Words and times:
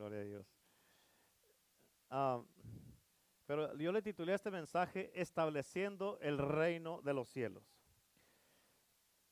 Gloria 0.00 0.20
a 0.20 0.24
Dios. 0.24 0.46
Pero 3.44 3.76
yo 3.76 3.92
le 3.92 4.00
titulé 4.00 4.32
a 4.32 4.36
este 4.36 4.50
mensaje 4.50 5.10
Estableciendo 5.12 6.18
el 6.22 6.38
reino 6.38 7.02
de 7.02 7.12
los 7.12 7.28
cielos. 7.28 7.62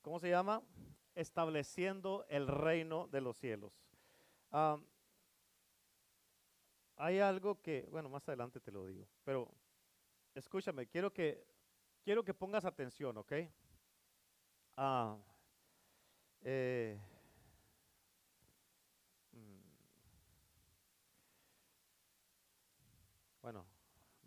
¿Cómo 0.03 0.19
se 0.19 0.29
llama? 0.29 0.63
Estableciendo 1.15 2.27
el 2.29 2.47
reino 2.47 3.09
de 3.09 3.23
los 3.23 3.39
cielos. 3.39 3.73
Hay 6.97 7.19
algo 7.19 7.63
que, 7.63 7.89
bueno, 7.91 8.11
más 8.11 8.29
adelante 8.29 8.61
te 8.61 8.71
lo 8.71 8.85
digo, 8.85 9.09
pero 9.25 9.51
escúchame, 10.35 10.87
quiero 10.87 11.15
que, 11.15 11.47
quiero 12.05 12.23
que 12.23 12.35
pongas 12.35 12.67
atención, 12.67 13.17
¿ok? 13.17 13.33
Ah, 14.77 15.17
eh, 16.43 17.01
mm, 19.33 19.59
bueno, 23.43 23.67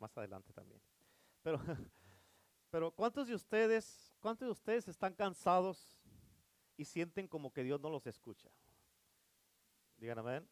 más 0.02 0.18
adelante 0.18 0.52
también. 0.52 0.82
Pero, 1.44 1.60
pero 2.72 2.92
¿cuántos 2.92 3.28
de 3.28 3.36
ustedes, 3.36 4.14
cuántos 4.20 4.48
de 4.48 4.52
ustedes 4.52 4.88
están 4.88 5.14
cansados 5.14 6.02
y 6.76 6.86
sienten 6.86 7.28
como 7.28 7.54
que 7.54 7.64
Dios 7.64 7.80
no 7.80 7.90
los 7.90 8.06
escucha? 8.08 8.50
Digan 9.98 10.20
amén. 10.20 10.50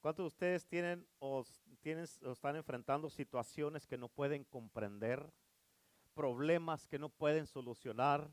¿Cuántos 0.00 0.24
de 0.24 0.28
ustedes 0.28 0.66
tienen 0.66 1.06
o, 1.20 1.44
tienen 1.80 2.06
o 2.24 2.32
están 2.32 2.56
enfrentando 2.56 3.08
situaciones 3.08 3.86
que 3.86 3.98
no 3.98 4.08
pueden 4.08 4.42
comprender? 4.44 5.32
Problemas 6.14 6.88
que 6.88 6.98
no 6.98 7.08
pueden 7.08 7.46
solucionar, 7.46 8.28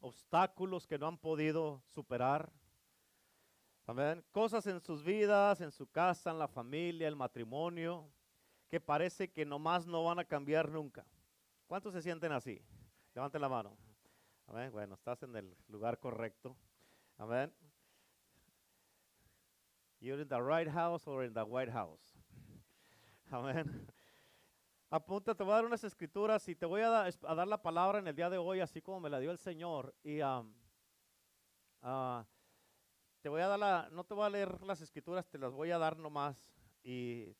obstáculos 0.00 0.86
que 0.86 0.98
no 0.98 1.08
han 1.08 1.18
podido 1.18 1.82
superar. 1.86 2.52
Amén. 3.86 4.24
Cosas 4.30 4.66
en 4.68 4.80
sus 4.80 5.02
vidas, 5.02 5.60
en 5.60 5.72
su 5.72 5.88
casa, 5.88 6.30
en 6.30 6.38
la 6.38 6.46
familia, 6.46 7.08
el 7.08 7.16
matrimonio, 7.16 8.08
que 8.72 8.80
parece 8.80 9.30
que 9.30 9.44
nomás 9.44 9.86
no 9.86 10.02
van 10.02 10.18
a 10.18 10.24
cambiar 10.24 10.70
nunca. 10.70 11.04
¿Cuántos 11.66 11.92
se 11.92 12.00
sienten 12.00 12.32
así? 12.32 12.58
Levanten 13.14 13.42
la 13.42 13.50
mano. 13.50 13.76
Bueno, 14.46 14.94
estás 14.94 15.22
en 15.24 15.36
el 15.36 15.54
lugar 15.68 15.98
correcto. 15.98 16.56
Amén. 17.18 17.52
You're 20.00 20.22
in 20.22 20.26
the 20.26 20.40
right 20.40 20.72
house 20.72 21.06
or 21.06 21.22
in 21.22 21.34
the 21.34 21.42
White 21.42 21.70
House. 21.70 22.16
Amén. 23.30 23.86
Apunta, 24.88 25.34
te 25.34 25.44
voy 25.44 25.52
a 25.52 25.56
dar 25.56 25.66
unas 25.66 25.84
escrituras 25.84 26.48
y 26.48 26.54
te 26.54 26.64
voy 26.64 26.80
a, 26.80 26.88
dar 26.88 27.46
la 27.46 27.60
palabra 27.60 27.98
en 27.98 28.08
el 28.08 28.16
día 28.16 28.30
de 28.30 28.38
hoy, 28.38 28.60
así 28.60 28.80
como 28.80 29.00
me 29.00 29.10
la 29.10 29.20
dio 29.20 29.32
el 29.32 29.38
Señor. 29.38 29.94
Y 30.02 30.22
um, 30.22 30.50
uh, 31.82 32.24
te 33.20 33.28
voy 33.28 33.42
a 33.42 33.48
dar 33.48 33.58
la, 33.58 33.90
no 33.92 34.02
te 34.04 34.14
voy 34.14 34.24
a 34.24 34.30
leer 34.30 34.62
las 34.62 34.80
escrituras, 34.80 35.28
te 35.28 35.36
las 35.36 35.52
voy 35.52 35.70
a 35.70 35.76
dar 35.76 35.98
nomás, 35.98 36.54
y, 36.82 37.36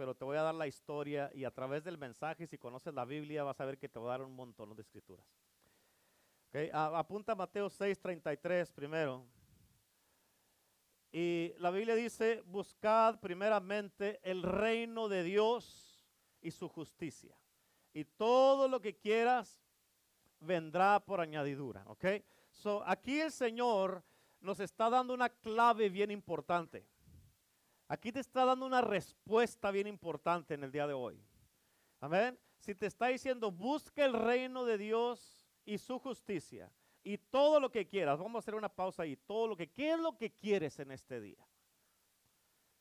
pero 0.00 0.14
te 0.14 0.24
voy 0.24 0.38
a 0.38 0.42
dar 0.42 0.54
la 0.54 0.66
historia 0.66 1.30
y 1.34 1.44
a 1.44 1.50
través 1.50 1.84
del 1.84 1.98
mensaje, 1.98 2.46
si 2.46 2.56
conoces 2.56 2.94
la 2.94 3.04
Biblia, 3.04 3.44
vas 3.44 3.60
a 3.60 3.66
ver 3.66 3.76
que 3.76 3.86
te 3.86 3.98
voy 3.98 4.08
a 4.08 4.12
dar 4.12 4.22
un 4.22 4.34
montón 4.34 4.74
de 4.74 4.80
escrituras. 4.80 5.26
Okay, 6.48 6.70
apunta 6.72 7.34
Mateo 7.34 7.68
6:33 7.68 8.72
primero. 8.72 9.26
Y 11.12 11.52
la 11.58 11.70
Biblia 11.70 11.94
dice, 11.94 12.40
buscad 12.46 13.20
primeramente 13.20 14.20
el 14.22 14.42
reino 14.42 15.06
de 15.06 15.22
Dios 15.22 16.08
y 16.40 16.50
su 16.50 16.66
justicia. 16.70 17.36
Y 17.92 18.06
todo 18.06 18.68
lo 18.68 18.80
que 18.80 18.96
quieras 18.96 19.62
vendrá 20.38 20.98
por 21.00 21.20
añadidura. 21.20 21.84
¿Ok? 21.88 22.06
So, 22.52 22.82
aquí 22.86 23.20
el 23.20 23.32
Señor 23.32 24.02
nos 24.40 24.60
está 24.60 24.88
dando 24.88 25.12
una 25.12 25.28
clave 25.28 25.90
bien 25.90 26.10
importante. 26.10 26.86
Aquí 27.90 28.12
te 28.12 28.20
está 28.20 28.44
dando 28.44 28.66
una 28.66 28.82
respuesta 28.82 29.72
bien 29.72 29.88
importante 29.88 30.54
en 30.54 30.62
el 30.62 30.70
día 30.70 30.86
de 30.86 30.92
hoy. 30.92 31.20
Amén. 31.98 32.38
Si 32.60 32.72
te 32.72 32.86
está 32.86 33.08
diciendo, 33.08 33.50
busca 33.50 34.04
el 34.04 34.12
reino 34.12 34.64
de 34.64 34.78
Dios 34.78 35.44
y 35.64 35.76
su 35.76 35.98
justicia 35.98 36.70
y 37.02 37.18
todo 37.18 37.58
lo 37.58 37.68
que 37.68 37.88
quieras. 37.88 38.16
Vamos 38.16 38.36
a 38.36 38.38
hacer 38.38 38.54
una 38.54 38.68
pausa 38.68 39.02
ahí. 39.02 39.16
Todo 39.16 39.48
lo 39.48 39.56
que, 39.56 39.72
¿qué 39.72 39.94
es 39.94 39.98
lo 39.98 40.16
que 40.16 40.30
quieres 40.30 40.78
en 40.78 40.92
este 40.92 41.20
día? 41.20 41.44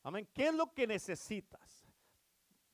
Amén. 0.03 0.29
¿Qué 0.31 0.49
es 0.49 0.53
lo 0.53 0.71
que 0.75 0.85
necesitas? 0.85 1.91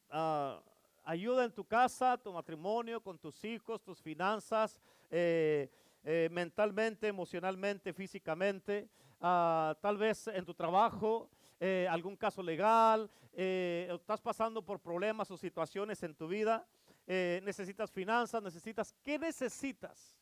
Ah, 0.09 0.61
ayuda 1.05 1.45
en 1.45 1.53
tu 1.53 1.63
casa, 1.63 2.17
tu 2.17 2.33
matrimonio, 2.33 3.01
con 3.01 3.17
tus 3.17 3.45
hijos, 3.45 3.81
tus 3.81 4.01
finanzas, 4.01 4.81
eh, 5.09 5.71
eh, 6.03 6.27
mentalmente, 6.33 7.07
emocionalmente, 7.07 7.93
físicamente, 7.93 8.89
ah, 9.21 9.73
tal 9.81 9.95
vez 9.95 10.27
en 10.27 10.43
tu 10.43 10.53
trabajo, 10.53 11.29
eh, 11.59 11.87
algún 11.89 12.15
caso 12.15 12.43
legal, 12.43 13.09
estás 13.33 14.21
pasando 14.21 14.61
por 14.61 14.79
problemas 14.79 15.29
o 15.29 15.37
situaciones 15.37 16.01
en 16.03 16.15
tu 16.15 16.27
vida, 16.27 16.65
necesitas 17.05 17.91
finanzas, 17.91 18.41
necesitas, 18.41 18.95
¿qué 19.03 19.19
necesitas? 19.19 20.17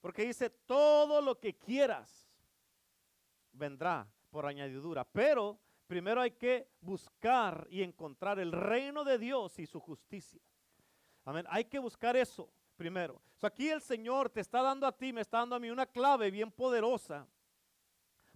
Porque 0.00 0.24
dice, 0.24 0.50
todo 0.50 1.22
lo 1.22 1.38
que 1.38 1.54
quieras 1.54 2.28
vendrá 3.52 4.06
por 4.30 4.46
añadidura. 4.46 5.04
Pero 5.04 5.60
primero 5.86 6.20
hay 6.20 6.32
que 6.32 6.68
buscar 6.80 7.68
y 7.70 7.82
encontrar 7.82 8.40
el 8.40 8.50
reino 8.50 9.04
de 9.04 9.18
Dios 9.18 9.58
y 9.58 9.66
su 9.66 9.78
justicia. 9.78 10.40
Amén. 11.24 11.46
Hay 11.48 11.66
que 11.66 11.78
buscar 11.78 12.16
eso 12.16 12.48
primero. 12.76 13.22
aquí 13.42 13.68
el 13.68 13.80
Señor 13.80 14.30
te 14.30 14.40
está 14.40 14.60
dando 14.60 14.86
a 14.86 14.92
ti, 14.92 15.12
me 15.12 15.20
está 15.20 15.38
dando 15.38 15.54
a 15.54 15.60
mí 15.60 15.70
una 15.70 15.86
clave 15.86 16.30
bien 16.30 16.50
poderosa 16.50 17.28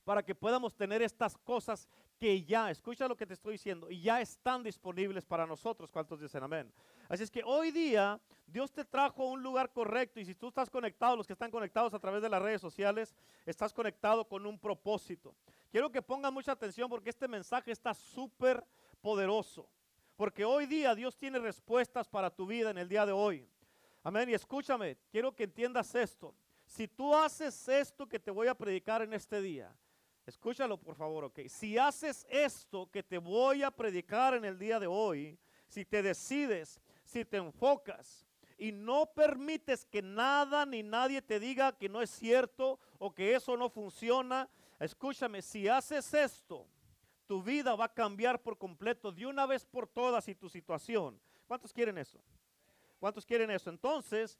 para 0.06 0.22
que 0.22 0.36
podamos 0.36 0.72
tener 0.76 1.02
estas 1.02 1.36
cosas 1.36 1.88
que 2.16 2.44
ya, 2.44 2.70
escucha 2.70 3.08
lo 3.08 3.16
que 3.16 3.26
te 3.26 3.34
estoy 3.34 3.54
diciendo, 3.54 3.90
y 3.90 4.00
ya 4.00 4.20
están 4.20 4.62
disponibles 4.62 5.26
para 5.26 5.44
nosotros. 5.48 5.90
¿Cuántos 5.90 6.20
dicen 6.20 6.44
amén? 6.44 6.72
Así 7.08 7.24
es 7.24 7.30
que 7.30 7.42
hoy 7.44 7.72
día 7.72 8.20
Dios 8.46 8.70
te 8.70 8.84
trajo 8.84 9.24
a 9.24 9.32
un 9.32 9.42
lugar 9.42 9.72
correcto 9.72 10.20
y 10.20 10.24
si 10.24 10.36
tú 10.36 10.46
estás 10.46 10.70
conectado, 10.70 11.16
los 11.16 11.26
que 11.26 11.32
están 11.32 11.50
conectados 11.50 11.92
a 11.92 11.98
través 11.98 12.22
de 12.22 12.28
las 12.28 12.40
redes 12.40 12.60
sociales, 12.60 13.16
estás 13.44 13.74
conectado 13.74 14.24
con 14.28 14.46
un 14.46 14.60
propósito. 14.60 15.34
Quiero 15.72 15.90
que 15.90 16.00
pongan 16.00 16.32
mucha 16.32 16.52
atención 16.52 16.88
porque 16.88 17.10
este 17.10 17.26
mensaje 17.26 17.72
está 17.72 17.92
súper 17.92 18.64
poderoso. 19.00 19.68
Porque 20.14 20.44
hoy 20.44 20.66
día 20.66 20.94
Dios 20.94 21.18
tiene 21.18 21.40
respuestas 21.40 22.06
para 22.06 22.30
tu 22.30 22.46
vida 22.46 22.70
en 22.70 22.78
el 22.78 22.88
día 22.88 23.04
de 23.06 23.12
hoy. 23.12 23.50
Amén. 24.04 24.30
Y 24.30 24.34
escúchame, 24.34 24.98
quiero 25.10 25.34
que 25.34 25.42
entiendas 25.42 25.96
esto. 25.96 26.32
Si 26.64 26.86
tú 26.86 27.12
haces 27.12 27.68
esto 27.68 28.06
que 28.06 28.20
te 28.20 28.30
voy 28.30 28.46
a 28.46 28.54
predicar 28.54 29.02
en 29.02 29.12
este 29.12 29.40
día, 29.40 29.74
escúchalo 30.26 30.76
por 30.76 30.96
favor, 30.96 31.24
ok. 31.24 31.40
Si 31.48 31.78
haces 31.78 32.26
esto 32.28 32.90
que 32.90 33.02
te 33.02 33.18
voy 33.18 33.62
a 33.62 33.70
predicar 33.70 34.34
en 34.34 34.44
el 34.44 34.58
día 34.58 34.78
de 34.78 34.86
hoy, 34.86 35.38
si 35.68 35.84
te 35.84 36.02
decides, 36.02 36.80
si 37.04 37.24
te 37.24 37.38
enfocas, 37.38 38.26
y 38.58 38.72
no 38.72 39.06
permites 39.06 39.84
que 39.84 40.02
nada 40.02 40.64
ni 40.64 40.82
nadie 40.82 41.20
te 41.20 41.38
diga 41.38 41.76
que 41.76 41.88
no 41.88 42.00
es 42.00 42.10
cierto 42.10 42.78
o 42.98 43.14
que 43.14 43.34
eso 43.34 43.56
no 43.56 43.68
funciona, 43.68 44.48
escúchame, 44.80 45.42
si 45.42 45.68
haces 45.68 46.12
esto, 46.14 46.66
tu 47.26 47.42
vida 47.42 47.74
va 47.74 47.86
a 47.86 47.94
cambiar 47.94 48.42
por 48.42 48.56
completo 48.56 49.12
de 49.12 49.26
una 49.26 49.46
vez 49.46 49.64
por 49.64 49.86
todas 49.86 50.28
y 50.28 50.34
tu 50.34 50.48
situación. 50.48 51.20
¿Cuántos 51.46 51.72
quieren 51.72 51.98
eso? 51.98 52.18
¿Cuántos 52.98 53.26
quieren 53.26 53.50
eso? 53.50 53.68
Entonces, 53.68 54.38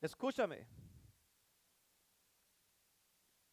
escúchame. 0.00 0.66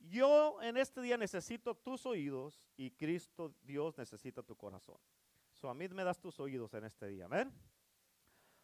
Yo 0.09 0.61
en 0.61 0.77
este 0.77 1.01
día 1.01 1.17
necesito 1.17 1.75
tus 1.75 2.05
oídos 2.05 2.65
y 2.77 2.91
Cristo 2.91 3.53
Dios 3.63 3.97
necesita 3.97 4.41
tu 4.41 4.55
corazón. 4.55 4.97
So 5.53 5.69
a 5.69 5.73
mí 5.73 5.87
me 5.89 6.03
das 6.03 6.19
tus 6.19 6.39
oídos 6.39 6.73
en 6.73 6.85
este 6.85 7.07
día. 7.07 7.25
Amén. 7.25 7.51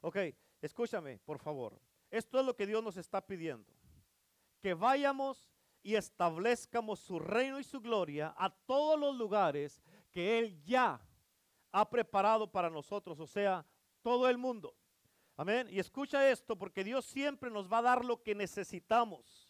Ok, 0.02 0.18
escúchame, 0.62 1.20
por 1.20 1.40
favor. 1.40 1.80
Esto 2.10 2.40
es 2.40 2.46
lo 2.46 2.56
que 2.56 2.68
Dios 2.68 2.84
nos 2.84 2.98
está 2.98 3.26
pidiendo. 3.26 3.74
Que 4.62 4.74
vayamos 4.74 5.50
y 5.82 5.96
establezcamos 5.96 7.00
su 7.00 7.20
reino 7.20 7.60
y 7.60 7.64
su 7.64 7.82
gloria 7.82 8.34
a 8.38 8.50
todos 8.50 9.00
los 9.00 9.16
lugares 9.16 9.82
que 10.12 10.40
Él 10.40 10.62
ya 10.64 11.02
ha 11.72 11.90
preparado 11.90 12.50
para 12.50 12.70
nosotros, 12.70 13.20
o 13.20 13.28
sea, 13.28 13.66
todo 14.02 14.30
el 14.30 14.38
mundo. 14.38 14.76
Amén. 15.36 15.68
Y 15.72 15.80
escucha 15.80 16.30
esto, 16.30 16.56
porque 16.56 16.84
Dios 16.84 17.06
siempre 17.06 17.50
nos 17.50 17.72
va 17.72 17.80
a 17.80 17.82
dar 17.82 18.06
lo 18.06 18.22
que 18.22 18.36
necesitamos 18.36 19.43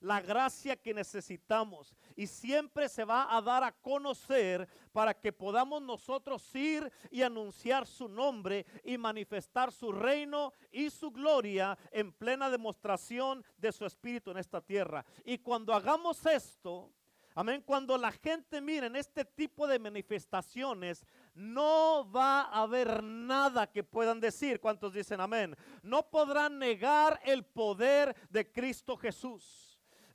la 0.00 0.20
gracia 0.20 0.76
que 0.76 0.94
necesitamos 0.94 1.94
y 2.16 2.26
siempre 2.26 2.88
se 2.88 3.04
va 3.04 3.36
a 3.36 3.40
dar 3.42 3.64
a 3.64 3.72
conocer 3.72 4.68
para 4.92 5.14
que 5.14 5.32
podamos 5.32 5.82
nosotros 5.82 6.54
ir 6.54 6.90
y 7.10 7.22
anunciar 7.22 7.86
su 7.86 8.08
nombre 8.08 8.66
y 8.84 8.98
manifestar 8.98 9.72
su 9.72 9.92
reino 9.92 10.52
y 10.70 10.90
su 10.90 11.10
gloria 11.10 11.76
en 11.90 12.12
plena 12.12 12.50
demostración 12.50 13.44
de 13.56 13.72
su 13.72 13.84
espíritu 13.84 14.30
en 14.30 14.38
esta 14.38 14.60
tierra. 14.60 15.04
Y 15.24 15.38
cuando 15.38 15.74
hagamos 15.74 16.24
esto, 16.26 16.92
Amén. 17.38 17.62
Cuando 17.64 17.96
la 17.96 18.10
gente 18.10 18.60
mire 18.60 18.88
en 18.88 18.96
este 18.96 19.24
tipo 19.24 19.68
de 19.68 19.78
manifestaciones, 19.78 21.06
no 21.34 22.10
va 22.10 22.40
a 22.40 22.62
haber 22.62 23.00
nada 23.00 23.70
que 23.70 23.84
puedan 23.84 24.18
decir. 24.18 24.58
¿Cuántos 24.58 24.92
dicen 24.92 25.20
amén? 25.20 25.56
No 25.84 26.10
podrán 26.10 26.58
negar 26.58 27.20
el 27.22 27.44
poder 27.44 28.16
de 28.28 28.50
Cristo 28.50 28.96
Jesús. 28.96 29.67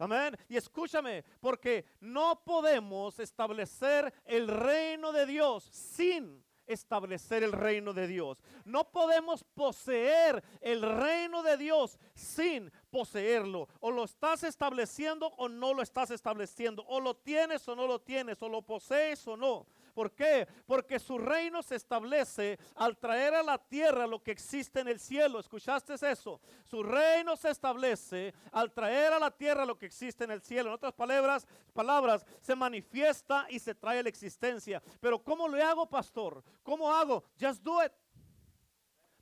Amén. 0.04 0.38
Y 0.50 0.58
escúchame, 0.58 1.24
porque 1.40 1.86
no 2.02 2.44
podemos 2.44 3.20
establecer 3.20 4.14
el 4.26 4.50
reino 4.50 5.14
de 5.14 5.26
Dios 5.26 5.64
sin 5.72 6.44
establecer 6.68 7.42
el 7.44 7.54
reino 7.54 7.94
de 7.94 8.08
Dios. 8.08 8.42
No 8.66 8.92
podemos 8.92 9.44
poseer 9.44 10.44
el 10.60 10.82
reino 10.82 11.42
de 11.42 11.56
Dios 11.56 11.98
sin 12.14 12.70
poseerlo. 12.90 13.70
O 13.80 13.92
lo 13.92 14.04
estás 14.04 14.44
estableciendo 14.44 15.28
o 15.38 15.48
no 15.48 15.74
lo 15.74 15.82
estás 15.82 16.12
estableciendo. 16.12 16.84
O 16.88 17.00
lo 17.00 17.16
tienes 17.16 17.66
o 17.70 17.76
no 17.76 17.88
lo 17.88 18.00
tienes. 18.00 18.42
O 18.42 18.50
lo 18.50 18.62
posees 18.62 19.26
o 19.28 19.38
no. 19.38 19.66
¿Por 19.94 20.12
qué? 20.12 20.48
Porque 20.66 21.00
su 21.00 21.18
reino 21.18 21.62
se 21.62 21.76
establece 21.76 22.58
al 22.76 22.98
traer 22.98 23.36
a 23.36 23.44
la 23.44 23.58
tierra 23.58 24.08
lo 24.08 24.22
que 24.24 24.32
existe 24.32 24.80
en 24.80 24.88
el 24.88 25.00
cielo. 25.00 25.40
¿Escuchaste 25.40 25.94
eso? 25.94 26.42
Su 26.64 26.82
reino 26.84 27.36
se 27.36 27.50
establece 27.50 28.34
al 28.52 28.72
traer 28.72 29.14
a 29.14 29.20
la 29.20 29.32
tierra 29.32 29.66
lo 29.66 29.78
que 29.78 29.86
existe 29.86 30.24
en 30.24 30.32
el 30.32 30.42
cielo. 30.42 30.70
En 30.70 30.76
otras 30.76 30.94
palabras, 30.94 31.48
palabras, 31.74 32.26
se 32.42 32.56
manifiesta 32.56 33.46
y 33.50 33.60
se 33.60 33.76
trae 33.76 34.02
la 34.02 34.10
existencia. 34.10 34.82
Pero 35.00 35.24
¿cómo 35.24 35.48
lo 35.48 35.64
hago, 35.64 35.88
pastor? 35.88 36.44
¿Cómo 36.64 36.92
hago? 36.92 37.24
Just 37.40 37.62
do 37.62 37.84
it. 37.84 37.92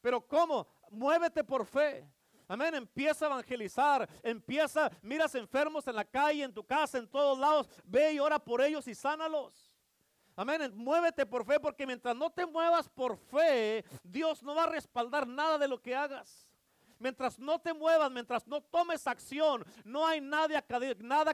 Pero 0.01 0.25
¿cómo? 0.25 0.67
Muévete 0.89 1.43
por 1.43 1.65
fe. 1.65 2.07
Amén. 2.47 2.75
Empieza 2.75 3.25
a 3.25 3.29
evangelizar. 3.29 4.09
Empieza, 4.23 4.91
miras 5.01 5.33
enfermos 5.35 5.87
en 5.87 5.95
la 5.95 6.05
calle, 6.05 6.43
en 6.43 6.53
tu 6.53 6.65
casa, 6.65 6.97
en 6.97 7.07
todos 7.07 7.37
lados. 7.37 7.69
Ve 7.85 8.13
y 8.13 8.19
ora 8.19 8.39
por 8.39 8.61
ellos 8.61 8.87
y 8.87 8.95
sánalos. 8.95 9.70
Amén. 10.41 10.71
Muévete 10.73 11.23
por 11.23 11.45
fe 11.45 11.59
porque 11.59 11.85
mientras 11.85 12.15
no 12.15 12.31
te 12.31 12.47
muevas 12.47 12.89
por 12.89 13.15
fe, 13.15 13.85
Dios 14.01 14.41
no 14.41 14.55
va 14.55 14.63
a 14.63 14.69
respaldar 14.69 15.27
nada 15.27 15.59
de 15.59 15.67
lo 15.67 15.79
que 15.79 15.95
hagas. 15.95 16.49
Mientras 16.97 17.37
no 17.37 17.59
te 17.59 17.75
muevas, 17.75 18.09
mientras 18.09 18.47
no 18.47 18.59
tomes 18.59 19.05
acción, 19.05 19.63
no 19.85 20.03
hay 20.07 20.19
nada, 20.19 20.63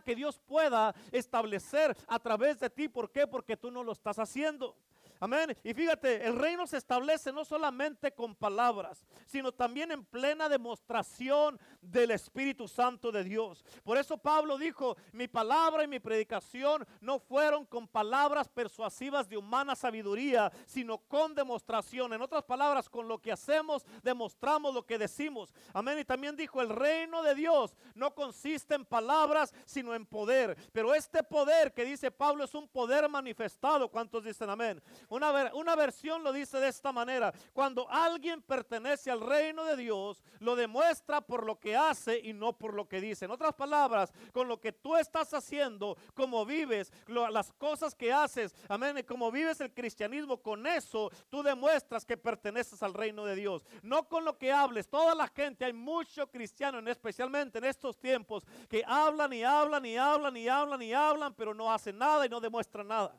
que 0.04 0.14
Dios 0.14 0.42
pueda 0.46 0.94
establecer 1.14 1.96
a 2.06 2.20
través 2.20 2.60
de 2.60 2.70
ti. 2.70 2.90
¿Por 2.90 3.10
qué? 3.10 3.26
Porque 3.26 3.56
tú 3.56 3.72
no 3.72 3.82
lo 3.82 3.94
estás 3.94 4.20
haciendo. 4.20 4.76
Amén. 5.20 5.56
Y 5.64 5.74
fíjate, 5.74 6.26
el 6.26 6.38
reino 6.38 6.68
se 6.68 6.78
establece 6.78 7.32
no 7.32 7.44
solamente 7.44 8.12
con 8.12 8.36
palabras, 8.36 9.06
sino 9.26 9.52
también 9.52 9.92
en 9.92 10.06
plena 10.06 10.50
demostración 10.50 11.60
del 11.82 12.12
Espíritu 12.12 12.68
Santo 12.68 13.12
de 13.12 13.24
Dios. 13.24 13.64
Por 13.84 13.98
eso 13.98 14.18
Pablo 14.18 14.58
dijo, 14.58 14.98
mi 15.12 15.28
palabra 15.28 15.84
y 15.84 15.88
mi 15.88 16.00
predicación 16.00 16.86
no 17.02 17.20
fueron 17.20 17.66
con 17.66 17.88
palabras 17.88 18.48
persuasivas 18.48 19.28
de 19.28 19.38
humana 19.38 19.76
sabiduría, 19.76 20.52
sino 20.66 20.98
con 20.98 21.34
demostración. 21.34 22.14
En 22.14 22.22
otras 22.22 22.44
palabras, 22.44 22.90
con 22.90 23.08
lo 23.08 23.20
que 23.20 23.32
hacemos, 23.32 23.86
demostramos 24.04 24.74
lo 24.74 24.86
que 24.86 24.98
decimos. 24.98 25.54
Amén. 25.74 26.00
Y 26.00 26.06
también 26.06 26.36
dijo, 26.36 26.62
el 26.62 26.70
reino 26.70 27.24
de 27.24 27.36
Dios 27.36 27.76
no 27.96 28.14
consiste 28.14 28.76
en 28.76 28.86
palabras, 28.86 29.54
sino 29.66 29.96
en 29.96 30.06
poder. 30.06 30.58
Pero 30.72 30.94
este 30.94 31.24
poder 31.24 31.74
que 31.74 31.86
dice 31.86 32.12
Pablo 32.12 32.44
es 32.44 32.54
un 32.54 32.68
poder 32.68 33.10
manifestado. 33.10 33.90
¿Cuántos 33.90 34.24
dicen 34.24 34.50
amén? 34.50 34.82
Una, 35.10 35.52
una 35.54 35.76
versión 35.76 36.24
lo 36.24 36.34
dice 36.34 36.60
de 36.60 36.68
esta 36.68 36.92
manera. 36.92 37.34
Cuando 37.54 37.90
alguien 37.90 38.42
pertenece 38.42 39.10
al 39.10 39.22
reino 39.22 39.64
de 39.64 39.78
Dios, 39.78 40.24
lo 40.40 40.56
demuestra 40.56 41.22
por 41.22 41.46
lo 41.46 41.60
que 41.60 41.76
hace 41.76 42.20
y 42.20 42.34
no 42.34 42.58
por 42.58 42.74
lo 42.74 42.88
que 42.88 43.00
dice. 43.00 43.26
En 43.26 43.32
otras 43.32 43.54
palabras, 43.54 44.12
con 44.34 44.48
lo 44.48 44.60
que 44.60 44.74
tú 44.74 44.96
estás 44.98 45.34
haciendo, 45.34 45.98
como 46.14 46.46
vives, 46.46 46.92
las 47.08 47.54
cosas 47.54 47.96
que 47.96 48.12
haces, 48.12 48.54
amén, 48.68 49.04
como 49.08 49.32
vives 49.32 49.62
el 49.62 49.74
cristianismo, 49.74 50.42
con 50.42 50.68
eso 50.68 51.10
tú 51.30 51.42
demuestras 51.42 52.06
que 52.06 52.18
perteneces 52.18 52.84
al 52.84 52.94
reino 52.94 53.26
de 53.26 53.36
Dios. 53.36 53.66
No 53.82 54.08
con 54.08 54.26
lo 54.26 54.38
que 54.38 54.52
hables. 54.52 54.90
Toda 54.90 55.16
la 55.16 55.28
gente, 55.28 55.66
hay 55.66 55.74
muchos 55.74 56.28
cristianos, 56.30 56.86
especialmente 56.88 57.58
en 57.60 57.66
estos 57.66 57.98
tiempos, 57.98 58.46
que 58.70 58.84
hablan 58.86 59.34
y 59.34 59.44
hablan 59.44 59.86
y 59.86 59.98
hablan 59.98 60.38
y 60.38 60.48
hablan 60.48 60.82
y 60.82 60.94
hablan, 60.94 61.34
pero 61.34 61.54
no 61.54 61.72
hacen 61.72 61.98
nada 61.98 62.26
y 62.26 62.30
no 62.30 62.40
demuestran 62.40 62.88
nada. 62.88 63.16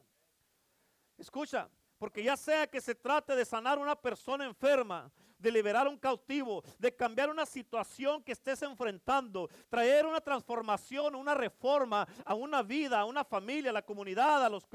Escucha, 1.16 1.68
porque 1.98 2.22
ya 2.22 2.36
sea 2.36 2.66
que 2.66 2.80
se 2.80 2.94
trate 2.94 3.34
de 3.34 3.44
sanar 3.44 3.78
una 3.78 3.96
persona 3.96 4.44
enferma, 4.44 5.10
de 5.38 5.52
liberar 5.52 5.86
a 5.86 5.90
un 5.90 5.98
cautivo, 5.98 6.62
de 6.78 6.94
cambiar 6.94 7.30
una 7.30 7.46
situación 7.46 8.22
que 8.22 8.32
estés 8.32 8.60
enfrentando, 8.62 9.48
traer 9.68 10.04
una 10.06 10.20
transformación, 10.20 11.14
una 11.14 11.34
reforma 11.34 12.06
a 12.24 12.34
una 12.34 12.62
vida, 12.62 13.00
a 13.00 13.04
una 13.04 13.24
familia, 13.24 13.70
a 13.70 13.74
la 13.74 13.84
comunidad, 13.84 14.44
a 14.44 14.48
los, 14.48 14.66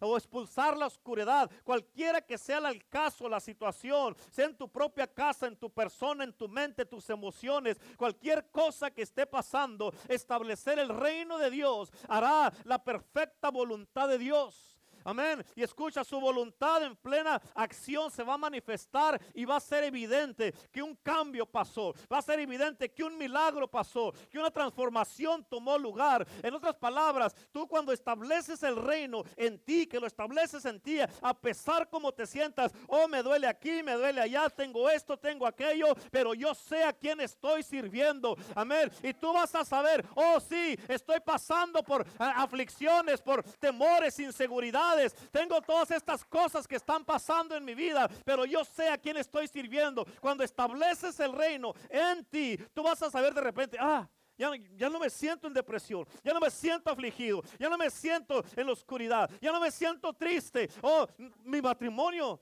o 0.00 0.16
expulsar 0.16 0.76
la 0.76 0.86
oscuridad, 0.86 1.50
cualquiera 1.64 2.20
que 2.20 2.38
sea 2.38 2.58
el 2.58 2.86
caso, 2.88 3.28
la 3.28 3.40
situación, 3.40 4.16
sea 4.30 4.46
en 4.46 4.56
tu 4.56 4.68
propia 4.68 5.06
casa, 5.06 5.46
en 5.46 5.56
tu 5.56 5.70
persona, 5.70 6.24
en 6.24 6.32
tu 6.32 6.48
mente, 6.48 6.84
tus 6.84 7.10
emociones, 7.10 7.78
cualquier 7.96 8.50
cosa 8.50 8.90
que 8.90 9.02
esté 9.02 9.26
pasando, 9.26 9.92
establecer 10.08 10.78
el 10.78 10.88
reino 10.88 11.38
de 11.38 11.50
Dios 11.50 11.90
hará 12.08 12.52
la 12.64 12.82
perfecta 12.82 13.50
voluntad 13.50 14.08
de 14.08 14.18
Dios. 14.18 14.77
Amén. 15.08 15.42
Y 15.56 15.62
escucha, 15.62 16.04
su 16.04 16.20
voluntad 16.20 16.82
en 16.82 16.94
plena 16.94 17.40
acción 17.54 18.10
se 18.10 18.22
va 18.22 18.34
a 18.34 18.36
manifestar 18.38 19.18
y 19.32 19.46
va 19.46 19.56
a 19.56 19.60
ser 19.60 19.84
evidente 19.84 20.52
que 20.70 20.82
un 20.82 20.94
cambio 20.96 21.46
pasó. 21.46 21.94
Va 22.12 22.18
a 22.18 22.22
ser 22.22 22.40
evidente 22.40 22.90
que 22.90 23.02
un 23.02 23.16
milagro 23.16 23.66
pasó, 23.66 24.12
que 24.30 24.38
una 24.38 24.50
transformación 24.50 25.46
tomó 25.48 25.78
lugar. 25.78 26.28
En 26.42 26.52
otras 26.52 26.74
palabras, 26.74 27.34
tú 27.50 27.66
cuando 27.66 27.90
estableces 27.90 28.62
el 28.62 28.76
reino 28.76 29.22
en 29.34 29.58
ti, 29.58 29.86
que 29.86 29.98
lo 29.98 30.06
estableces 30.06 30.66
en 30.66 30.78
ti, 30.78 30.98
a 31.00 31.32
pesar 31.32 31.88
como 31.88 32.12
te 32.12 32.26
sientas, 32.26 32.70
oh, 32.86 33.08
me 33.08 33.22
duele 33.22 33.46
aquí, 33.46 33.82
me 33.82 33.94
duele 33.94 34.20
allá, 34.20 34.50
tengo 34.50 34.90
esto, 34.90 35.16
tengo 35.16 35.46
aquello, 35.46 35.94
pero 36.10 36.34
yo 36.34 36.54
sé 36.54 36.84
a 36.84 36.92
quién 36.92 37.18
estoy 37.22 37.62
sirviendo. 37.62 38.36
Amén. 38.54 38.92
Y 39.02 39.14
tú 39.14 39.32
vas 39.32 39.54
a 39.54 39.64
saber, 39.64 40.04
oh, 40.14 40.38
sí, 40.38 40.78
estoy 40.86 41.20
pasando 41.20 41.82
por 41.82 42.06
aflicciones, 42.18 43.22
por 43.22 43.42
temores, 43.58 44.18
inseguridades 44.18 44.97
tengo 45.30 45.60
todas 45.60 45.90
estas 45.90 46.24
cosas 46.24 46.66
que 46.66 46.76
están 46.76 47.04
pasando 47.04 47.56
en 47.56 47.64
mi 47.64 47.74
vida, 47.74 48.08
pero 48.24 48.44
yo 48.44 48.64
sé 48.64 48.88
a 48.88 48.98
quién 48.98 49.16
estoy 49.16 49.48
sirviendo. 49.48 50.04
Cuando 50.20 50.44
estableces 50.44 51.18
el 51.20 51.32
reino 51.32 51.74
en 51.88 52.24
ti, 52.24 52.56
tú 52.74 52.82
vas 52.82 53.02
a 53.02 53.10
saber 53.10 53.34
de 53.34 53.40
repente, 53.40 53.76
ah, 53.80 54.08
ya, 54.36 54.52
ya, 54.76 54.88
no 54.88 55.00
me 55.00 55.10
siento 55.10 55.48
en 55.48 55.54
depresión, 55.54 56.06
ya 56.22 56.32
no 56.32 56.38
me 56.38 56.50
siento 56.50 56.90
afligido, 56.90 57.42
ya 57.58 57.68
no 57.68 57.76
me 57.76 57.90
siento 57.90 58.44
en 58.54 58.66
la 58.66 58.72
oscuridad, 58.72 59.28
ya 59.40 59.50
no 59.50 59.60
me 59.60 59.70
siento 59.70 60.12
triste. 60.12 60.70
Oh, 60.80 61.06
mi 61.42 61.60
matrimonio 61.60 62.40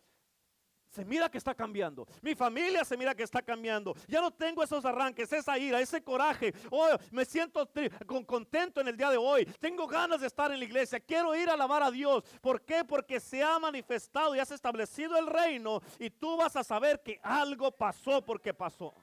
se 0.96 1.04
mira 1.04 1.28
que 1.28 1.36
está 1.36 1.54
cambiando. 1.54 2.06
Mi 2.22 2.34
familia 2.34 2.82
se 2.82 2.96
mira 2.96 3.14
que 3.14 3.22
está 3.22 3.42
cambiando. 3.42 3.94
Ya 4.08 4.22
no 4.22 4.30
tengo 4.30 4.62
esos 4.62 4.82
arranques, 4.82 5.30
esa 5.30 5.58
ira, 5.58 5.78
ese 5.78 6.02
coraje. 6.02 6.54
Oh, 6.70 6.88
me 7.10 7.26
siento 7.26 7.68
contento 8.24 8.80
en 8.80 8.88
el 8.88 8.96
día 8.96 9.10
de 9.10 9.18
hoy. 9.18 9.44
Tengo 9.60 9.86
ganas 9.86 10.22
de 10.22 10.26
estar 10.26 10.50
en 10.50 10.58
la 10.58 10.64
iglesia. 10.64 10.98
Quiero 10.98 11.36
ir 11.36 11.50
a 11.50 11.52
alabar 11.52 11.82
a 11.82 11.90
Dios. 11.90 12.24
¿Por 12.40 12.62
qué? 12.62 12.82
Porque 12.82 13.20
se 13.20 13.42
ha 13.42 13.58
manifestado 13.58 14.34
y 14.34 14.38
has 14.38 14.50
establecido 14.50 15.18
el 15.18 15.26
reino 15.26 15.82
y 15.98 16.08
tú 16.08 16.38
vas 16.38 16.56
a 16.56 16.64
saber 16.64 17.02
que 17.02 17.20
algo 17.22 17.70
pasó 17.70 18.24
porque 18.24 18.54
pasó. 18.54 18.94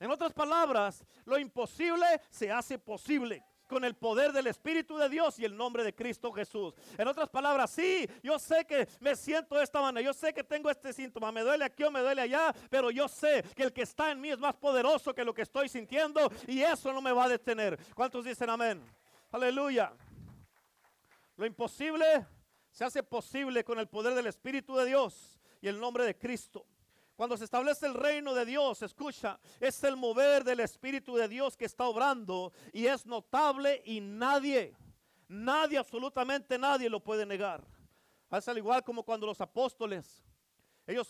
En 0.00 0.10
otras 0.10 0.32
palabras, 0.32 1.04
lo 1.24 1.38
imposible 1.38 2.06
se 2.28 2.50
hace 2.50 2.76
posible 2.76 3.44
con 3.66 3.84
el 3.84 3.94
poder 3.94 4.32
del 4.32 4.46
Espíritu 4.46 4.96
de 4.96 5.08
Dios 5.08 5.38
y 5.38 5.44
el 5.44 5.56
nombre 5.56 5.84
de 5.84 5.94
Cristo 5.94 6.32
Jesús. 6.32 6.74
En 6.98 7.08
otras 7.08 7.28
palabras, 7.28 7.70
sí, 7.70 8.08
yo 8.22 8.38
sé 8.38 8.64
que 8.64 8.88
me 9.00 9.16
siento 9.16 9.56
de 9.56 9.64
esta 9.64 9.80
manera, 9.80 10.04
yo 10.04 10.12
sé 10.12 10.32
que 10.32 10.44
tengo 10.44 10.70
este 10.70 10.92
síntoma, 10.92 11.32
me 11.32 11.42
duele 11.42 11.64
aquí 11.64 11.82
o 11.84 11.90
me 11.90 12.00
duele 12.00 12.22
allá, 12.22 12.54
pero 12.70 12.90
yo 12.90 13.08
sé 13.08 13.42
que 13.54 13.62
el 13.62 13.72
que 13.72 13.82
está 13.82 14.10
en 14.10 14.20
mí 14.20 14.30
es 14.30 14.38
más 14.38 14.54
poderoso 14.54 15.14
que 15.14 15.24
lo 15.24 15.34
que 15.34 15.42
estoy 15.42 15.68
sintiendo 15.68 16.30
y 16.46 16.60
eso 16.60 16.92
no 16.92 17.00
me 17.00 17.12
va 17.12 17.24
a 17.24 17.28
detener. 17.28 17.78
¿Cuántos 17.94 18.24
dicen 18.24 18.50
amén? 18.50 18.82
Aleluya. 19.32 19.92
Lo 21.36 21.46
imposible 21.46 22.26
se 22.70 22.84
hace 22.84 23.02
posible 23.02 23.64
con 23.64 23.78
el 23.78 23.88
poder 23.88 24.14
del 24.14 24.26
Espíritu 24.26 24.76
de 24.76 24.86
Dios 24.86 25.38
y 25.60 25.68
el 25.68 25.80
nombre 25.80 26.04
de 26.04 26.16
Cristo. 26.16 26.66
Cuando 27.16 27.36
se 27.36 27.44
establece 27.44 27.86
el 27.86 27.94
reino 27.94 28.34
de 28.34 28.44
Dios, 28.44 28.82
escucha, 28.82 29.38
es 29.60 29.82
el 29.84 29.96
mover 29.96 30.42
del 30.42 30.60
Espíritu 30.60 31.14
de 31.14 31.28
Dios 31.28 31.56
que 31.56 31.64
está 31.64 31.84
obrando 31.84 32.52
y 32.72 32.86
es 32.86 33.06
notable 33.06 33.82
y 33.84 34.00
nadie, 34.00 34.74
nadie, 35.28 35.78
absolutamente 35.78 36.58
nadie 36.58 36.90
lo 36.90 37.00
puede 37.00 37.24
negar. 37.24 37.62
Es 38.32 38.48
al 38.48 38.58
igual 38.58 38.82
como 38.82 39.04
cuando 39.04 39.26
los 39.26 39.40
apóstoles 39.40 40.24
ellos 40.86 41.08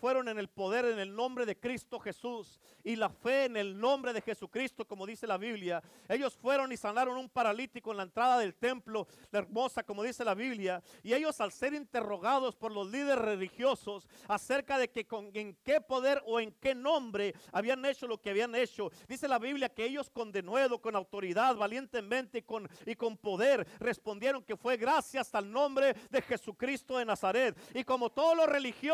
fueron 0.00 0.28
en 0.28 0.38
el 0.38 0.48
poder, 0.48 0.86
en 0.86 0.98
el 0.98 1.14
nombre 1.14 1.44
de 1.44 1.58
Cristo 1.58 2.00
Jesús 2.00 2.58
y 2.82 2.96
la 2.96 3.10
fe 3.10 3.44
en 3.44 3.56
el 3.58 3.78
nombre 3.78 4.14
de 4.14 4.22
Jesucristo, 4.22 4.86
como 4.86 5.04
dice 5.04 5.26
la 5.26 5.36
Biblia. 5.36 5.82
Ellos 6.08 6.34
fueron 6.34 6.72
y 6.72 6.78
sanaron 6.78 7.18
un 7.18 7.28
paralítico 7.28 7.90
en 7.90 7.98
la 7.98 8.02
entrada 8.04 8.38
del 8.38 8.54
templo, 8.54 9.06
la 9.30 9.40
hermosa, 9.40 9.82
como 9.82 10.02
dice 10.02 10.24
la 10.24 10.34
Biblia. 10.34 10.82
Y 11.02 11.12
ellos 11.12 11.38
al 11.42 11.52
ser 11.52 11.74
interrogados 11.74 12.56
por 12.56 12.72
los 12.72 12.90
líderes 12.90 13.18
religiosos 13.18 14.08
acerca 14.26 14.78
de 14.78 14.88
que 14.88 15.06
con, 15.06 15.30
en 15.34 15.54
qué 15.62 15.82
poder 15.82 16.22
o 16.26 16.40
en 16.40 16.52
qué 16.52 16.74
nombre 16.74 17.34
habían 17.52 17.84
hecho 17.84 18.06
lo 18.06 18.20
que 18.20 18.30
habían 18.30 18.54
hecho, 18.54 18.90
dice 19.06 19.28
la 19.28 19.38
Biblia 19.38 19.68
que 19.68 19.84
ellos 19.84 20.08
con 20.08 20.32
denuedo, 20.32 20.80
con 20.80 20.96
autoridad, 20.96 21.56
valientemente 21.56 22.38
y 22.38 22.42
con, 22.42 22.66
y 22.86 22.94
con 22.94 23.18
poder 23.18 23.66
respondieron 23.80 24.42
que 24.42 24.56
fue 24.56 24.78
gracias 24.78 25.34
al 25.34 25.50
nombre 25.50 25.94
de 26.10 26.22
Jesucristo 26.22 26.96
de 26.96 27.04
Nazaret. 27.04 27.54
Y 27.74 27.84
como 27.84 28.10
todos 28.10 28.34
los 28.34 28.46
religiosos, 28.46 28.93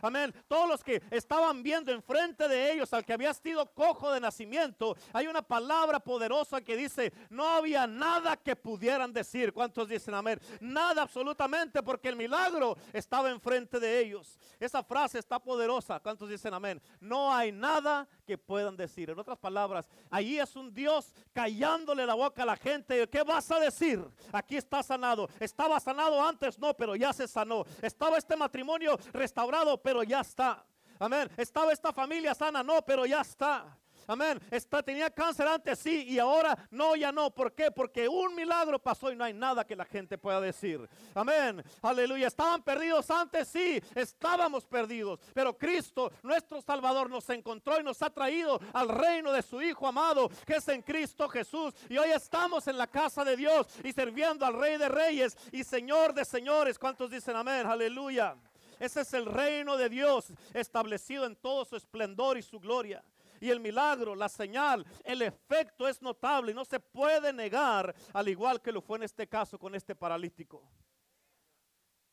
amén, 0.00 0.34
todos 0.48 0.68
los 0.68 0.84
que 0.84 1.02
estaban 1.10 1.62
viendo 1.62 1.92
enfrente 1.92 2.48
de 2.48 2.72
ellos 2.72 2.92
al 2.92 3.04
que 3.04 3.12
había 3.12 3.32
sido 3.34 3.66
cojo 3.66 4.12
de 4.12 4.20
nacimiento, 4.20 4.96
hay 5.12 5.26
una 5.26 5.42
palabra 5.42 6.00
poderosa 6.00 6.60
que 6.60 6.76
dice, 6.76 7.12
no 7.30 7.46
había 7.48 7.86
nada 7.86 8.36
que 8.36 8.56
pudieran 8.56 9.12
decir. 9.12 9.52
¿Cuántos 9.52 9.88
dicen 9.88 10.14
amén? 10.14 10.40
Nada 10.60 11.02
absolutamente 11.02 11.82
porque 11.82 12.08
el 12.08 12.16
milagro 12.16 12.76
estaba 12.92 13.30
enfrente 13.30 13.80
de 13.80 14.00
ellos. 14.00 14.38
Esa 14.60 14.82
frase 14.82 15.18
está 15.18 15.38
poderosa. 15.38 16.00
¿Cuántos 16.00 16.28
dicen 16.28 16.54
amén? 16.54 16.80
No 17.00 17.34
hay 17.34 17.52
nada 17.52 18.06
puedan 18.38 18.76
decir. 18.76 19.10
En 19.10 19.18
otras 19.18 19.38
palabras, 19.38 19.88
allí 20.10 20.38
es 20.38 20.54
un 20.56 20.72
Dios 20.72 21.12
callándole 21.32 22.06
la 22.06 22.14
boca 22.14 22.42
a 22.42 22.46
la 22.46 22.56
gente. 22.56 23.08
¿Qué 23.08 23.22
vas 23.22 23.50
a 23.50 23.58
decir? 23.60 24.04
Aquí 24.32 24.56
está 24.56 24.82
sanado. 24.82 25.28
Estaba 25.40 25.78
sanado 25.80 26.22
antes, 26.22 26.58
no, 26.58 26.74
pero 26.74 26.96
ya 26.96 27.12
se 27.12 27.26
sanó. 27.28 27.64
Estaba 27.80 28.18
este 28.18 28.36
matrimonio 28.36 28.98
restaurado, 29.12 29.80
pero 29.80 30.02
ya 30.02 30.20
está. 30.20 30.64
Amén. 30.98 31.28
Estaba 31.36 31.72
esta 31.72 31.92
familia 31.92 32.34
sana, 32.34 32.62
no, 32.62 32.82
pero 32.82 33.06
ya 33.06 33.20
está. 33.20 33.78
Amén. 34.06 34.40
Está, 34.50 34.82
tenía 34.82 35.10
cáncer 35.10 35.46
antes, 35.46 35.78
sí, 35.78 36.04
y 36.08 36.18
ahora 36.18 36.56
no, 36.70 36.96
ya 36.96 37.12
no. 37.12 37.30
¿Por 37.30 37.52
qué? 37.52 37.70
Porque 37.70 38.08
un 38.08 38.34
milagro 38.34 38.78
pasó 38.78 39.10
y 39.10 39.16
no 39.16 39.24
hay 39.24 39.32
nada 39.32 39.66
que 39.66 39.76
la 39.76 39.84
gente 39.84 40.18
pueda 40.18 40.40
decir. 40.40 40.88
Amén. 41.14 41.62
Aleluya. 41.80 42.26
Estaban 42.26 42.62
perdidos 42.62 43.10
antes, 43.10 43.48
sí, 43.48 43.80
estábamos 43.94 44.66
perdidos. 44.66 45.20
Pero 45.34 45.56
Cristo, 45.56 46.12
nuestro 46.22 46.60
Salvador, 46.60 47.10
nos 47.10 47.28
encontró 47.30 47.80
y 47.80 47.84
nos 47.84 48.02
ha 48.02 48.10
traído 48.10 48.60
al 48.72 48.88
reino 48.88 49.32
de 49.32 49.42
su 49.42 49.62
Hijo 49.62 49.86
amado, 49.86 50.28
que 50.46 50.56
es 50.56 50.68
en 50.68 50.82
Cristo 50.82 51.28
Jesús. 51.28 51.74
Y 51.88 51.98
hoy 51.98 52.10
estamos 52.10 52.66
en 52.68 52.78
la 52.78 52.86
casa 52.86 53.24
de 53.24 53.36
Dios 53.36 53.66
y 53.84 53.92
sirviendo 53.92 54.44
al 54.44 54.54
Rey 54.54 54.78
de 54.78 54.88
Reyes 54.88 55.36
y 55.52 55.64
Señor 55.64 56.14
de 56.14 56.24
Señores. 56.24 56.78
¿Cuántos 56.78 57.10
dicen 57.10 57.36
amén? 57.36 57.66
Aleluya. 57.66 58.36
Ese 58.78 59.02
es 59.02 59.14
el 59.14 59.26
reino 59.26 59.76
de 59.76 59.88
Dios 59.88 60.32
establecido 60.52 61.24
en 61.24 61.36
todo 61.36 61.64
su 61.64 61.76
esplendor 61.76 62.36
y 62.36 62.42
su 62.42 62.58
gloria 62.58 63.04
y 63.42 63.50
el 63.50 63.58
milagro, 63.58 64.14
la 64.14 64.28
señal, 64.28 64.86
el 65.02 65.20
efecto 65.20 65.88
es 65.88 66.00
notable 66.00 66.52
y 66.52 66.54
no 66.54 66.64
se 66.64 66.78
puede 66.78 67.32
negar, 67.32 67.92
al 68.12 68.28
igual 68.28 68.62
que 68.62 68.70
lo 68.70 68.80
fue 68.80 68.98
en 68.98 69.02
este 69.02 69.26
caso 69.26 69.58
con 69.58 69.74
este 69.74 69.96
paralítico. 69.96 70.62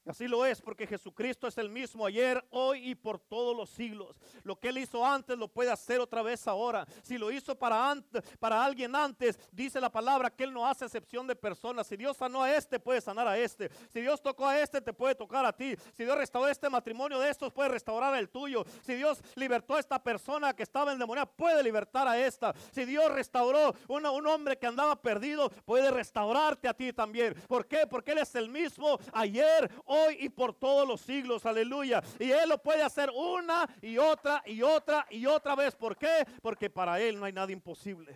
Así 0.05 0.27
lo 0.27 0.45
es 0.45 0.61
porque 0.61 0.87
Jesucristo 0.87 1.47
es 1.47 1.57
el 1.57 1.69
mismo 1.69 2.05
ayer, 2.05 2.43
hoy 2.49 2.89
y 2.89 2.95
por 2.95 3.19
todos 3.19 3.55
los 3.55 3.69
siglos. 3.69 4.17
Lo 4.43 4.59
que 4.59 4.69
Él 4.69 4.79
hizo 4.79 5.05
antes 5.05 5.37
lo 5.37 5.47
puede 5.47 5.71
hacer 5.71 5.99
otra 5.99 6.21
vez 6.21 6.47
ahora. 6.47 6.85
Si 7.03 7.17
lo 7.17 7.31
hizo 7.31 7.55
para, 7.55 7.95
para 8.39 8.63
alguien 8.63 8.95
antes, 8.95 9.37
dice 9.51 9.79
la 9.79 9.91
palabra 9.91 10.29
que 10.29 10.43
Él 10.43 10.53
no 10.53 10.65
hace 10.65 10.85
excepción 10.85 11.27
de 11.27 11.35
personas. 11.35 11.87
Si 11.87 11.97
Dios 11.97 12.17
sanó 12.17 12.43
a 12.43 12.55
este, 12.55 12.79
puede 12.79 13.01
sanar 13.01 13.27
a 13.27 13.37
este. 13.37 13.69
Si 13.89 14.01
Dios 14.01 14.21
tocó 14.21 14.47
a 14.47 14.59
este, 14.59 14.81
te 14.81 14.93
puede 14.93 15.15
tocar 15.15 15.45
a 15.45 15.53
ti. 15.53 15.75
Si 15.93 16.03
Dios 16.03 16.17
restauró 16.17 16.47
este 16.47 16.69
matrimonio 16.69 17.19
de 17.19 17.29
estos, 17.29 17.53
puede 17.53 17.69
restaurar 17.69 18.15
el 18.15 18.29
tuyo. 18.29 18.65
Si 18.81 18.95
Dios 18.95 19.21
libertó 19.35 19.75
a 19.75 19.79
esta 19.79 20.01
persona 20.01 20.55
que 20.55 20.63
estaba 20.63 20.91
endemoniada, 20.91 21.29
puede 21.29 21.61
libertar 21.61 22.07
a 22.07 22.19
esta. 22.19 22.53
Si 22.71 22.85
Dios 22.85 23.11
restauró 23.11 23.75
una, 23.87 24.11
un 24.11 24.25
hombre 24.27 24.57
que 24.57 24.67
andaba 24.67 24.95
perdido, 24.95 25.49
puede 25.65 25.91
restaurarte 25.91 26.67
a 26.67 26.73
ti 26.73 26.93
también. 26.93 27.35
¿Por 27.47 27.67
qué? 27.67 27.85
Porque 27.87 28.11
Él 28.11 28.19
es 28.19 28.33
el 28.35 28.49
mismo 28.49 28.97
ayer, 29.13 29.69
hoy 29.89 30.17
y 30.19 30.29
por 30.29 30.53
todos 30.53 30.87
los 30.87 31.01
siglos, 31.01 31.45
aleluya. 31.45 32.01
Y 32.19 32.31
Él 32.31 32.49
lo 32.49 32.61
puede 32.61 32.83
hacer 32.83 33.09
una 33.13 33.67
y 33.81 33.97
otra 33.97 34.41
y 34.45 34.61
otra 34.61 35.05
y 35.09 35.25
otra 35.25 35.55
vez. 35.55 35.75
¿Por 35.75 35.97
qué? 35.97 36.25
Porque 36.41 36.69
para 36.69 36.99
Él 37.01 37.19
no 37.19 37.25
hay 37.25 37.33
nada 37.33 37.51
imposible. 37.51 38.15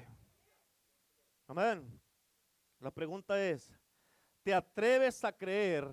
Amén. 1.47 1.99
La 2.79 2.91
pregunta 2.91 3.43
es, 3.43 3.71
¿te 4.43 4.53
atreves 4.53 5.23
a 5.23 5.31
creer 5.31 5.87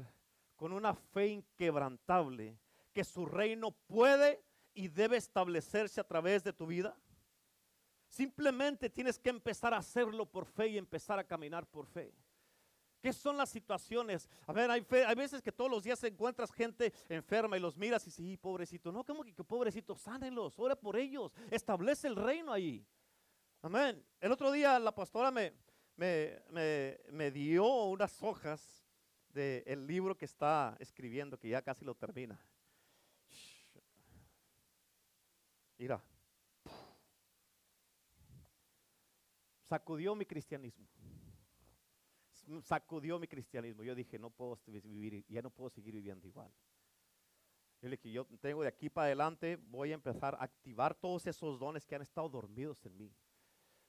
con 0.56 0.72
una 0.72 0.94
fe 0.94 1.28
inquebrantable 1.28 2.58
que 2.92 3.04
su 3.04 3.24
reino 3.24 3.70
puede 3.86 4.42
y 4.74 4.88
debe 4.88 5.16
establecerse 5.16 6.00
a 6.00 6.06
través 6.06 6.44
de 6.44 6.52
tu 6.52 6.66
vida? 6.66 6.96
Simplemente 8.08 8.90
tienes 8.90 9.18
que 9.18 9.30
empezar 9.30 9.72
a 9.72 9.78
hacerlo 9.78 10.26
por 10.26 10.44
fe 10.44 10.68
y 10.68 10.78
empezar 10.78 11.18
a 11.18 11.24
caminar 11.24 11.64
por 11.66 11.86
fe. 11.86 12.12
¿Qué 13.00 13.14
son 13.14 13.36
las 13.38 13.48
situaciones? 13.48 14.28
A 14.46 14.52
ver, 14.52 14.70
hay, 14.70 14.84
veces 15.14 15.40
que 15.40 15.50
todos 15.50 15.70
los 15.70 15.82
días 15.82 16.02
encuentras 16.04 16.52
gente 16.52 16.92
enferma 17.08 17.56
y 17.56 17.60
los 17.60 17.76
miras 17.76 18.02
y 18.02 18.10
dices, 18.10 18.38
pobrecito. 18.38 18.92
No, 18.92 19.04
¿cómo 19.04 19.24
que, 19.24 19.32
pobrecito? 19.32 19.96
Sánenlos, 19.96 20.58
ora 20.58 20.76
por 20.76 20.96
ellos, 20.96 21.32
establece 21.50 22.08
el 22.08 22.16
reino 22.16 22.52
ahí. 22.52 22.86
Amén. 23.62 24.04
El 24.20 24.32
otro 24.32 24.52
día 24.52 24.78
la 24.78 24.94
pastora 24.94 25.30
me, 25.30 25.54
me, 25.96 27.30
dio 27.30 27.64
unas 27.84 28.22
hojas 28.22 28.86
del 29.30 29.86
libro 29.86 30.16
que 30.16 30.26
está 30.26 30.76
escribiendo, 30.78 31.38
que 31.38 31.48
ya 31.48 31.62
casi 31.62 31.86
lo 31.86 31.94
termina. 31.94 32.38
Mira, 35.78 36.02
sacudió 39.66 40.14
mi 40.14 40.26
cristianismo 40.26 40.86
sacudió 42.62 43.18
mi 43.18 43.26
cristianismo. 43.26 43.82
Yo 43.82 43.94
dije, 43.94 44.18
no 44.18 44.30
puedo 44.30 44.58
vivir, 44.66 45.24
ya 45.28 45.42
no 45.42 45.50
puedo 45.50 45.70
seguir 45.70 45.94
viviendo 45.94 46.26
igual. 46.26 46.52
Yo 47.80 47.88
le 47.88 47.96
dije, 47.96 48.10
yo 48.10 48.26
tengo 48.40 48.62
de 48.62 48.68
aquí 48.68 48.90
para 48.90 49.06
adelante, 49.06 49.56
voy 49.56 49.92
a 49.92 49.94
empezar 49.94 50.34
a 50.34 50.44
activar 50.44 50.94
todos 50.94 51.26
esos 51.26 51.58
dones 51.58 51.86
que 51.86 51.94
han 51.94 52.02
estado 52.02 52.28
dormidos 52.28 52.84
en 52.84 52.96
mí. 52.96 53.14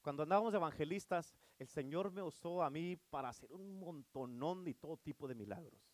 Cuando 0.02 0.24
andábamos 0.24 0.54
evangelistas, 0.54 1.36
el 1.60 1.68
Señor 1.68 2.12
me 2.12 2.24
usó 2.24 2.64
a 2.64 2.70
mí 2.70 2.96
para 3.10 3.30
hacer 3.30 3.52
un 3.52 3.80
montonón 3.80 4.64
de 4.64 4.74
todo 4.74 4.98
tipo 4.98 5.28
de 5.28 5.36
milagros 5.36 5.91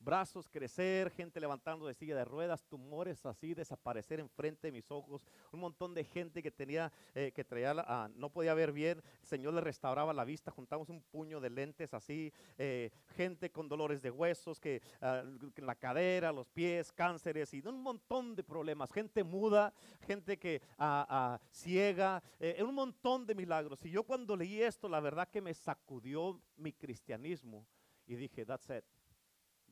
brazos 0.00 0.48
crecer, 0.48 1.10
gente 1.10 1.40
levantando 1.40 1.86
de 1.86 1.94
silla 1.94 2.16
de 2.16 2.24
ruedas, 2.24 2.64
tumores 2.64 3.24
así 3.26 3.54
desaparecer 3.54 4.18
enfrente 4.18 4.68
de 4.68 4.72
mis 4.72 4.90
ojos, 4.90 5.22
un 5.52 5.60
montón 5.60 5.94
de 5.94 6.04
gente 6.04 6.42
que 6.42 6.50
tenía, 6.50 6.90
eh, 7.14 7.32
que 7.34 7.44
traía, 7.44 7.74
ah, 7.78 8.08
no 8.16 8.30
podía 8.30 8.54
ver 8.54 8.72
bien, 8.72 9.02
el 9.20 9.26
Señor 9.26 9.54
le 9.54 9.60
restauraba 9.60 10.12
la 10.12 10.24
vista, 10.24 10.50
juntamos 10.50 10.88
un 10.88 11.02
puño 11.02 11.40
de 11.40 11.50
lentes 11.50 11.94
así, 11.94 12.32
eh, 12.58 12.90
gente 13.16 13.50
con 13.50 13.68
dolores 13.68 14.02
de 14.02 14.10
huesos, 14.10 14.58
que 14.58 14.82
ah, 15.00 15.22
la 15.56 15.74
cadera, 15.74 16.32
los 16.32 16.48
pies, 16.48 16.90
cánceres 16.92 17.52
y 17.54 17.60
un 17.66 17.82
montón 17.82 18.34
de 18.34 18.42
problemas, 18.42 18.92
gente 18.92 19.22
muda, 19.22 19.72
gente 20.06 20.38
que 20.38 20.62
ah, 20.78 21.38
ciega, 21.50 22.22
eh, 22.38 22.62
un 22.62 22.74
montón 22.74 23.26
de 23.26 23.34
milagros. 23.34 23.84
Y 23.84 23.90
yo 23.90 24.02
cuando 24.04 24.36
leí 24.36 24.62
esto, 24.62 24.88
la 24.88 25.00
verdad 25.00 25.28
que 25.28 25.40
me 25.40 25.54
sacudió 25.54 26.40
mi 26.56 26.72
cristianismo 26.72 27.66
y 28.06 28.16
dije, 28.16 28.44
that's 28.44 28.68
it. 28.70 28.84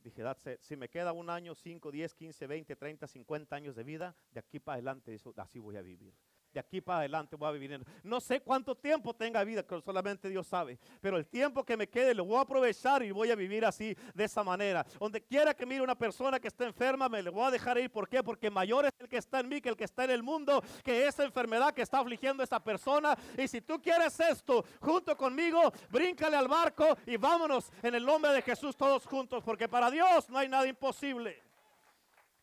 Dije, 0.04 0.22
si 0.60 0.76
me 0.76 0.88
queda 0.88 1.12
un 1.12 1.30
año, 1.30 1.54
5, 1.54 1.90
10, 1.90 2.14
15, 2.14 2.46
20, 2.46 2.76
30, 2.76 3.06
50 3.06 3.56
años 3.56 3.74
de 3.74 3.82
vida, 3.82 4.16
de 4.30 4.40
aquí 4.40 4.58
para 4.58 4.74
adelante 4.74 5.14
eso, 5.14 5.34
así 5.36 5.58
voy 5.58 5.76
a 5.76 5.82
vivir 5.82 6.14
de 6.52 6.60
aquí 6.60 6.80
para 6.80 7.00
adelante 7.00 7.36
voy 7.36 7.48
a 7.48 7.52
vivir. 7.52 7.84
No 8.02 8.20
sé 8.20 8.40
cuánto 8.40 8.74
tiempo 8.74 9.14
tenga 9.14 9.44
vida, 9.44 9.62
que 9.62 9.80
solamente 9.82 10.28
Dios 10.28 10.46
sabe. 10.46 10.78
Pero 11.00 11.16
el 11.16 11.26
tiempo 11.26 11.64
que 11.64 11.76
me 11.76 11.88
quede 11.88 12.14
lo 12.14 12.24
voy 12.24 12.36
a 12.36 12.42
aprovechar 12.42 13.02
y 13.02 13.10
voy 13.10 13.30
a 13.30 13.36
vivir 13.36 13.64
así, 13.64 13.96
de 14.14 14.24
esa 14.24 14.42
manera. 14.42 14.84
Donde 14.98 15.22
quiera 15.22 15.54
que 15.54 15.66
mire 15.66 15.82
una 15.82 15.94
persona 15.94 16.40
que 16.40 16.48
está 16.48 16.64
enferma, 16.64 17.08
me 17.08 17.22
le 17.22 17.30
voy 17.30 17.46
a 17.46 17.50
dejar 17.50 17.78
ir. 17.78 17.90
¿Por 17.90 18.08
qué? 18.08 18.22
Porque 18.22 18.50
mayor 18.50 18.86
es 18.86 18.92
el 18.98 19.08
que 19.08 19.18
está 19.18 19.40
en 19.40 19.48
mí 19.48 19.60
que 19.60 19.68
el 19.68 19.76
que 19.76 19.84
está 19.84 20.04
en 20.04 20.10
el 20.10 20.22
mundo, 20.22 20.62
que 20.82 21.06
esa 21.06 21.24
enfermedad 21.24 21.72
que 21.74 21.82
está 21.82 22.00
afligiendo 22.00 22.42
a 22.42 22.44
esa 22.44 22.60
persona. 22.60 23.16
Y 23.36 23.46
si 23.48 23.60
tú 23.60 23.80
quieres 23.80 24.18
esto, 24.20 24.64
junto 24.80 25.16
conmigo, 25.16 25.72
bríncale 25.90 26.36
al 26.36 26.48
barco 26.48 26.96
y 27.06 27.16
vámonos 27.16 27.70
en 27.82 27.94
el 27.94 28.04
nombre 28.04 28.32
de 28.32 28.42
Jesús 28.42 28.76
todos 28.76 29.04
juntos. 29.06 29.42
Porque 29.44 29.68
para 29.68 29.90
Dios 29.90 30.28
no 30.30 30.38
hay 30.38 30.48
nada 30.48 30.66
imposible. 30.66 31.47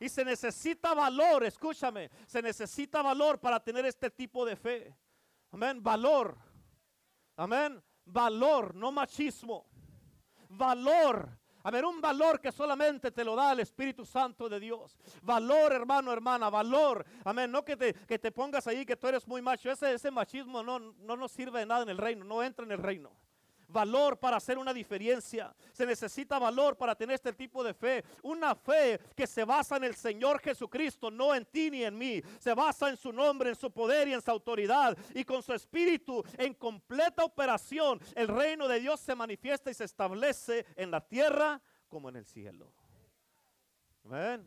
Y 0.05 0.09
se 0.09 0.23
necesita 0.23 0.93
valor, 0.93 1.43
escúchame, 1.45 2.11
se 2.27 2.39
necesita 2.39 3.01
valor 3.01 3.39
para 3.39 3.59
tener 3.59 3.87
este 3.87 4.11
tipo 4.11 4.45
de 4.45 4.55
fe. 4.55 4.95
Amén, 5.51 5.81
valor. 5.81 6.37
Amén, 7.35 7.83
valor, 8.05 8.75
no 8.75 8.91
machismo. 8.91 9.65
Valor. 10.47 11.27
A 11.63 11.71
ver, 11.71 11.85
un 11.85 11.99
valor 11.99 12.39
que 12.39 12.51
solamente 12.51 13.09
te 13.09 13.23
lo 13.23 13.35
da 13.35 13.53
el 13.53 13.61
Espíritu 13.61 14.05
Santo 14.05 14.47
de 14.47 14.59
Dios. 14.59 14.95
Valor, 15.23 15.73
hermano, 15.73 16.13
hermana, 16.13 16.51
valor. 16.51 17.03
Amén. 17.23 17.51
No 17.51 17.65
que 17.65 17.75
te, 17.75 17.91
que 17.91 18.19
te 18.19 18.31
pongas 18.31 18.67
ahí 18.67 18.85
que 18.85 18.95
tú 18.95 19.07
eres 19.07 19.27
muy 19.27 19.41
macho. 19.41 19.71
Ese, 19.71 19.91
ese 19.91 20.11
machismo 20.11 20.61
no, 20.61 20.77
no 20.77 21.17
nos 21.17 21.31
sirve 21.31 21.61
de 21.61 21.65
nada 21.65 21.81
en 21.81 21.89
el 21.89 21.97
reino. 21.97 22.23
No 22.23 22.43
entra 22.43 22.63
en 22.63 22.73
el 22.73 22.77
reino 22.77 23.11
valor 23.67 24.17
para 24.17 24.37
hacer 24.37 24.57
una 24.57 24.73
diferencia. 24.73 25.55
Se 25.71 25.85
necesita 25.85 26.39
valor 26.39 26.77
para 26.77 26.95
tener 26.95 27.15
este 27.15 27.33
tipo 27.33 27.63
de 27.63 27.73
fe. 27.73 28.03
Una 28.23 28.55
fe 28.55 28.99
que 29.15 29.27
se 29.27 29.43
basa 29.43 29.77
en 29.77 29.85
el 29.85 29.95
Señor 29.95 30.39
Jesucristo, 30.39 31.11
no 31.11 31.33
en 31.33 31.45
ti 31.45 31.71
ni 31.71 31.83
en 31.83 31.97
mí. 31.97 32.21
Se 32.39 32.53
basa 32.53 32.89
en 32.89 32.97
su 32.97 33.11
nombre, 33.11 33.49
en 33.49 33.55
su 33.55 33.71
poder 33.71 34.07
y 34.07 34.13
en 34.13 34.21
su 34.21 34.31
autoridad. 34.31 34.97
Y 35.13 35.23
con 35.23 35.41
su 35.41 35.53
espíritu 35.53 36.23
en 36.37 36.53
completa 36.53 37.23
operación, 37.23 37.99
el 38.15 38.27
reino 38.27 38.67
de 38.67 38.79
Dios 38.79 38.99
se 38.99 39.15
manifiesta 39.15 39.71
y 39.71 39.73
se 39.73 39.85
establece 39.85 40.65
en 40.75 40.91
la 40.91 41.01
tierra 41.01 41.61
como 41.87 42.09
en 42.09 42.17
el 42.17 42.25
cielo. 42.25 42.71
Amén. 44.03 44.45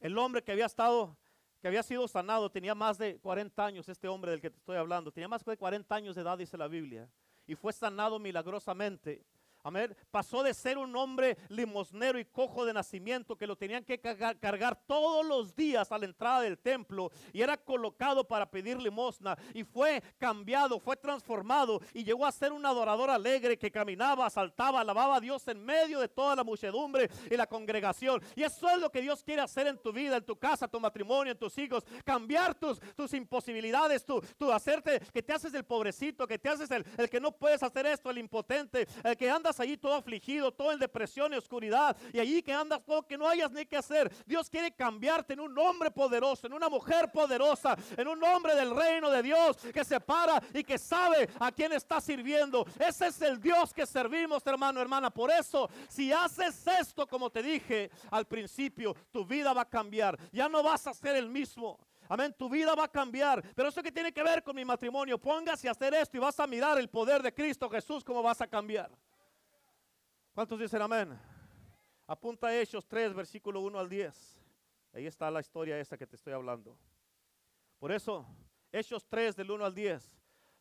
El 0.00 0.18
hombre 0.18 0.42
que 0.42 0.52
había 0.52 0.66
estado 0.66 1.16
que 1.60 1.68
había 1.68 1.84
sido 1.84 2.08
sanado, 2.08 2.50
tenía 2.50 2.74
más 2.74 2.98
de 2.98 3.20
40 3.20 3.64
años, 3.64 3.88
este 3.88 4.08
hombre 4.08 4.32
del 4.32 4.40
que 4.40 4.50
te 4.50 4.56
estoy 4.56 4.76
hablando, 4.76 5.12
tenía 5.12 5.28
más 5.28 5.44
de 5.44 5.56
40 5.56 5.94
años 5.94 6.16
de 6.16 6.22
edad, 6.22 6.36
dice 6.36 6.58
la 6.58 6.66
Biblia 6.66 7.08
y 7.46 7.54
fue 7.54 7.72
sanado 7.72 8.18
milagrosamente. 8.18 9.24
Amén. 9.64 9.96
Pasó 10.10 10.42
de 10.42 10.54
ser 10.54 10.76
un 10.76 10.94
hombre 10.96 11.38
limosnero 11.48 12.18
y 12.18 12.24
cojo 12.24 12.64
de 12.64 12.72
nacimiento 12.72 13.36
que 13.36 13.46
lo 13.46 13.54
tenían 13.54 13.84
que 13.84 14.00
cargar, 14.00 14.36
cargar, 14.40 14.74
todos 14.86 15.24
los 15.24 15.54
días 15.54 15.92
a 15.92 15.98
la 15.98 16.06
entrada 16.06 16.40
del 16.40 16.58
templo 16.58 17.12
y 17.32 17.42
era 17.42 17.56
colocado 17.56 18.26
para 18.26 18.50
pedir 18.50 18.82
limosna 18.82 19.38
y 19.54 19.62
fue 19.62 20.02
cambiado, 20.18 20.80
fue 20.80 20.96
transformado 20.96 21.80
y 21.94 22.02
llegó 22.02 22.26
a 22.26 22.32
ser 22.32 22.52
un 22.52 22.66
adorador 22.66 23.08
alegre 23.08 23.56
que 23.56 23.70
caminaba, 23.70 24.28
saltaba, 24.30 24.80
alababa 24.80 25.16
a 25.16 25.20
Dios 25.20 25.46
en 25.46 25.64
medio 25.64 26.00
de 26.00 26.08
toda 26.08 26.34
la 26.34 26.42
muchedumbre 26.42 27.08
y 27.30 27.36
la 27.36 27.46
congregación. 27.46 28.20
Y 28.34 28.42
eso 28.42 28.68
es 28.68 28.78
lo 28.78 28.90
que 28.90 29.00
Dios 29.00 29.22
quiere 29.22 29.42
hacer 29.42 29.68
en 29.68 29.78
tu 29.78 29.92
vida, 29.92 30.16
en 30.16 30.24
tu 30.24 30.36
casa, 30.36 30.66
tu 30.66 30.80
matrimonio, 30.80 31.30
en 31.30 31.38
tus 31.38 31.56
hijos, 31.58 31.84
cambiar 32.04 32.56
tus, 32.56 32.80
tus 32.96 33.14
imposibilidades, 33.14 34.04
tu, 34.04 34.20
tu 34.36 34.50
hacerte 34.50 34.98
que 35.12 35.22
te 35.22 35.32
haces 35.32 35.54
el 35.54 35.64
pobrecito, 35.64 36.26
que 36.26 36.38
te 36.38 36.48
haces 36.48 36.68
el, 36.72 36.84
el 36.98 37.08
que 37.08 37.20
no 37.20 37.30
puedes 37.30 37.62
hacer 37.62 37.86
esto, 37.86 38.10
el 38.10 38.18
impotente, 38.18 38.88
el 39.04 39.16
que 39.16 39.30
anda 39.30 39.51
allí 39.60 39.76
todo 39.76 39.94
afligido, 39.94 40.52
todo 40.52 40.72
en 40.72 40.78
depresión 40.78 41.32
y 41.32 41.36
oscuridad, 41.36 41.96
y 42.12 42.20
allí 42.20 42.42
que 42.42 42.52
andas 42.52 42.84
todo 42.84 43.06
que 43.06 43.18
no 43.18 43.28
hayas 43.28 43.50
ni 43.52 43.66
que 43.66 43.76
hacer. 43.76 44.12
Dios 44.26 44.48
quiere 44.48 44.72
cambiarte 44.72 45.32
en 45.32 45.40
un 45.40 45.58
hombre 45.58 45.90
poderoso, 45.90 46.46
en 46.46 46.52
una 46.52 46.68
mujer 46.68 47.10
poderosa, 47.10 47.76
en 47.96 48.08
un 48.08 48.22
hombre 48.24 48.54
del 48.54 48.74
reino 48.74 49.10
de 49.10 49.22
Dios 49.22 49.56
que 49.72 49.84
se 49.84 50.00
para 50.00 50.42
y 50.52 50.64
que 50.64 50.78
sabe 50.78 51.28
a 51.38 51.50
quién 51.52 51.72
está 51.72 52.00
sirviendo. 52.00 52.66
Ese 52.78 53.08
es 53.08 53.20
el 53.22 53.40
Dios 53.40 53.72
que 53.72 53.86
servimos, 53.86 54.46
hermano, 54.46 54.80
hermana. 54.80 55.10
Por 55.10 55.30
eso, 55.30 55.68
si 55.88 56.12
haces 56.12 56.66
esto, 56.66 57.06
como 57.06 57.30
te 57.30 57.42
dije 57.42 57.90
al 58.10 58.26
principio, 58.26 58.94
tu 59.10 59.24
vida 59.24 59.52
va 59.52 59.62
a 59.62 59.68
cambiar. 59.68 60.18
Ya 60.32 60.48
no 60.48 60.62
vas 60.62 60.86
a 60.86 60.94
ser 60.94 61.16
el 61.16 61.28
mismo. 61.28 61.78
Amén, 62.08 62.34
tu 62.36 62.48
vida 62.48 62.74
va 62.74 62.84
a 62.84 62.88
cambiar. 62.88 63.42
Pero 63.54 63.68
eso 63.68 63.82
que 63.82 63.92
tiene 63.92 64.12
que 64.12 64.22
ver 64.22 64.42
con 64.42 64.54
mi 64.54 64.64
matrimonio, 64.64 65.18
póngase 65.18 65.68
a 65.68 65.72
hacer 65.72 65.94
esto 65.94 66.16
y 66.16 66.20
vas 66.20 66.38
a 66.38 66.46
mirar 66.46 66.78
el 66.78 66.88
poder 66.88 67.22
de 67.22 67.32
Cristo 67.32 67.70
Jesús, 67.70 68.04
cómo 68.04 68.22
vas 68.22 68.40
a 68.40 68.46
cambiar. 68.46 68.90
¿Cuántos 70.34 70.58
dicen 70.58 70.80
amén? 70.80 71.18
Apunta 72.06 72.46
a 72.46 72.58
Hechos 72.58 72.88
3, 72.88 73.12
versículo 73.12 73.60
1 73.60 73.78
al 73.78 73.88
10. 73.88 74.40
Ahí 74.94 75.06
está 75.06 75.30
la 75.30 75.40
historia 75.40 75.78
esa 75.78 75.98
que 75.98 76.06
te 76.06 76.16
estoy 76.16 76.32
hablando. 76.32 76.74
Por 77.78 77.92
eso, 77.92 78.26
Hechos 78.70 79.06
3 79.08 79.36
del 79.36 79.50
1 79.50 79.64
al 79.66 79.74
10. 79.74 80.02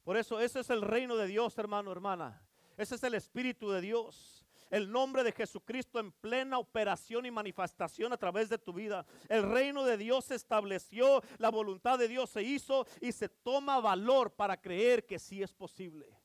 Por 0.04 0.18
eso, 0.18 0.42
ese 0.42 0.60
es 0.60 0.70
el 0.70 0.82
reino 0.82 1.16
de 1.16 1.28
Dios, 1.28 1.58
hermano, 1.58 1.90
hermana. 1.90 2.42
Ese 2.76 2.96
es 2.96 3.04
el 3.04 3.14
Espíritu 3.14 3.72
de 3.72 3.80
Dios. 3.80 4.46
El 4.70 4.92
nombre 4.92 5.24
de 5.24 5.32
Jesucristo 5.32 6.00
en 6.00 6.12
plena 6.12 6.60
operación 6.60 7.26
y 7.26 7.32
manifestación 7.32 8.12
a 8.12 8.18
través 8.18 8.50
de 8.50 8.58
tu 8.58 8.74
vida. 8.74 9.06
El 9.30 9.50
reino 9.50 9.86
de 9.86 9.96
Dios 9.96 10.26
se 10.26 10.36
estableció, 10.36 11.22
la 11.38 11.50
voluntad 11.50 11.98
de 11.98 12.10
Dios 12.10 12.30
se 12.30 12.44
hizo 12.44 12.86
y 13.00 13.14
se 13.14 13.30
toma 13.30 13.80
valor 13.80 14.34
para 14.34 14.60
creer 14.60 15.06
que 15.06 15.18
sí 15.18 15.42
es 15.42 15.54
posible. 15.54 16.21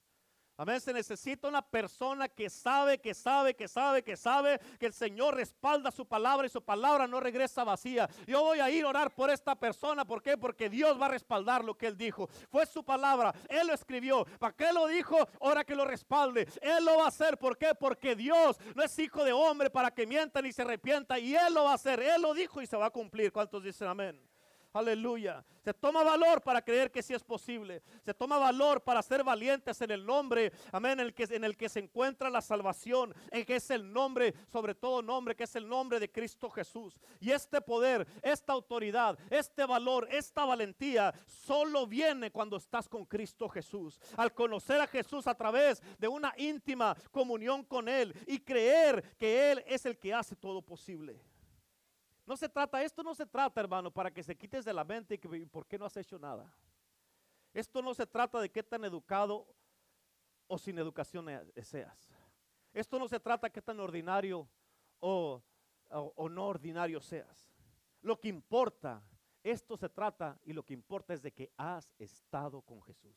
Amén. 0.59 0.81
Se 0.81 0.93
necesita 0.93 1.49
una 1.49 1.61
persona 1.61 2.29
que 2.29 2.49
sabe, 2.49 2.99
que 2.99 3.13
sabe, 3.13 3.55
que 3.55 3.69
sabe, 3.69 4.03
que 4.03 4.17
sabe 4.17 4.59
que 4.79 4.87
el 4.87 4.95
Señor 4.95 5.35
respalda 5.35 5.91
su 5.91 6.07
palabra 6.07 6.47
y 6.47 6.51
su 6.51 6.63
palabra 6.63 7.07
no 7.07 7.21
regresa 7.21 7.63
vacía. 7.63 8.09
Yo 8.27 8.43
voy 8.43 8.61
a 8.61 8.71
ir 8.71 8.85
a 8.85 8.89
orar 8.89 9.15
por 9.15 9.29
esta 9.29 9.55
persona. 9.55 10.07
¿Por 10.07 10.23
qué? 10.23 10.39
Porque 10.39 10.71
Dios 10.71 10.99
va 10.99 11.07
a 11.07 11.11
respaldar 11.11 11.63
lo 11.63 11.77
que 11.77 11.89
Él 11.89 11.97
dijo. 11.99 12.29
Fue 12.49 12.65
su 12.65 12.83
palabra. 12.83 13.35
Él 13.51 13.67
lo 13.67 13.75
escribió. 13.75 14.25
¿Para 14.39 14.55
qué 14.55 14.73
lo 14.73 14.87
dijo? 14.87 15.29
Ahora 15.43 15.63
que 15.63 15.75
lo 15.75 15.85
respalde. 15.85 16.49
Él 16.63 16.87
lo 16.87 16.97
va 16.99 17.05
a 17.05 17.09
hacer. 17.09 17.37
¿Por 17.37 17.59
qué? 17.59 17.75
Porque 17.75 18.17
Dios 18.17 18.57
no 18.75 18.83
es 18.83 18.99
hijo 18.99 19.25
de 19.25 19.35
hombre 19.35 19.69
para 19.69 19.91
que 19.91 20.07
mienta 20.07 20.41
ni 20.41 20.53
se 20.53 20.63
arrepienta. 20.63 21.19
Y 21.19 21.35
Él 21.35 21.53
lo 21.53 21.65
va 21.65 21.73
a 21.73 21.75
hacer. 21.75 22.01
Él 22.01 22.23
lo 22.23 22.33
dijo 22.33 22.63
y 22.63 22.67
se 22.67 22.79
va 22.79 22.87
a 22.87 22.91
cumplir. 22.91 23.31
¿Cuántos 23.31 23.63
dicen 23.63 23.89
amén? 23.89 24.36
Aleluya. 24.79 25.45
Se 25.65 25.75
toma 25.75 26.05
valor 26.05 26.43
para 26.43 26.63
creer 26.63 26.93
que 26.93 27.03
sí 27.03 27.15
es 27.15 27.25
posible. 27.25 27.83
Se 28.05 28.15
toma 28.15 28.39
valor 28.39 28.83
para 28.83 29.03
ser 29.03 29.25
valientes 29.25 29.81
en 29.81 29.91
el 29.91 30.05
nombre, 30.05 30.53
amén, 30.71 31.01
en 31.01 31.07
el 31.07 31.15
que, 31.15 31.25
en 31.25 31.45
el 31.45 31.57
que 31.57 31.69
se 31.69 31.81
encuentra 31.81 32.31
la 32.31 32.41
salvación, 32.41 33.15
en 33.31 33.45
que 33.45 33.57
es 33.57 33.71
el 33.71 33.93
nombre, 33.93 34.35
sobre 34.47 34.75
todo 34.75 35.03
nombre, 35.03 35.35
que 35.35 35.45
es 35.45 35.57
el 35.57 35.69
nombre 35.69 35.99
de 35.99 36.11
Cristo 36.11 36.51
Jesús. 36.51 37.01
Y 37.21 37.31
este 37.31 37.61
poder, 37.61 38.07
esta 38.23 38.53
autoridad, 38.53 39.19
este 39.31 39.65
valor, 39.65 40.07
esta 40.11 40.45
valentía, 40.45 41.13
solo 41.27 41.87
viene 41.87 42.31
cuando 42.31 42.59
estás 42.59 42.89
con 42.89 43.05
Cristo 43.05 43.49
Jesús. 43.49 43.99
Al 44.17 44.33
conocer 44.33 44.81
a 44.81 44.87
Jesús 44.87 45.27
a 45.27 45.35
través 45.35 45.83
de 45.99 46.07
una 46.07 46.33
íntima 46.37 46.97
comunión 47.11 47.65
con 47.65 47.89
Él 47.89 48.15
y 48.27 48.39
creer 48.39 49.17
que 49.19 49.51
Él 49.51 49.65
es 49.67 49.87
el 49.87 49.99
que 49.99 50.15
hace 50.15 50.37
todo 50.37 50.63
posible. 50.63 51.21
No 52.27 52.37
se 52.37 52.49
trata, 52.49 52.83
esto 52.83 53.05
no 53.05 53.15
se 53.15 53.25
trata, 53.25 53.61
hermano, 53.61 53.91
para 53.91 54.11
que 54.11 54.23
se 54.23 54.37
quites 54.37 54.65
de 54.65 54.73
la 54.73 54.85
mente 54.85 55.15
y 55.15 55.19
que 55.19 55.29
por 55.47 55.67
qué 55.67 55.79
no 55.79 55.87
has 55.87 55.97
hecho 55.97 56.19
nada. 56.19 56.53
Esto 57.55 57.81
no 57.81 57.95
se 57.95 58.07
trata 58.07 58.41
de 58.41 58.51
qué 58.51 58.65
tan 58.65 58.85
educado 58.85 59.47
o 60.49 60.59
sin 60.59 60.77
educación 60.79 61.29
e, 61.29 61.65
seas. 61.65 62.11
Esto 62.73 62.99
no 62.99 63.09
se 63.09 63.21
trata 63.21 63.47
de 63.47 63.53
qué 63.53 63.63
tan 63.63 63.79
ordinario 63.79 64.49
o, 64.99 65.41
o 65.91 66.29
no 66.29 66.47
ordinario 66.49 67.01
seas. 67.01 67.49
Lo 68.03 68.19
que 68.21 68.29
importa, 68.29 69.03
esto 69.43 69.77
se 69.77 69.89
trata 69.89 70.39
y 70.45 70.53
lo 70.53 70.65
que 70.65 70.75
importa 70.75 71.15
es 71.15 71.23
de 71.23 71.33
que 71.33 71.53
has 71.57 71.95
estado 71.97 72.61
con 72.61 72.83
Jesús. 72.83 73.17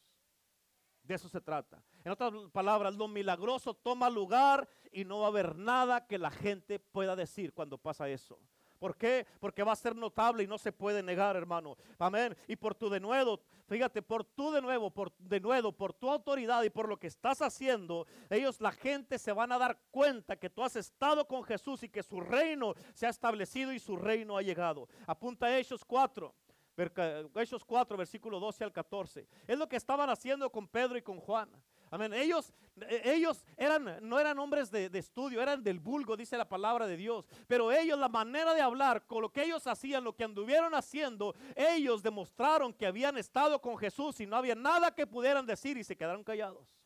De 1.01 1.15
eso 1.15 1.27
se 1.27 1.41
trata. 1.41 1.83
En 2.03 2.11
otras 2.11 2.31
palabras, 2.51 2.95
lo 2.95 3.07
milagroso 3.07 3.73
toma 3.73 4.09
lugar 4.09 4.69
y 4.91 5.03
no 5.03 5.19
va 5.19 5.25
a 5.25 5.29
haber 5.29 5.55
nada 5.55 6.05
que 6.05 6.19
la 6.19 6.29
gente 6.29 6.77
pueda 6.79 7.15
decir 7.15 7.53
cuando 7.53 7.79
pasa 7.79 8.07
eso. 8.07 8.39
¿Por 8.79 8.95
qué? 8.95 9.27
Porque 9.39 9.63
va 9.63 9.73
a 9.73 9.75
ser 9.75 9.95
notable 9.95 10.43
y 10.43 10.47
no 10.47 10.57
se 10.57 10.71
puede 10.71 11.03
negar, 11.03 11.35
hermano. 11.35 11.77
Amén. 11.97 12.35
Y 12.47 12.55
por 12.55 12.73
tu 12.73 12.89
de 12.89 12.99
nuevo, 12.99 13.41
fíjate, 13.67 14.01
por 14.01 14.23
tu 14.23 14.51
de 14.51 14.61
nuevo, 14.61 14.89
por 14.89 15.11
de 15.17 15.39
nuevo, 15.39 15.73
por 15.73 15.93
tu 15.93 16.09
autoridad 16.09 16.63
y 16.63 16.69
por 16.69 16.87
lo 16.87 16.97
que 16.97 17.07
estás 17.07 17.41
haciendo, 17.41 18.07
ellos, 18.29 18.61
la 18.61 18.71
gente 18.71 19.19
se 19.19 19.33
van 19.33 19.51
a 19.51 19.57
dar 19.57 19.77
cuenta 19.91 20.37
que 20.37 20.49
tú 20.49 20.63
has 20.63 20.77
estado 20.77 21.27
con 21.27 21.43
Jesús 21.43 21.83
y 21.83 21.89
que 21.89 22.01
su 22.01 22.21
reino 22.21 22.73
se 22.93 23.05
ha 23.05 23.09
establecido 23.09 23.73
y 23.73 23.79
su 23.79 23.97
reino 23.97 24.37
ha 24.37 24.41
llegado. 24.41 24.87
Apunta 25.05 25.47
a 25.47 25.57
Hechos 25.57 25.83
4. 25.83 26.33
Hechos 27.35 27.65
4, 27.65 27.97
versículo 27.97 28.39
12 28.39 28.63
al 28.63 28.71
14. 28.71 29.27
Es 29.45 29.57
lo 29.57 29.67
que 29.67 29.75
estaban 29.75 30.09
haciendo 30.09 30.49
con 30.49 30.67
Pedro 30.67 30.97
y 30.97 31.01
con 31.01 31.19
Juan. 31.19 31.49
Ellos, 31.91 32.53
e, 32.87 33.13
ellos 33.13 33.43
eran, 33.57 33.97
no 34.01 34.19
eran 34.19 34.37
hombres 34.37 34.69
de, 34.69 34.89
estudio, 34.93 35.41
eran 35.41 35.63
del 35.63 35.79
vulgo, 35.79 36.15
dice 36.15 36.37
la 36.37 36.47
palabra 36.47 36.85
de 36.85 36.97
Dios. 36.97 37.25
Pero 37.47 37.71
ellos, 37.71 37.97
la 37.97 38.09
manera 38.09 38.53
de 38.53 38.61
hablar, 38.61 39.05
con 39.07 39.21
lo 39.21 39.31
que 39.31 39.43
ellos 39.43 39.65
hacían, 39.65 40.03
lo 40.03 40.15
que 40.15 40.23
anduvieron 40.23 40.75
haciendo, 40.75 41.35
ellos 41.55 42.03
demostraron 42.03 42.73
que 42.73 42.85
habían 42.85 43.17
estado 43.17 43.59
con 43.59 43.77
Jesús 43.77 44.19
y 44.19 44.27
no 44.27 44.35
había 44.35 44.55
nada 44.55 44.93
que 44.93 45.07
pudieran 45.07 45.45
decir 45.45 45.77
y 45.77 45.83
se 45.83 45.97
quedaron 45.97 46.23
callados. 46.23 46.79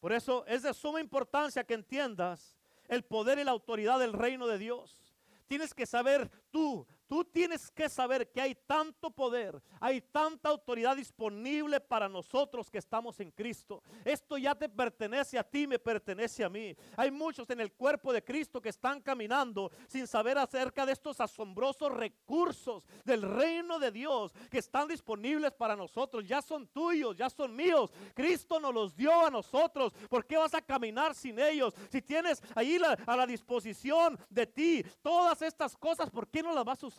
Por 0.00 0.12
eso 0.12 0.44
es 0.46 0.62
de 0.62 0.72
suma 0.72 1.00
importancia 1.00 1.64
que 1.64 1.74
entiendas 1.74 2.54
el 2.88 3.02
poder 3.04 3.38
y 3.38 3.44
la 3.44 3.50
autoridad 3.50 3.98
del 3.98 4.12
reino 4.12 4.46
de 4.46 4.58
Dios. 4.58 5.14
Tienes 5.46 5.74
que 5.74 5.86
saber 5.86 6.30
tú 6.50 6.86
Tú 7.08 7.24
tienes 7.24 7.70
que 7.70 7.88
saber 7.88 8.30
que 8.32 8.40
hay 8.40 8.54
tanto 8.54 9.10
poder, 9.10 9.62
hay 9.80 10.00
tanta 10.00 10.48
autoridad 10.48 10.96
disponible 10.96 11.80
para 11.80 12.08
nosotros 12.08 12.68
que 12.68 12.78
estamos 12.78 13.20
en 13.20 13.30
Cristo. 13.30 13.82
Esto 14.04 14.36
ya 14.36 14.56
te 14.56 14.68
pertenece 14.68 15.38
a 15.38 15.44
ti, 15.44 15.68
me 15.68 15.78
pertenece 15.78 16.42
a 16.42 16.48
mí. 16.48 16.74
Hay 16.96 17.12
muchos 17.12 17.48
en 17.50 17.60
el 17.60 17.72
cuerpo 17.72 18.12
de 18.12 18.24
Cristo 18.24 18.60
que 18.60 18.70
están 18.70 19.00
caminando 19.00 19.70
sin 19.86 20.08
saber 20.08 20.36
acerca 20.36 20.84
de 20.84 20.92
estos 20.92 21.20
asombrosos 21.20 21.92
recursos 21.92 22.84
del 23.04 23.22
reino 23.22 23.78
de 23.78 23.92
Dios 23.92 24.32
que 24.50 24.58
están 24.58 24.88
disponibles 24.88 25.52
para 25.52 25.76
nosotros. 25.76 26.26
Ya 26.26 26.42
son 26.42 26.66
tuyos, 26.66 27.16
ya 27.16 27.30
son 27.30 27.54
míos. 27.54 27.92
Cristo 28.14 28.58
nos 28.58 28.74
los 28.74 28.96
dio 28.96 29.24
a 29.24 29.30
nosotros. 29.30 29.92
¿Por 30.08 30.26
qué 30.26 30.36
vas 30.36 30.54
a 30.54 30.62
caminar 30.62 31.14
sin 31.14 31.38
ellos? 31.38 31.72
Si 31.88 32.02
tienes 32.02 32.42
ahí 32.56 32.78
a 33.06 33.16
la 33.16 33.26
disposición 33.26 34.18
de 34.28 34.46
ti 34.46 34.84
todas 35.02 35.40
estas 35.42 35.76
cosas, 35.76 36.10
¿por 36.10 36.26
qué 36.28 36.42
no 36.42 36.52
las 36.52 36.64
vas 36.64 36.82
a 36.82 36.86
usar? 36.86 36.95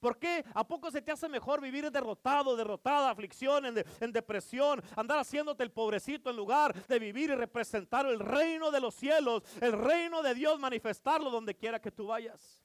¿Por 0.00 0.18
qué? 0.18 0.44
¿A 0.54 0.66
poco 0.66 0.90
se 0.90 1.00
te 1.00 1.12
hace 1.12 1.28
mejor 1.28 1.60
vivir 1.60 1.90
derrotado, 1.90 2.56
derrotada, 2.56 3.10
aflicción, 3.10 3.64
en, 3.64 3.84
en, 4.00 4.12
depresión, 4.12 4.82
andar 4.96 5.18
haciéndote 5.18 5.62
el 5.62 5.72
pobrecito 5.72 6.28
en 6.28 6.36
lugar 6.36 6.74
de 6.86 6.98
vivir 6.98 7.30
y 7.30 7.34
representar 7.34 8.04
el 8.06 8.20
reino 8.20 8.70
de 8.70 8.80
los 8.80 8.94
cielos, 8.94 9.42
el 9.60 9.72
reino 9.72 10.22
de 10.22 10.34
Dios, 10.34 10.58
manifestarlo 10.58 11.30
donde 11.30 11.54
quiera 11.54 11.80
que 11.80 11.90
tú 11.90 12.08
vayas? 12.08 12.60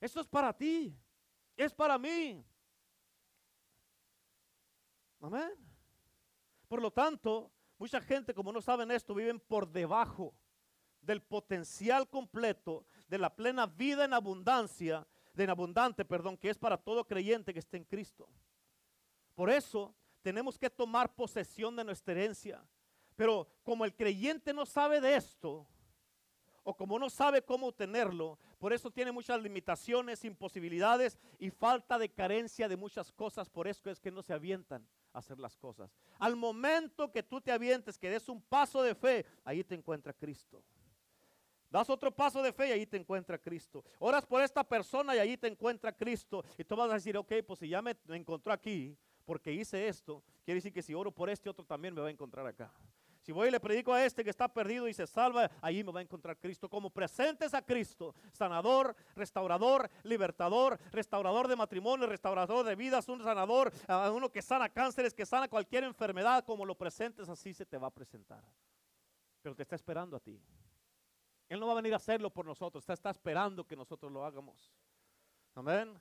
Esto 0.00 0.20
es 0.20 0.28
para 0.28 0.52
ti, 0.52 0.96
es 1.56 1.72
para 1.74 1.98
mí. 1.98 2.44
Amén. 5.20 5.52
Por 6.68 6.80
lo 6.80 6.90
tanto, 6.90 7.50
mucha 7.78 8.00
gente, 8.00 8.34
como 8.34 8.52
no 8.52 8.60
saben 8.60 8.90
esto, 8.90 9.14
viven 9.14 9.40
por 9.40 9.68
debajo 9.68 10.34
del 11.00 11.22
potencial 11.22 12.08
completo 12.08 12.86
de 13.08 13.18
la 13.18 13.34
plena 13.34 13.66
vida 13.66 14.04
en 14.04 14.12
abundancia 14.12 15.06
de 15.34 15.50
abundante, 15.50 16.04
perdón, 16.04 16.36
que 16.36 16.50
es 16.50 16.58
para 16.58 16.76
todo 16.76 17.06
creyente 17.06 17.52
que 17.52 17.58
esté 17.58 17.76
en 17.76 17.84
Cristo. 17.84 18.28
Por 19.34 19.50
eso 19.50 19.94
tenemos 20.22 20.58
que 20.58 20.70
tomar 20.70 21.14
posesión 21.14 21.76
de 21.76 21.84
nuestra 21.84 22.12
herencia. 22.12 22.64
Pero 23.16 23.48
como 23.62 23.84
el 23.84 23.94
creyente 23.94 24.52
no 24.52 24.64
sabe 24.66 25.00
de 25.00 25.16
esto, 25.16 25.66
o 26.62 26.74
como 26.74 26.98
no 26.98 27.10
sabe 27.10 27.42
cómo 27.42 27.72
tenerlo, 27.72 28.38
por 28.58 28.72
eso 28.72 28.90
tiene 28.90 29.12
muchas 29.12 29.40
limitaciones, 29.42 30.24
imposibilidades 30.24 31.18
y 31.38 31.50
falta 31.50 31.98
de 31.98 32.08
carencia 32.08 32.68
de 32.68 32.76
muchas 32.76 33.12
cosas. 33.12 33.50
Por 33.50 33.68
eso 33.68 33.90
es 33.90 34.00
que 34.00 34.10
no 34.10 34.22
se 34.22 34.32
avientan 34.32 34.86
hacer 35.12 35.38
las 35.38 35.56
cosas. 35.56 35.94
Al 36.18 36.36
momento 36.36 37.12
que 37.12 37.22
tú 37.22 37.40
te 37.40 37.52
avientes, 37.52 37.98
que 37.98 38.10
des 38.10 38.28
un 38.28 38.40
paso 38.40 38.82
de 38.82 38.94
fe, 38.94 39.26
ahí 39.44 39.62
te 39.62 39.74
encuentra 39.74 40.12
Cristo. 40.12 40.64
Das 41.74 41.90
otro 41.90 42.12
paso 42.12 42.40
de 42.40 42.52
fe 42.52 42.68
y 42.68 42.70
ahí 42.70 42.86
te 42.86 42.96
encuentra 42.96 43.36
Cristo. 43.36 43.82
Oras 43.98 44.24
por 44.24 44.40
esta 44.40 44.62
persona 44.62 45.16
y 45.16 45.18
ahí 45.18 45.36
te 45.36 45.48
encuentra 45.48 45.90
Cristo. 45.90 46.44
Y 46.56 46.62
tú 46.62 46.76
vas 46.76 46.88
a 46.88 46.94
decir, 46.94 47.16
ok, 47.16 47.32
pues 47.44 47.58
si 47.58 47.68
ya 47.68 47.82
me 47.82 47.96
encontró 48.10 48.52
aquí, 48.52 48.96
porque 49.24 49.52
hice 49.52 49.88
esto, 49.88 50.22
quiere 50.44 50.58
decir 50.58 50.72
que 50.72 50.82
si 50.82 50.94
oro 50.94 51.10
por 51.10 51.28
este 51.28 51.50
otro 51.50 51.64
también 51.64 51.92
me 51.92 52.00
va 52.00 52.06
a 52.06 52.10
encontrar 52.12 52.46
acá. 52.46 52.72
Si 53.22 53.32
voy 53.32 53.48
y 53.48 53.50
le 53.50 53.58
predico 53.58 53.92
a 53.92 54.04
este 54.04 54.22
que 54.22 54.30
está 54.30 54.46
perdido 54.46 54.86
y 54.86 54.94
se 54.94 55.04
salva, 55.04 55.50
ahí 55.60 55.82
me 55.82 55.90
va 55.90 55.98
a 55.98 56.02
encontrar 56.04 56.38
Cristo. 56.38 56.70
Como 56.70 56.90
presentes 56.90 57.54
a 57.54 57.62
Cristo, 57.62 58.14
sanador, 58.30 58.94
restaurador, 59.16 59.90
libertador, 60.04 60.78
restaurador 60.92 61.48
de 61.48 61.56
matrimonio, 61.56 62.06
restaurador 62.06 62.64
de 62.64 62.76
vidas, 62.76 63.08
un 63.08 63.20
sanador, 63.20 63.72
uno 64.14 64.30
que 64.30 64.42
sana 64.42 64.68
cánceres, 64.68 65.12
que 65.12 65.26
sana 65.26 65.48
cualquier 65.48 65.82
enfermedad, 65.82 66.44
como 66.44 66.64
lo 66.64 66.76
presentes, 66.76 67.28
así 67.28 67.52
se 67.52 67.66
te 67.66 67.78
va 67.78 67.88
a 67.88 67.90
presentar. 67.90 68.44
Pero 69.42 69.56
te 69.56 69.64
está 69.64 69.74
esperando 69.74 70.16
a 70.16 70.20
ti. 70.20 70.40
Él 71.54 71.60
no 71.60 71.66
va 71.66 71.72
a 71.72 71.76
venir 71.76 71.92
a 71.92 71.96
hacerlo 71.96 72.30
por 72.30 72.44
nosotros, 72.44 72.88
está, 72.88 73.10
esperando 73.10 73.64
que 73.64 73.76
nosotros 73.76 74.10
lo 74.10 74.24
hagamos. 74.24 74.72
Amén. 75.54 75.96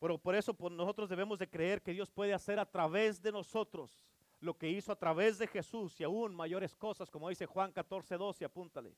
Pero 0.00 0.18
por 0.18 0.34
eso 0.34 0.52
pues, 0.52 0.72
nosotros 0.72 1.08
debemos 1.08 1.38
de 1.38 1.48
creer 1.48 1.80
que 1.80 1.92
Dios 1.92 2.10
puede 2.10 2.34
hacer 2.34 2.58
a 2.58 2.68
través 2.68 3.22
de 3.22 3.30
nosotros 3.30 4.04
lo 4.40 4.58
que 4.58 4.68
hizo 4.68 4.90
a 4.90 4.96
través 4.96 5.38
de 5.38 5.46
Jesús 5.46 6.00
y 6.00 6.04
aún 6.04 6.34
mayores 6.34 6.74
cosas, 6.74 7.08
como 7.08 7.28
dice 7.28 7.46
Juan 7.46 7.70
14, 7.70 8.16
12, 8.16 8.44
apúntale. 8.44 8.96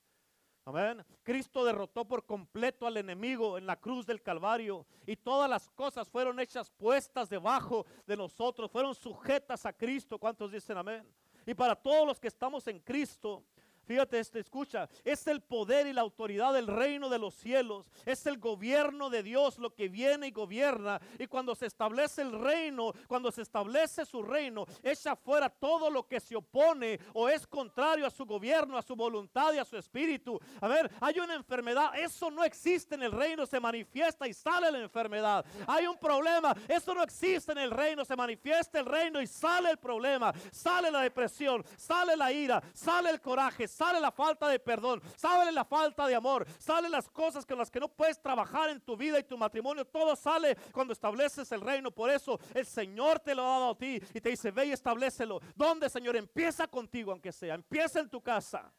Amén. 0.65 1.05
Cristo 1.23 1.63
derrotó 1.63 2.07
por 2.07 2.25
completo 2.25 2.87
al 2.87 2.97
enemigo 2.97 3.59
en 3.59 3.67
la 3.67 3.79
cruz 3.79 4.07
del 4.07 4.23
Calvario 4.23 4.87
y 5.05 5.15
todas 5.15 5.51
las 5.51 5.69
cosas 5.69 6.09
fueron 6.09 6.41
hechas 6.41 6.71
puestas 6.71 7.29
debajo 7.29 7.85
de 8.07 8.17
nosotros, 8.17 8.71
fueron 8.71 8.95
sujetas 8.95 9.67
a 9.67 9.75
Cristo. 9.75 10.19
¿Cuántos 10.19 10.51
dicen 10.51 10.79
amén? 10.79 11.07
Y 11.45 11.53
para 11.53 11.77
todos 11.77 12.07
los 12.07 12.19
que 12.19 12.29
estamos 12.29 12.67
en 12.67 12.81
Cristo, 12.81 13.45
Fíjate, 13.87 14.19
este, 14.19 14.41
escucha, 14.41 14.89
es 15.05 15.27
el 15.27 15.41
poder 15.41 15.87
y 15.87 15.93
la 15.93 16.01
autoridad 16.01 16.53
del 16.53 16.67
reino 16.67 17.09
de 17.09 17.19
los 17.19 17.35
cielos, 17.35 17.91
es 18.07 18.27
el 18.27 18.39
gobierno 18.39 19.11
de 19.11 19.23
Dios 19.23 19.59
lo 19.59 19.75
que 19.75 19.89
viene 19.89 20.29
y 20.29 20.31
gobierna. 20.31 21.01
Y 21.19 21.27
cuando 21.27 21.55
se 21.55 21.67
establece 21.67 22.23
el 22.23 22.33
reino, 22.33 22.93
cuando 23.09 23.31
se 23.31 23.43
establece 23.43 24.05
su 24.07 24.23
reino, 24.23 24.67
echa 24.83 25.17
fuera 25.17 25.49
todo 25.49 25.91
lo 25.91 26.07
que 26.07 26.21
se 26.21 26.37
opone 26.37 26.99
o 27.13 27.29
es 27.29 27.47
contrario 27.47 28.07
a 28.07 28.11
su 28.11 28.25
gobierno, 28.25 28.79
a 28.79 28.83
su 28.83 28.97
voluntad 28.97 29.53
y 29.53 29.59
a 29.59 29.65
su 29.65 29.77
espíritu. 29.77 30.41
A 30.61 30.69
ver, 30.69 30.91
hay 31.01 31.19
una 31.19 31.35
enfermedad, 31.35 31.99
eso 31.99 32.31
no 32.31 32.45
existe 32.45 32.95
en 32.95 33.03
el 33.03 33.13
reino, 33.13 33.47
se 33.47 33.61
manifiesta 33.61 34.27
y 34.27 34.35
sale 34.35 34.71
la 34.71 34.79
enfermedad. 34.81 35.45
Hay 35.67 35.87
un 35.87 35.99
problema, 35.99 36.55
eso 36.69 36.95
no 36.95 37.03
existe 37.03 37.53
en 37.53 37.59
el 37.59 37.71
reino, 37.71 38.05
se 38.05 38.17
manifiesta 38.17 38.79
el 38.79 38.87
reino 38.87 39.21
y 39.21 39.27
sale 39.27 39.71
el 39.71 39.79
problema, 39.79 40.33
sale 40.51 40.91
la 40.91 41.01
depresión, 41.01 41.65
sale 41.77 42.17
la 42.17 42.33
ira, 42.33 42.63
sale 42.73 43.11
el 43.11 43.21
coraje 43.21 43.69
sale 43.75 44.01
la 44.01 44.13
falta 44.13 44.49
de 44.49 44.59
perdón, 44.59 45.03
sale 45.17 45.51
la 45.51 45.65
falta 45.65 46.07
de 46.07 46.15
amor, 46.15 46.47
sale 46.59 46.89
las 46.89 47.09
cosas 47.09 47.45
con 47.45 47.59
las 47.59 47.71
que 47.71 47.81
no 47.81 47.89
puedes 47.89 48.21
trabajar 48.21 48.71
en 48.71 48.81
tu 48.81 48.97
vida 48.97 49.19
y 49.19 49.25
tu 49.25 49.37
matrimonio. 49.37 49.85
Todo 49.85 50.15
sale 50.15 50.57
cuando 50.73 50.93
estableces 50.93 51.51
el 51.53 51.61
reino. 51.61 51.91
Por 51.91 52.11
eso 52.11 52.39
el 52.55 52.67
Señor 52.67 53.19
te 53.21 53.35
lo 53.35 53.43
ha 53.43 53.59
dado 53.59 53.71
a 53.71 53.79
ti 53.79 54.01
y 54.15 54.21
te 54.21 54.31
dice, 54.31 54.51
ve 54.51 54.67
y 54.67 54.73
establecelo. 54.73 55.41
¿Dónde, 55.55 55.91
Señor? 55.91 56.17
Empieza 56.17 56.69
contigo, 56.69 57.11
aunque 57.11 57.33
sea. 57.33 57.55
Empieza 57.55 58.01
en 58.01 58.09
tu 58.09 58.23
casa. 58.23 58.73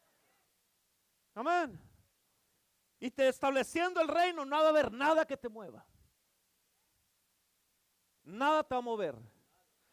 Amén. 1.34 1.78
Y 2.98 3.10
te 3.10 3.28
estableciendo 3.28 4.00
el 4.00 4.08
reino, 4.08 4.44
no 4.46 4.56
va 4.56 4.64
a 4.64 4.68
haber 4.70 4.90
nada 4.90 5.26
que 5.26 5.36
te 5.36 5.50
mueva. 5.50 5.84
Nada 8.24 8.64
te 8.64 8.74
va 8.74 8.78
a 8.78 8.82
mover. 8.82 9.35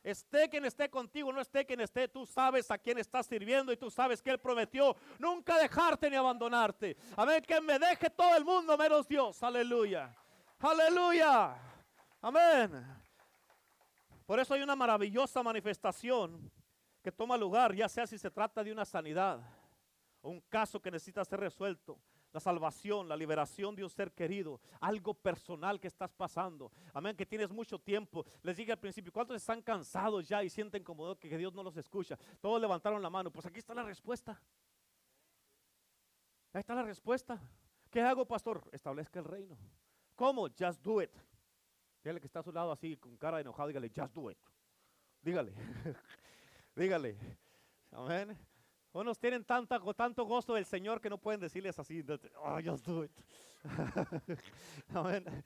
Esté 0.04 0.50
quien 0.50 0.66
esté 0.66 0.90
contigo, 0.90 1.32
no 1.32 1.40
esté 1.40 1.66
quien 1.66 1.80
esté, 1.80 2.10
tú 2.10 2.26
sabes 2.26 2.70
a 2.70 2.78
quién 2.78 2.98
estás 2.98 3.26
sirviendo 3.26 3.72
y 3.72 3.78
tú 3.78 3.90
sabes 3.90 4.22
que 4.22 4.32
Él 4.32 4.38
prometió 4.38 4.96
nunca 5.18 5.58
dejarte 5.58 6.10
ni 6.10 6.18
abandonarte. 6.18 6.98
Amén, 7.16 7.42
que 7.42 7.62
me 7.62 7.80
deje 7.80 8.10
todo 8.10 8.36
el 8.36 8.44
mundo 8.44 8.78
menos 8.78 9.08
Dios. 9.08 9.42
Aleluya. 9.42 10.14
Aleluya. 10.60 11.56
Amén. 12.22 12.86
Por 14.26 14.40
eso 14.40 14.54
hay 14.54 14.62
una 14.62 14.76
maravillosa 14.76 15.42
manifestación 15.42 16.52
que 17.02 17.12
toma 17.12 17.38
lugar, 17.38 17.74
ya 17.74 17.88
sea 17.88 18.06
si 18.06 18.18
se 18.18 18.30
trata 18.30 18.64
de 18.64 18.72
una 18.72 18.84
sanidad 18.84 19.40
o 20.22 20.30
un 20.30 20.42
caso 20.42 20.82
que 20.82 20.92
necesita 20.92 21.24
ser 21.24 21.40
resuelto 21.40 21.98
la 22.34 22.40
salvación, 22.40 23.08
la 23.08 23.16
liberación 23.16 23.76
de 23.76 23.84
un 23.84 23.90
ser 23.90 24.12
querido, 24.12 24.60
algo 24.82 25.14
personal 25.14 25.80
que 25.80 25.88
estás 25.88 26.12
pasando. 26.12 26.72
Amén, 26.94 27.16
que 27.16 27.26
tienes 27.26 27.52
mucho 27.52 27.80
tiempo. 27.80 28.26
Les 28.42 28.58
dije 28.58 28.72
al 28.72 28.80
principio, 28.80 29.14
¿cuántos 29.14 29.38
están 29.38 29.62
cansados 29.62 30.28
ya 30.28 30.44
y 30.44 30.50
sienten 30.50 30.84
como 30.84 31.16
que 31.16 31.38
Dios 31.38 31.54
no 31.54 31.62
los 31.62 31.78
escucha? 31.78 32.18
Todos 32.42 32.60
levantaron 32.60 33.02
la 33.02 33.10
mano. 33.10 33.32
Pues 33.32 33.46
aquí 33.46 33.60
está 33.60 33.76
la 33.76 33.84
respuesta. 33.84 34.42
Ahí 36.52 36.60
está 36.60 36.74
la 36.74 36.84
respuesta. 36.84 37.40
¿Qué 37.92 38.02
hago, 38.02 38.26
pastor? 38.26 38.68
Establezca 38.72 39.20
el 39.20 39.26
reino. 39.26 39.56
¿Cómo? 40.16 40.48
Just 40.48 40.82
do 40.82 41.02
it. 41.02 41.12
Dígale 42.04 42.20
que 42.20 42.28
está 42.28 42.40
a 42.40 42.44
su 42.44 42.52
lado 42.52 42.72
así, 42.72 42.98
con 42.98 43.16
cara 43.18 43.38
de 43.38 43.42
enojado, 43.42 43.68
dígale, 43.68 43.90
just 43.96 44.14
do 44.14 44.30
it. 44.30 44.38
Dígale. 45.22 45.54
dígale. 46.76 47.16
Amén. 47.92 48.53
Unos 48.94 49.18
tienen 49.18 49.44
tanto 49.44 50.26
gozo 50.26 50.54
del 50.54 50.66
Señor 50.66 51.02
que 51.02 51.10
no 51.10 51.18
pueden 51.18 51.42
decirles 51.42 51.78
así, 51.80 52.06
oh, 52.38 52.60
just 52.64 52.86
do 52.86 53.04
it. 53.04 53.12
amén. 54.94 55.44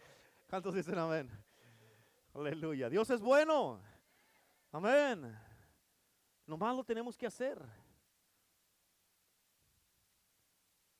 ¿Cuántos 0.49 0.75
dicen 0.75 0.97
amén? 0.97 1.31
Aleluya. 2.33 2.89
Dios 2.89 3.09
es 3.09 3.21
bueno. 3.21 3.81
Amén. 4.71 5.33
Nomás 6.45 6.75
lo 6.75 6.83
tenemos 6.83 7.17
que 7.17 7.25
hacer. 7.25 7.57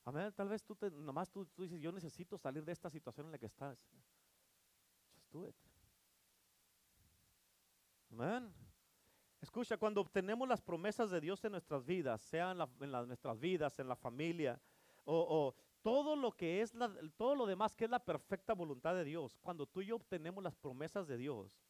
Amén. 0.05 0.31
Tal 0.33 0.47
vez 0.47 0.63
tú, 0.63 0.73
te, 0.73 0.89
nomás 0.89 1.29
tú, 1.29 1.45
tú 1.47 1.63
dices, 1.63 1.81
yo 1.81 1.91
necesito 1.91 2.37
salir 2.37 2.63
de 2.63 2.71
esta 2.71 2.89
situación 2.89 3.25
en 3.25 3.33
la 3.33 3.37
que 3.37 3.47
estás. 3.47 3.77
Just 5.13 5.31
do 5.33 5.47
it. 5.49 5.55
Amén. 8.09 8.66
Escucha, 9.47 9.77
cuando 9.77 10.01
obtenemos 10.01 10.45
las 10.45 10.61
promesas 10.61 11.09
de 11.09 11.21
Dios 11.21 11.41
en 11.45 11.53
nuestras 11.53 11.85
vidas, 11.85 12.21
sean 12.21 12.59
en, 12.81 12.91
nuestras 12.91 13.39
vidas, 13.39 13.79
en 13.79 13.87
la 13.87 13.95
familia, 13.95 14.59
o, 15.05 15.55
todo 15.81 16.17
lo 16.17 16.33
que 16.33 16.61
es 16.61 16.73
todo 17.15 17.33
lo 17.33 17.45
demás 17.45 17.73
que 17.73 17.85
es 17.85 17.89
la 17.89 18.03
perfecta 18.03 18.53
voluntad 18.53 18.93
de 18.93 19.05
Dios, 19.05 19.37
cuando 19.39 19.65
tú 19.65 19.81
y 19.81 19.85
yo 19.85 19.95
obtenemos 19.95 20.43
las 20.43 20.53
promesas 20.53 21.07
de 21.07 21.15
Dios, 21.15 21.63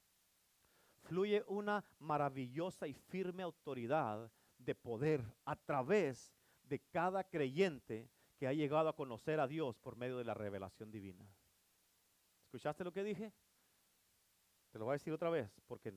fluye 1.03 1.43
una 1.45 1.85
maravillosa 1.99 2.87
y 2.87 2.95
firme 2.95 3.43
autoridad 3.43 4.31
de 4.57 4.73
poder 4.73 5.23
a 5.45 5.55
través 5.55 6.33
de 6.63 6.79
cada 6.79 7.23
creyente 7.25 8.09
que 8.39 8.47
ha 8.47 8.53
llegado 8.53 8.89
a 8.89 8.95
conocer 8.95 9.39
a 9.39 9.47
Dios 9.47 9.77
por 9.77 9.97
medio 9.97 10.17
de 10.17 10.25
la 10.25 10.33
revelación 10.33 10.89
divina. 10.89 11.29
¿Escuchaste 12.45 12.83
lo 12.83 12.91
que 12.91 13.03
dije? 13.03 13.31
Te 14.71 14.79
lo 14.79 14.85
voy 14.85 14.93
a 14.93 14.97
decir 14.97 15.13
otra 15.13 15.29
vez, 15.29 15.61
porque 15.67 15.93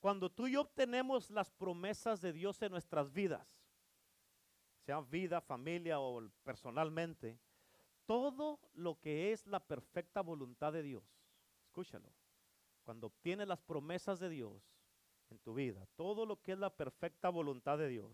cuando 0.00 0.30
tú 0.30 0.46
y 0.46 0.52
yo 0.52 0.62
obtenemos 0.62 1.30
las 1.30 1.50
promesas 1.50 2.20
de 2.20 2.32
Dios 2.32 2.60
en 2.62 2.72
nuestras 2.72 3.12
vidas, 3.12 3.46
sea 4.86 5.00
vida, 5.00 5.40
familia 5.40 6.00
o 6.00 6.26
personalmente, 6.42 7.38
todo 8.06 8.58
lo 8.74 8.98
que 8.98 9.30
es 9.32 9.46
la 9.46 9.60
perfecta 9.60 10.22
voluntad 10.22 10.72
de 10.72 10.82
Dios, 10.82 11.04
escúchalo, 11.66 12.10
cuando 12.82 13.08
obtienes 13.08 13.46
las 13.46 13.60
promesas 13.60 14.18
de 14.18 14.30
Dios 14.30 14.62
en 15.28 15.38
tu 15.38 15.54
vida, 15.54 15.86
todo 15.96 16.24
lo 16.26 16.40
que 16.40 16.52
es 16.52 16.58
la 16.58 16.70
perfecta 16.70 17.28
voluntad 17.28 17.78
de 17.78 17.88
Dios, 17.88 18.10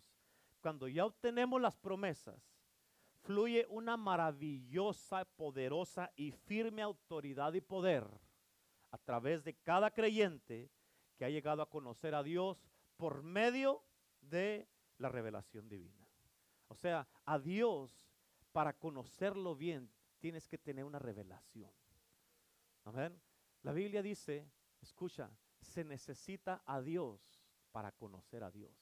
cuando 0.61 0.89
ya 0.89 1.07
obtenemos 1.07 1.61
las 1.61 1.77
promesas, 1.77 2.37
fluye 3.23 3.65
una 3.71 3.97
maravillosa, 3.97 5.25
poderosa 5.25 6.13
y 6.17 6.33
firme 6.33 6.83
autoridad 6.83 7.55
y 7.55 7.61
poder 7.61 8.05
a 8.91 8.99
través 8.99 9.45
de 9.45 9.55
cada 9.55 9.91
creyente 9.91 10.71
que 11.17 11.25
ha 11.25 11.31
llegado 11.31 11.63
a 11.63 11.71
conocer 11.71 12.15
a 12.15 12.23
Dios 12.23 12.63
por 12.97 13.23
medio 13.23 13.83
de 14.21 14.69
la 14.99 15.09
revelación 15.09 15.69
divina. 15.69 16.07
O 16.69 16.75
sea, 16.75 17.07
a 17.25 17.39
Dios, 17.39 18.01
para 18.53 18.73
conocerlo 18.73 19.55
bien, 19.55 19.91
tienes 20.19 20.49
que 20.49 20.59
tener 20.59 20.85
una 20.85 20.99
revelación. 20.99 21.71
Amén. 22.85 23.21
La 23.63 23.73
Biblia 23.73 24.03
dice, 24.03 24.51
escucha, 24.81 25.31
se 25.61 25.85
necesita 25.85 26.63
a 26.67 26.81
Dios 26.81 27.43
para 27.73 27.93
conocer 27.93 28.45
a 28.45 28.51
Dios. 28.51 28.73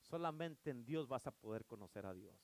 Solamente 0.00 0.70
en 0.70 0.84
Dios 0.84 1.08
vas 1.08 1.26
a 1.26 1.30
poder 1.30 1.64
conocer 1.66 2.06
a 2.06 2.14
Dios. 2.14 2.36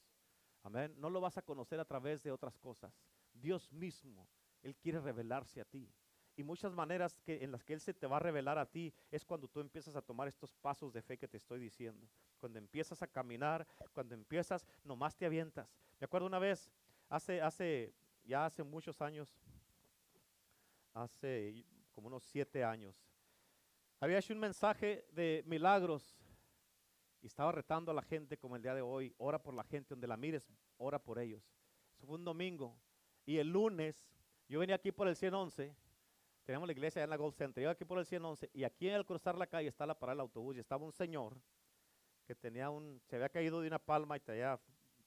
Amén. 0.62 0.94
No 0.98 1.10
lo 1.10 1.20
vas 1.20 1.38
a 1.38 1.42
conocer 1.42 1.80
a 1.80 1.84
través 1.84 2.22
de 2.22 2.32
otras 2.32 2.58
cosas. 2.58 2.92
Dios 3.32 3.70
mismo, 3.72 4.28
Él 4.62 4.76
quiere 4.76 5.00
revelarse 5.00 5.60
a 5.60 5.64
ti. 5.64 5.92
Y 6.36 6.44
muchas 6.44 6.72
maneras 6.72 7.18
que, 7.20 7.42
en 7.42 7.50
las 7.50 7.64
que 7.64 7.72
Él 7.72 7.80
se 7.80 7.94
te 7.94 8.06
va 8.06 8.18
a 8.18 8.20
revelar 8.20 8.58
a 8.58 8.66
ti 8.66 8.92
es 9.10 9.24
cuando 9.24 9.48
tú 9.48 9.60
empiezas 9.60 9.96
a 9.96 10.02
tomar 10.02 10.28
estos 10.28 10.52
pasos 10.52 10.92
de 10.92 11.00
fe 11.00 11.16
que 11.16 11.26
te 11.26 11.38
estoy 11.38 11.58
diciendo. 11.58 12.06
Cuando 12.38 12.58
empiezas 12.58 13.00
a 13.02 13.06
caminar, 13.06 13.66
cuando 13.94 14.14
empiezas, 14.14 14.66
nomás 14.84 15.16
te 15.16 15.24
avientas. 15.24 15.74
Me 15.98 16.04
acuerdo 16.04 16.26
una 16.26 16.38
vez, 16.38 16.70
hace, 17.08 17.40
hace, 17.40 17.94
ya 18.22 18.44
hace 18.44 18.62
muchos 18.62 19.00
años, 19.00 19.34
hace 20.92 21.64
como 21.92 22.08
unos 22.08 22.24
siete 22.24 22.62
años, 22.62 22.94
Había 23.98 24.18
hecho 24.18 24.34
un 24.34 24.40
mensaje 24.40 25.06
de 25.12 25.42
milagros 25.46 26.14
y 27.22 27.26
estaba 27.26 27.50
retando 27.50 27.90
a 27.90 27.94
la 27.94 28.02
gente 28.02 28.36
como 28.36 28.54
el 28.54 28.62
día 28.62 28.74
de 28.74 28.82
hoy. 28.82 29.14
Ora 29.16 29.42
por 29.42 29.54
la 29.54 29.64
gente, 29.64 29.94
donde 29.94 30.06
la 30.06 30.18
mires, 30.18 30.46
ora 30.76 30.98
por 30.98 31.18
ellos. 31.18 31.42
Eso 31.96 32.06
fue 32.06 32.16
un 32.16 32.24
domingo. 32.24 32.78
Y 33.24 33.38
el 33.38 33.48
lunes, 33.48 34.06
yo 34.46 34.60
venía 34.60 34.76
aquí 34.76 34.92
por 34.92 35.08
el 35.08 35.16
111. 35.16 35.74
Tenemos 36.46 36.68
la 36.68 36.72
iglesia 36.72 37.02
en 37.02 37.10
la 37.10 37.16
Gold 37.16 37.34
Center. 37.34 37.62
Yo 37.62 37.70
aquí 37.70 37.84
por 37.84 37.98
el 37.98 38.06
111 38.06 38.50
y 38.54 38.62
aquí 38.62 38.88
al 38.88 39.04
cruzar 39.04 39.36
la 39.36 39.48
calle 39.48 39.68
está 39.68 39.84
la 39.84 39.98
parada 39.98 40.14
del 40.14 40.20
autobús 40.20 40.56
y 40.56 40.60
estaba 40.60 40.84
un 40.84 40.92
señor 40.92 41.36
que 42.24 42.36
tenía 42.36 42.70
un, 42.70 43.02
se 43.04 43.16
había 43.16 43.28
caído 43.28 43.60
de 43.60 43.66
una 43.66 43.80
palma 43.80 44.16
y 44.16 44.20
tenía 44.20 44.58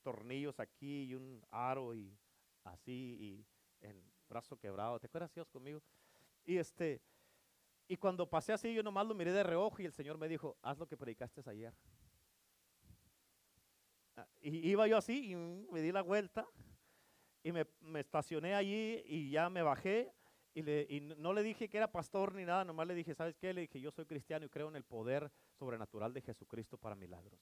tornillos 0.03 0.59
aquí 0.59 1.03
y 1.05 1.15
un 1.15 1.41
aro 1.49 1.95
y 1.95 2.13
así 2.65 3.17
y 3.81 3.85
en 3.85 4.03
brazo 4.27 4.57
quebrado. 4.57 4.99
¿Te 4.99 5.07
acuerdas, 5.07 5.33
Dios, 5.33 5.47
conmigo? 5.47 5.81
Y 6.45 6.57
este, 6.57 7.01
y 7.87 7.95
cuando 7.95 8.29
pasé 8.29 8.51
así, 8.51 8.73
yo 8.73 8.83
nomás 8.83 9.07
lo 9.07 9.15
miré 9.15 9.31
de 9.31 9.43
reojo 9.43 9.81
y 9.81 9.85
el 9.85 9.93
Señor 9.93 10.17
me 10.17 10.27
dijo, 10.27 10.57
haz 10.61 10.77
lo 10.77 10.87
que 10.87 10.97
predicaste 10.97 11.41
ayer. 11.49 11.73
Ah, 14.17 14.27
y 14.41 14.69
iba 14.69 14.87
yo 14.87 14.97
así 14.97 15.31
y 15.31 15.35
me 15.35 15.81
di 15.81 15.93
la 15.93 16.01
vuelta 16.01 16.45
y 17.43 17.51
me, 17.53 17.65
estacioné 17.95 18.55
allí 18.55 19.01
y 19.05 19.31
ya 19.31 19.49
me 19.49 19.61
bajé 19.61 20.13
y, 20.53 20.99
no 21.17 21.33
le 21.33 21.43
dije 21.43 21.69
que 21.69 21.77
era 21.77 21.91
pastor 21.91 22.33
ni 22.33 22.43
nada, 22.43 22.65
nomás 22.65 22.87
le 22.87 22.95
dije, 22.95 23.13
¿sabes 23.13 23.35
qué? 23.37 23.53
Le 23.53 23.61
dije, 23.61 23.79
yo 23.79 23.91
soy 23.91 24.05
cristiano 24.05 24.45
y 24.45 24.49
creo 24.49 24.69
en 24.69 24.75
el 24.75 24.83
poder 24.83 25.31
sobrenatural 25.53 26.13
de 26.13 26.21
Jesucristo 26.21 26.77
para 26.77 26.95
milagros. 26.95 27.39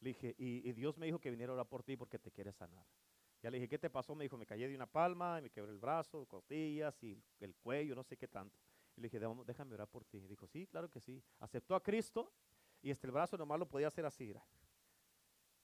Le 0.00 0.10
dije, 0.10 0.34
y, 0.38 0.72
Dios 0.72 0.96
me 0.96 1.06
dijo 1.06 1.18
que 1.18 1.30
viniera 1.30 1.52
a 1.52 1.54
orar 1.54 1.66
por 1.66 1.82
ti 1.82 1.96
porque 1.96 2.18
te 2.18 2.30
quiere 2.30 2.52
sanar. 2.52 2.84
Ya 3.42 3.50
le 3.50 3.58
dije, 3.58 3.68
¿qué 3.68 3.78
te 3.78 3.90
pasó? 3.90 4.14
Me 4.14 4.24
dijo, 4.24 4.36
me 4.36 4.46
caí 4.46 4.60
de 4.60 4.74
una 4.74 4.86
palma, 4.86 5.38
y 5.38 5.42
me 5.42 5.50
quebré 5.50 5.72
el 5.72 5.78
brazo, 5.78 6.24
costillas 6.26 7.02
y 7.02 7.22
el 7.40 7.54
cuello, 7.56 7.94
no 7.94 8.02
sé 8.02 8.16
qué 8.16 8.28
tanto. 8.28 8.58
Y 8.96 9.00
le 9.00 9.08
dije, 9.08 9.20
déjame 9.44 9.74
orar 9.74 9.88
por 9.88 10.04
ti. 10.04 10.18
Y 10.18 10.26
dijo, 10.28 10.46
sí, 10.46 10.66
claro 10.66 10.88
que 10.88 11.00
sí. 11.00 11.22
Aceptó 11.40 11.74
a 11.74 11.82
Cristo 11.82 12.32
y 12.80 12.90
este 12.90 13.06
el 13.06 13.12
brazo 13.12 13.36
nomás 13.36 13.58
lo 13.58 13.66
podía 13.68 13.88
hacer 13.88 14.06
así. 14.06 14.32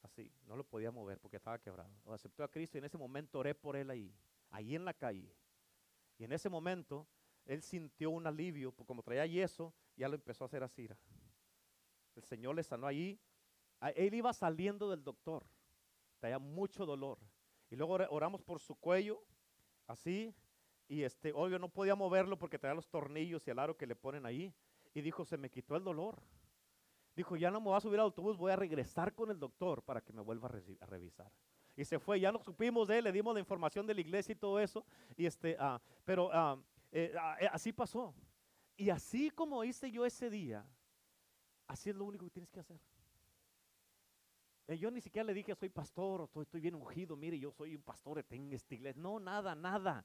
Así, 0.02 0.32
no 0.46 0.56
lo 0.56 0.64
podía 0.64 0.90
mover 0.90 1.18
porque 1.18 1.36
estaba 1.36 1.58
quebrado. 1.58 1.90
Aceptó 2.06 2.42
a 2.42 2.50
Cristo 2.50 2.76
y 2.76 2.80
en 2.80 2.86
ese 2.86 2.98
momento 2.98 3.38
oré 3.38 3.54
por 3.54 3.76
él 3.76 3.90
ahí, 3.90 4.12
ahí 4.50 4.74
en 4.74 4.84
la 4.84 4.94
calle. 4.94 5.32
Y 6.20 6.24
en 6.24 6.32
ese 6.32 6.48
momento 6.48 7.08
él 7.46 7.62
sintió 7.62 8.10
un 8.10 8.26
alivio, 8.26 8.70
porque 8.70 8.86
como 8.86 9.02
traía 9.02 9.24
yeso, 9.24 9.74
ya 9.96 10.06
lo 10.06 10.14
empezó 10.14 10.44
a 10.44 10.46
hacer 10.46 10.62
así. 10.62 10.86
El 12.14 12.22
Señor 12.22 12.54
le 12.54 12.62
sanó 12.62 12.86
allí. 12.86 13.18
Él 13.96 14.12
iba 14.14 14.32
saliendo 14.34 14.90
del 14.90 15.02
doctor, 15.02 15.46
traía 16.18 16.38
mucho 16.38 16.84
dolor. 16.84 17.18
Y 17.70 17.76
luego 17.76 17.94
oramos 18.10 18.42
por 18.42 18.60
su 18.60 18.74
cuello, 18.74 19.24
así, 19.86 20.34
y 20.90 21.04
este, 21.04 21.32
obvio 21.32 21.58
no 21.58 21.68
podía 21.68 21.94
moverlo 21.94 22.36
porque 22.36 22.58
traía 22.58 22.74
los 22.74 22.88
tornillos 22.88 23.46
y 23.46 23.50
el 23.50 23.58
aro 23.58 23.76
que 23.76 23.86
le 23.86 23.96
ponen 23.96 24.26
ahí. 24.26 24.52
Y 24.92 25.00
dijo, 25.00 25.24
se 25.24 25.38
me 25.38 25.48
quitó 25.48 25.76
el 25.76 25.84
dolor. 25.84 26.20
Dijo, 27.16 27.36
ya 27.36 27.50
no 27.50 27.60
me 27.60 27.66
voy 27.68 27.76
a 27.76 27.80
subir 27.80 28.00
al 28.00 28.06
autobús, 28.06 28.36
voy 28.36 28.52
a 28.52 28.56
regresar 28.56 29.14
con 29.14 29.30
el 29.30 29.38
doctor 29.38 29.82
para 29.82 30.00
que 30.00 30.12
me 30.12 30.20
vuelva 30.20 30.48
a, 30.48 30.86
revisar. 30.86 31.32
Y 31.80 31.84
se 31.86 31.98
fue, 31.98 32.20
ya 32.20 32.30
no 32.30 32.42
supimos 32.42 32.86
de 32.88 32.98
él, 32.98 33.04
le 33.04 33.10
dimos 33.10 33.32
la 33.32 33.40
información 33.40 33.86
de 33.86 33.94
la 33.94 34.02
iglesia 34.02 34.34
y 34.34 34.36
todo 34.36 34.60
eso. 34.60 34.84
Y 35.16 35.24
este, 35.24 35.56
ah, 35.58 35.80
pero 36.04 36.28
ah, 36.30 36.58
eh, 36.92 37.14
ah, 37.18 37.38
eh, 37.40 37.48
así 37.50 37.72
pasó. 37.72 38.14
Y 38.76 38.90
así 38.90 39.30
como 39.30 39.64
hice 39.64 39.90
yo 39.90 40.04
ese 40.04 40.28
día, 40.28 40.62
así 41.66 41.88
es 41.88 41.96
lo 41.96 42.04
único 42.04 42.26
que 42.26 42.32
tienes 42.32 42.50
que 42.50 42.60
hacer. 42.60 42.78
Eh, 44.66 44.76
yo 44.76 44.90
ni 44.90 45.00
siquiera 45.00 45.24
le 45.24 45.32
dije, 45.32 45.54
soy 45.54 45.70
pastor, 45.70 46.28
estoy, 46.42 46.60
bien 46.60 46.74
ungido, 46.74 47.16
mire, 47.16 47.38
yo 47.38 47.50
soy 47.50 47.74
un 47.74 47.82
pastor 47.82 48.22
en 48.28 48.52
esta 48.52 48.74
iglesia. 48.74 49.00
No, 49.00 49.18
nada, 49.18 49.54
nada. 49.54 50.04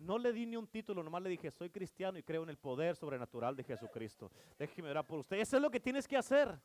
No 0.00 0.18
le 0.18 0.32
di 0.32 0.46
ni 0.46 0.56
un 0.56 0.66
título, 0.66 1.00
nomás 1.04 1.22
le 1.22 1.30
dije, 1.30 1.48
soy 1.52 1.70
cristiano 1.70 2.18
y 2.18 2.24
creo 2.24 2.42
en 2.42 2.48
el 2.48 2.58
poder 2.58 2.96
sobrenatural 2.96 3.54
de 3.54 3.62
Jesucristo. 3.62 4.32
Déjeme 4.58 4.90
orar 4.90 5.06
por 5.06 5.20
usted. 5.20 5.36
Eso 5.36 5.58
es 5.58 5.62
lo 5.62 5.70
que 5.70 5.78
tienes 5.78 6.08
que 6.08 6.16
hacer. 6.16 6.58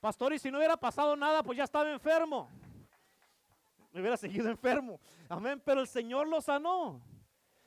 Pastor, 0.00 0.32
y 0.32 0.38
si 0.38 0.48
no 0.48 0.58
hubiera 0.58 0.76
pasado 0.76 1.16
nada, 1.16 1.42
pues 1.42 1.58
ya 1.58 1.64
estaba 1.64 1.90
enfermo. 1.90 2.48
Me 3.94 4.00
hubiera 4.00 4.16
seguido 4.16 4.50
enfermo. 4.50 5.00
Amén, 5.28 5.62
pero 5.64 5.80
el 5.80 5.86
Señor 5.86 6.26
lo 6.26 6.40
sanó. 6.40 7.00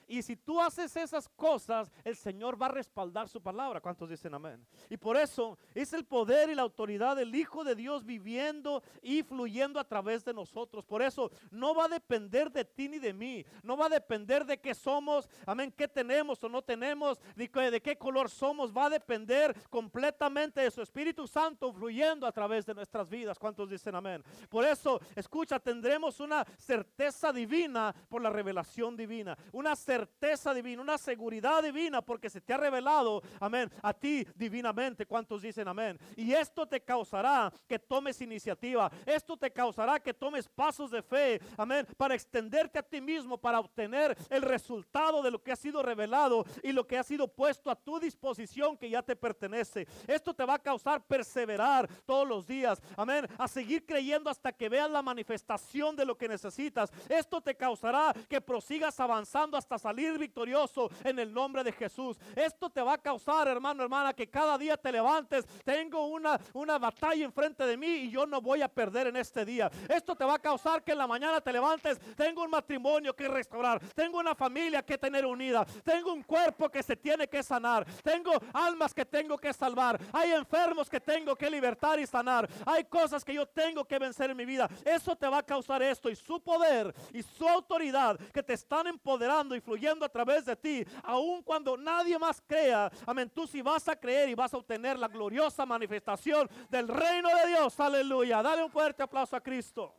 Y 0.08 0.22
si 0.22 0.38
tú 0.38 0.62
haces 0.62 0.96
esas 0.96 1.28
cosas, 1.28 1.92
el 2.06 2.16
Señor 2.16 2.60
va 2.60 2.68
a 2.68 2.70
respaldar 2.70 3.28
su 3.28 3.42
palabra. 3.42 3.82
¿Cuántos 3.82 4.10
dicen 4.10 4.34
amén? 4.34 4.66
Y 4.90 4.96
por 4.96 5.18
eso 5.18 5.58
es 5.76 5.92
el 5.92 6.06
poder 6.06 6.50
y 6.50 6.56
la 6.56 6.62
autoridad 6.62 7.18
del 7.18 7.36
Hijo 7.36 7.66
de 7.66 7.76
Dios 7.76 8.06
viviendo 8.06 8.82
y 9.02 9.22
fluyendo 9.22 9.82
a 9.82 9.84
través 9.84 10.24
de 10.24 10.34
nosotros. 10.34 10.86
Por 10.86 11.02
eso 11.02 11.30
no 11.52 11.76
va 11.76 11.86
a 11.86 11.90
depender 11.90 12.50
de 12.50 12.64
ti 12.64 12.88
ni 12.88 13.00
de 13.00 13.12
mí. 13.14 13.46
No 13.64 13.76
va 13.76 13.88
a 13.88 13.90
depender 13.90 14.46
de 14.46 14.58
qué 14.58 14.74
somos, 14.74 15.28
amén, 15.46 15.74
qué 15.76 15.90
tenemos 15.90 16.42
o 16.42 16.48
no 16.48 16.62
tenemos, 16.62 17.20
de 17.36 17.82
qué 17.82 17.98
color 17.98 18.30
somos. 18.30 18.72
Va 18.72 18.86
a 18.86 18.90
depender 18.90 19.54
completamente 19.70 20.62
de 20.62 20.72
su 20.72 20.82
Espíritu 20.82 21.28
Santo 21.28 21.74
fluyendo 21.74 22.26
a 22.26 22.32
través 22.32 22.66
de 22.66 22.74
nuestras 22.74 23.10
vidas. 23.10 23.38
¿Cuántos 23.38 23.70
dicen 23.70 23.94
amén? 23.94 24.24
Por 24.48 24.64
eso, 24.64 25.02
escucha, 25.16 25.60
tendremos 25.60 26.22
una 26.22 26.46
certeza 26.58 27.34
divina 27.34 27.94
por 28.08 28.22
la 28.22 28.30
revelación 28.30 28.96
divina. 28.96 29.38
Una 29.52 29.76
certeza 29.76 29.97
certeza 29.98 30.54
divina, 30.54 30.82
una 30.82 30.98
seguridad 30.98 31.64
divina, 31.64 32.02
porque 32.02 32.30
se 32.30 32.42
te 32.42 32.54
ha 32.54 32.58
revelado, 32.58 33.22
amén, 33.40 33.72
a 33.82 33.94
ti 33.94 34.28
divinamente. 34.36 35.06
¿Cuántos 35.06 35.42
dicen 35.42 35.68
amén? 35.68 35.98
Y 36.16 36.34
esto 36.34 36.68
te 36.68 36.82
causará 36.82 37.52
que 37.68 37.80
tomes 37.80 38.22
iniciativa. 38.22 38.92
Esto 39.06 39.36
te 39.36 39.52
causará 39.52 40.00
que 40.00 40.14
tomes 40.14 40.48
pasos 40.48 40.92
de 40.92 41.02
fe, 41.02 41.42
amén, 41.58 41.88
para 41.98 42.14
extenderte 42.14 42.78
a 42.78 42.84
ti 42.84 43.02
mismo, 43.02 43.38
para 43.38 43.60
obtener 43.60 44.16
el 44.30 44.42
resultado 44.44 45.24
de 45.24 45.32
lo 45.32 45.42
que 45.42 45.52
ha 45.52 45.56
sido 45.56 45.82
revelado 45.82 46.46
y 46.62 46.72
lo 46.72 46.86
que 46.86 46.98
ha 46.98 47.04
sido 47.04 47.28
puesto 47.28 47.72
a 47.72 47.76
tu 47.76 48.00
disposición 48.00 48.78
que 48.78 48.90
ya 48.90 49.02
te 49.02 49.16
pertenece. 49.16 49.88
Esto 50.06 50.34
te 50.34 50.46
va 50.46 50.56
a 50.56 50.60
causar 50.60 51.06
perseverar 51.06 51.90
todos 52.06 52.28
los 52.28 52.46
días, 52.46 52.82
amén, 52.96 53.28
a 53.38 53.48
seguir 53.48 53.86
creyendo 53.86 54.30
hasta 54.30 54.52
que 54.52 54.70
veas 54.70 54.92
la 54.92 55.02
manifestación 55.02 55.96
de 55.96 56.06
lo 56.06 56.16
que 56.16 56.28
necesitas. 56.28 56.92
Esto 57.10 57.42
te 57.42 57.56
causará 57.56 58.14
que 58.30 58.42
prosigas 58.42 59.00
avanzando 59.00 59.58
hasta 59.58 59.80
salir 59.88 60.20
victorioso 60.20 60.90
en 61.06 61.18
el 61.18 61.34
nombre 61.34 61.64
de 61.64 61.72
Jesús. 61.72 62.18
Esto 62.36 62.70
te 62.70 62.82
va 62.82 62.94
a 62.94 62.98
causar, 62.98 63.48
hermano, 63.48 63.84
hermana, 63.84 64.12
que 64.12 64.28
cada 64.28 64.58
día 64.58 64.76
te 64.76 64.92
levantes. 64.92 65.46
Tengo 65.64 66.08
una, 66.08 66.38
una 66.52 66.78
batalla 66.78 67.24
enfrente 67.24 67.66
de 67.66 67.78
mí 67.78 67.88
y 67.88 68.12
yo 68.12 68.26
no 68.26 68.42
voy 68.42 68.62
a 68.62 68.68
perder 68.68 69.08
en 69.08 69.16
este 69.16 69.46
día. 69.46 69.72
Esto 69.88 70.14
te 70.14 70.26
va 70.26 70.34
a 70.34 70.40
causar 70.40 70.84
que 70.84 70.92
en 70.92 70.98
la 70.98 71.08
mañana 71.08 71.40
te 71.40 71.54
levantes. 71.54 72.00
Tengo 72.18 72.44
un 72.44 72.52
matrimonio 72.52 73.16
que 73.16 73.30
restaurar. 73.30 73.80
Tengo 73.96 74.20
una 74.20 74.36
familia 74.36 74.84
que 74.84 74.98
tener 74.98 75.26
unida. 75.26 75.66
Tengo 75.86 76.12
un 76.12 76.24
cuerpo 76.24 76.68
que 76.68 76.84
se 76.84 76.98
tiene 76.98 77.30
que 77.30 77.42
sanar. 77.42 77.86
Tengo 78.04 78.34
almas 78.52 78.94
que 78.94 79.06
tengo 79.06 79.38
que 79.38 79.54
salvar. 79.54 79.98
Hay 80.12 80.34
enfermos 80.34 80.90
que 80.90 81.00
tengo 81.00 81.34
que 81.34 81.50
libertar 81.50 81.98
y 81.98 82.06
sanar. 82.06 82.50
Hay 82.66 82.84
cosas 82.84 83.24
que 83.24 83.34
yo 83.34 83.46
tengo 83.46 83.86
que 83.86 83.98
vencer 83.98 84.32
en 84.32 84.36
mi 84.36 84.44
vida. 84.44 84.70
Eso 84.84 85.16
te 85.16 85.30
va 85.30 85.38
a 85.38 85.44
causar 85.44 85.82
esto 85.82 86.10
y 86.10 86.16
su 86.18 86.42
poder 86.42 86.94
y 87.14 87.24
su 87.24 87.48
autoridad 87.48 88.20
que 88.34 88.44
te 88.44 88.52
están 88.52 88.88
empoderando 88.88 89.56
y 89.56 89.62
fluyendo 89.62 89.77
a 90.06 90.10
través 90.10 90.46
de 90.46 90.56
ti, 90.56 90.86
aun 91.04 91.42
cuando 91.44 91.78
nadie 91.78 92.18
más 92.18 92.42
crea. 92.46 92.92
Amén. 93.06 93.30
Tú 93.30 93.48
sí 93.48 93.62
vas 93.62 93.88
a 93.88 93.96
creer 93.96 94.30
y 94.30 94.36
vas 94.36 94.54
a 94.54 94.58
obtener 94.58 94.98
la 94.98 95.08
gloriosa 95.08 95.66
manifestación 95.66 96.50
del 96.70 96.88
reino 96.88 97.30
de 97.30 97.48
Dios. 97.50 97.80
Aleluya. 97.80 98.42
Dale 98.42 98.64
un 98.64 98.72
fuerte 98.72 99.04
aplauso 99.04 99.36
a 99.36 99.42
Cristo. 99.42 99.94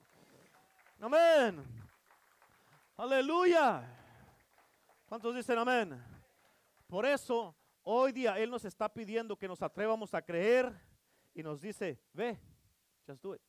Amén. 1.01 1.65
Aleluya. 2.97 3.83
¿Cuántos 5.07 5.35
dicen 5.35 5.59
amén? 5.59 6.03
Por 6.89 7.07
eso, 7.07 7.55
hoy 7.83 8.13
día 8.13 8.39
Él 8.39 8.51
nos 8.51 8.65
está 8.65 8.89
pidiendo 8.89 9.37
que 9.37 9.47
nos 9.47 9.63
atrevamos 9.63 10.13
a 10.15 10.23
creer 10.23 10.73
y 11.35 11.43
nos 11.43 11.61
dice, 11.61 12.01
ve, 12.13 12.39
just 13.07 13.23
do 13.23 13.35
it. 13.35 13.43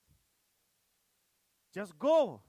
Just 1.74 1.94
go. 1.98 2.44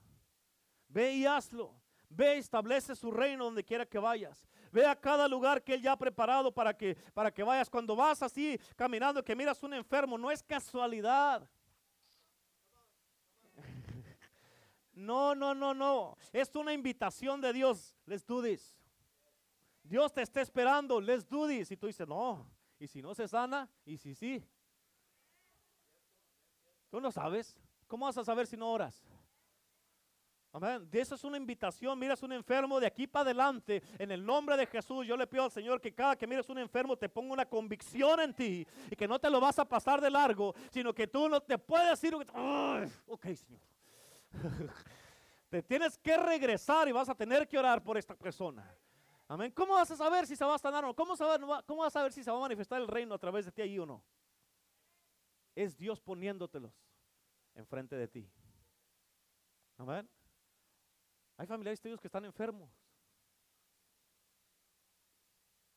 Ve 0.89 1.13
y 1.13 1.27
hazlo. 1.27 1.80
Ve, 2.11 2.39
establece 2.39 2.97
su 2.97 3.13
reino 3.13 3.45
donde 3.45 3.63
quiera 3.63 3.87
que 3.87 3.99
vayas. 3.99 4.45
Ve 4.73 4.85
a 4.85 4.97
cada 4.97 5.29
lugar 5.29 5.63
que 5.63 5.75
Él 5.75 5.83
ya 5.83 5.93
ha 5.93 5.97
preparado 5.97 6.53
para 6.53 6.77
que, 6.77 6.97
para 7.15 7.33
que 7.33 7.45
vayas. 7.45 7.71
Cuando 7.71 7.95
vas 7.95 8.21
así 8.21 8.61
caminando, 8.75 9.25
que 9.25 9.37
miras 9.37 9.63
un 9.63 9.75
enfermo, 9.75 10.19
no 10.19 10.31
es 10.31 10.43
casualidad. 10.43 11.49
No, 14.93 15.35
no, 15.35 15.55
no, 15.55 15.73
no. 15.73 16.19
Es 16.31 16.55
una 16.55 16.75
invitación 16.75 17.41
de 17.41 17.55
Dios. 17.55 17.97
Les 18.05 18.27
do 18.27 18.43
this. 18.43 18.77
Dios 19.83 20.13
te 20.13 20.21
está 20.21 20.43
esperando. 20.43 21.01
Les 21.01 21.27
do 21.27 21.49
this. 21.49 21.71
Y 21.71 21.77
tú 21.79 21.87
dices, 21.87 22.07
no. 22.07 22.47
Y 22.79 22.87
si 22.87 23.01
no 23.01 23.15
se 23.15 23.27
sana, 23.27 23.67
y 23.87 23.97
si 23.97 24.15
sí. 24.15 24.45
Tú 26.91 27.01
no 27.01 27.11
sabes. 27.11 27.59
¿Cómo 27.87 28.05
vas 28.05 28.19
a 28.19 28.25
saber 28.25 28.47
si 28.47 28.59
no 28.59 28.71
oras? 28.71 29.03
Amén. 30.53 30.89
Eso 30.91 31.15
es 31.15 31.23
una 31.23 31.37
invitación. 31.37 31.97
Miras 31.99 32.23
un 32.23 32.33
enfermo 32.33 32.81
de 32.81 32.87
aquí 32.87 33.07
para 33.07 33.23
adelante. 33.23 33.83
En 33.99 34.11
el 34.11 34.25
nombre 34.25 34.57
de 34.57 34.67
Jesús, 34.67 35.07
yo 35.07 35.17
le 35.17 35.27
pido 35.27 35.45
al 35.45 35.51
Señor 35.51 35.81
que 35.81 35.95
cada 35.95 36.17
que 36.17 36.27
mires 36.27 36.49
un 36.49 36.59
enfermo 36.59 36.97
te 36.97 37.09
ponga 37.09 37.33
una 37.33 37.47
convicción 37.47 38.21
en 38.21 38.35
ti 38.35 38.67
y 38.91 38.97
que 38.97 39.07
no 39.07 39.19
te 39.19 39.31
lo 39.31 39.41
vas 39.41 39.59
a 39.61 39.65
pasar 39.65 40.01
de 40.01 40.11
largo, 40.11 40.55
sino 40.71 40.93
que 40.93 41.07
tú 41.07 41.29
no 41.29 41.41
te 41.41 41.57
puedes 41.57 41.91
decir, 41.91 42.15
ok, 42.15 43.27
Señor. 43.27 43.61
te 45.51 45.63
tienes 45.63 45.97
que 45.99 46.17
regresar 46.17 46.89
y 46.89 46.93
vas 46.93 47.09
a 47.09 47.15
tener 47.15 47.47
que 47.47 47.59
orar 47.59 47.83
por 47.83 47.97
esta 47.97 48.17
persona. 48.17 48.69
Amén. 49.29 49.53
¿Cómo 49.53 49.75
vas 49.75 49.91
a 49.93 49.97
saber 49.97 50.27
si 50.27 50.35
se 50.35 50.45
va 50.45 50.57
a 50.57 50.59
sanar 50.59 50.85
o 50.85 50.89
no? 50.89 50.97
¿Cómo, 50.97 51.15
¿Cómo 51.65 51.83
vas 51.83 51.95
a 51.95 52.01
saber 52.01 52.13
si 52.13 52.25
se 52.25 52.31
va 52.31 52.39
a 52.39 52.41
manifestar 52.41 52.81
el 52.81 52.89
reino 52.89 53.15
a 53.15 53.19
través 53.19 53.45
de 53.45 53.53
ti 53.53 53.63
ahí 53.63 53.79
o 53.79 53.87
no? 53.87 54.03
Es 55.55 55.77
Dios 55.77 56.01
poniéndotelos 56.01 56.73
enfrente 57.55 57.95
de 57.95 58.09
ti. 58.09 58.29
Amén. 59.79 60.09
Hay 61.41 61.47
familiares 61.47 61.81
tuyos 61.81 61.99
que 61.99 62.07
están 62.07 62.23
enfermos. 62.27 62.71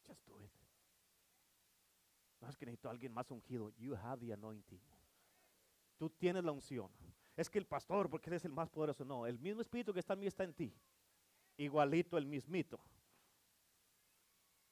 Just 0.06 0.28
do 0.28 0.38
it. 0.42 0.52
No 2.42 2.50
es 2.50 2.58
que 2.58 2.66
necesito 2.66 2.90
a 2.90 2.92
alguien 2.92 3.14
más 3.14 3.32
ungido. 3.32 3.70
You 3.78 3.96
have 3.96 4.26
the 4.26 4.34
anointing. 4.34 4.82
Tú 5.98 6.10
tienes 6.10 6.44
la 6.44 6.52
unción. 6.52 6.92
Es 7.38 7.50
que 7.50 7.60
el 7.60 7.66
pastor, 7.66 8.10
porque 8.10 8.30
él 8.30 8.36
es 8.36 8.44
el 8.44 8.52
más 8.52 8.70
poderoso. 8.70 9.06
No, 9.06 9.26
el 9.26 9.40
mismo 9.40 9.62
espíritu 9.62 9.94
que 9.94 10.02
está 10.02 10.16
en 10.16 10.20
mí 10.20 10.28
está 10.28 10.44
en 10.44 10.54
ti. 10.54 10.76
Igualito 11.56 12.18
el 12.18 12.26
mismito. 12.26 12.78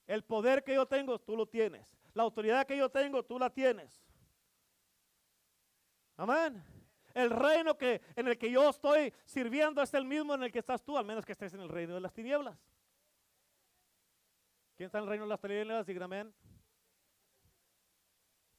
El 0.08 0.26
poder 0.26 0.62
que 0.62 0.74
yo 0.74 0.86
tengo, 0.86 1.18
tú 1.20 1.38
lo 1.38 1.48
tienes. 1.48 1.98
La 2.14 2.24
autoridad 2.24 2.68
que 2.68 2.76
yo 2.76 2.90
tengo, 2.92 3.24
tú 3.24 3.40
la 3.40 3.50
tienes. 3.50 4.04
Amén. 6.18 6.62
El 7.14 7.30
reino 7.30 7.78
que, 7.78 8.02
en 8.16 8.28
el 8.28 8.38
que 8.38 8.52
yo 8.52 8.70
estoy 8.70 9.14
sirviendo 9.26 9.82
es 9.82 9.94
el 9.94 10.06
mismo 10.06 10.34
en 10.36 10.44
el 10.44 10.52
que 10.52 10.60
estás 10.60 10.84
tú, 10.84 10.98
al 10.98 11.06
menos 11.06 11.26
que 11.26 11.32
estés 11.32 11.54
en 11.54 11.62
el 11.62 11.70
reino 11.70 11.94
de 11.94 12.02
las 12.02 12.14
tinieblas. 12.14 12.58
¿Quién 14.76 14.88
está 14.88 14.98
en 15.00 15.04
el 15.04 15.10
reino 15.10 15.26
de 15.26 15.30
las 15.30 15.40
tinieblas? 15.40 15.86
Digan 15.86 16.04
amén. 16.04 16.34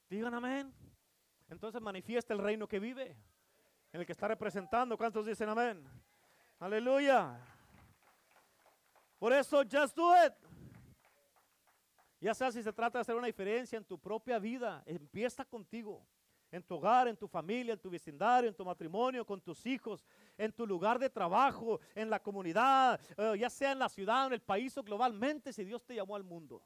Digan 0.08 0.34
amén. 0.34 0.74
Entonces 1.48 1.80
manifiesta 1.80 2.32
el 2.34 2.40
reino 2.40 2.66
que 2.66 2.78
vive, 2.78 3.16
en 3.92 4.00
el 4.00 4.06
que 4.06 4.12
está 4.12 4.28
representando. 4.28 4.96
¿Cuántos 4.96 5.26
dicen 5.26 5.48
amén? 5.48 5.84
Aleluya. 6.58 7.38
Por 9.18 9.32
eso, 9.32 9.62
just 9.70 9.96
do 9.96 10.14
it. 10.26 10.32
Ya 12.20 12.34
sea 12.34 12.52
si 12.52 12.62
se 12.62 12.72
trata 12.72 12.98
de 12.98 13.00
hacer 13.02 13.16
una 13.16 13.26
diferencia 13.26 13.76
en 13.76 13.84
tu 13.84 13.98
propia 13.98 14.38
vida, 14.38 14.82
empieza 14.86 15.44
contigo 15.44 16.06
en 16.52 16.62
tu 16.62 16.74
hogar, 16.74 17.08
en 17.08 17.16
tu 17.16 17.26
familia, 17.26 17.72
en 17.72 17.80
tu 17.80 17.90
vecindario, 17.90 18.48
en 18.48 18.54
tu 18.54 18.64
matrimonio, 18.64 19.24
con 19.24 19.40
tus 19.40 19.64
hijos, 19.66 20.04
en 20.36 20.52
tu 20.52 20.66
lugar 20.66 20.98
de 20.98 21.08
trabajo, 21.08 21.80
en 21.94 22.10
la 22.10 22.20
comunidad, 22.20 23.00
eh, 23.16 23.36
ya 23.38 23.50
sea 23.50 23.72
en 23.72 23.78
la 23.78 23.88
ciudad, 23.88 24.26
en 24.26 24.34
el 24.34 24.42
país 24.42 24.76
o 24.76 24.82
globalmente, 24.82 25.52
si 25.52 25.64
Dios 25.64 25.82
te 25.84 25.94
llamó 25.94 26.14
al 26.14 26.24
mundo. 26.24 26.62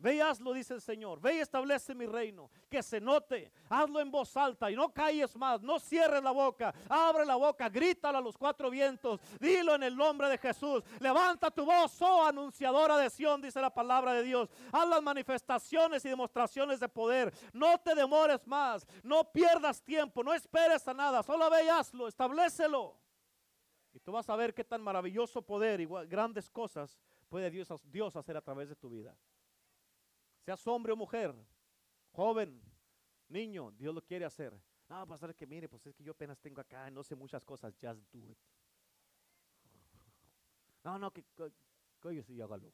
Ve 0.00 0.14
y 0.14 0.20
hazlo, 0.20 0.52
dice 0.52 0.74
el 0.74 0.80
Señor. 0.80 1.20
Ve 1.20 1.36
y 1.36 1.38
establece 1.40 1.92
mi 1.92 2.06
reino. 2.06 2.48
Que 2.70 2.84
se 2.84 3.00
note. 3.00 3.50
Hazlo 3.68 4.00
en 4.00 4.12
voz 4.12 4.36
alta 4.36 4.70
y 4.70 4.76
no 4.76 4.92
calles 4.92 5.34
más. 5.34 5.60
No 5.60 5.80
cierres 5.80 6.22
la 6.22 6.30
boca. 6.30 6.72
Abre 6.88 7.24
la 7.24 7.34
boca. 7.34 7.68
Grítalo 7.68 8.18
a 8.18 8.20
los 8.20 8.38
cuatro 8.38 8.70
vientos. 8.70 9.20
Dilo 9.40 9.74
en 9.74 9.82
el 9.82 9.96
nombre 9.96 10.28
de 10.28 10.38
Jesús. 10.38 10.84
Levanta 11.00 11.50
tu 11.50 11.64
voz, 11.64 12.00
oh 12.00 12.24
anunciadora 12.24 12.96
de 12.96 13.10
Sión, 13.10 13.42
dice 13.42 13.60
la 13.60 13.74
palabra 13.74 14.12
de 14.12 14.22
Dios. 14.22 14.48
Haz 14.70 14.88
las 14.88 15.02
manifestaciones 15.02 16.04
y 16.04 16.08
demostraciones 16.08 16.78
de 16.78 16.88
poder. 16.88 17.34
No 17.52 17.78
te 17.78 17.96
demores 17.96 18.46
más. 18.46 18.86
No 19.02 19.24
pierdas 19.32 19.82
tiempo. 19.82 20.22
No 20.22 20.32
esperes 20.32 20.86
a 20.86 20.94
nada. 20.94 21.24
Solo 21.24 21.50
ve 21.50 21.64
y 21.64 21.68
hazlo. 21.68 22.06
Establecelo. 22.06 22.96
Y 23.92 23.98
tú 23.98 24.12
vas 24.12 24.30
a 24.30 24.36
ver 24.36 24.54
qué 24.54 24.62
tan 24.62 24.80
maravilloso 24.80 25.42
poder 25.42 25.80
y 25.80 25.88
grandes 26.06 26.48
cosas 26.48 27.00
puede 27.28 27.50
Dios, 27.50 27.68
Dios 27.90 28.14
hacer 28.14 28.36
a 28.36 28.40
través 28.40 28.68
de 28.68 28.76
tu 28.76 28.88
vida 28.88 29.16
seas 30.48 30.66
hombre 30.66 30.94
o 30.94 30.96
mujer, 30.96 31.34
joven, 32.10 32.58
niño, 33.28 33.70
Dios 33.72 33.94
lo 33.94 34.00
quiere 34.00 34.24
hacer. 34.24 34.58
No, 34.88 35.06
pastor, 35.06 35.34
que 35.34 35.46
mire, 35.46 35.68
pues 35.68 35.86
es 35.86 35.94
que 35.94 36.02
yo 36.02 36.12
apenas 36.12 36.40
tengo 36.40 36.62
acá, 36.62 36.90
no 36.90 37.02
sé 37.02 37.14
muchas 37.14 37.44
cosas, 37.44 37.76
just 37.78 38.00
do 38.10 38.30
it. 38.30 38.38
No, 40.82 40.98
no, 40.98 41.12
que, 41.12 41.22
que, 42.00 42.22
sí, 42.22 42.40
hágalo, 42.40 42.72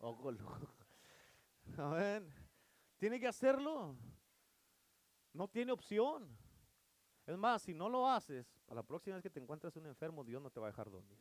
hágalo. 0.00 0.68
Amén. 1.78 2.30
Tiene 2.98 3.18
que 3.18 3.26
hacerlo. 3.26 3.96
No 5.32 5.48
tiene 5.48 5.72
opción. 5.72 6.28
Es 7.24 7.38
más, 7.38 7.62
si 7.62 7.72
no 7.72 7.88
lo 7.88 8.06
haces, 8.06 8.54
para 8.66 8.80
la 8.80 8.86
próxima 8.86 9.16
vez 9.16 9.22
que 9.22 9.30
te 9.30 9.40
encuentres 9.40 9.74
un 9.76 9.86
enfermo, 9.86 10.24
Dios 10.24 10.42
no 10.42 10.50
te 10.50 10.60
va 10.60 10.66
a 10.66 10.72
dejar 10.72 10.90
dormir. 10.90 11.18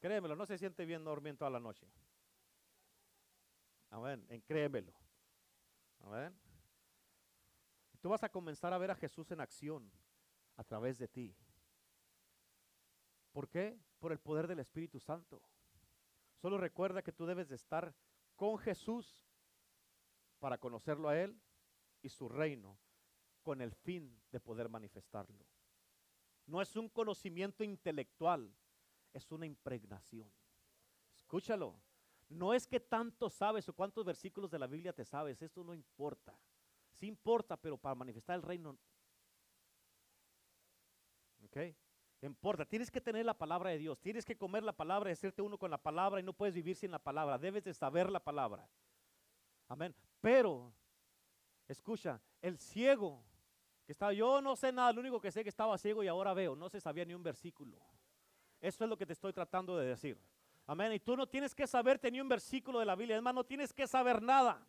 Créemelo, 0.00 0.34
no 0.34 0.44
se 0.46 0.58
siente 0.58 0.84
bien 0.84 1.04
dormir 1.04 1.36
toda 1.36 1.50
la 1.50 1.60
noche. 1.60 1.86
Amén. 3.94 4.26
En 4.28 4.40
créemelo. 4.40 4.92
Amén. 6.00 6.36
Tú 8.00 8.08
vas 8.08 8.24
a 8.24 8.28
comenzar 8.28 8.72
a 8.72 8.78
ver 8.78 8.90
a 8.90 8.96
Jesús 8.96 9.30
en 9.30 9.40
acción 9.40 9.88
a 10.56 10.64
través 10.64 10.98
de 10.98 11.06
ti. 11.06 11.36
¿Por 13.30 13.48
qué? 13.48 13.78
Por 14.00 14.10
el 14.10 14.18
poder 14.18 14.48
del 14.48 14.58
Espíritu 14.58 14.98
Santo. 14.98 15.40
Solo 16.34 16.58
recuerda 16.58 17.02
que 17.02 17.12
tú 17.12 17.24
debes 17.24 17.48
de 17.48 17.54
estar 17.54 17.94
con 18.34 18.58
Jesús 18.58 19.24
para 20.40 20.58
conocerlo 20.58 21.08
a 21.08 21.16
Él 21.16 21.40
y 22.02 22.08
su 22.08 22.28
reino 22.28 22.76
con 23.44 23.60
el 23.60 23.72
fin 23.72 24.20
de 24.32 24.40
poder 24.40 24.68
manifestarlo. 24.68 25.46
No 26.46 26.60
es 26.60 26.74
un 26.74 26.88
conocimiento 26.88 27.62
intelectual, 27.62 28.52
es 29.12 29.30
una 29.30 29.46
impregnación. 29.46 30.32
Escúchalo. 31.14 31.80
No 32.34 32.52
es 32.52 32.66
que 32.66 32.80
tanto 32.80 33.30
sabes 33.30 33.68
o 33.68 33.72
cuántos 33.72 34.04
versículos 34.04 34.50
de 34.50 34.58
la 34.58 34.66
Biblia 34.66 34.92
te 34.92 35.04
sabes, 35.04 35.40
esto 35.40 35.62
no 35.62 35.72
importa. 35.72 36.36
Sí 36.92 37.06
importa, 37.06 37.56
pero 37.56 37.76
para 37.76 37.94
manifestar 37.94 38.36
el 38.36 38.42
reino. 38.42 38.76
¿Ok? 41.44 41.56
Importa, 42.22 42.64
tienes 42.64 42.90
que 42.90 43.00
tener 43.00 43.24
la 43.24 43.36
palabra 43.36 43.70
de 43.70 43.78
Dios, 43.78 44.00
tienes 44.00 44.24
que 44.24 44.36
comer 44.36 44.64
la 44.64 44.72
palabra, 44.72 45.10
decirte 45.10 45.42
uno 45.42 45.58
con 45.58 45.70
la 45.70 45.78
palabra 45.78 46.20
y 46.20 46.22
no 46.22 46.32
puedes 46.32 46.54
vivir 46.54 46.74
sin 46.74 46.90
la 46.90 46.98
palabra, 46.98 47.38
debes 47.38 47.64
de 47.64 47.74
saber 47.74 48.10
la 48.10 48.20
palabra. 48.20 48.68
Amén. 49.68 49.94
Pero, 50.20 50.72
escucha, 51.68 52.20
el 52.40 52.58
ciego 52.58 53.22
que 53.84 53.92
estaba, 53.92 54.12
yo 54.12 54.40
no 54.40 54.56
sé 54.56 54.72
nada, 54.72 54.92
lo 54.92 55.00
único 55.00 55.20
que 55.20 55.30
sé 55.30 55.40
es 55.40 55.44
que 55.44 55.50
estaba 55.50 55.76
ciego 55.76 56.02
y 56.02 56.08
ahora 56.08 56.32
veo, 56.32 56.56
no 56.56 56.68
se 56.70 56.80
sabía 56.80 57.04
ni 57.04 57.14
un 57.14 57.22
versículo. 57.22 57.78
Eso 58.60 58.84
es 58.84 58.90
lo 58.90 58.96
que 58.96 59.04
te 59.04 59.12
estoy 59.12 59.32
tratando 59.32 59.76
de 59.76 59.86
decir. 59.86 60.18
Amén. 60.66 60.92
Y 60.92 61.00
tú 61.00 61.16
no 61.16 61.26
tienes 61.26 61.54
que 61.54 61.66
saberte 61.66 62.10
ni 62.10 62.20
un 62.20 62.28
versículo 62.28 62.78
de 62.78 62.86
la 62.86 62.96
Biblia. 62.96 63.16
Además, 63.16 63.34
no 63.34 63.44
tienes 63.44 63.72
que 63.72 63.86
saber 63.86 64.22
nada. 64.22 64.66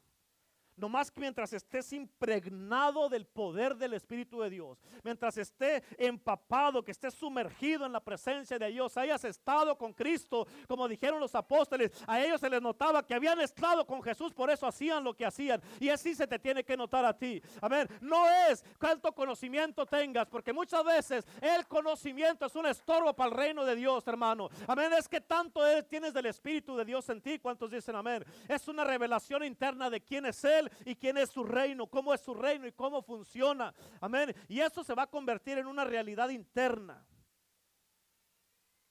Nomás 0.77 1.09
que 1.09 1.21
mientras 1.21 1.53
estés 1.53 1.93
impregnado 1.93 3.07
del 3.07 3.25
poder 3.25 3.75
del 3.75 3.93
Espíritu 3.93 4.41
de 4.41 4.49
Dios, 4.49 4.77
mientras 5.03 5.37
esté 5.37 5.83
empapado, 5.97 6.83
que 6.83 6.91
estés 6.91 7.13
sumergido 7.13 7.85
en 7.85 7.93
la 7.93 8.01
presencia 8.01 8.59
de 8.59 8.67
Dios, 8.67 8.97
hayas 8.97 9.23
estado 9.23 9.77
con 9.77 9.93
Cristo, 9.93 10.45
como 10.67 10.87
dijeron 10.89 11.21
los 11.21 11.33
apóstoles, 11.33 11.91
a 12.05 12.21
ellos 12.21 12.41
se 12.41 12.49
les 12.49 12.61
notaba 12.61 13.05
que 13.05 13.13
habían 13.13 13.39
estado 13.39 13.85
con 13.85 14.03
Jesús, 14.03 14.33
por 14.33 14.49
eso 14.49 14.67
hacían 14.67 15.01
lo 15.01 15.13
que 15.13 15.25
hacían. 15.25 15.61
Y 15.79 15.87
así 15.87 16.13
se 16.13 16.27
te 16.27 16.39
tiene 16.39 16.65
que 16.65 16.75
notar 16.75 17.05
a 17.05 17.17
ti. 17.17 17.41
Amén. 17.61 17.87
No 18.01 18.27
es 18.49 18.63
cuánto 18.77 19.13
conocimiento 19.13 19.85
tengas, 19.85 20.27
porque 20.27 20.51
muchas 20.51 20.83
veces 20.83 21.25
el 21.41 21.65
conocimiento 21.67 22.47
es 22.47 22.55
un 22.55 22.65
estorbo 22.65 23.13
para 23.13 23.29
el 23.29 23.37
reino 23.37 23.63
de 23.63 23.75
Dios, 23.75 24.05
hermano. 24.07 24.49
Amén. 24.67 24.91
Es 24.91 25.07
que 25.07 25.21
tanto 25.21 25.61
tienes 25.85 26.13
del 26.13 26.25
Espíritu 26.25 26.75
de 26.75 26.83
Dios 26.83 27.07
en 27.07 27.21
ti. 27.21 27.39
¿Cuántos 27.39 27.71
dicen 27.71 27.95
amén? 27.95 28.25
Es 28.49 28.67
una 28.67 28.83
revelación 28.83 29.43
interna 29.45 29.89
de 29.89 30.01
quién 30.01 30.25
es 30.25 30.43
Él 30.43 30.64
y 30.85 30.95
quién 30.95 31.17
es 31.17 31.29
su 31.29 31.43
reino, 31.43 31.87
cómo 31.87 32.13
es 32.13 32.21
su 32.21 32.33
reino 32.33 32.67
y 32.67 32.71
cómo 32.71 33.01
funciona. 33.01 33.73
Amén. 34.01 34.33
Y 34.47 34.59
eso 34.59 34.83
se 34.83 34.93
va 34.93 35.03
a 35.03 35.09
convertir 35.09 35.57
en 35.57 35.67
una 35.67 35.83
realidad 35.83 36.29
interna. 36.29 37.05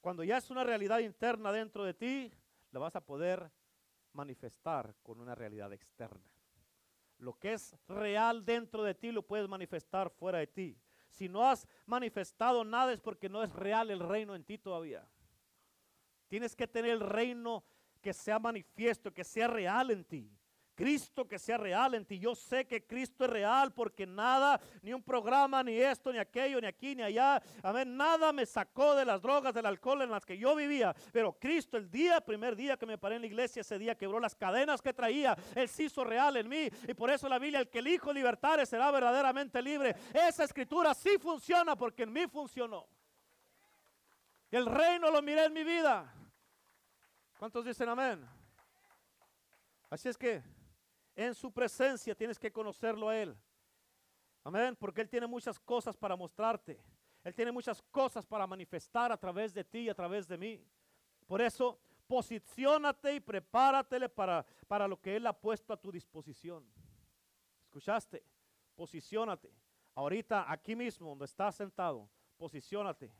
Cuando 0.00 0.22
ya 0.22 0.37
es 0.37 0.50
una 0.50 0.64
realidad 0.64 0.98
interna 0.98 1.50
dentro 1.50 1.84
de 1.84 1.94
ti, 1.94 2.32
la 2.70 2.80
vas 2.80 2.94
a 2.96 3.00
poder 3.00 3.50
manifestar 4.12 4.94
con 5.02 5.20
una 5.20 5.34
realidad 5.34 5.72
externa. 5.72 6.30
Lo 7.18 7.38
que 7.38 7.54
es 7.54 7.74
real 7.88 8.44
dentro 8.44 8.82
de 8.82 8.94
ti 8.94 9.12
lo 9.12 9.22
puedes 9.22 9.48
manifestar 9.48 10.10
fuera 10.10 10.38
de 10.38 10.46
ti. 10.46 10.78
Si 11.08 11.28
no 11.28 11.48
has 11.48 11.66
manifestado 11.87 12.64
nada 12.64 12.92
es 12.92 13.00
porque 13.00 13.28
no 13.28 13.42
es 13.42 13.52
real 13.52 13.90
el 13.90 14.00
reino 14.00 14.34
en 14.34 14.44
ti 14.44 14.58
todavía. 14.58 15.08
Tienes 16.28 16.56
que 16.56 16.66
tener 16.66 16.90
el 16.90 17.00
reino 17.00 17.64
que 18.00 18.12
sea 18.12 18.38
manifiesto, 18.38 19.14
que 19.14 19.24
sea 19.24 19.46
real 19.46 19.90
en 19.90 20.04
ti. 20.04 20.30
Cristo 20.74 21.26
que 21.26 21.38
sea 21.38 21.56
real 21.56 21.94
en 21.94 22.04
ti. 22.04 22.18
Yo 22.18 22.34
sé 22.34 22.66
que 22.66 22.84
Cristo 22.84 23.24
es 23.24 23.30
real 23.30 23.72
porque 23.72 24.06
nada, 24.06 24.60
ni 24.82 24.92
un 24.92 25.02
programa, 25.02 25.62
ni 25.62 25.76
esto, 25.76 26.12
ni 26.12 26.18
aquello, 26.18 26.60
ni 26.60 26.66
aquí, 26.66 26.94
ni 26.94 27.02
allá. 27.02 27.40
Amén. 27.62 27.96
Nada 27.96 28.32
me 28.32 28.44
sacó 28.44 28.94
de 28.94 29.04
las 29.04 29.22
drogas, 29.22 29.54
del 29.54 29.66
alcohol 29.66 30.02
en 30.02 30.10
las 30.10 30.24
que 30.24 30.37
yo 30.37 30.54
vivía. 30.54 30.94
Pero 31.12 31.32
Cristo, 31.38 31.76
el 31.76 31.90
día, 31.90 32.20
primer 32.20 32.56
día 32.56 32.76
que 32.76 32.87
me 32.87 32.98
paré 32.98 33.16
en 33.16 33.22
la 33.22 33.26
iglesia, 33.28 33.60
ese 33.60 33.78
día 33.78 33.94
quebró 33.94 34.18
las 34.18 34.34
cadenas 34.34 34.82
que 34.82 34.92
traía. 34.92 35.37
Él 35.54 35.68
se 35.68 35.84
hizo 35.84 36.04
real 36.04 36.37
en 36.37 36.48
mí. 36.48 36.68
Y 36.88 36.94
por 36.94 37.10
eso 37.10 37.29
la 37.29 37.38
Biblia, 37.38 37.60
el 37.60 37.68
que 37.68 37.79
el 37.79 37.88
Hijo 37.88 38.12
libertare 38.12 38.66
será 38.66 38.90
verdaderamente 38.90 39.62
libre. 39.62 39.94
Esa 40.12 40.44
escritura 40.44 40.94
sí 40.94 41.18
funciona 41.18 41.77
porque 41.77 42.02
en 42.02 42.12
mí 42.12 42.27
funcionó. 42.27 42.87
El 44.50 44.66
reino 44.66 45.10
lo 45.10 45.20
miré 45.20 45.46
en 45.46 45.52
mi 45.52 45.64
vida. 45.64 46.12
¿Cuántos 47.38 47.64
dicen 47.64 47.88
amén? 47.88 48.25
Así 49.90 50.08
es 50.08 50.16
que 50.16 50.42
en 51.15 51.35
su 51.35 51.52
presencia 51.52 52.15
tienes 52.15 52.38
que 52.38 52.52
conocerlo 52.52 53.08
a 53.08 53.19
Él. 53.19 53.37
Amén, 54.42 54.77
porque 54.77 55.00
Él 55.00 55.08
tiene 55.08 55.27
muchas 55.27 55.58
cosas 55.58 55.96
para 55.96 56.17
mostrarte. 56.17 56.81
Él 57.23 57.35
tiene 57.35 57.52
muchas 57.52 57.81
cosas 57.90 58.27
para 58.27 58.46
manifestar 58.46 59.10
a 59.10 59.17
través 59.17 59.54
de 59.54 59.65
ti 59.65 59.79
y 59.81 59.88
a 59.88 59.94
través 59.94 60.29
de 60.29 60.37
mí. 60.37 60.62
Por 61.27 61.40
eso, 61.40 61.79
Posiciónate 62.06 63.15
y 63.15 63.21
prepáratele 63.21 64.08
para, 64.08 64.44
para 64.69 64.87
lo 64.87 65.00
que 65.00 65.17
Él 65.17 65.27
ha 65.27 65.33
puesto 65.33 65.73
a 65.73 65.77
tu 65.77 65.90
disposición. 65.90 66.65
¿Escuchaste? 67.65 68.23
Posiciónate. 68.75 69.50
Ahorita, 69.94 70.50
aquí 70.50 70.77
mismo, 70.77 71.10
donde 71.10 71.25
estás 71.25 71.54
sentado, 71.54 72.08
posiciónate. 72.37 73.10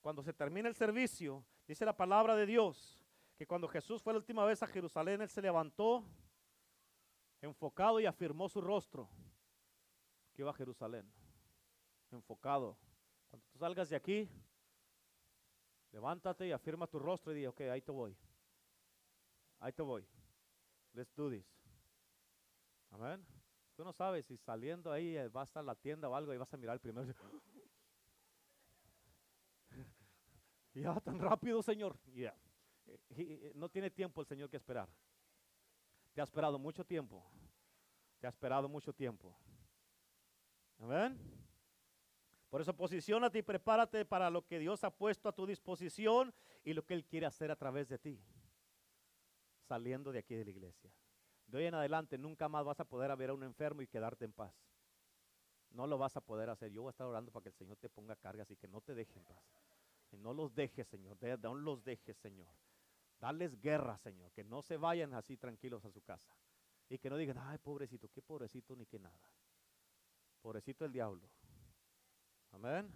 Cuando 0.00 0.22
se 0.22 0.32
termine 0.32 0.68
el 0.68 0.74
servicio, 0.74 1.44
dice 1.66 1.84
la 1.84 1.96
palabra 1.96 2.36
de 2.36 2.46
Dios, 2.46 3.00
que 3.36 3.46
cuando 3.46 3.66
Jesús 3.66 4.02
fue 4.02 4.12
la 4.12 4.18
última 4.18 4.44
vez 4.44 4.62
a 4.62 4.66
Jerusalén, 4.68 5.20
Él 5.20 5.28
se 5.28 5.42
levantó 5.42 6.04
enfocado 7.42 8.00
y 8.00 8.06
afirmó 8.06 8.48
su 8.48 8.60
rostro 8.60 9.08
que 10.32 10.42
iba 10.42 10.50
a 10.50 10.54
Jerusalén. 10.54 11.12
Enfocado. 12.10 12.78
Cuando 13.28 13.46
tú 13.52 13.58
salgas 13.58 13.90
de 13.90 13.96
aquí, 13.96 14.28
levántate 15.90 16.46
y 16.46 16.52
afirma 16.52 16.86
tu 16.86 16.98
rostro 16.98 17.32
y 17.32 17.36
di, 17.36 17.46
ok, 17.46 17.60
ahí 17.62 17.82
te 17.82 17.92
voy. 17.92 18.16
Ahí 19.58 19.72
te 19.72 19.82
voy. 19.82 20.06
Let's 20.92 21.14
do 21.14 21.30
this. 21.30 21.46
Amén. 22.90 23.24
Tú 23.74 23.84
no 23.84 23.92
sabes 23.92 24.26
si 24.26 24.36
saliendo 24.36 24.92
ahí 24.92 25.16
eh, 25.16 25.28
va 25.28 25.40
a 25.42 25.44
estar 25.44 25.64
la 25.64 25.74
tienda 25.74 26.08
o 26.08 26.14
algo 26.14 26.32
y 26.34 26.36
vas 26.36 26.52
a 26.52 26.56
mirar 26.56 26.78
primero. 26.78 27.14
ya, 30.74 31.00
tan 31.00 31.18
rápido, 31.18 31.62
Señor. 31.62 31.96
Ya. 32.14 32.36
Eh, 32.86 32.98
eh, 33.10 33.52
no 33.54 33.68
tiene 33.70 33.90
tiempo 33.90 34.20
el 34.20 34.26
Señor 34.26 34.50
que 34.50 34.58
esperar. 34.58 34.88
Te 36.12 36.20
ha 36.20 36.24
esperado 36.24 36.58
mucho 36.58 36.84
tiempo. 36.84 37.24
Te 38.20 38.26
ha 38.26 38.30
esperado 38.30 38.68
mucho 38.68 38.92
tiempo. 38.92 39.36
Amén. 40.78 41.18
Por 42.50 42.60
eso 42.60 42.76
posicionate 42.76 43.38
y 43.38 43.42
prepárate 43.42 44.04
para 44.04 44.28
lo 44.28 44.46
que 44.46 44.58
Dios 44.58 44.84
ha 44.84 44.90
puesto 44.90 45.28
a 45.28 45.32
tu 45.32 45.46
disposición 45.46 46.34
y 46.64 46.74
lo 46.74 46.84
que 46.84 46.92
Él 46.94 47.04
quiere 47.04 47.24
hacer 47.24 47.50
a 47.50 47.56
través 47.56 47.88
de 47.88 47.98
ti. 47.98 48.20
Saliendo 49.66 50.12
de 50.12 50.18
aquí 50.18 50.34
de 50.34 50.44
la 50.44 50.50
iglesia. 50.50 50.92
De 51.46 51.58
hoy 51.58 51.64
en 51.64 51.74
adelante 51.74 52.18
nunca 52.18 52.48
más 52.48 52.64
vas 52.64 52.78
a 52.80 52.84
poder 52.84 53.16
ver 53.16 53.30
a 53.30 53.34
un 53.34 53.42
enfermo 53.42 53.80
y 53.80 53.86
quedarte 53.86 54.26
en 54.26 54.32
paz. 54.32 54.54
No 55.70 55.86
lo 55.86 55.96
vas 55.96 56.16
a 56.16 56.20
poder 56.20 56.50
hacer. 56.50 56.70
Yo 56.70 56.82
voy 56.82 56.90
a 56.90 56.92
estar 56.92 57.06
orando 57.06 57.32
para 57.32 57.44
que 57.44 57.48
el 57.48 57.54
Señor 57.54 57.78
te 57.78 57.88
ponga 57.88 58.16
cargas 58.16 58.50
y 58.50 58.56
que 58.56 58.68
no 58.68 58.82
te 58.82 58.94
deje 58.94 59.18
en 59.18 59.24
paz. 59.24 59.42
Y 60.10 60.18
no 60.18 60.34
los 60.34 60.54
dejes, 60.54 60.86
Señor. 60.88 61.16
No 61.40 61.54
los 61.54 61.82
dejes, 61.82 62.18
Señor. 62.18 62.54
Dales 63.22 63.56
guerra, 63.60 63.96
Señor, 63.98 64.32
que 64.32 64.42
no 64.42 64.62
se 64.62 64.76
vayan 64.76 65.14
así 65.14 65.36
tranquilos 65.36 65.84
a 65.84 65.92
su 65.92 66.02
casa. 66.02 66.34
Y 66.88 66.98
que 66.98 67.08
no 67.08 67.16
digan, 67.16 67.38
ay, 67.38 67.56
pobrecito, 67.58 68.08
qué 68.08 68.20
pobrecito 68.20 68.74
ni 68.74 68.84
qué 68.84 68.98
nada. 68.98 69.30
Pobrecito 70.40 70.84
el 70.84 70.90
diablo. 70.90 71.30
Amén. 72.50 72.92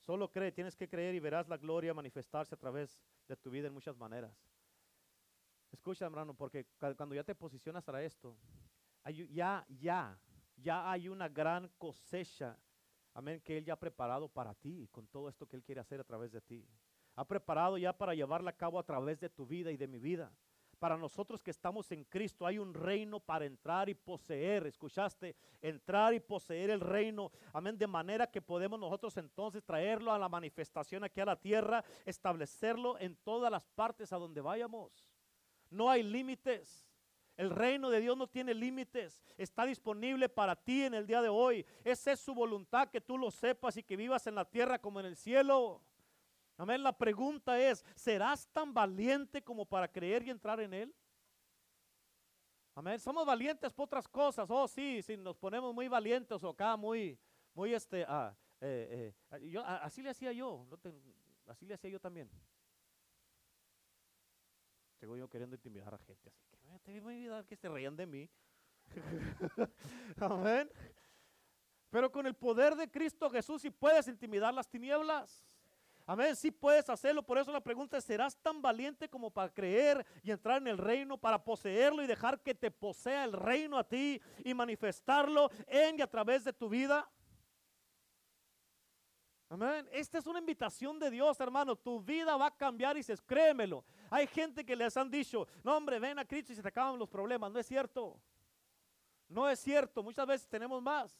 Solo 0.00 0.30
cree, 0.30 0.52
tienes 0.52 0.76
que 0.76 0.86
creer 0.86 1.14
y 1.14 1.20
verás 1.20 1.48
la 1.48 1.56
gloria 1.56 1.94
manifestarse 1.94 2.54
a 2.54 2.58
través 2.58 3.00
de 3.26 3.34
tu 3.38 3.48
vida 3.48 3.68
en 3.68 3.72
muchas 3.72 3.96
maneras. 3.96 4.36
Escucha, 5.72 6.04
hermano, 6.04 6.34
porque 6.34 6.66
cuando 6.78 7.14
ya 7.14 7.24
te 7.24 7.34
posicionas 7.34 7.82
para 7.84 8.04
esto, 8.04 8.36
ya, 9.32 9.64
ya, 9.80 10.20
ya 10.56 10.90
hay 10.90 11.08
una 11.08 11.30
gran 11.30 11.70
cosecha, 11.78 12.58
amén, 13.14 13.40
que 13.40 13.56
Él 13.56 13.64
ya 13.64 13.72
ha 13.72 13.80
preparado 13.80 14.28
para 14.28 14.52
ti, 14.54 14.86
con 14.92 15.06
todo 15.06 15.30
esto 15.30 15.46
que 15.48 15.56
Él 15.56 15.64
quiere 15.64 15.80
hacer 15.80 16.00
a 16.00 16.04
través 16.04 16.32
de 16.32 16.42
ti 16.42 16.68
ha 17.16 17.24
preparado 17.24 17.78
ya 17.78 17.92
para 17.92 18.14
llevarla 18.14 18.50
a 18.50 18.56
cabo 18.56 18.78
a 18.78 18.84
través 18.84 19.18
de 19.18 19.28
tu 19.28 19.46
vida 19.46 19.72
y 19.72 19.76
de 19.76 19.88
mi 19.88 19.98
vida. 19.98 20.30
Para 20.78 20.98
nosotros 20.98 21.42
que 21.42 21.50
estamos 21.50 21.90
en 21.90 22.04
Cristo 22.04 22.46
hay 22.46 22.58
un 22.58 22.74
reino 22.74 23.18
para 23.18 23.46
entrar 23.46 23.88
y 23.88 23.94
poseer. 23.94 24.66
¿Escuchaste? 24.66 25.34
Entrar 25.62 26.12
y 26.12 26.20
poseer 26.20 26.68
el 26.68 26.80
reino. 26.80 27.32
Amén. 27.54 27.78
De 27.78 27.86
manera 27.86 28.26
que 28.26 28.42
podemos 28.42 28.78
nosotros 28.78 29.16
entonces 29.16 29.64
traerlo 29.64 30.12
a 30.12 30.18
la 30.18 30.28
manifestación 30.28 31.02
aquí 31.02 31.20
a 31.20 31.24
la 31.24 31.36
tierra, 31.36 31.82
establecerlo 32.04 32.98
en 32.98 33.16
todas 33.16 33.50
las 33.50 33.64
partes 33.64 34.12
a 34.12 34.18
donde 34.18 34.42
vayamos. 34.42 35.06
No 35.70 35.88
hay 35.88 36.02
límites. 36.02 36.86
El 37.38 37.50
reino 37.50 37.88
de 37.88 38.00
Dios 38.00 38.16
no 38.16 38.26
tiene 38.26 38.52
límites. 38.52 39.18
Está 39.38 39.64
disponible 39.64 40.28
para 40.28 40.56
ti 40.56 40.84
en 40.84 40.92
el 40.92 41.06
día 41.06 41.22
de 41.22 41.28
hoy. 41.30 41.64
Esa 41.84 42.12
es 42.12 42.20
su 42.20 42.34
voluntad, 42.34 42.88
que 42.88 43.00
tú 43.00 43.16
lo 43.16 43.30
sepas 43.30 43.78
y 43.78 43.82
que 43.82 43.96
vivas 43.96 44.26
en 44.26 44.34
la 44.34 44.44
tierra 44.44 44.78
como 44.78 45.00
en 45.00 45.06
el 45.06 45.16
cielo. 45.16 45.80
Amén. 46.56 46.82
La 46.82 46.96
pregunta 46.96 47.58
es, 47.60 47.84
¿serás 47.94 48.48
tan 48.48 48.72
valiente 48.72 49.42
como 49.42 49.66
para 49.66 49.86
creer 49.86 50.22
y 50.22 50.30
entrar 50.30 50.60
en 50.60 50.72
Él? 50.72 50.94
Amén. 52.74 52.98
Somos 52.98 53.26
valientes 53.26 53.72
por 53.72 53.84
otras 53.84 54.08
cosas. 54.08 54.48
Oh, 54.50 54.66
sí, 54.66 55.02
sí, 55.02 55.16
nos 55.16 55.36
ponemos 55.36 55.74
muy 55.74 55.88
valientes 55.88 56.42
o 56.42 56.48
acá 56.50 56.76
muy, 56.76 57.18
muy 57.54 57.74
este, 57.74 58.04
ah, 58.06 58.36
eh, 58.60 59.14
eh, 59.30 59.58
así 59.82 60.02
le 60.02 60.10
hacía 60.10 60.32
yo, 60.32 60.66
así 61.46 61.66
le 61.66 61.74
hacía 61.74 61.90
yo 61.90 62.00
también. 62.00 62.30
Sigo 64.98 65.16
yo 65.16 65.28
queriendo 65.28 65.56
intimidar 65.56 65.94
a 65.94 65.98
gente, 65.98 66.28
así 66.28 66.42
que 66.48 66.56
te 66.56 67.00
voy 67.00 67.14
a 67.14 67.16
olvidar 67.16 67.46
que 67.46 67.56
se 67.56 67.68
reían 67.68 67.96
de 67.96 68.06
mí. 68.06 68.30
Amén. 70.20 70.70
Pero 71.90 72.10
con 72.10 72.26
el 72.26 72.34
poder 72.34 72.74
de 72.76 72.90
Cristo 72.90 73.30
Jesús, 73.30 73.62
si 73.62 73.70
puedes 73.70 74.08
intimidar 74.08 74.52
las 74.52 74.68
tinieblas. 74.68 75.46
Amén, 76.08 76.36
sí 76.36 76.52
puedes 76.52 76.88
hacerlo. 76.88 77.20
Por 77.20 77.36
eso 77.36 77.50
la 77.50 77.60
pregunta 77.60 77.96
es, 77.96 78.04
¿serás 78.04 78.36
tan 78.36 78.62
valiente 78.62 79.08
como 79.08 79.28
para 79.28 79.52
creer 79.52 80.06
y 80.22 80.30
entrar 80.30 80.62
en 80.62 80.68
el 80.68 80.78
reino, 80.78 81.18
para 81.18 81.42
poseerlo 81.42 82.00
y 82.00 82.06
dejar 82.06 82.40
que 82.40 82.54
te 82.54 82.70
posea 82.70 83.24
el 83.24 83.32
reino 83.32 83.76
a 83.76 83.82
ti 83.82 84.20
y 84.44 84.54
manifestarlo 84.54 85.50
en 85.66 85.98
y 85.98 86.02
a 86.02 86.06
través 86.06 86.44
de 86.44 86.52
tu 86.52 86.68
vida? 86.68 87.10
Amén. 89.48 89.88
Esta 89.90 90.18
es 90.18 90.26
una 90.26 90.38
invitación 90.38 90.98
de 91.00 91.10
Dios, 91.10 91.40
hermano. 91.40 91.74
Tu 91.74 92.00
vida 92.00 92.36
va 92.36 92.46
a 92.46 92.56
cambiar 92.56 92.96
y 92.96 93.02
se 93.02 93.16
créemelo. 93.18 93.84
Hay 94.08 94.28
gente 94.28 94.64
que 94.64 94.76
les 94.76 94.96
han 94.96 95.10
dicho, 95.10 95.46
no 95.64 95.76
hombre, 95.76 95.98
ven 95.98 96.20
a 96.20 96.24
Cristo 96.24 96.52
y 96.52 96.56
se 96.56 96.62
te 96.62 96.68
acaban 96.68 96.98
los 96.98 97.08
problemas. 97.08 97.50
No 97.50 97.58
es 97.58 97.66
cierto. 97.66 98.20
No 99.28 99.48
es 99.48 99.58
cierto. 99.58 100.04
Muchas 100.04 100.26
veces 100.26 100.48
tenemos 100.48 100.80
más. 100.80 101.16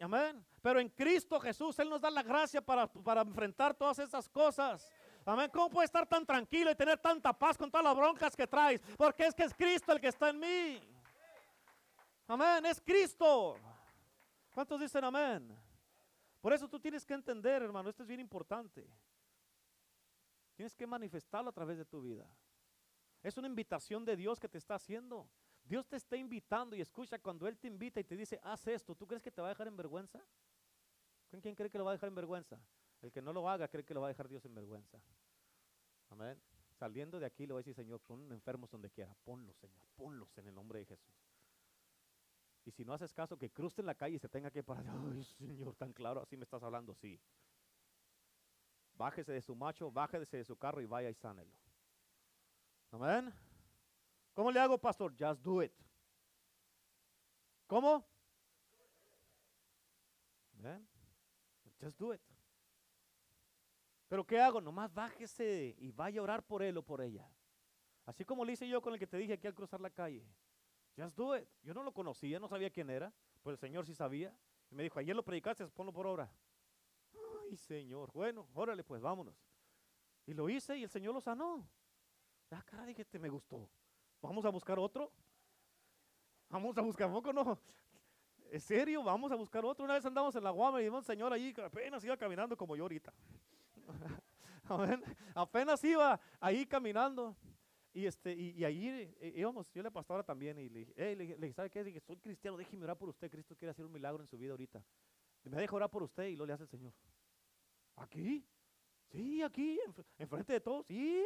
Amén. 0.00 0.44
Pero 0.60 0.80
en 0.80 0.88
Cristo 0.88 1.38
Jesús, 1.40 1.78
Él 1.78 1.88
nos 1.88 2.00
da 2.00 2.10
la 2.10 2.22
gracia 2.22 2.60
para, 2.60 2.90
enfrentar 3.22 3.74
todas 3.74 3.98
esas 3.98 4.28
cosas. 4.28 4.90
Amén. 5.24 5.50
¿Cómo 5.52 5.70
puede 5.70 5.86
estar 5.86 6.06
tan 6.06 6.26
tranquilo 6.26 6.70
y 6.70 6.74
tener 6.74 6.98
tanta 6.98 7.32
paz 7.32 7.56
con 7.56 7.70
todas 7.70 7.84
las 7.84 7.96
broncas 7.96 8.36
que 8.36 8.46
traes? 8.46 8.80
Porque 8.96 9.26
es 9.26 9.34
que 9.34 9.44
es 9.44 9.54
Cristo 9.54 9.92
el 9.92 10.00
que 10.00 10.08
está 10.08 10.30
en 10.30 10.38
mí. 10.38 10.80
Amén. 12.26 12.66
Es 12.66 12.80
Cristo. 12.80 13.56
¿Cuántos 14.52 14.80
dicen 14.80 15.04
amén? 15.04 15.56
Por 16.40 16.52
eso 16.52 16.68
tú 16.68 16.78
tienes 16.78 17.06
que 17.06 17.14
entender, 17.14 17.62
hermano, 17.62 17.88
esto 17.88 18.02
es 18.02 18.08
bien 18.08 18.20
importante. 18.20 18.86
Tienes 20.54 20.74
que 20.74 20.86
manifestarlo 20.86 21.50
a 21.50 21.52
través 21.52 21.78
de 21.78 21.84
tu 21.84 22.02
vida. 22.02 22.28
Es 23.22 23.36
una 23.38 23.48
invitación 23.48 24.04
de 24.04 24.16
Dios 24.16 24.38
que 24.38 24.48
te 24.48 24.58
está 24.58 24.74
haciendo. 24.74 25.28
Dios 25.64 25.86
te 25.88 25.96
está 25.96 26.16
invitando 26.16 26.76
y 26.76 26.80
escucha 26.80 27.18
cuando 27.18 27.48
Él 27.48 27.58
te 27.58 27.66
invita 27.66 27.98
y 27.98 28.04
te 28.04 28.16
dice, 28.16 28.38
haz 28.42 28.66
esto, 28.66 28.94
¿tú 28.94 29.06
crees 29.06 29.22
que 29.22 29.30
te 29.30 29.40
va 29.40 29.48
a 29.48 29.50
dejar 29.50 29.66
en 29.66 29.76
vergüenza? 29.76 30.20
¿Quién 31.40 31.54
cree 31.54 31.70
que 31.70 31.78
lo 31.78 31.84
va 31.84 31.92
a 31.92 31.94
dejar 31.94 32.08
en 32.08 32.14
vergüenza? 32.14 32.60
El 33.00 33.10
que 33.10 33.20
no 33.20 33.32
lo 33.32 33.48
haga 33.48 33.68
cree 33.68 33.84
que 33.84 33.94
lo 33.94 34.00
va 34.00 34.06
a 34.06 34.08
dejar 34.08 34.28
Dios 34.28 34.44
en 34.44 34.54
vergüenza. 34.54 34.98
Amén. 36.10 36.40
Saliendo 36.78 37.18
de 37.18 37.26
aquí 37.26 37.46
le 37.46 37.52
voy 37.52 37.60
a 37.60 37.62
decir, 37.62 37.74
Señor, 37.74 38.00
pon 38.00 38.30
enfermos 38.32 38.70
donde 38.70 38.90
quiera. 38.90 39.14
Ponlos, 39.24 39.56
Señor. 39.56 39.86
Ponlos 39.96 40.36
en 40.38 40.48
el 40.48 40.54
nombre 40.54 40.78
de 40.80 40.86
Jesús. 40.86 41.14
Y 42.64 42.70
si 42.70 42.84
no 42.84 42.94
haces 42.94 43.12
caso, 43.12 43.36
que 43.36 43.50
cruce 43.50 43.82
en 43.82 43.86
la 43.86 43.94
calle 43.94 44.16
y 44.16 44.18
se 44.18 44.28
tenga 44.28 44.50
que 44.50 44.62
parar. 44.62 44.86
Ay, 45.12 45.24
Señor, 45.24 45.74
tan 45.76 45.92
claro, 45.92 46.22
así 46.22 46.36
me 46.36 46.44
estás 46.44 46.62
hablando. 46.62 46.94
Sí. 46.94 47.20
Bájese 48.94 49.32
de 49.32 49.42
su 49.42 49.54
macho, 49.54 49.90
bájese 49.90 50.36
de 50.36 50.44
su 50.44 50.56
carro 50.56 50.80
y 50.80 50.86
vaya 50.86 51.10
y 51.10 51.14
sánelo. 51.14 51.52
Amén. 52.90 53.34
¿Cómo 54.34 54.50
le 54.50 54.60
hago, 54.60 54.76
pastor? 54.76 55.14
Just 55.18 55.40
do 55.42 55.62
it. 55.62 55.72
¿Cómo? 57.66 58.04
Just 61.80 61.98
do 61.98 62.14
it. 62.14 62.20
Pero 64.08 64.26
¿qué 64.26 64.40
hago? 64.40 64.60
Nomás 64.60 64.92
bájese 64.92 65.74
y 65.78 65.90
vaya 65.90 66.20
a 66.20 66.22
orar 66.22 66.42
por 66.42 66.62
él 66.62 66.76
o 66.78 66.82
por 66.82 67.00
ella. 67.00 67.28
Así 68.06 68.24
como 68.24 68.44
le 68.44 68.52
hice 68.52 68.68
yo 68.68 68.80
con 68.82 68.92
el 68.92 68.98
que 68.98 69.06
te 69.06 69.16
dije 69.16 69.34
aquí 69.34 69.46
al 69.46 69.54
cruzar 69.54 69.80
la 69.80 69.90
calle. 69.90 70.26
Just 70.96 71.16
do 71.16 71.36
it. 71.36 71.48
Yo 71.62 71.74
no 71.74 71.82
lo 71.82 71.92
conocía, 71.92 72.38
no 72.38 72.48
sabía 72.48 72.70
quién 72.70 72.90
era, 72.90 73.12
pero 73.42 73.52
el 73.52 73.58
Señor 73.58 73.86
sí 73.86 73.94
sabía. 73.94 74.36
Y 74.70 74.74
me 74.74 74.82
dijo, 74.82 74.98
ayer 74.98 75.14
lo 75.14 75.24
predicaste, 75.24 75.66
ponlo 75.68 75.92
por 75.92 76.06
obra. 76.06 76.30
Ay, 77.42 77.56
Señor. 77.56 78.12
Bueno, 78.12 78.48
órale, 78.54 78.84
pues 78.84 79.00
vámonos. 79.00 79.34
Y 80.26 80.34
lo 80.34 80.48
hice 80.48 80.76
y 80.76 80.84
el 80.84 80.90
Señor 80.90 81.14
lo 81.14 81.20
sanó. 81.20 81.68
Ah, 82.50 82.62
cara, 82.64 82.86
dije, 82.86 83.04
te 83.04 83.18
me 83.18 83.28
gustó. 83.28 83.68
¿Vamos 84.24 84.42
a 84.46 84.48
buscar 84.48 84.78
otro? 84.78 85.12
Vamos 86.48 86.78
a 86.78 86.80
buscar, 86.80 87.12
poco 87.12 87.30
no? 87.30 87.58
¿En 88.50 88.60
serio? 88.60 89.02
Vamos 89.02 89.30
a 89.30 89.34
buscar 89.34 89.62
otro. 89.66 89.84
Una 89.84 89.94
vez 89.94 90.06
andamos 90.06 90.34
en 90.34 90.42
la 90.42 90.50
Guama 90.50 90.82
y 90.82 90.88
un 90.88 91.04
señor 91.04 91.30
allí 91.30 91.52
que 91.52 91.60
apenas 91.60 92.02
iba 92.04 92.16
caminando 92.16 92.56
como 92.56 92.74
yo 92.74 92.84
ahorita. 92.84 93.12
Apenas 95.34 95.84
iba 95.84 96.18
ahí 96.40 96.64
caminando. 96.64 97.36
Y, 97.92 98.06
este, 98.06 98.32
y, 98.32 98.64
ahí 98.64 98.88
eh, 99.20 99.34
íbamos, 99.36 99.70
yo 99.74 99.82
le 99.82 99.90
pastora 99.90 100.22
también 100.22 100.58
y 100.58 100.70
le 100.70 100.78
dije, 100.80 101.16
le, 101.16 101.36
le, 101.36 101.52
¿sabe 101.52 101.68
qué? 101.68 101.84
Dije, 101.84 102.00
soy 102.00 102.16
cristiano, 102.16 102.56
déjeme 102.56 102.84
orar 102.84 102.96
por 102.96 103.10
usted. 103.10 103.30
Cristo 103.30 103.54
quiere 103.54 103.72
hacer 103.72 103.84
un 103.84 103.92
milagro 103.92 104.22
en 104.22 104.26
su 104.26 104.38
vida 104.38 104.52
ahorita. 104.52 104.82
me 105.42 105.58
deja 105.58 105.76
orar 105.76 105.90
por 105.90 106.02
usted 106.02 106.28
y 106.28 106.36
lo 106.36 106.46
le 106.46 106.54
hace 106.54 106.62
el 106.62 106.70
Señor. 106.70 106.94
¿Aquí? 107.96 108.42
Sí, 109.10 109.42
aquí, 109.42 109.78
enfrente 110.16 110.54
de 110.54 110.60
todos, 110.60 110.86
sí. 110.86 111.22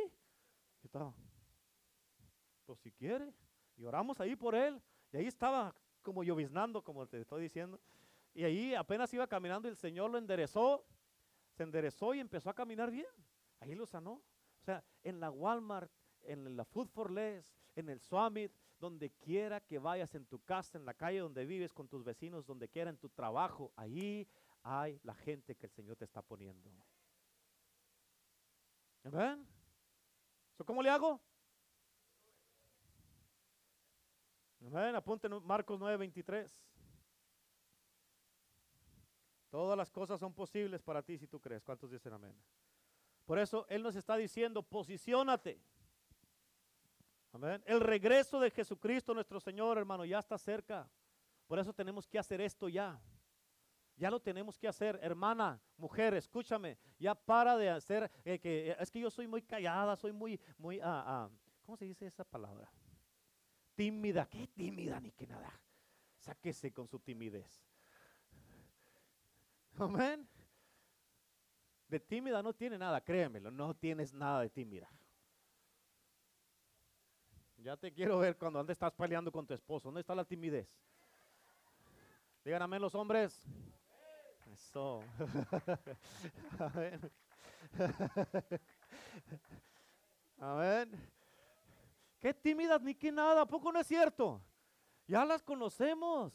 Yo 0.83 0.87
estaba, 0.87 1.15
pues 2.69 2.81
si 2.81 2.93
quiere. 2.93 3.33
Y 3.79 3.85
oramos 3.85 4.21
ahí 4.21 4.37
por 4.37 4.55
él. 4.55 4.81
Y 5.11 5.17
ahí 5.17 5.27
estaba 5.27 5.75
como 6.03 6.23
lloviznando, 6.23 6.85
como 6.85 7.07
te 7.07 7.19
estoy 7.19 7.41
diciendo. 7.41 7.81
Y 8.35 8.45
ahí 8.45 8.75
apenas 8.75 9.13
iba 9.15 9.27
caminando 9.27 9.69
y 9.69 9.71
el 9.71 9.77
Señor 9.77 10.11
lo 10.11 10.19
enderezó. 10.19 10.85
Se 11.57 11.63
enderezó 11.63 12.13
y 12.13 12.21
empezó 12.21 12.51
a 12.51 12.55
caminar 12.55 12.91
bien. 12.91 13.07
Ahí 13.61 13.75
lo 13.75 13.87
sanó. 13.87 14.13
O 14.13 14.65
sea, 14.65 14.85
en 15.03 15.19
la 15.19 15.31
Walmart, 15.31 15.91
en 16.21 16.57
la 16.57 16.65
Food 16.67 16.89
for 16.89 17.11
Less, 17.11 17.57
en 17.75 17.89
el 17.89 18.01
Summit, 18.01 18.53
donde 18.79 19.11
quiera 19.13 19.61
que 19.63 19.79
vayas, 19.79 20.15
en 20.15 20.27
tu 20.27 20.39
casa, 20.41 20.77
en 20.77 20.85
la 20.85 20.93
calle 20.93 21.21
donde 21.21 21.47
vives, 21.47 21.73
con 21.73 21.89
tus 21.89 22.05
vecinos, 22.05 22.45
donde 22.45 22.69
quiera, 22.69 22.91
en 22.91 22.99
tu 22.99 23.09
trabajo, 23.09 23.73
ahí 23.77 24.29
hay 24.63 25.01
la 25.05 25.15
gente 25.15 25.57
que 25.57 25.65
el 25.65 25.73
Señor 25.73 25.97
te 25.97 26.05
está 26.05 26.21
poniendo. 26.21 26.71
¿Ven? 29.05 29.49
¿Cómo 30.67 30.83
le 30.83 30.91
hago? 30.91 31.19
Amén. 34.61 34.95
Apunten 34.95 35.33
Marcos 35.45 35.79
9:23. 35.79 36.51
Todas 39.51 39.77
las 39.79 39.91
cosas 39.91 40.21
son 40.21 40.33
posibles 40.35 40.83
para 40.83 41.03
ti 41.03 41.17
si 41.17 41.27
tú 41.27 41.41
crees. 41.41 41.63
¿Cuántos 41.63 41.91
dicen 41.91 42.13
amén? 42.13 42.37
Por 43.25 43.39
eso 43.39 43.67
Él 43.69 43.83
nos 43.83 43.97
está 43.97 44.17
diciendo, 44.17 44.63
posiciónate. 44.63 45.61
Amén. 47.33 47.63
El 47.67 47.81
regreso 47.81 48.41
de 48.41 48.51
Jesucristo 48.51 49.15
nuestro 49.15 49.41
Señor, 49.41 49.79
hermano, 49.79 50.05
ya 50.05 50.19
está 50.19 50.37
cerca. 50.39 50.89
Por 51.47 51.59
eso 51.59 51.73
tenemos 51.73 52.07
que 52.07 52.19
hacer 52.19 52.41
esto 52.41 52.69
ya. 52.69 53.01
Ya 53.97 54.11
lo 54.11 54.21
tenemos 54.21 54.57
que 54.57 54.69
hacer, 54.69 54.99
hermana, 55.03 55.61
mujer, 55.77 56.15
escúchame. 56.15 56.79
Ya 56.99 57.15
para 57.15 57.57
de 57.57 57.69
hacer 57.69 58.11
eh, 58.25 58.39
que 58.39 58.77
es 58.79 58.91
que 58.91 59.01
yo 59.01 59.11
soy 59.11 59.27
muy 59.27 59.43
callada, 59.43 59.97
soy 59.97 60.13
muy, 60.13 60.41
muy, 60.57 60.79
ah, 60.81 61.03
ah, 61.07 61.31
¿cómo 61.67 61.77
se 61.77 61.85
dice 61.85 62.07
esa 62.07 62.23
palabra? 62.23 62.71
Tímida, 63.79 64.27
qué 64.29 64.49
tímida 64.49 64.99
ni 64.99 65.13
que 65.13 65.25
nada. 65.25 65.53
Sáquese 66.17 66.73
con 66.73 66.89
su 66.89 66.99
timidez. 66.99 67.63
Amén. 69.79 70.29
De 71.87 72.01
tímida 72.01 72.43
no 72.43 72.53
tiene 72.53 72.77
nada, 72.77 73.01
créemelo, 73.01 73.53
no 73.53 73.77
tienes 73.77 74.13
nada 74.13 74.41
de 74.41 74.51
tímida. 74.51 74.91
Ya 77.59 77.77
te 77.77 77.93
quiero 77.93 78.19
ver 78.19 78.37
cuando 78.37 78.59
antes 78.59 78.75
estás 78.75 78.93
peleando 78.95 79.31
con 79.31 79.47
tu 79.47 79.55
esposo. 79.55 79.87
¿Dónde 79.87 80.01
está 80.01 80.13
la 80.13 80.25
timidez? 80.25 80.69
Digan 82.45 82.63
amén 82.63 82.83
los 82.83 82.97
hombres. 82.97 83.47
Amén. 86.59 87.13
Amén. 90.41 91.18
Qué 92.21 92.35
tímidas 92.35 92.83
ni 92.83 92.95
qué 92.95 93.13
nada, 93.13 93.43
¿a 93.43 93.47
poco 93.47 93.71
no 93.71 93.81
es 93.81 93.87
cierto? 93.87 94.43
Ya 95.07 95.25
las 95.25 95.43
conocemos. 95.43 96.33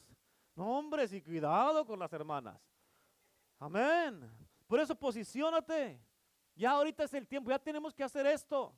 No, 0.55 0.77
hombres, 0.77 1.11
y 1.13 1.21
cuidado 1.21 1.85
con 1.85 1.99
las 1.99 2.13
hermanas. 2.13 2.59
Amén. 3.59 4.31
Por 4.67 4.79
eso 4.79 4.95
posiciónate. 4.95 5.99
Ya 6.55 6.71
ahorita 6.71 7.03
es 7.03 7.13
el 7.13 7.27
tiempo, 7.27 7.49
ya 7.49 7.59
tenemos 7.59 7.93
que 7.93 8.03
hacer 8.03 8.25
esto. 8.27 8.75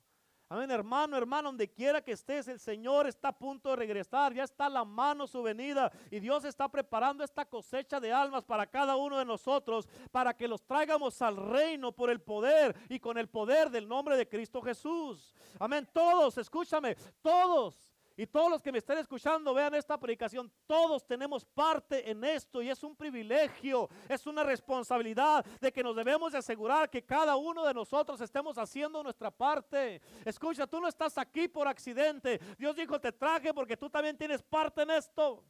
Amén, 0.48 0.70
hermano, 0.70 1.16
hermano, 1.16 1.48
donde 1.48 1.68
quiera 1.68 2.00
que 2.00 2.12
estés, 2.12 2.46
el 2.46 2.60
Señor 2.60 3.08
está 3.08 3.28
a 3.28 3.36
punto 3.36 3.70
de 3.70 3.76
regresar, 3.76 4.32
ya 4.32 4.44
está 4.44 4.68
la 4.68 4.84
mano 4.84 5.26
su 5.26 5.42
venida 5.42 5.90
y 6.08 6.20
Dios 6.20 6.44
está 6.44 6.68
preparando 6.68 7.24
esta 7.24 7.44
cosecha 7.44 7.98
de 7.98 8.12
almas 8.12 8.44
para 8.44 8.64
cada 8.64 8.94
uno 8.94 9.18
de 9.18 9.24
nosotros, 9.24 9.88
para 10.12 10.36
que 10.36 10.46
los 10.46 10.62
traigamos 10.62 11.20
al 11.20 11.36
reino 11.36 11.90
por 11.90 12.10
el 12.10 12.20
poder 12.20 12.76
y 12.88 13.00
con 13.00 13.18
el 13.18 13.28
poder 13.28 13.70
del 13.70 13.88
nombre 13.88 14.16
de 14.16 14.28
Cristo 14.28 14.62
Jesús. 14.62 15.34
Amén, 15.58 15.88
todos, 15.92 16.38
escúchame, 16.38 16.96
todos 17.22 17.85
y 18.16 18.26
todos 18.26 18.50
los 18.50 18.62
que 18.62 18.72
me 18.72 18.78
estén 18.78 18.96
escuchando, 18.98 19.52
vean 19.52 19.74
esta 19.74 19.98
predicación, 19.98 20.50
todos 20.66 21.06
tenemos 21.06 21.44
parte 21.44 22.10
en 22.10 22.24
esto 22.24 22.62
y 22.62 22.70
es 22.70 22.82
un 22.82 22.96
privilegio, 22.96 23.90
es 24.08 24.26
una 24.26 24.42
responsabilidad 24.42 25.44
de 25.60 25.70
que 25.70 25.82
nos 25.82 25.94
debemos 25.94 26.32
de 26.32 26.38
asegurar 26.38 26.88
que 26.88 27.04
cada 27.04 27.36
uno 27.36 27.64
de 27.64 27.74
nosotros 27.74 28.18
estemos 28.22 28.56
haciendo 28.56 29.02
nuestra 29.02 29.30
parte. 29.30 30.00
Escucha, 30.24 30.66
tú 30.66 30.80
no 30.80 30.88
estás 30.88 31.18
aquí 31.18 31.46
por 31.46 31.68
accidente. 31.68 32.40
Dios 32.56 32.74
dijo, 32.74 32.98
te 32.98 33.12
traje 33.12 33.52
porque 33.52 33.76
tú 33.76 33.90
también 33.90 34.16
tienes 34.16 34.42
parte 34.42 34.82
en 34.82 34.92
esto. 34.92 35.44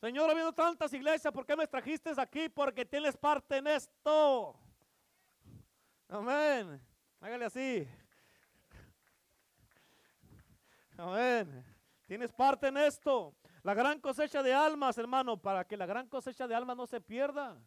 Señor, 0.00 0.30
habiendo 0.30 0.52
tantas 0.52 0.92
iglesias, 0.94 1.32
¿por 1.32 1.44
qué 1.44 1.54
me 1.54 1.66
trajiste 1.66 2.10
aquí? 2.16 2.48
Porque 2.48 2.86
tienes 2.86 3.16
parte 3.16 3.58
en 3.58 3.66
esto. 3.66 4.56
Amén. 6.08 6.80
Hágale 7.20 7.44
así. 7.44 7.88
Amén. 11.02 11.64
Tienes 12.06 12.32
parte 12.32 12.68
en 12.68 12.76
esto. 12.76 13.34
La 13.64 13.74
gran 13.74 13.98
cosecha 13.98 14.40
de 14.40 14.54
almas, 14.54 14.96
hermano, 14.98 15.36
para 15.36 15.66
que 15.66 15.76
la 15.76 15.84
gran 15.84 16.06
cosecha 16.06 16.46
de 16.46 16.54
almas 16.54 16.76
no 16.76 16.86
se 16.86 17.00
pierda. 17.00 17.60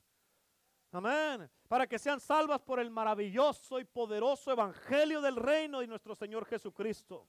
Amén. 0.90 1.52
Para 1.68 1.86
que 1.86 2.00
sean 2.00 2.22
salvas 2.22 2.62
por 2.62 2.80
el 2.80 2.90
maravilloso 2.90 3.78
y 3.82 3.84
poderoso 3.84 4.54
evangelio 4.54 5.20
del 5.20 5.36
reino 5.36 5.82
de 5.82 5.88
nuestro 5.88 6.16
Señor 6.16 6.46
Jesucristo. 6.46 7.28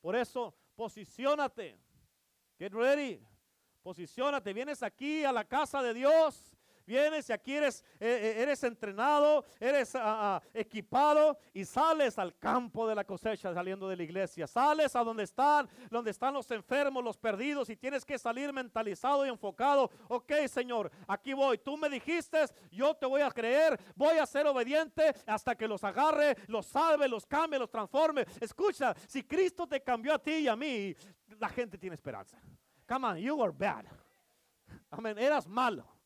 Por 0.00 0.14
eso, 0.14 0.54
posiciónate. 0.76 1.76
Get 2.56 2.72
ready. 2.72 3.20
Posiciónate. 3.82 4.52
Vienes 4.52 4.84
aquí 4.84 5.24
a 5.24 5.32
la 5.32 5.44
casa 5.44 5.82
de 5.82 5.94
Dios 5.94 6.49
vienes 6.90 7.30
y 7.30 7.32
aquí 7.32 7.54
eres, 7.54 7.84
eh, 8.00 8.34
eh, 8.36 8.42
eres 8.42 8.64
entrenado, 8.64 9.44
eres 9.60 9.94
ah, 9.94 10.00
ah, 10.04 10.42
equipado 10.52 11.38
y 11.54 11.64
sales 11.64 12.18
al 12.18 12.36
campo 12.36 12.88
de 12.88 12.96
la 12.96 13.04
cosecha 13.04 13.54
saliendo 13.54 13.88
de 13.88 13.96
la 13.96 14.02
iglesia. 14.02 14.48
Sales 14.48 14.96
a 14.96 15.04
donde 15.04 15.22
están, 15.22 15.68
donde 15.88 16.10
están 16.10 16.34
los 16.34 16.50
enfermos, 16.50 17.04
los 17.04 17.16
perdidos 17.16 17.70
y 17.70 17.76
tienes 17.76 18.04
que 18.04 18.18
salir 18.18 18.52
mentalizado 18.52 19.24
y 19.24 19.28
enfocado. 19.28 19.88
Ok, 20.08 20.32
Señor, 20.48 20.90
aquí 21.06 21.32
voy. 21.32 21.58
Tú 21.58 21.76
me 21.76 21.88
dijiste, 21.88 22.44
yo 22.72 22.92
te 22.94 23.06
voy 23.06 23.22
a 23.22 23.30
creer, 23.30 23.78
voy 23.94 24.18
a 24.18 24.26
ser 24.26 24.48
obediente 24.48 25.14
hasta 25.26 25.54
que 25.54 25.68
los 25.68 25.84
agarre, 25.84 26.36
los 26.48 26.66
salve, 26.66 27.08
los 27.08 27.24
cambie, 27.24 27.60
los 27.60 27.70
transforme. 27.70 28.26
Escucha, 28.40 28.96
si 29.06 29.22
Cristo 29.22 29.64
te 29.64 29.80
cambió 29.80 30.14
a 30.14 30.18
ti 30.18 30.32
y 30.32 30.48
a 30.48 30.56
mí, 30.56 30.92
la 31.38 31.48
gente 31.48 31.78
tiene 31.78 31.94
esperanza. 31.94 32.36
Come 32.88 33.06
on, 33.06 33.16
you 33.16 33.36
were 33.36 33.52
bad. 33.52 33.84
Amén, 34.90 35.16
eras 35.18 35.46
malo. 35.46 35.99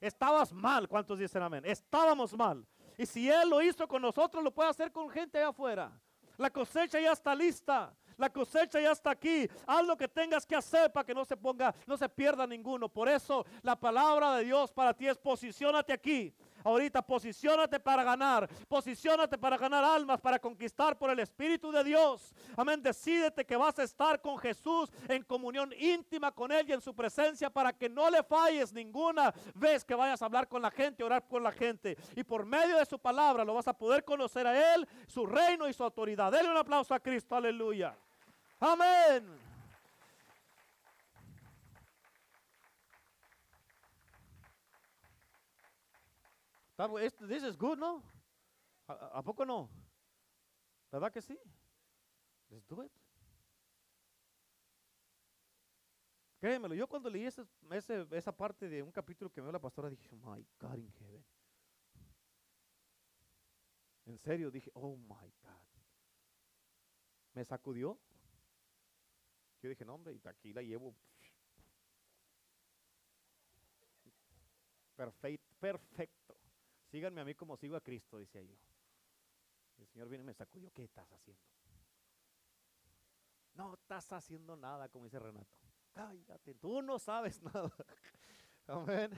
Estabas 0.00 0.52
mal, 0.52 0.88
¿cuántos 0.88 1.18
dicen 1.18 1.42
amén? 1.42 1.64
Estábamos 1.64 2.36
mal. 2.36 2.64
Y 2.96 3.06
si 3.06 3.30
Él 3.30 3.48
lo 3.50 3.62
hizo 3.62 3.86
con 3.86 4.02
nosotros, 4.02 4.42
lo 4.42 4.52
puede 4.52 4.70
hacer 4.70 4.92
con 4.92 5.08
gente 5.08 5.38
allá 5.38 5.48
afuera. 5.48 5.92
La 6.36 6.50
cosecha 6.50 7.00
ya 7.00 7.12
está 7.12 7.34
lista. 7.34 7.94
La 8.16 8.30
cosecha 8.30 8.80
ya 8.80 8.90
está 8.90 9.12
aquí. 9.12 9.48
Haz 9.66 9.86
lo 9.86 9.96
que 9.96 10.08
tengas 10.08 10.44
que 10.44 10.56
hacer 10.56 10.90
para 10.92 11.06
que 11.06 11.14
no 11.14 11.24
se 11.24 11.36
ponga, 11.36 11.72
no 11.86 11.96
se 11.96 12.08
pierda 12.08 12.46
ninguno. 12.46 12.88
Por 12.88 13.08
eso 13.08 13.46
la 13.62 13.78
palabra 13.78 14.34
de 14.34 14.44
Dios 14.44 14.72
para 14.72 14.92
ti 14.92 15.06
es 15.06 15.16
posiciónate 15.16 15.92
aquí. 15.92 16.34
Ahorita 16.64 17.02
posiciónate 17.02 17.80
para 17.80 18.04
ganar, 18.04 18.48
posiciónate 18.68 19.38
para 19.38 19.56
ganar 19.56 19.84
almas, 19.84 20.20
para 20.20 20.38
conquistar 20.38 20.98
por 20.98 21.10
el 21.10 21.18
Espíritu 21.20 21.70
de 21.70 21.84
Dios. 21.84 22.34
Amén, 22.56 22.82
decídete 22.82 23.44
que 23.44 23.56
vas 23.56 23.78
a 23.78 23.84
estar 23.84 24.20
con 24.20 24.38
Jesús 24.38 24.90
en 25.08 25.22
comunión 25.22 25.72
íntima 25.78 26.32
con 26.32 26.52
Él 26.52 26.68
y 26.68 26.72
en 26.72 26.80
su 26.80 26.94
presencia 26.94 27.50
para 27.50 27.72
que 27.72 27.88
no 27.88 28.10
le 28.10 28.22
falles 28.22 28.72
ninguna 28.72 29.32
vez 29.54 29.84
que 29.84 29.94
vayas 29.94 30.20
a 30.22 30.26
hablar 30.26 30.48
con 30.48 30.62
la 30.62 30.70
gente, 30.70 31.04
orar 31.04 31.26
con 31.28 31.42
la 31.42 31.52
gente. 31.52 31.96
Y 32.16 32.24
por 32.24 32.44
medio 32.44 32.76
de 32.76 32.86
su 32.86 32.98
palabra 32.98 33.44
lo 33.44 33.54
vas 33.54 33.68
a 33.68 33.72
poder 33.72 34.04
conocer 34.04 34.46
a 34.46 34.74
Él, 34.74 34.88
su 35.06 35.26
reino 35.26 35.68
y 35.68 35.72
su 35.72 35.84
autoridad. 35.84 36.32
Dele 36.32 36.50
un 36.50 36.56
aplauso 36.56 36.94
a 36.94 37.00
Cristo, 37.00 37.36
aleluya. 37.36 37.96
Amén. 38.60 39.47
This 46.78 47.42
is 47.42 47.56
good, 47.56 47.76
¿no? 47.76 48.04
¿A, 48.86 49.20
poco 49.22 49.44
no? 49.44 49.68
¿Verdad 50.92 51.12
que 51.12 51.20
sí? 51.20 51.36
Let's 52.48 52.66
do 52.68 52.84
it. 52.84 52.92
Créemelo, 56.38 56.76
yo 56.76 56.86
cuando 56.86 57.10
leí 57.10 57.24
ese, 57.24 57.44
esa 58.12 58.30
parte 58.30 58.68
de 58.68 58.80
un 58.80 58.92
capítulo 58.92 59.28
que 59.28 59.40
me 59.40 59.46
dio 59.46 59.52
la 59.52 59.58
pastora 59.58 59.90
dije, 59.90 60.08
my 60.14 60.46
God 60.60 60.78
in 60.78 60.92
heaven. 61.00 61.24
En 64.06 64.16
serio, 64.16 64.48
dije, 64.48 64.70
oh 64.74 64.96
my 64.96 65.32
God. 65.42 65.68
Me 67.34 67.44
sacudió. 67.44 67.98
Yo 69.60 69.68
dije, 69.68 69.84
no, 69.84 69.96
hombre, 69.96 70.14
y 70.14 70.28
aquí 70.28 70.52
la 70.52 70.62
llevo. 70.62 70.94
Perfecto, 74.94 75.56
perfecto. 75.58 76.17
Síganme 76.90 77.20
a 77.20 77.24
mí 77.24 77.34
como 77.34 77.56
sigo 77.56 77.76
a 77.76 77.80
Cristo, 77.80 78.18
decía 78.18 78.42
yo. 78.42 78.56
El 79.78 79.86
Señor 79.86 80.08
viene 80.08 80.22
y 80.22 80.26
me 80.26 80.34
sacudió, 80.34 80.72
¿qué 80.72 80.84
estás 80.84 81.10
haciendo? 81.12 81.42
No 83.54 83.74
estás 83.74 84.12
haciendo 84.12 84.56
nada, 84.56 84.88
como 84.88 85.04
dice 85.04 85.18
Renato. 85.18 85.48
Cállate, 85.92 86.54
tú 86.54 86.82
no 86.82 86.98
sabes 86.98 87.42
nada. 87.54 87.72
Amén. 88.66 89.10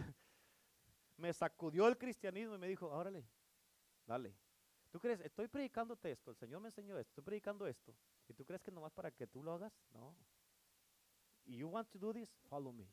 Me 1.16 1.32
sacudió 1.32 1.86
el 1.86 1.98
cristianismo 1.98 2.54
y 2.54 2.58
me 2.58 2.68
dijo, 2.68 2.88
órale, 2.88 3.26
Dale. 4.10 4.34
¿Tú 4.90 4.98
crees? 4.98 5.20
Estoy 5.20 5.46
predicándote 5.46 6.10
esto. 6.10 6.32
El 6.32 6.36
Señor 6.36 6.60
me 6.60 6.66
enseñó 6.66 6.98
esto. 6.98 7.10
Estoy 7.12 7.22
predicando 7.22 7.64
esto. 7.64 7.94
¿Y 8.26 8.34
tú 8.34 8.44
crees 8.44 8.60
que 8.60 8.72
nomás 8.72 8.92
para 8.92 9.12
que 9.12 9.24
tú 9.24 9.40
lo 9.40 9.52
hagas? 9.52 9.72
No. 9.92 10.16
You 11.44 11.68
want 11.68 11.88
to 11.90 11.98
do 11.98 12.12
this? 12.12 12.28
Follow 12.48 12.72
me. 12.72 12.88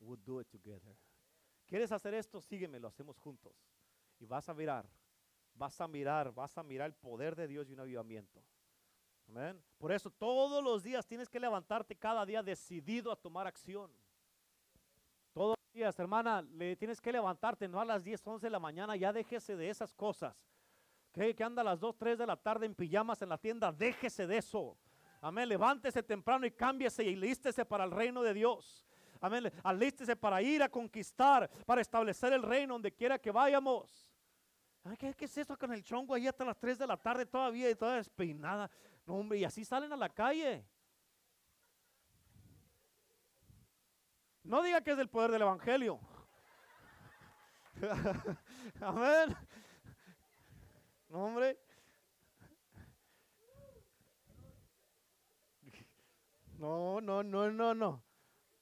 We'll 0.00 0.18
do 0.24 0.40
it 0.40 0.48
together. 0.48 0.96
¿Quieres 1.66 1.92
hacer 1.92 2.14
esto? 2.14 2.40
Sígueme, 2.40 2.80
lo 2.80 2.88
hacemos 2.88 3.18
juntos. 3.18 3.54
Y 4.24 4.26
vas 4.26 4.48
a 4.48 4.54
mirar, 4.54 4.88
vas 5.54 5.78
a 5.82 5.86
mirar, 5.86 6.32
vas 6.32 6.56
a 6.56 6.62
mirar 6.62 6.86
el 6.86 6.94
poder 6.94 7.36
de 7.36 7.46
Dios 7.46 7.68
y 7.68 7.74
un 7.74 7.80
avivamiento. 7.80 8.42
Amén. 9.28 9.62
Por 9.76 9.92
eso 9.92 10.10
todos 10.10 10.64
los 10.64 10.82
días 10.82 11.06
tienes 11.06 11.28
que 11.28 11.38
levantarte 11.38 11.94
cada 11.94 12.24
día 12.24 12.42
decidido 12.42 13.12
a 13.12 13.16
tomar 13.16 13.46
acción. 13.46 13.90
Todos 15.34 15.58
los 15.58 15.74
días, 15.74 15.98
hermana, 15.98 16.40
le 16.40 16.74
tienes 16.74 17.02
que 17.02 17.12
levantarte, 17.12 17.68
no 17.68 17.82
a 17.82 17.84
las 17.84 18.02
10, 18.02 18.26
11 18.26 18.46
de 18.46 18.50
la 18.50 18.58
mañana, 18.58 18.96
ya 18.96 19.12
déjese 19.12 19.56
de 19.56 19.68
esas 19.68 19.92
cosas. 19.92 20.34
Que, 21.12 21.34
que 21.34 21.44
anda 21.44 21.60
a 21.60 21.64
las 21.66 21.78
2, 21.78 21.98
3 21.98 22.16
de 22.16 22.26
la 22.26 22.36
tarde 22.36 22.64
en 22.64 22.74
pijamas 22.74 23.20
en 23.20 23.28
la 23.28 23.36
tienda, 23.36 23.70
déjese 23.72 24.26
de 24.26 24.38
eso. 24.38 24.78
Amén, 25.20 25.50
levántese 25.50 26.02
temprano 26.02 26.46
y 26.46 26.50
cámbiese 26.50 27.04
y 27.04 27.14
lístese 27.14 27.66
para 27.66 27.84
el 27.84 27.90
reino 27.90 28.22
de 28.22 28.32
Dios. 28.32 28.86
Amén, 29.20 29.52
alístese 29.62 30.16
para 30.16 30.40
ir 30.40 30.62
a 30.62 30.70
conquistar, 30.70 31.50
para 31.66 31.82
establecer 31.82 32.32
el 32.32 32.42
reino 32.42 32.72
donde 32.72 32.90
quiera 32.90 33.18
que 33.18 33.30
vayamos. 33.30 34.13
¿Qué, 34.98 35.14
¿Qué, 35.14 35.24
es 35.24 35.38
eso 35.38 35.56
con 35.56 35.72
el 35.72 35.82
chongo 35.82 36.14
ahí 36.14 36.26
hasta 36.26 36.44
las 36.44 36.58
3 36.58 36.78
de 36.78 36.86
la 36.86 36.96
tarde 36.96 37.24
todavía 37.24 37.70
y 37.70 37.74
toda 37.74 37.96
despeinada? 37.96 38.70
No, 39.06 39.14
hombre, 39.14 39.38
y 39.38 39.44
así 39.44 39.64
salen 39.64 39.92
a 39.92 39.96
la 39.96 40.08
calle. 40.08 40.64
No 44.42 44.62
diga 44.62 44.82
que 44.82 44.90
es 44.90 44.96
del 44.96 45.08
poder 45.08 45.30
del 45.30 45.42
Evangelio. 45.42 45.98
Amén. 48.80 49.34
No, 51.08 51.24
hombre. 51.24 51.58
No, 56.58 57.00
no, 57.00 57.22
no, 57.22 57.50
no, 57.50 57.74
no. 57.74 58.02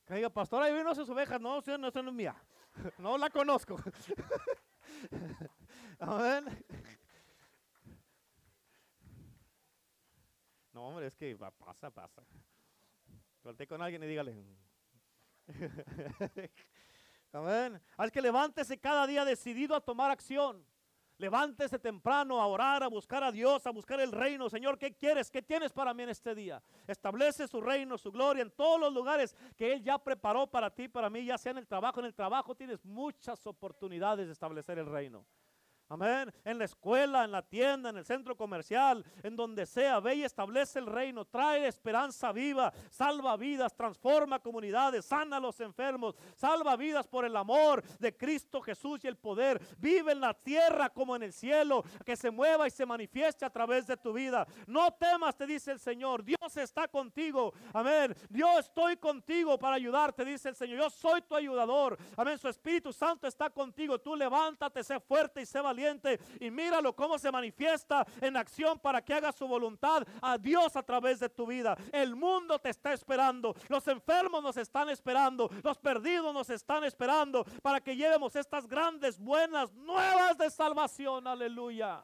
Que 0.07 0.15
diga, 0.15 0.31
pastor, 0.31 0.63
ahí 0.63 0.73
vino 0.73 0.95
sus 0.95 1.09
ovejas. 1.09 1.41
No, 1.41 1.61
no, 1.61 1.79
no 1.79 1.89
es 1.89 2.15
mía. 2.15 2.37
No 2.99 3.19
la 3.19 3.29
conozco. 3.29 3.77
Amén. 6.03 6.45
No, 10.73 10.89
hombre, 10.89 11.07
es 11.07 11.15
que 11.15 11.37
pasa, 11.37 11.91
pasa. 11.91 12.23
Falté 13.43 13.69
con 13.69 13.81
alguien 13.81 14.03
y 14.03 14.07
dígale. 14.07 14.45
Amén. 17.33 17.81
Al 17.97 18.11
que 18.11 18.21
levántese 18.21 18.79
cada 18.79 19.07
día 19.07 19.25
decidido 19.25 19.77
a 19.77 19.81
tomar 19.81 20.11
acción. 20.11 20.67
Levántese 21.19 21.79
temprano 21.79 22.41
a 22.41 22.47
orar, 22.47 22.83
a 22.83 22.89
buscar 22.89 23.23
a 23.23 23.31
Dios, 23.31 23.65
a 23.67 23.71
buscar 23.71 24.01
el 24.01 24.11
reino. 24.11 24.51
Señor, 24.51 24.77
¿qué 24.79 24.97
quieres? 24.97 25.31
¿Qué 25.31 25.41
tienes 25.41 25.73
para 25.73 25.95
mí 25.95 26.03
en 26.03 26.09
este 26.09 26.35
día? 26.35 26.61
Establece 26.89 27.47
su 27.47 27.61
reino, 27.61 27.97
su 27.97 28.11
gloria 28.11 28.43
en 28.43 28.51
todos 28.51 28.81
los 28.81 28.93
lugares 28.93 29.37
que 29.57 29.73
Él 29.73 29.83
ya 29.85 29.99
preparó 29.99 30.49
para 30.49 30.69
ti, 30.69 30.89
para 30.89 31.09
mí, 31.09 31.25
ya 31.25 31.39
sea 31.39 31.53
en 31.53 31.59
el 31.59 31.67
trabajo. 31.69 32.01
En 32.01 32.07
el 32.07 32.15
trabajo 32.15 32.57
tienes 32.57 32.85
muchas 32.85 33.47
oportunidades 33.47 34.27
de 34.27 34.33
establecer 34.33 34.81
el 34.81 34.87
reino. 34.87 35.25
Amén. 35.93 36.33
En 36.47 36.59
la 36.59 36.65
escuela, 36.65 37.23
en 37.23 37.33
la 37.33 37.43
tienda, 37.43 37.91
en 37.91 37.99
el 37.99 38.07
centro 38.07 38.35
comercial, 38.35 39.05
en 39.23 39.37
donde 39.37 39.67
sea, 39.67 40.01
ve 40.01 40.15
y 40.15 40.25
establece 40.25 40.79
el 40.79 40.87
reino, 40.87 41.27
trae 41.27 41.67
esperanza 41.67 42.33
viva, 42.33 42.73
salva 42.89 43.37
vidas, 43.37 43.77
transforma 43.77 44.39
comunidades, 44.39 45.05
sana 45.05 45.37
a 45.37 45.41
los 45.41 45.61
enfermos, 45.61 46.17
salva 46.35 46.77
vidas 46.77 47.07
por 47.07 47.27
el 47.27 47.37
amor 47.37 47.83
de 47.99 48.17
Cristo 48.17 48.63
Jesús 48.63 49.05
y 49.05 49.07
el 49.07 49.19
poder. 49.19 49.61
Vive 49.77 50.13
en 50.13 50.21
la 50.21 50.33
tierra 50.33 50.89
como 50.89 51.15
en 51.15 51.25
el 51.25 51.33
cielo, 51.35 51.85
que 52.07 52.17
se 52.17 52.31
mueva 52.31 52.67
y 52.67 52.71
se 52.71 52.87
manifieste 52.87 53.45
a 53.45 53.51
través 53.51 53.87
de 53.87 53.99
tu 53.99 54.15
vida. 54.15 54.47
No 54.67 54.93
temas, 54.93 55.37
te 55.37 55.47
dice 55.47 55.73
el 55.73 55.79
Señor. 55.79 56.25
Dios 56.25 56.57
está 56.57 56.89
contigo. 56.89 57.53
Amén. 57.75 58.17
Dios 58.31 58.61
estoy 58.61 58.97
contigo 58.97 59.59
para 59.59 59.77
ayudarte, 59.77 60.25
dice 60.25 60.49
el 60.49 60.57
Señor. 60.57 60.79
Yo 60.79 60.89
soy 60.89 61.21
tu 61.21 61.37
ayudador. 61.37 61.99
Amén. 62.17 62.39
Su 62.39 62.49
Espíritu 62.49 62.95
Santo 62.95 63.27
está 63.27 63.51
contigo. 63.51 63.99
Tú 63.99 64.17
levántate, 64.17 64.83
sé 64.83 64.99
fuerte 64.99 65.43
y 65.43 65.45
sé 65.45 65.61
valiente 65.61 65.82
y 66.41 66.51
míralo 66.51 66.95
cómo 66.95 67.19
se 67.19 67.31
manifiesta 67.31 68.07
en 68.21 68.37
acción 68.37 68.79
para 68.79 69.03
que 69.03 69.15
haga 69.15 69.33
su 69.33 69.47
voluntad 69.47 70.07
a 70.21 70.39
Dios 70.39 70.77
a 70.77 70.83
través 70.83 71.21
de 71.21 71.29
tu 71.29 71.47
vida. 71.47 71.77
El 71.93 72.15
mundo 72.15 72.59
te 72.59 72.71
está 72.71 72.93
esperando, 72.93 73.55
los 73.69 73.87
enfermos 73.89 74.43
nos 74.43 74.57
están 74.57 74.89
esperando, 74.91 75.51
los 75.63 75.79
perdidos 75.79 76.33
nos 76.33 76.51
están 76.51 76.85
esperando 76.85 77.45
para 77.63 77.81
que 77.81 77.97
llevemos 77.97 78.35
estas 78.37 78.67
grandes, 78.67 79.19
buenas, 79.19 79.73
nuevas 79.73 80.39
de 80.39 80.51
salvación. 80.51 81.27
Aleluya. 81.27 82.03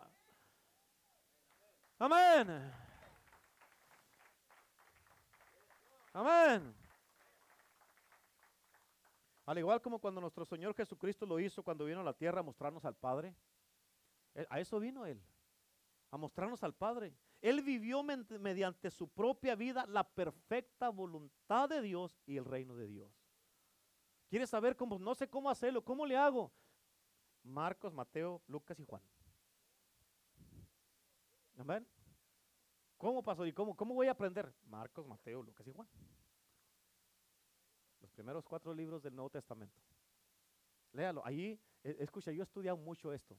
Amén. 1.99 2.73
Amén. 6.13 6.75
Al 9.49 9.59
igual 9.59 9.81
como 9.81 9.99
cuando 9.99 10.21
nuestro 10.21 10.45
Señor 10.45 10.75
Jesucristo 10.75 11.25
lo 11.25 11.41
hizo 11.41 11.63
cuando 11.63 11.87
vino 11.87 12.01
a 12.01 12.05
la 12.05 12.13
tierra 12.13 12.41
a 12.41 12.43
mostrarnos 12.43 12.85
al 12.85 12.95
Padre. 12.95 13.35
Eh, 14.35 14.47
a 14.51 14.61
eso 14.61 14.79
vino 14.79 15.07
Él, 15.07 15.21
a 16.11 16.17
mostrarnos 16.17 16.63
al 16.63 16.75
Padre. 16.75 17.15
Él 17.41 17.63
vivió 17.63 18.03
mediante 18.03 18.91
su 18.91 19.09
propia 19.09 19.55
vida 19.55 19.87
la 19.87 20.03
perfecta 20.03 20.89
voluntad 20.89 21.69
de 21.69 21.81
Dios 21.83 22.21
y 22.27 22.37
el 22.37 22.45
reino 22.45 22.75
de 22.75 22.89
Dios. 22.89 23.13
¿Quieres 24.29 24.51
saber 24.51 24.77
cómo? 24.77 24.99
No 24.99 25.15
sé 25.15 25.29
cómo 25.29 25.49
hacerlo. 25.49 25.85
¿Cómo 25.85 26.05
le 26.05 26.17
hago? 26.17 26.53
Marcos, 27.45 27.95
Mateo, 27.95 28.43
Lucas 28.49 28.79
y 28.81 28.85
Juan. 28.85 29.03
Amén. 31.57 31.87
¿Cómo 32.97 33.23
pasó? 33.23 33.47
¿Y 33.47 33.53
cómo, 33.53 33.77
cómo 33.77 33.95
voy 33.95 34.09
a 34.09 34.13
aprender? 34.13 34.53
Marcos, 34.65 35.07
Mateo, 35.07 35.43
Lucas 35.43 35.67
y 35.67 35.73
Juan. 35.73 35.89
Los 38.01 38.11
primeros 38.11 38.45
cuatro 38.45 38.75
libros 38.75 39.03
del 39.03 39.15
Nuevo 39.15 39.31
Testamento. 39.31 39.81
Léalo. 40.93 41.25
Ahí, 41.25 41.61
e, 41.85 41.97
escucha, 42.01 42.33
yo 42.33 42.43
he 42.43 42.45
estudiado 42.45 42.77
mucho 42.77 43.13
esto 43.13 43.39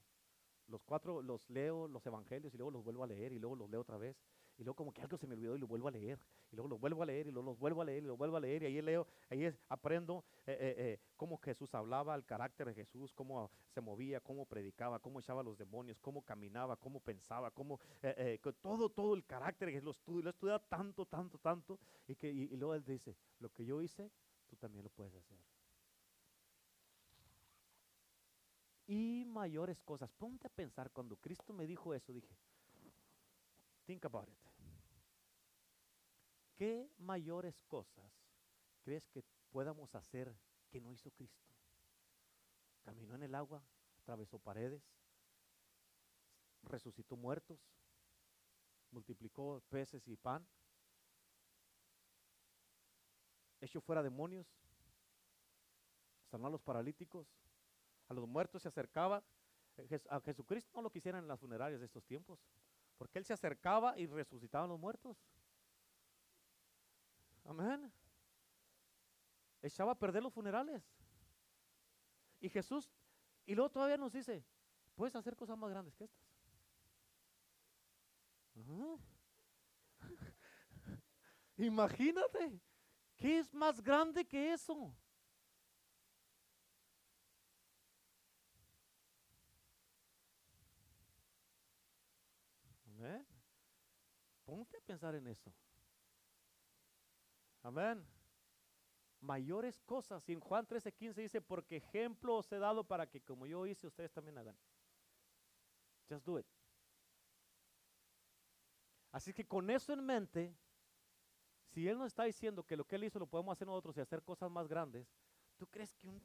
los 0.70 0.82
cuatro 0.82 1.20
los 1.22 1.48
leo, 1.50 1.88
los 1.88 2.04
evangelios, 2.06 2.54
y 2.54 2.56
luego 2.56 2.70
los 2.70 2.84
vuelvo 2.84 3.04
a 3.04 3.06
leer, 3.06 3.32
y 3.32 3.38
luego 3.38 3.56
los 3.56 3.68
leo 3.68 3.80
otra 3.80 3.98
vez, 3.98 4.16
y 4.56 4.64
luego 4.64 4.76
como 4.76 4.92
que 4.92 5.00
algo 5.00 5.16
se 5.16 5.26
me 5.26 5.34
olvidó 5.34 5.56
y 5.56 5.58
lo 5.58 5.66
vuelvo 5.66 5.88
a 5.88 5.90
leer, 5.90 6.18
y 6.52 6.56
luego 6.56 6.68
los 6.68 6.78
vuelvo 6.78 7.02
a 7.02 7.06
leer, 7.06 7.26
y 7.26 7.30
luego 7.30 7.50
los 7.50 7.58
vuelvo 7.58 7.82
a 7.82 7.84
leer, 7.84 8.02
y 8.02 8.06
los 8.06 8.18
vuelvo 8.18 8.36
a 8.36 8.40
leer, 8.40 8.62
y 8.62 8.66
ahí 8.66 8.82
leo, 8.82 9.06
ahí 9.30 9.52
aprendo 9.68 10.24
eh, 10.46 10.52
eh, 10.60 10.74
eh, 10.78 11.00
cómo 11.16 11.38
Jesús 11.38 11.74
hablaba, 11.74 12.14
el 12.14 12.24
carácter 12.24 12.66
de 12.66 12.74
Jesús, 12.74 13.12
cómo 13.12 13.50
se 13.68 13.80
movía, 13.80 14.20
cómo 14.20 14.44
predicaba, 14.46 14.98
cómo 14.98 15.20
echaba 15.20 15.42
los 15.42 15.56
demonios, 15.56 15.98
cómo 16.00 16.22
caminaba, 16.22 16.76
cómo 16.76 17.00
pensaba, 17.00 17.50
cómo, 17.50 17.80
todo, 18.60 18.90
todo 18.90 19.14
el 19.14 19.24
carácter, 19.24 19.70
que 19.70 19.80
lo 19.80 19.92
estudio, 19.92 20.22
lo 20.22 20.28
he 20.28 20.32
estudiado 20.32 20.60
tanto, 20.60 21.06
tanto, 21.06 21.38
tanto, 21.38 21.78
y, 22.06 22.14
que, 22.14 22.30
y 22.30 22.48
luego 22.56 22.74
él 22.74 22.84
dice, 22.84 23.16
lo 23.38 23.50
que 23.50 23.64
yo 23.64 23.80
hice, 23.80 24.10
tú 24.48 24.56
también 24.56 24.84
lo 24.84 24.90
puedes 24.90 25.14
hacer. 25.14 25.38
Y 28.90 29.24
mayores 29.24 29.80
cosas. 29.84 30.10
Ponte 30.10 30.48
a 30.48 30.50
pensar, 30.50 30.90
cuando 30.90 31.16
Cristo 31.16 31.52
me 31.52 31.64
dijo 31.64 31.94
eso, 31.94 32.12
dije, 32.12 32.36
think 33.86 34.04
about 34.04 34.28
it. 34.28 34.36
¿Qué 36.56 36.90
mayores 36.98 37.62
cosas 37.68 38.12
crees 38.82 39.06
que 39.06 39.22
podamos 39.52 39.94
hacer 39.94 40.34
que 40.72 40.80
no 40.80 40.92
hizo 40.92 41.12
Cristo? 41.12 41.46
Caminó 42.82 43.14
en 43.14 43.22
el 43.22 43.34
agua, 43.36 43.62
atravesó 44.00 44.40
paredes, 44.40 44.82
resucitó 46.64 47.16
muertos, 47.16 47.60
multiplicó 48.90 49.62
peces 49.68 50.02
y 50.08 50.16
pan, 50.16 50.44
echó 53.60 53.80
fuera 53.80 54.02
demonios, 54.02 54.48
sanó 56.28 56.48
a 56.48 56.50
los 56.50 56.60
paralíticos, 56.60 57.28
a 58.10 58.14
los 58.14 58.28
muertos 58.28 58.62
se 58.62 58.68
acercaba. 58.68 59.24
Eh, 59.76 60.00
a 60.10 60.20
Jesucristo 60.20 60.70
no 60.74 60.82
lo 60.82 60.90
quisieran 60.90 61.22
en 61.22 61.28
las 61.28 61.38
funerarias 61.38 61.78
de 61.78 61.86
estos 61.86 62.04
tiempos, 62.04 62.40
porque 62.98 63.20
Él 63.20 63.24
se 63.24 63.32
acercaba 63.32 63.96
y 63.96 64.06
resucitaba 64.06 64.64
a 64.64 64.68
los 64.68 64.80
muertos. 64.80 65.16
Amén. 67.44 67.92
Echaba 69.62 69.92
a 69.92 69.98
perder 69.98 70.24
los 70.24 70.34
funerales. 70.34 70.82
Y 72.40 72.48
Jesús, 72.48 72.90
y 73.46 73.54
luego 73.54 73.70
todavía 73.70 73.96
nos 73.96 74.12
dice, 74.12 74.44
puedes 74.96 75.14
hacer 75.14 75.36
cosas 75.36 75.56
más 75.56 75.70
grandes 75.70 75.94
que 75.94 76.04
estas. 76.04 76.26
Imagínate, 81.56 82.60
¿qué 83.16 83.38
es 83.38 83.54
más 83.54 83.80
grande 83.80 84.26
que 84.26 84.52
eso? 84.52 84.92
Ponte 94.50 94.76
a 94.78 94.80
pensar 94.80 95.14
en 95.14 95.28
eso. 95.28 95.54
Amén. 97.62 98.04
Mayores 99.20 99.78
cosas. 99.82 100.28
Y 100.28 100.32
en 100.32 100.40
Juan 100.40 100.66
13:15 100.66 101.14
dice, 101.22 101.40
porque 101.40 101.76
ejemplo 101.76 102.34
os 102.34 102.50
he 102.50 102.58
dado 102.58 102.82
para 102.82 103.06
que 103.06 103.20
como 103.20 103.46
yo 103.46 103.64
hice, 103.64 103.86
ustedes 103.86 104.10
también 104.10 104.36
hagan. 104.38 104.58
Just 106.08 106.26
do 106.26 106.40
it. 106.40 106.46
Así 109.12 109.32
que 109.32 109.46
con 109.46 109.70
eso 109.70 109.92
en 109.92 110.04
mente, 110.04 110.52
si 111.68 111.86
Él 111.86 111.96
nos 111.96 112.08
está 112.08 112.24
diciendo 112.24 112.64
que 112.64 112.76
lo 112.76 112.84
que 112.84 112.96
Él 112.96 113.04
hizo 113.04 113.20
lo 113.20 113.28
podemos 113.28 113.52
hacer 113.52 113.68
nosotros 113.68 113.96
y 113.98 114.00
hacer 114.00 114.20
cosas 114.24 114.50
más 114.50 114.66
grandes, 114.66 115.06
¿tú 115.58 115.68
crees 115.68 115.94
que 115.94 116.08
un 116.08 116.20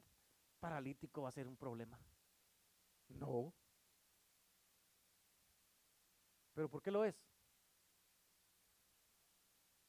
paralítico 0.58 1.22
va 1.22 1.28
a 1.28 1.32
ser 1.32 1.46
un 1.46 1.56
problema? 1.56 1.96
No. 3.08 3.54
¿Pero 6.54 6.68
por 6.68 6.82
qué 6.82 6.90
lo 6.90 7.04
es? 7.04 7.35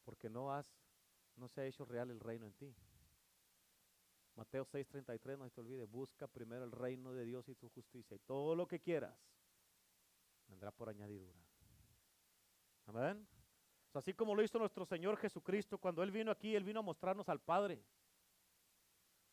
Porque 0.08 0.30
no 0.30 0.54
has, 0.54 0.66
no 1.36 1.50
se 1.50 1.60
ha 1.60 1.66
hecho 1.66 1.84
real 1.84 2.10
el 2.10 2.22
reino 2.22 2.46
en 2.46 2.54
ti. 2.54 2.74
Mateo 4.38 4.64
6:33, 4.64 5.38
no 5.38 5.44
se 5.44 5.52
te 5.52 5.60
olvide, 5.60 5.84
busca 5.84 6.28
primero 6.28 6.64
el 6.64 6.72
reino 6.72 7.12
de 7.12 7.26
Dios 7.26 7.50
y 7.50 7.56
su 7.56 7.68
justicia 7.68 8.16
y 8.16 8.20
todo 8.20 8.56
lo 8.56 8.70
que 8.70 8.80
quieras 8.80 9.20
vendrá 10.48 10.72
por 10.72 10.88
añadidura. 10.88 11.38
Amén. 12.86 13.28
así 13.94 14.14
como 14.14 14.34
lo 14.34 14.42
hizo 14.44 14.58
nuestro 14.60 14.86
Señor 14.86 15.18
Jesucristo 15.18 15.78
cuando 15.78 16.02
Él 16.02 16.12
vino 16.12 16.32
aquí, 16.32 16.56
Él 16.56 16.64
vino 16.64 16.80
a 16.80 16.84
mostrarnos 16.84 17.28
al 17.28 17.42
Padre. 17.42 17.84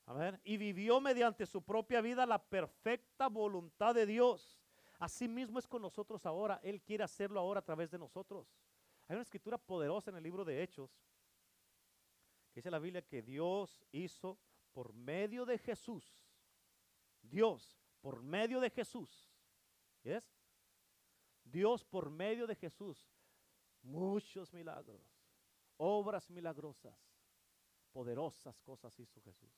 Amén. 0.07 0.41
Y 0.43 0.57
vivió 0.57 1.01
mediante 1.01 1.47
su 1.47 1.63
propia 1.63 2.01
vida 2.01 2.27
la 2.27 2.43
perfecta 2.43 3.29
voluntad 3.29 3.95
de 3.95 4.07
Dios. 4.07 4.59
Así 4.99 5.29
mismo 5.29 5.61
es 5.61 5.69
con 5.69 5.83
nosotros 5.83 6.27
ahora. 6.27 6.59
Él 6.65 6.83
quiere 6.83 7.05
hacerlo 7.05 7.39
ahora 7.39 7.61
a 7.61 7.65
través 7.65 7.93
de 7.93 7.99
nosotros. 7.99 8.49
Hay 9.09 9.15
una 9.15 9.23
escritura 9.23 9.59
poderosa 9.59 10.11
en 10.11 10.17
el 10.17 10.23
libro 10.23 10.45
de 10.45 10.63
Hechos 10.63 10.91
que 12.53 12.61
dice 12.61 12.71
la 12.71 12.79
Biblia 12.79 13.03
que 13.03 13.23
Dios 13.23 13.85
hizo 13.93 14.39
por 14.73 14.93
medio 14.93 15.45
de 15.45 15.59
Jesús. 15.59 16.23
Dios 17.21 17.79
por 18.01 18.23
medio 18.23 18.61
de 18.61 18.71
Jesús. 18.71 19.31
¿Es? 20.03 20.37
Dios 21.45 21.85
por 21.85 22.11
medio 22.11 22.47
de 22.47 22.55
Jesús 22.55 23.15
muchos 23.85 24.53
milagros, 24.53 25.03
obras 25.77 26.29
milagrosas, 26.31 26.99
poderosas 27.93 28.61
cosas 28.63 28.99
hizo 28.99 29.21
Jesús. 29.21 29.53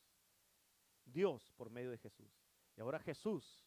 Dios 1.04 1.52
por 1.56 1.70
medio 1.70 1.90
de 1.90 1.98
Jesús. 1.98 2.44
Y 2.76 2.80
ahora 2.80 2.98
Jesús 2.98 3.64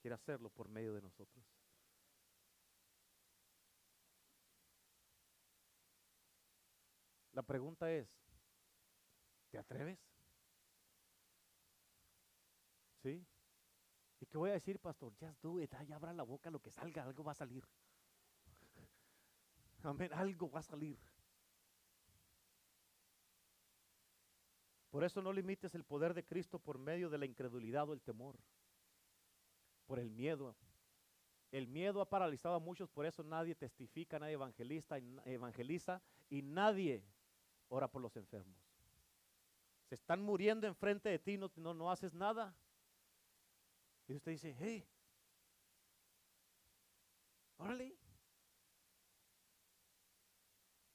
quiere 0.00 0.14
hacerlo 0.14 0.48
por 0.48 0.68
medio 0.68 0.94
de 0.94 1.02
nosotros. 1.02 1.44
La 7.38 7.44
pregunta 7.44 7.88
es, 7.92 8.20
¿te 9.48 9.58
atreves? 9.58 10.00
¿Sí? 13.00 13.24
¿Y 14.18 14.26
qué 14.26 14.36
voy 14.36 14.50
a 14.50 14.54
decir, 14.54 14.80
pastor? 14.80 15.14
Just 15.20 15.40
do 15.40 15.60
it. 15.60 15.72
Ay, 15.74 15.92
abra 15.92 16.12
la 16.12 16.24
boca, 16.24 16.50
lo 16.50 16.58
que 16.58 16.72
salga, 16.72 17.04
algo 17.04 17.22
va 17.22 17.30
a 17.30 17.36
salir. 17.36 17.64
Amén, 19.84 20.12
algo 20.14 20.50
va 20.50 20.58
a 20.58 20.64
salir. 20.64 20.98
Por 24.90 25.04
eso 25.04 25.22
no 25.22 25.32
limites 25.32 25.76
el 25.76 25.84
poder 25.84 26.14
de 26.14 26.24
Cristo 26.24 26.58
por 26.58 26.76
medio 26.76 27.08
de 27.08 27.18
la 27.18 27.26
incredulidad 27.26 27.88
o 27.88 27.92
el 27.92 28.02
temor, 28.02 28.36
por 29.86 30.00
el 30.00 30.10
miedo. 30.10 30.56
El 31.52 31.68
miedo 31.68 32.00
ha 32.00 32.10
paralizado 32.10 32.56
a 32.56 32.58
muchos, 32.58 32.90
por 32.90 33.06
eso 33.06 33.22
nadie 33.22 33.54
testifica, 33.54 34.18
nadie 34.18 34.34
evangelista, 34.34 34.98
evangeliza 35.24 36.02
y 36.28 36.42
nadie 36.42 37.04
ora 37.68 37.88
por 37.88 38.02
los 38.02 38.16
enfermos. 38.16 38.58
Se 39.88 39.94
están 39.94 40.22
muriendo 40.22 40.66
enfrente 40.66 41.08
de 41.08 41.18
ti, 41.18 41.38
no, 41.38 41.50
no, 41.56 41.74
no 41.74 41.90
haces 41.90 42.12
nada. 42.14 42.54
Y 44.06 44.14
usted 44.14 44.32
dice, 44.32 44.54
hey, 44.58 44.86
órale, 47.56 47.96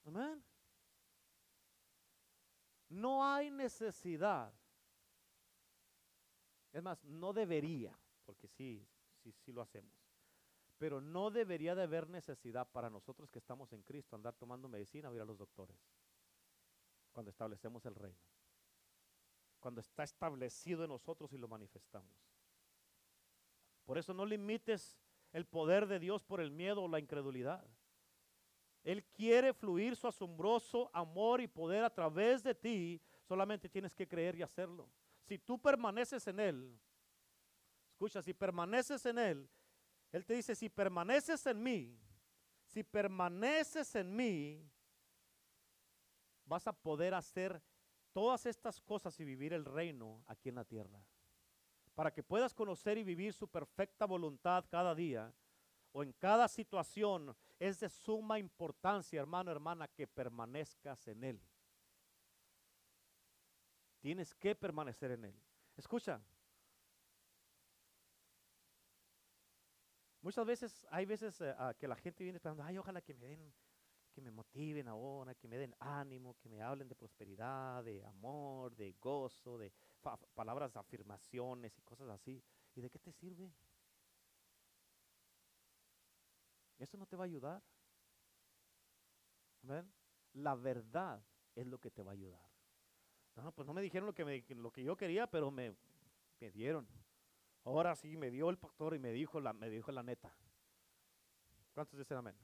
Amén. 0.06 0.44
No 2.90 3.26
hay 3.26 3.50
necesidad. 3.50 4.54
Es 6.72 6.84
más, 6.84 7.04
no 7.06 7.34
debería, 7.34 7.98
porque 8.26 8.48
sí, 8.48 8.86
sí, 9.22 9.32
sí 9.32 9.52
lo 9.52 9.62
hacemos. 9.62 9.94
Pero 10.78 11.00
no 11.00 11.32
debería 11.32 11.76
de 11.76 11.84
haber 11.84 12.10
necesidad 12.10 12.70
para 12.72 12.90
nosotros 12.90 13.30
que 13.30 13.40
estamos 13.40 13.72
en 13.74 13.84
Cristo 13.84 14.16
andar 14.16 14.36
tomando 14.36 14.68
medicina 14.68 15.10
o 15.10 15.16
ir 15.16 15.22
a 15.22 15.26
los 15.26 15.38
doctores. 15.38 15.78
Cuando 17.14 17.30
establecemos 17.30 17.86
el 17.86 17.96
reino. 17.96 18.20
Cuando 19.60 19.80
está 19.80 20.04
establecido 20.04 20.84
en 20.84 20.90
nosotros 20.90 21.32
y 21.32 21.38
lo 21.38 21.48
manifestamos. 21.48 22.12
Por 23.86 23.98
eso 23.98 24.14
no 24.14 24.26
limites 24.26 25.00
el 25.32 25.46
poder 25.46 25.88
de 25.88 26.00
Dios 26.00 26.24
por 26.24 26.42
el 26.42 26.52
miedo 26.52 26.84
o 26.84 26.88
la 26.88 27.00
incredulidad. 27.00 27.66
Él 28.84 29.04
quiere 29.06 29.54
fluir 29.54 29.96
su 29.96 30.08
asombroso 30.08 30.90
amor 30.94 31.40
y 31.40 31.48
poder 31.48 31.84
a 31.84 31.90
través 31.90 32.44
de 32.44 32.54
ti. 32.54 33.02
Solamente 33.22 33.70
tienes 33.70 33.96
que 33.96 34.08
creer 34.08 34.36
y 34.36 34.42
hacerlo. 34.42 34.90
Si 35.22 35.38
tú 35.38 35.58
permaneces 35.58 36.28
en 36.28 36.40
Él, 36.40 36.80
escucha, 37.94 38.22
si 38.22 38.34
permaneces 38.34 39.06
en 39.06 39.18
Él, 39.18 39.50
Él 40.12 40.26
te 40.26 40.34
dice, 40.34 40.54
si 40.54 40.68
permaneces 40.68 41.46
en 41.46 41.64
mí, 41.64 41.98
si 42.66 42.84
permaneces 42.84 43.96
en 43.96 44.14
mí, 44.14 44.70
vas 46.46 46.68
a 46.68 46.74
poder 46.74 47.14
hacer 47.14 47.62
todas 48.12 48.46
estas 48.46 48.82
cosas 48.82 49.20
y 49.20 49.26
vivir 49.26 49.54
el 49.54 49.66
reino 49.66 50.24
aquí 50.28 50.50
en 50.50 50.56
la 50.56 50.66
tierra. 50.66 51.04
Para 51.96 52.12
que 52.12 52.24
puedas 52.24 52.54
conocer 52.54 52.98
y 52.98 53.04
vivir 53.04 53.34
su 53.34 53.48
perfecta 53.48 54.06
voluntad 54.06 54.66
cada 54.70 54.96
día 54.96 55.34
o 55.92 56.04
en 56.04 56.12
cada 56.14 56.48
situación 56.48 57.36
es 57.60 57.80
de 57.80 57.90
suma 57.90 58.40
importancia, 58.40 59.20
hermano, 59.20 59.52
hermana, 59.52 59.88
que 59.88 60.08
permanezcas 60.08 61.08
en 61.08 61.24
Él. 61.24 61.42
Tienes 64.00 64.34
que 64.36 64.56
permanecer 64.56 65.12
en 65.12 65.26
Él. 65.26 65.36
Escucha. 65.78 66.22
Muchas 70.22 70.46
veces, 70.46 70.88
hay 70.90 71.06
veces 71.06 71.40
eh, 71.42 71.56
que 71.78 71.88
la 71.88 71.96
gente 71.96 72.24
viene 72.24 72.40
pensando, 72.40 72.64
ay, 72.64 72.78
ojalá 72.78 73.02
que 73.02 73.14
me 73.14 73.28
den, 73.28 73.54
que 74.14 74.22
me 74.22 74.32
motiven 74.32 74.88
ahora, 74.88 75.34
que 75.36 75.48
me 75.48 75.58
den 75.58 75.76
ánimo, 75.80 76.36
que 76.38 76.48
me 76.48 76.62
hablen 76.62 76.88
de 76.88 76.96
prosperidad, 76.96 77.84
de 77.84 78.06
amor, 78.06 78.76
de 78.76 78.94
gozo, 79.02 79.58
de 79.58 79.74
palabras 80.36 80.76
afirmaciones 80.78 81.78
y 81.78 81.82
cosas 81.82 82.10
así. 82.10 82.42
¿Y 82.76 82.82
de 82.82 82.90
qué 82.90 83.00
te 83.00 83.12
sirve? 83.12 83.52
Eso 86.80 86.98
no 86.98 87.06
te 87.06 87.16
va 87.16 87.24
a 87.24 87.26
ayudar. 87.26 87.64
La 90.34 90.56
verdad 90.56 91.24
es 91.56 91.68
lo 91.68 91.80
que 91.80 91.92
te 91.92 92.04
va 92.04 92.12
a 92.12 92.14
ayudar. 92.14 92.50
No, 93.36 93.52
pues 93.52 93.68
no 93.68 93.74
me 93.74 93.82
dijeron 93.82 94.06
lo 94.06 94.14
que, 94.14 94.46
lo 94.50 94.72
que 94.72 94.84
yo 94.84 94.96
quería, 94.96 95.28
pero 95.28 95.50
me, 95.50 95.76
me, 96.40 96.52
dieron. 96.52 96.88
Ahora 97.64 97.96
sí 97.96 98.16
me 98.16 98.30
dio 98.30 98.50
el 98.50 98.58
pastor 98.58 98.94
y 98.94 99.00
me 99.00 99.12
dijo 99.12 99.40
la, 99.40 99.54
me 99.54 99.70
dijo 99.70 99.92
la 99.92 100.04
neta. 100.04 100.36
¿Cuántos 101.74 101.98
dicen 101.98 102.18
amén? 102.18 102.36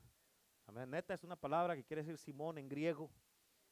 Neta 0.72 1.14
es 1.14 1.24
una 1.24 1.36
palabra 1.36 1.76
que 1.76 1.84
quiere 1.84 2.04
decir 2.04 2.18
Simón 2.18 2.58
en 2.58 2.70
griego. 2.70 3.10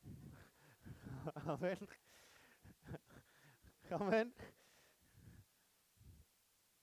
amén. 1.45 1.77
amén. 3.91 4.33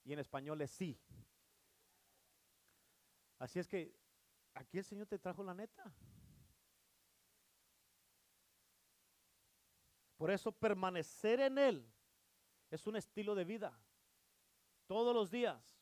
Y 0.03 0.13
en 0.13 0.19
español 0.19 0.61
es 0.61 0.71
sí. 0.71 0.99
Así 3.39 3.59
es 3.59 3.67
que 3.67 3.93
aquí 4.53 4.77
el 4.77 4.83
Señor 4.85 5.07
te 5.07 5.19
trajo 5.19 5.43
la 5.43 5.53
neta. 5.53 5.91
Por 10.17 10.31
eso 10.31 10.51
permanecer 10.51 11.39
en 11.41 11.57
Él 11.57 11.93
es 12.71 12.87
un 12.87 12.95
estilo 12.95 13.35
de 13.35 13.43
vida. 13.43 13.77
Todos 14.87 15.13
los 15.13 15.29
días. 15.29 15.74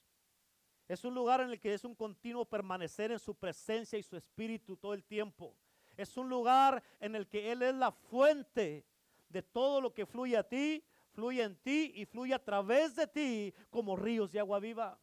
Es 0.87 1.03
un 1.03 1.13
lugar 1.13 1.41
en 1.41 1.49
el 1.49 1.59
que 1.59 1.73
es 1.73 1.83
un 1.83 1.95
continuo 1.95 2.45
permanecer 2.45 3.11
en 3.11 3.19
su 3.19 3.35
presencia 3.35 3.97
y 3.97 4.03
su 4.03 4.17
espíritu 4.17 4.75
todo 4.75 4.93
el 4.93 5.03
tiempo. 5.03 5.55
Es 5.95 6.17
un 6.17 6.29
lugar 6.29 6.83
en 6.99 7.15
el 7.15 7.27
que 7.27 7.51
Él 7.51 7.61
es 7.61 7.75
la 7.75 7.91
fuente 7.91 8.85
de 9.29 9.41
todo 9.41 9.79
lo 9.79 9.93
que 9.93 10.05
fluye 10.05 10.37
a 10.37 10.47
ti, 10.47 10.83
fluye 11.11 11.43
en 11.43 11.55
ti 11.55 11.91
y 11.95 12.05
fluye 12.05 12.33
a 12.33 12.43
través 12.43 12.95
de 12.95 13.07
ti 13.07 13.53
como 13.69 13.95
ríos 13.95 14.31
de 14.31 14.39
agua 14.39 14.59
viva. 14.59 14.99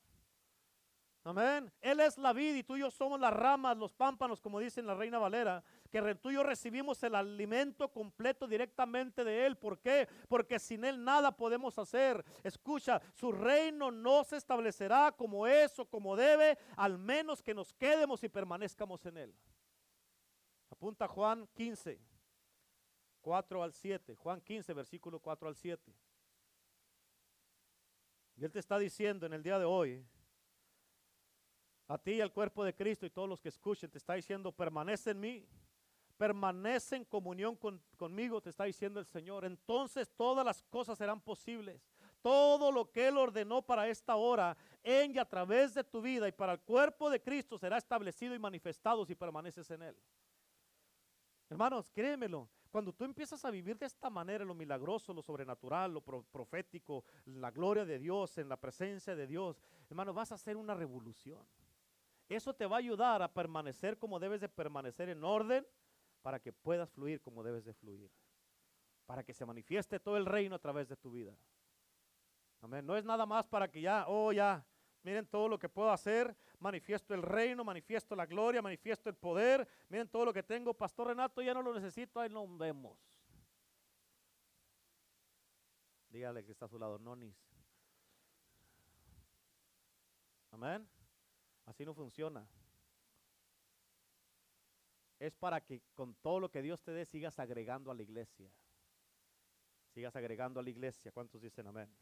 Amén. 1.23 1.71
Él 1.81 2.01
es 2.01 2.17
la 2.17 2.33
vida 2.33 2.59
y 2.59 2.63
tú 2.63 2.77
y 2.77 2.81
yo 2.81 2.91
somos 2.91 3.21
las 3.21 3.33
ramas, 3.33 3.77
los 3.77 3.93
pámpanos, 3.93 4.41
como 4.41 4.59
dice 4.59 4.83
la 4.83 4.95
Reina 4.95 5.19
Valera, 5.19 5.63
que 5.91 6.15
tú 6.15 6.31
y 6.31 6.35
yo 6.35 6.43
recibimos 6.43 7.03
el 7.03 7.15
alimento 7.15 7.93
completo 7.93 8.47
directamente 8.47 9.25
de 9.25 9.47
Él. 9.47 9.57
¿Por 9.57 9.79
qué? 9.81 10.09
Porque 10.29 10.59
sin 10.59 10.85
Él 10.85 11.03
nada 11.03 11.37
podemos 11.37 11.79
hacer. 11.79 12.25
Escucha, 12.45 13.03
su 13.15 13.33
reino 13.33 13.91
no 13.91 14.23
se 14.25 14.37
establecerá 14.37 15.13
como 15.13 15.47
es 15.47 15.79
o 15.79 15.85
como 15.85 16.17
debe, 16.17 16.57
al 16.77 16.97
menos 16.97 17.43
que 17.43 17.55
nos 17.55 17.73
quedemos 17.73 18.23
y 18.23 18.29
permanezcamos 18.29 19.05
en 19.07 19.17
Él. 19.17 19.35
Apunta 20.71 21.09
Juan 21.09 21.49
15, 21.55 22.01
4 23.21 23.63
al 23.63 23.73
7. 23.73 24.15
Juan 24.15 24.41
15, 24.41 24.73
versículo 24.73 25.19
4 25.19 25.49
al 25.49 25.57
7. 25.57 25.93
Y 28.37 28.45
Él 28.45 28.53
te 28.53 28.61
está 28.61 28.79
diciendo 28.79 29.27
en 29.27 29.33
el 29.33 29.43
día 29.43 29.59
de 29.59 29.65
hoy, 29.65 30.07
A 31.89 31.99
ti 31.99 32.13
y 32.13 32.21
al 32.21 32.33
cuerpo 32.33 32.63
de 32.63 32.73
Cristo 32.73 33.05
y 33.05 33.11
todos 33.11 33.29
los 33.29 33.41
que 33.41 33.49
escuchen, 33.49 33.91
te 33.91 33.99
está 33.99 34.15
diciendo, 34.15 34.53
permanece 34.53 35.11
en 35.11 35.19
mí. 35.19 35.49
Permanece 36.21 36.97
en 36.97 37.05
comunión 37.07 37.59
conmigo, 37.97 38.43
te 38.43 38.51
está 38.51 38.65
diciendo 38.65 39.01
el 39.01 39.07
Señor. 39.07 39.47
Entonces 39.47 40.11
todas 40.15 40.45
las 40.45 40.63
cosas 40.65 40.99
serán 40.99 41.19
posibles. 41.19 41.81
Todo 42.21 42.71
lo 42.71 42.93
que 42.93 43.09
Él 43.09 43.17
ordenó 43.17 43.63
para 43.63 43.89
esta 43.89 44.17
hora, 44.17 44.55
en 44.83 45.15
y 45.15 45.19
a 45.19 45.25
través 45.25 45.73
de 45.73 45.83
tu 45.83 46.03
vida 46.03 46.29
y 46.29 46.33
para 46.33 46.53
el 46.53 46.61
cuerpo 46.61 47.09
de 47.09 47.23
Cristo 47.23 47.57
será 47.57 47.79
establecido 47.79 48.35
y 48.35 48.39
manifestado 48.39 49.07
si 49.07 49.15
permaneces 49.15 49.71
en 49.71 49.81
Él. 49.81 49.97
Hermanos, 51.49 51.91
créemelo, 51.91 52.51
cuando 52.71 52.93
tú 52.93 53.05
empiezas 53.05 53.43
a 53.47 53.51
vivir 53.51 53.79
de 53.79 53.87
esta 53.87 54.11
manera, 54.11 54.45
lo 54.45 54.55
milagroso, 54.55 55.15
lo 55.15 55.23
sobrenatural, 55.23 55.95
lo 55.95 56.03
profético, 56.03 57.03
la 57.25 57.51
gloria 57.51 57.87
de 57.87 57.99
Dios, 57.99 58.37
en 58.37 58.51
la 58.51 58.59
presencia 58.59 59.17
de 59.17 59.27
Dios, 59.27 59.59
hermano, 59.89 60.13
vas 60.13 60.33
a 60.33 60.35
hacer 60.35 60.59
una 60.59 60.75
revolución. 60.75 61.43
Eso 62.29 62.53
te 62.53 62.67
va 62.67 62.77
a 62.77 62.81
ayudar 62.81 63.23
a 63.23 63.33
permanecer 63.33 63.97
como 63.97 64.21
debes 64.21 64.43
de 64.43 64.51
permanecer 64.51 65.09
en 65.09 65.25
orden 65.25 65.67
para 66.23 66.41
que 66.41 66.53
puedas 66.53 66.91
fluir 66.91 67.21
como 67.21 67.43
debes 67.43 67.65
de 67.65 67.75
fluir. 67.75 68.11
Para 69.07 69.23
que 69.23 69.35
se 69.35 69.45
manifieste 69.45 69.99
todo 69.99 70.17
el 70.17 70.27
reino 70.27 70.55
a 70.55 70.59
través 70.59 70.89
de 70.89 70.97
tu 70.97 71.11
vida. 71.11 71.35
Amén. 72.61 72.87
No 72.87 72.97
es 72.97 73.05
nada 73.05 73.27
más 73.27 73.47
para 73.47 73.69
que 73.69 73.81
ya, 73.81 74.05
oh 74.07 74.33
ya, 74.33 74.65
Miren 75.03 75.27
todo 75.27 75.49
lo 75.49 75.59
que 75.59 75.69
puedo 75.69 75.91
hacer. 75.91 76.37
Manifiesto 76.59 77.15
el 77.15 77.23
reino, 77.23 77.65
manifiesto 77.65 78.15
la 78.15 78.27
gloria, 78.27 78.61
manifiesto 78.61 79.09
el 79.09 79.17
poder. 79.17 79.67
Miren 79.89 80.09
todo 80.09 80.27
lo 80.27 80.33
que 80.33 80.43
tengo. 80.43 80.75
Pastor 80.75 81.09
Renato, 81.09 81.41
ya 81.41 81.55
no 81.55 81.63
lo 81.63 81.73
necesito. 81.73 82.21
Ahí 82.21 82.29
nos 82.29 82.57
vemos. 82.59 82.99
Dígale 86.11 86.45
que 86.45 86.53
está 86.53 86.67
a 86.67 86.69
su 86.69 86.79
lado, 86.79 86.99
nonis. 86.99 87.35
Amén. 90.51 90.87
Así 91.65 91.85
no 91.87 91.95
funciona. 91.95 92.47
Es 95.21 95.37
para 95.37 95.61
que 95.61 95.83
con 95.95 96.15
todo 96.15 96.41
lo 96.41 96.51
que 96.51 96.63
Dios 96.63 96.83
te 96.83 96.93
dé 96.93 97.05
sigas 97.05 97.39
agregando 97.39 97.91
a 97.91 97.95
la 97.95 98.03
iglesia. 98.03 98.51
Sigas 99.93 100.17
agregando 100.17 100.59
a 100.59 100.63
la 100.63 100.71
iglesia. 100.71 101.13
¿Cuántos 101.13 101.43
dicen 101.43 101.67
amén? 101.67 101.95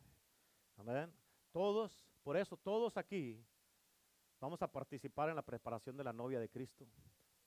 Amén. 0.76 1.12
Todos 1.50 2.08
por 2.22 2.36
eso 2.36 2.56
todos 2.56 2.96
aquí 2.96 3.44
vamos 4.38 4.62
a 4.62 4.70
participar 4.70 5.30
en 5.30 5.36
la 5.36 5.42
preparación 5.42 5.96
de 5.96 6.04
la 6.04 6.12
novia 6.12 6.38
de 6.38 6.48
Cristo. 6.48 6.86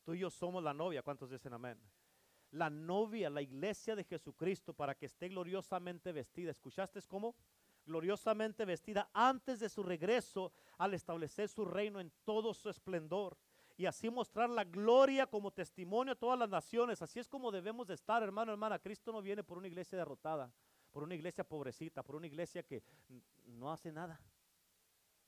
Tú 0.04 0.14
y 0.14 0.20
yo 0.20 0.30
somos 0.30 0.62
la 0.62 0.74
novia. 0.74 1.04
¿Cuántos 1.04 1.30
dicen 1.30 1.54
amén? 1.54 1.80
La 2.52 2.70
novia, 2.70 3.30
la 3.30 3.42
iglesia 3.42 3.96
de 3.96 4.04
Jesucristo 4.04 4.74
para 4.74 4.96
que 4.96 5.06
esté 5.06 5.30
gloriosamente 5.30 6.12
vestida. 6.12 6.52
¿Escuchaste 6.52 7.00
cómo? 7.04 7.34
Gloriosamente 7.86 8.66
vestida 8.66 9.10
antes 9.14 9.62
de 9.62 9.70
su 9.70 9.84
regreso 9.84 10.52
al 10.78 10.94
establecer 10.94 11.48
su 11.48 11.64
reino 11.64 12.02
en 12.02 12.12
todo 12.26 12.54
su 12.54 12.70
esplendor 12.70 13.38
y 13.82 13.88
así 13.88 14.12
mostrar 14.12 14.48
la 14.48 14.64
gloria 14.64 15.26
como 15.26 15.50
testimonio 15.50 16.14
a 16.14 16.16
todas 16.16 16.38
las 16.38 16.48
naciones. 16.48 17.02
Así 17.02 17.18
es 17.18 17.28
como 17.28 17.52
debemos 17.52 17.88
de 17.88 17.96
estar, 17.96 18.22
hermano, 18.22 18.52
hermana. 18.52 18.78
Cristo 18.78 19.12
no 19.12 19.24
viene 19.24 19.44
por 19.44 19.58
una 19.58 19.66
iglesia 19.66 19.98
derrotada, 19.98 20.54
por 20.92 21.02
una 21.02 21.16
iglesia 21.16 21.44
pobrecita, 21.44 22.04
por 22.04 22.16
una 22.16 22.28
iglesia 22.28 22.62
que 22.62 22.84
no 23.48 23.72
hace 23.72 23.92
nada. 23.92 24.22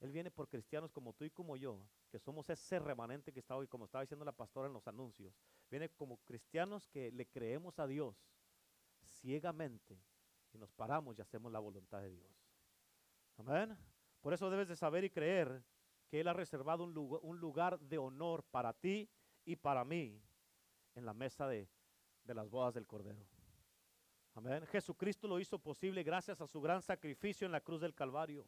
Él 0.02 0.12
viene 0.12 0.30
por 0.30 0.48
cristianos 0.48 0.92
como 0.92 1.14
tú 1.14 1.26
y 1.26 1.32
como 1.32 1.58
yo, 1.58 1.80
que 2.12 2.20
somos 2.20 2.48
ese 2.48 2.78
remanente 2.78 3.34
que 3.34 3.40
está 3.40 3.56
hoy, 3.56 3.68
como 3.68 3.86
estaba 3.86 4.04
diciendo 4.04 4.24
la 4.24 4.32
pastora 4.32 4.68
en 4.68 4.74
los 4.74 4.88
anuncios. 4.88 5.34
Viene 5.72 5.90
como 5.90 6.18
cristianos 6.18 6.88
que 6.88 7.12
le 7.12 7.26
creemos 7.26 7.80
a 7.80 7.88
Dios 7.88 8.16
ciegamente 9.02 10.00
y 10.54 10.60
nos 10.60 10.72
paramos 10.72 11.18
y 11.18 11.24
hacemos 11.24 11.52
la 11.52 11.58
voluntad 11.58 12.02
de 12.02 12.12
Dios. 12.12 12.32
Amén. 13.38 13.76
Por 14.22 14.32
eso 14.32 14.48
debes 14.52 14.68
de 14.68 14.76
saber 14.76 15.06
y 15.06 15.10
creer 15.10 15.64
que 16.14 16.20
Él 16.20 16.28
ha 16.28 16.34
reservado 16.34 16.84
un 16.84 17.40
lugar, 17.40 17.80
de 17.80 17.98
honor 17.98 18.44
para 18.44 18.72
ti 18.72 19.10
y 19.46 19.56
para 19.56 19.84
mí 19.84 20.22
en 20.94 21.08
la 21.08 21.14
mesa 21.16 21.48
de, 21.48 21.68
de 22.24 22.36
las 22.36 22.48
bodas 22.52 22.72
del 22.76 22.86
Cordero. 22.86 23.26
Amén. 24.36 24.64
Jesucristo 24.68 25.28
lo 25.28 25.40
hizo 25.40 25.58
posible 25.58 26.04
gracias 26.04 26.40
a 26.40 26.46
su 26.46 26.62
gran 26.62 26.84
sacrificio 26.84 27.48
en 27.48 27.52
la 27.52 27.62
cruz 27.62 27.82
del 27.82 27.96
Calvario. 27.96 28.46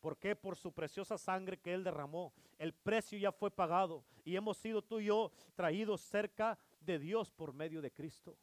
¿Por 0.00 0.16
qué? 0.16 0.34
Por 0.34 0.56
su 0.56 0.72
preciosa 0.72 1.18
sangre 1.18 1.58
que 1.58 1.74
Él 1.74 1.84
derramó. 1.84 2.32
El 2.56 2.72
precio 2.72 3.18
ya 3.18 3.32
fue 3.32 3.50
pagado 3.50 4.02
y 4.24 4.34
hemos 4.34 4.56
sido 4.56 4.80
tú 4.80 4.98
y 4.98 5.04
yo 5.04 5.30
traídos 5.54 6.00
cerca 6.00 6.58
de 6.80 6.98
Dios 6.98 7.30
por 7.30 7.52
medio 7.52 7.82
de 7.82 7.92
Cristo. 7.92 8.34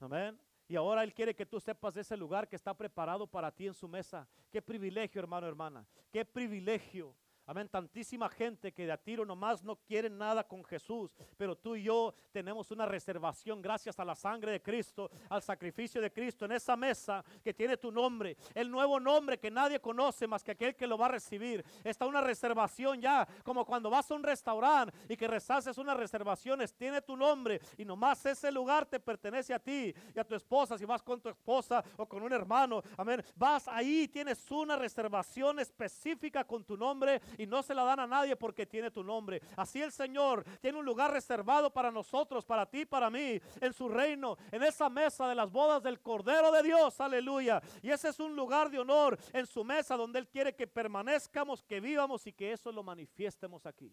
Amén. 0.00 0.36
Y 0.66 0.74
ahora 0.74 1.04
Él 1.04 1.14
quiere 1.14 1.36
que 1.36 1.46
tú 1.46 1.60
sepas 1.60 1.94
de 1.94 2.00
ese 2.00 2.16
lugar 2.16 2.48
que 2.48 2.56
está 2.56 2.74
preparado 2.74 3.24
para 3.24 3.52
ti 3.52 3.68
en 3.68 3.74
su 3.74 3.86
mesa. 3.86 4.28
Qué 4.50 4.60
privilegio, 4.60 5.20
hermano, 5.20 5.46
hermana. 5.46 5.86
Qué 6.10 6.24
privilegio 6.24 7.14
Amén. 7.48 7.68
Tantísima 7.68 8.28
gente 8.28 8.72
que 8.72 8.86
de 8.86 8.92
a 8.92 8.96
tiro 8.96 9.24
nomás 9.24 9.62
no 9.62 9.76
quieren 9.76 10.18
nada 10.18 10.42
con 10.42 10.64
Jesús. 10.64 11.12
Pero 11.36 11.56
tú 11.56 11.76
y 11.76 11.84
yo 11.84 12.12
tenemos 12.32 12.72
una 12.72 12.86
reservación 12.86 13.62
gracias 13.62 14.00
a 14.00 14.04
la 14.04 14.16
sangre 14.16 14.50
de 14.50 14.60
Cristo, 14.60 15.08
al 15.28 15.42
sacrificio 15.42 16.00
de 16.00 16.12
Cristo 16.12 16.44
en 16.44 16.52
esa 16.52 16.76
mesa 16.76 17.24
que 17.44 17.54
tiene 17.54 17.76
tu 17.76 17.92
nombre. 17.92 18.36
El 18.52 18.68
nuevo 18.68 18.98
nombre 18.98 19.38
que 19.38 19.48
nadie 19.48 19.78
conoce 19.78 20.26
más 20.26 20.42
que 20.42 20.50
aquel 20.50 20.74
que 20.74 20.88
lo 20.88 20.98
va 20.98 21.06
a 21.06 21.10
recibir. 21.10 21.64
Está 21.84 22.06
una 22.06 22.20
reservación 22.20 23.00
ya, 23.00 23.24
como 23.44 23.64
cuando 23.64 23.90
vas 23.90 24.10
a 24.10 24.14
un 24.16 24.24
restaurante 24.24 24.92
y 25.08 25.16
que 25.16 25.28
resalces 25.28 25.78
unas 25.78 25.96
reservaciones. 25.96 26.74
Tiene 26.74 27.00
tu 27.00 27.16
nombre 27.16 27.60
y 27.78 27.84
nomás 27.84 28.26
ese 28.26 28.50
lugar 28.50 28.86
te 28.86 28.98
pertenece 28.98 29.54
a 29.54 29.60
ti 29.60 29.94
y 30.12 30.18
a 30.18 30.24
tu 30.24 30.34
esposa. 30.34 30.76
Si 30.76 30.84
vas 30.84 31.00
con 31.00 31.20
tu 31.20 31.28
esposa 31.28 31.84
o 31.96 32.08
con 32.08 32.24
un 32.24 32.32
hermano. 32.32 32.82
Amén. 32.96 33.22
Vas 33.36 33.68
ahí, 33.68 34.08
tienes 34.08 34.50
una 34.50 34.74
reservación 34.74 35.60
específica 35.60 36.42
con 36.42 36.64
tu 36.64 36.76
nombre 36.76 37.20
y 37.38 37.46
no 37.46 37.62
se 37.62 37.74
la 37.74 37.84
dan 37.84 38.00
a 38.00 38.06
nadie 38.06 38.36
porque 38.36 38.66
tiene 38.66 38.90
tu 38.90 39.02
nombre. 39.02 39.40
Así 39.56 39.82
el 39.82 39.92
Señor 39.92 40.44
tiene 40.60 40.78
un 40.78 40.84
lugar 40.84 41.12
reservado 41.12 41.72
para 41.72 41.90
nosotros, 41.90 42.44
para 42.44 42.66
ti, 42.66 42.86
para 42.86 43.10
mí, 43.10 43.40
en 43.60 43.72
su 43.72 43.88
reino, 43.88 44.36
en 44.50 44.62
esa 44.62 44.88
mesa 44.88 45.28
de 45.28 45.34
las 45.34 45.50
bodas 45.50 45.82
del 45.82 46.00
Cordero 46.00 46.50
de 46.52 46.62
Dios. 46.62 47.00
Aleluya. 47.00 47.60
Y 47.82 47.90
ese 47.90 48.08
es 48.08 48.20
un 48.20 48.34
lugar 48.36 48.70
de 48.70 48.78
honor 48.78 49.18
en 49.32 49.46
su 49.46 49.64
mesa 49.64 49.96
donde 49.96 50.18
Él 50.18 50.28
quiere 50.28 50.54
que 50.54 50.66
permanezcamos, 50.66 51.62
que 51.62 51.80
vivamos 51.80 52.26
y 52.26 52.32
que 52.32 52.52
eso 52.52 52.72
lo 52.72 52.82
manifiestemos 52.82 53.66
aquí. 53.66 53.92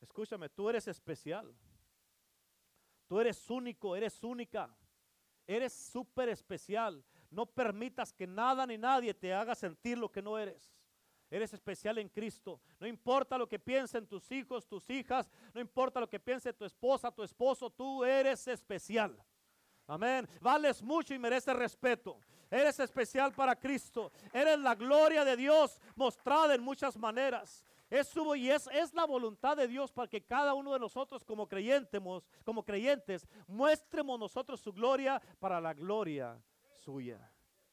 Escúchame, 0.00 0.48
tú 0.48 0.68
eres 0.68 0.88
especial. 0.88 1.54
Tú 3.06 3.20
eres 3.20 3.48
único, 3.50 3.94
eres 3.94 4.22
única. 4.24 4.74
Eres 5.46 5.72
súper 5.72 6.28
especial. 6.28 7.04
No 7.30 7.46
permitas 7.46 8.12
que 8.12 8.26
nada 8.26 8.66
ni 8.66 8.76
nadie 8.76 9.14
te 9.14 9.32
haga 9.32 9.54
sentir 9.54 9.98
lo 9.98 10.10
que 10.10 10.22
no 10.22 10.38
eres. 10.38 10.72
Eres 11.32 11.54
especial 11.54 11.96
en 11.96 12.10
Cristo. 12.10 12.60
No 12.78 12.86
importa 12.86 13.38
lo 13.38 13.48
que 13.48 13.58
piensen 13.58 14.06
tus 14.06 14.30
hijos, 14.30 14.66
tus 14.66 14.90
hijas, 14.90 15.30
no 15.54 15.62
importa 15.62 15.98
lo 15.98 16.06
que 16.06 16.20
piense 16.20 16.52
tu 16.52 16.66
esposa, 16.66 17.10
tu 17.10 17.22
esposo, 17.22 17.70
tú 17.70 18.04
eres 18.04 18.46
especial. 18.46 19.16
Amén. 19.86 20.28
Vales 20.42 20.82
mucho 20.82 21.14
y 21.14 21.18
mereces 21.18 21.56
respeto. 21.56 22.18
Eres 22.50 22.78
especial 22.80 23.32
para 23.32 23.56
Cristo. 23.56 24.12
Eres 24.30 24.58
la 24.58 24.74
gloria 24.74 25.24
de 25.24 25.34
Dios 25.34 25.80
mostrada 25.96 26.54
en 26.54 26.62
muchas 26.62 26.98
maneras. 26.98 27.64
Es 27.88 28.12
y 28.36 28.50
es, 28.50 28.68
es 28.70 28.92
la 28.92 29.06
voluntad 29.06 29.56
de 29.56 29.68
Dios 29.68 29.90
para 29.90 30.08
que 30.08 30.22
cada 30.22 30.52
uno 30.52 30.74
de 30.74 30.78
nosotros 30.78 31.24
como 31.24 31.48
creyentes, 31.48 32.02
como 32.44 32.62
creyentes, 32.62 33.26
muestremos 33.46 34.18
nosotros 34.18 34.60
su 34.60 34.70
gloria 34.70 35.20
para 35.40 35.62
la 35.62 35.72
gloria 35.72 36.38
suya. 36.84 37.31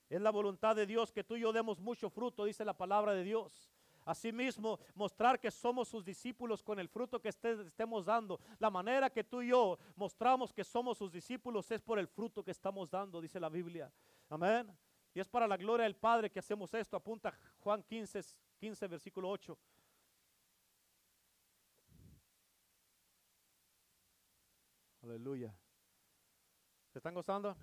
Es 0.09 0.19
la 0.19 0.31
voluntad 0.31 0.75
de 0.75 0.87
Dios 0.87 1.11
que 1.11 1.23
tú 1.23 1.35
y 1.35 1.41
yo 1.41 1.53
demos 1.53 1.79
mucho 1.79 2.09
fruto, 2.09 2.45
dice 2.45 2.65
la 2.65 2.73
palabra 2.73 3.13
de 3.13 3.23
Dios. 3.23 3.69
Asimismo, 4.05 4.79
mostrar 4.95 5.39
que 5.39 5.51
somos 5.51 5.87
sus 5.87 6.03
discípulos 6.03 6.63
con 6.63 6.79
el 6.79 6.89
fruto 6.89 7.21
que 7.21 7.29
estemos 7.29 8.05
dando. 8.05 8.39
La 8.57 8.71
manera 8.71 9.09
que 9.09 9.23
tú 9.23 9.43
y 9.43 9.49
yo 9.49 9.77
mostramos 9.95 10.51
que 10.51 10.63
somos 10.63 10.97
sus 10.97 11.11
discípulos 11.11 11.69
es 11.69 11.81
por 11.81 11.99
el 11.99 12.07
fruto 12.07 12.43
que 12.43 12.49
estamos 12.49 12.89
dando, 12.89 13.21
dice 13.21 13.39
la 13.39 13.49
Biblia. 13.49 13.91
Amén. 14.29 14.75
Y 15.13 15.19
es 15.19 15.27
para 15.27 15.47
la 15.47 15.57
gloria 15.57 15.83
del 15.83 15.95
Padre 15.95 16.31
que 16.31 16.39
hacemos 16.39 16.73
esto. 16.73 16.97
Apunta 16.97 17.37
Juan 17.59 17.83
15, 17.83 18.21
15 18.57 18.87
versículo 18.87 19.29
8. 19.29 19.57
Aleluya. 25.03 25.53
¿Se 26.91 26.97
están 26.97 27.13
gozando? 27.13 27.55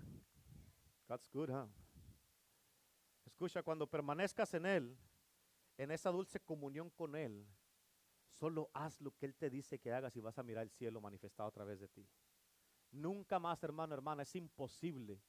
That's 1.08 1.28
good, 1.32 1.50
huh? 1.50 1.68
Escucha, 3.36 3.62
cuando 3.62 3.86
permanezcas 3.86 4.54
en 4.54 4.64
Él, 4.64 4.96
en 5.76 5.90
esa 5.90 6.10
dulce 6.10 6.40
comunión 6.40 6.88
con 6.88 7.14
Él, 7.14 7.46
solo 8.30 8.70
haz 8.72 8.98
lo 9.02 9.14
que 9.14 9.26
Él 9.26 9.34
te 9.34 9.50
dice 9.50 9.78
que 9.78 9.92
hagas 9.92 10.16
y 10.16 10.22
vas 10.22 10.38
a 10.38 10.42
mirar 10.42 10.62
el 10.62 10.70
cielo 10.70 11.02
manifestado 11.02 11.50
a 11.50 11.52
través 11.52 11.78
de 11.78 11.86
ti. 11.86 12.08
Nunca 12.92 13.38
más, 13.38 13.62
hermano, 13.62 13.92
hermana, 13.92 14.22
es 14.22 14.34
imposible 14.36 15.20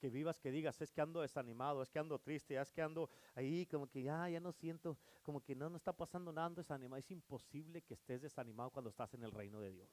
que 0.00 0.10
vivas, 0.10 0.40
que 0.40 0.50
digas, 0.50 0.82
es 0.82 0.90
que 0.90 1.02
ando 1.02 1.20
desanimado, 1.20 1.84
es 1.84 1.90
que 1.92 2.00
ando 2.00 2.18
triste, 2.18 2.60
es 2.60 2.72
que 2.72 2.82
ando 2.82 3.08
ahí, 3.36 3.64
como 3.66 3.88
que 3.88 4.02
ya, 4.02 4.28
ya 4.28 4.40
no 4.40 4.50
siento, 4.50 4.98
como 5.22 5.40
que 5.40 5.54
no, 5.54 5.70
no 5.70 5.76
está 5.76 5.92
pasando 5.92 6.32
nada, 6.32 6.48
ando 6.48 6.62
desanimado. 6.62 6.98
Es 6.98 7.12
imposible 7.12 7.82
que 7.82 7.94
estés 7.94 8.22
desanimado 8.22 8.70
cuando 8.70 8.90
estás 8.90 9.14
en 9.14 9.22
el 9.22 9.30
reino 9.30 9.60
de 9.60 9.70
Dios. 9.70 9.88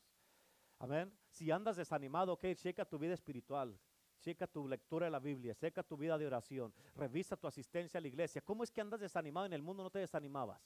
Amén. 0.80 1.16
Si 1.30 1.52
andas 1.52 1.78
desanimado, 1.78 2.34
ok, 2.34 2.46
checa 2.56 2.84
tu 2.84 2.98
vida 2.98 3.14
espiritual. 3.14 3.80
Checa 4.20 4.48
tu 4.48 4.68
lectura 4.68 5.06
de 5.06 5.12
la 5.12 5.20
Biblia, 5.20 5.56
checa 5.56 5.82
tu 5.82 5.96
vida 5.96 6.18
de 6.18 6.28
oración, 6.28 6.74
revisa 6.96 7.38
tu 7.38 7.48
asistencia 7.48 7.98
a 7.98 8.02
la 8.02 8.08
iglesia. 8.08 8.42
¿Cómo 8.42 8.64
es 8.64 8.72
que 8.72 8.82
andas 8.82 9.00
desanimado 9.00 9.46
en 9.46 9.54
el 9.54 9.62
mundo? 9.62 9.82
No 9.82 9.90
te 9.90 10.00
desanimabas. 10.00 10.62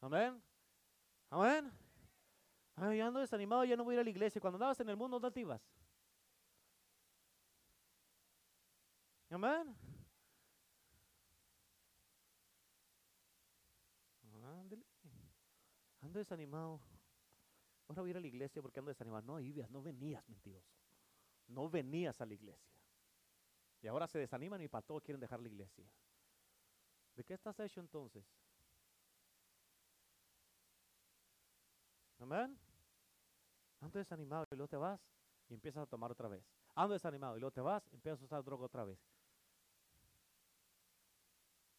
Amén. 0.00 0.42
Amén. 1.30 1.72
Ando 2.76 3.20
desanimado, 3.20 3.64
ya 3.64 3.76
no 3.76 3.84
voy 3.84 3.94
a 3.94 3.96
ir 3.96 4.00
a 4.00 4.04
la 4.04 4.10
iglesia. 4.10 4.40
Cuando 4.40 4.56
andabas 4.56 4.78
en 4.80 4.88
el 4.88 4.96
mundo, 4.96 5.18
¿dónde 5.18 5.32
te 5.32 5.40
ibas? 5.40 5.62
Amén. 9.30 9.76
Ando 16.00 16.18
desanimado. 16.18 16.80
Ahora 17.88 18.02
voy 18.02 18.10
a 18.10 18.12
ir 18.12 18.16
a 18.16 18.20
la 18.20 18.26
iglesia 18.26 18.62
porque 18.62 18.78
ando 18.78 18.90
desanimado. 18.90 19.22
No 19.22 19.40
ibas, 19.40 19.70
no 19.70 19.82
venías, 19.82 20.26
mentiroso. 20.28 20.75
No 21.48 21.68
venías 21.68 22.20
a 22.20 22.26
la 22.26 22.34
iglesia. 22.34 22.76
Y 23.82 23.86
ahora 23.86 24.06
se 24.06 24.18
desaniman 24.18 24.60
y 24.62 24.68
para 24.68 24.84
todo 24.84 25.00
quieren 25.00 25.20
dejar 25.20 25.40
la 25.40 25.48
iglesia. 25.48 25.84
¿De 27.14 27.24
qué 27.24 27.34
estás 27.34 27.58
hecho 27.60 27.80
entonces? 27.80 28.24
Amén. 32.18 32.58
Ando 33.80 33.98
desanimado 33.98 34.46
y 34.50 34.56
luego 34.56 34.68
te 34.68 34.76
vas 34.76 35.00
y 35.48 35.54
empiezas 35.54 35.82
a 35.82 35.86
tomar 35.86 36.10
otra 36.10 36.28
vez. 36.28 36.44
Ando 36.74 36.94
desanimado 36.94 37.36
y 37.36 37.40
luego 37.40 37.52
te 37.52 37.60
vas 37.60 37.86
y 37.92 37.94
empiezas 37.94 38.20
a 38.22 38.24
usar 38.24 38.44
droga 38.44 38.64
otra 38.64 38.84
vez. 38.84 38.98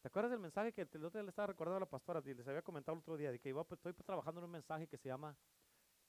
¿Te 0.00 0.08
acuerdas 0.08 0.30
del 0.30 0.40
mensaje 0.40 0.72
que 0.72 0.82
el 0.82 1.04
otro 1.04 1.18
día 1.18 1.24
le 1.24 1.30
estaba 1.30 1.48
recordando 1.48 1.76
a 1.76 1.80
la 1.80 1.86
pastora? 1.86 2.20
Les 2.20 2.46
había 2.46 2.62
comentado 2.62 2.94
el 2.94 3.00
otro 3.00 3.16
día 3.16 3.32
de 3.32 3.38
que 3.40 3.48
iba, 3.48 3.66
estoy 3.68 3.92
trabajando 3.92 4.40
en 4.40 4.44
un 4.44 4.50
mensaje 4.52 4.86
que 4.86 4.96
se 4.96 5.08
llama 5.08 5.36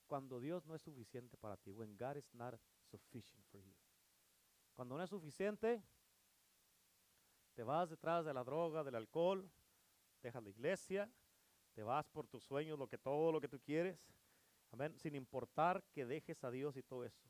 Cuando 0.06 0.40
Dios 0.40 0.64
no 0.64 0.74
es 0.74 0.82
suficiente 0.82 1.36
para 1.36 1.56
ti. 1.56 1.72
When 1.72 1.96
God 1.96 2.16
is 2.16 2.32
not 2.34 2.54
sufficient 2.90 3.44
for 3.50 3.60
you. 3.60 3.74
Cuando 4.74 4.96
no 4.96 5.02
es 5.02 5.10
suficiente, 5.10 5.82
te 7.54 7.62
vas 7.62 7.90
detrás 7.90 8.24
de 8.24 8.34
la 8.34 8.44
droga, 8.44 8.82
del 8.82 8.94
alcohol, 8.94 9.50
dejas 10.22 10.42
la 10.42 10.50
iglesia, 10.50 11.10
te 11.74 11.82
vas 11.82 12.08
por 12.08 12.26
tus 12.26 12.44
sueños, 12.44 12.78
lo 12.78 12.88
que 12.88 12.98
todo 12.98 13.32
lo 13.32 13.40
que 13.40 13.48
tú 13.48 13.60
quieres. 13.60 13.98
Amén. 14.72 14.96
Sin 14.98 15.14
importar 15.14 15.82
que 15.92 16.06
dejes 16.06 16.42
a 16.44 16.50
Dios 16.50 16.76
y 16.76 16.82
todo 16.82 17.04
eso. 17.04 17.28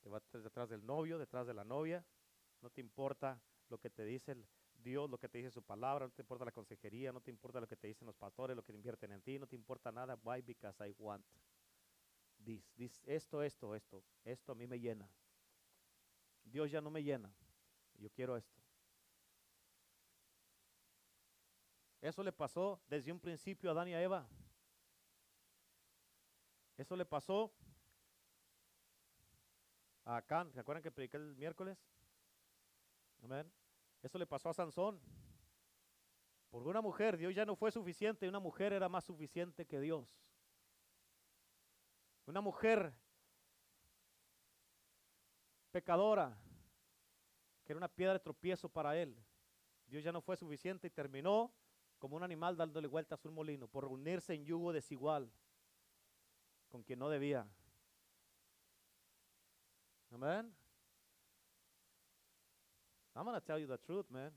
Te 0.00 0.08
vas 0.08 0.22
detrás 0.32 0.68
del 0.68 0.84
novio, 0.84 1.18
detrás 1.18 1.46
de 1.46 1.54
la 1.54 1.64
novia. 1.64 2.04
No 2.60 2.70
te 2.70 2.80
importa 2.80 3.40
lo 3.68 3.78
que 3.78 3.90
te 3.90 4.04
dice 4.04 4.36
Dios, 4.74 5.08
lo 5.10 5.18
que 5.18 5.28
te 5.28 5.38
dice 5.38 5.50
su 5.50 5.62
palabra, 5.62 6.06
no 6.06 6.12
te 6.12 6.22
importa 6.22 6.44
la 6.44 6.52
consejería, 6.52 7.12
no 7.12 7.20
te 7.20 7.30
importa 7.30 7.60
lo 7.60 7.68
que 7.68 7.76
te 7.76 7.86
dicen 7.86 8.06
los 8.06 8.16
pastores, 8.16 8.56
lo 8.56 8.62
que 8.62 8.72
invierten 8.72 9.12
en 9.12 9.22
ti, 9.22 9.38
no 9.38 9.46
te 9.46 9.56
importa 9.56 9.92
nada. 9.92 10.18
Why? 10.22 10.42
Because 10.42 10.84
I 10.86 10.94
want 10.98 11.24
this, 12.44 12.70
this, 12.76 13.02
esto, 13.06 13.42
esto, 13.42 13.74
esto. 13.74 14.02
Esto 14.24 14.52
a 14.52 14.54
mí 14.54 14.66
me 14.66 14.78
llena. 14.78 15.08
Dios 16.44 16.70
ya 16.70 16.80
no 16.80 16.90
me 16.90 17.02
llena. 17.02 17.32
Yo 17.98 18.10
quiero 18.10 18.36
esto. 18.36 18.60
Eso 22.00 22.22
le 22.22 22.32
pasó 22.32 22.80
desde 22.88 23.12
un 23.12 23.20
principio 23.20 23.70
a 23.70 23.72
Adán 23.72 23.88
y 23.88 23.94
a 23.94 24.02
Eva. 24.02 24.28
Eso 26.76 26.96
le 26.96 27.04
pasó 27.04 27.52
a 30.04 30.16
Acán. 30.16 30.52
¿Se 30.52 30.58
acuerdan 30.58 30.82
que 30.82 30.90
prediqué 30.90 31.16
el 31.16 31.36
miércoles? 31.36 31.78
Amén. 33.22 33.50
Eso 34.02 34.18
le 34.18 34.26
pasó 34.26 34.48
a 34.48 34.54
Sansón. 34.54 35.00
Por 36.50 36.66
una 36.66 36.80
mujer, 36.80 37.16
Dios 37.16 37.34
ya 37.34 37.46
no 37.46 37.56
fue 37.56 37.70
suficiente, 37.70 38.28
una 38.28 38.40
mujer 38.40 38.72
era 38.72 38.88
más 38.88 39.04
suficiente 39.04 39.64
que 39.64 39.80
Dios. 39.80 40.18
Una 42.26 42.40
mujer 42.40 42.92
pecadora, 45.70 46.38
que 47.64 47.72
era 47.72 47.78
una 47.78 47.88
piedra 47.88 48.14
de 48.14 48.20
tropiezo 48.20 48.68
para 48.68 48.96
él. 48.96 49.16
Dios 49.86 50.04
ya 50.04 50.12
no 50.12 50.20
fue 50.20 50.36
suficiente 50.36 50.86
y 50.86 50.90
terminó 50.90 51.52
como 51.98 52.16
un 52.16 52.22
animal 52.22 52.56
dándole 52.56 52.88
vueltas 52.88 53.24
a 53.24 53.28
un 53.28 53.34
molino 53.34 53.68
por 53.68 53.84
reunirse 53.84 54.34
en 54.34 54.44
yugo 54.44 54.72
desigual 54.72 55.30
con 56.68 56.82
quien 56.82 56.98
no 56.98 57.08
debía. 57.08 57.46
Amén. 60.10 60.54
I'm 63.14 63.24
going 63.24 63.34
to 63.34 63.40
tell 63.40 63.58
you 63.58 63.66
the 63.66 63.78
truth, 63.78 64.06
man. 64.10 64.32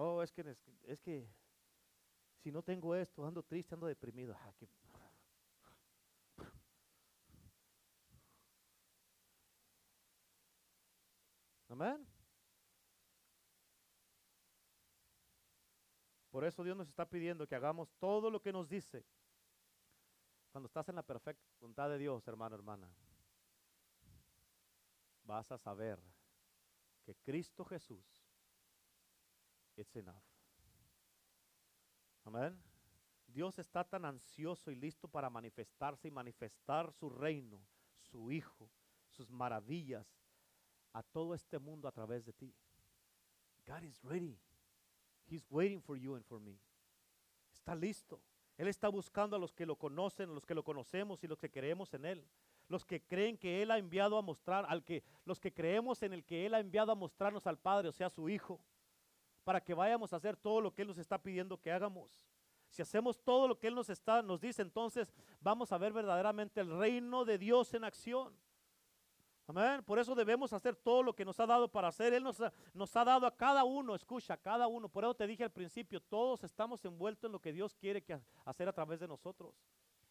Oh, 0.00 0.22
es 0.22 0.30
que, 0.30 0.56
es 0.84 1.00
que 1.00 1.28
si 2.36 2.52
no 2.52 2.62
tengo 2.62 2.94
esto, 2.94 3.26
ando 3.26 3.42
triste, 3.42 3.74
ando 3.74 3.88
deprimido. 3.88 4.32
Ah, 4.38 4.54
Amén. 11.70 12.06
Por 16.30 16.44
eso 16.44 16.62
Dios 16.62 16.76
nos 16.76 16.86
está 16.86 17.04
pidiendo 17.04 17.48
que 17.48 17.56
hagamos 17.56 17.90
todo 17.98 18.30
lo 18.30 18.40
que 18.40 18.52
nos 18.52 18.68
dice. 18.68 19.04
Cuando 20.52 20.68
estás 20.68 20.88
en 20.88 20.94
la 20.94 21.02
perfecta 21.02 21.44
voluntad 21.58 21.90
de 21.90 21.98
Dios, 21.98 22.26
hermano, 22.28 22.54
hermana, 22.54 22.88
vas 25.24 25.50
a 25.50 25.58
saber 25.58 26.00
que 27.04 27.16
Cristo 27.16 27.64
Jesús 27.64 28.17
it's 29.78 29.96
enough. 29.96 30.22
Amén. 32.24 32.58
Dios 33.26 33.58
está 33.58 33.84
tan 33.84 34.04
ansioso 34.04 34.70
y 34.70 34.74
listo 34.74 35.08
para 35.08 35.30
manifestarse 35.30 36.08
y 36.08 36.10
manifestar 36.10 36.92
su 36.92 37.08
reino, 37.08 37.60
su 38.00 38.30
Hijo, 38.30 38.70
sus 39.08 39.30
maravillas 39.30 40.06
a 40.92 41.02
todo 41.02 41.34
este 41.34 41.58
mundo 41.58 41.88
a 41.88 41.92
través 41.92 42.24
de 42.24 42.32
ti. 42.32 42.54
God 43.66 43.82
is 43.82 44.02
ready. 44.02 44.38
He's 45.26 45.46
waiting 45.50 45.82
for 45.82 45.96
you 45.96 46.16
and 46.16 46.24
for 46.24 46.40
me. 46.40 46.58
Está 47.52 47.74
listo. 47.74 48.20
Él 48.56 48.66
está 48.66 48.88
buscando 48.88 49.36
a 49.36 49.38
los 49.38 49.52
que 49.52 49.66
lo 49.66 49.76
conocen, 49.76 50.34
los 50.34 50.44
que 50.44 50.54
lo 50.54 50.64
conocemos 50.64 51.22
y 51.22 51.28
los 51.28 51.38
que 51.38 51.50
creemos 51.50 51.92
en 51.94 52.04
Él. 52.06 52.24
Los 52.68 52.84
que 52.84 53.00
creen 53.02 53.38
que 53.38 53.62
Él 53.62 53.70
ha 53.70 53.78
enviado 53.78 54.18
a 54.18 54.22
mostrar, 54.22 54.66
al 54.68 54.82
que, 54.84 55.04
los 55.24 55.38
que 55.38 55.52
creemos 55.52 56.02
en 56.02 56.12
el 56.12 56.24
que 56.24 56.44
Él 56.44 56.54
ha 56.54 56.60
enviado 56.60 56.92
a 56.92 56.94
mostrarnos 56.94 57.46
al 57.46 57.58
Padre, 57.58 57.88
o 57.88 57.92
sea, 57.92 58.10
su 58.10 58.28
Hijo, 58.28 58.60
para 59.48 59.62
que 59.62 59.72
vayamos 59.72 60.12
a 60.12 60.16
hacer 60.16 60.36
todo 60.36 60.60
lo 60.60 60.74
que 60.74 60.82
Él 60.82 60.88
nos 60.88 60.98
está 60.98 61.16
pidiendo 61.16 61.58
que 61.58 61.72
hagamos. 61.72 62.22
Si 62.68 62.82
hacemos 62.82 63.18
todo 63.18 63.48
lo 63.48 63.58
que 63.58 63.68
Él 63.68 63.74
nos, 63.74 63.88
está, 63.88 64.20
nos 64.20 64.42
dice, 64.42 64.60
entonces 64.60 65.10
vamos 65.40 65.72
a 65.72 65.78
ver 65.78 65.90
verdaderamente 65.90 66.60
el 66.60 66.78
reino 66.78 67.24
de 67.24 67.38
Dios 67.38 67.72
en 67.72 67.82
acción. 67.82 68.36
Amén. 69.46 69.82
Por 69.84 69.98
eso 69.98 70.14
debemos 70.14 70.52
hacer 70.52 70.76
todo 70.76 71.02
lo 71.02 71.14
que 71.14 71.24
nos 71.24 71.40
ha 71.40 71.46
dado 71.46 71.66
para 71.66 71.88
hacer. 71.88 72.12
Él 72.12 72.24
nos 72.24 72.38
ha, 72.42 72.52
nos 72.74 72.94
ha 72.94 73.06
dado 73.06 73.26
a 73.26 73.34
cada 73.34 73.64
uno, 73.64 73.94
escucha, 73.94 74.34
a 74.34 74.36
cada 74.36 74.66
uno. 74.66 74.86
Por 74.86 75.04
eso 75.04 75.14
te 75.14 75.26
dije 75.26 75.44
al 75.44 75.50
principio, 75.50 75.98
todos 75.98 76.44
estamos 76.44 76.84
envueltos 76.84 77.24
en 77.24 77.32
lo 77.32 77.40
que 77.40 77.50
Dios 77.54 77.74
quiere 77.74 78.04
hacer 78.44 78.68
a 78.68 78.72
través 78.74 79.00
de 79.00 79.08
nosotros. 79.08 79.54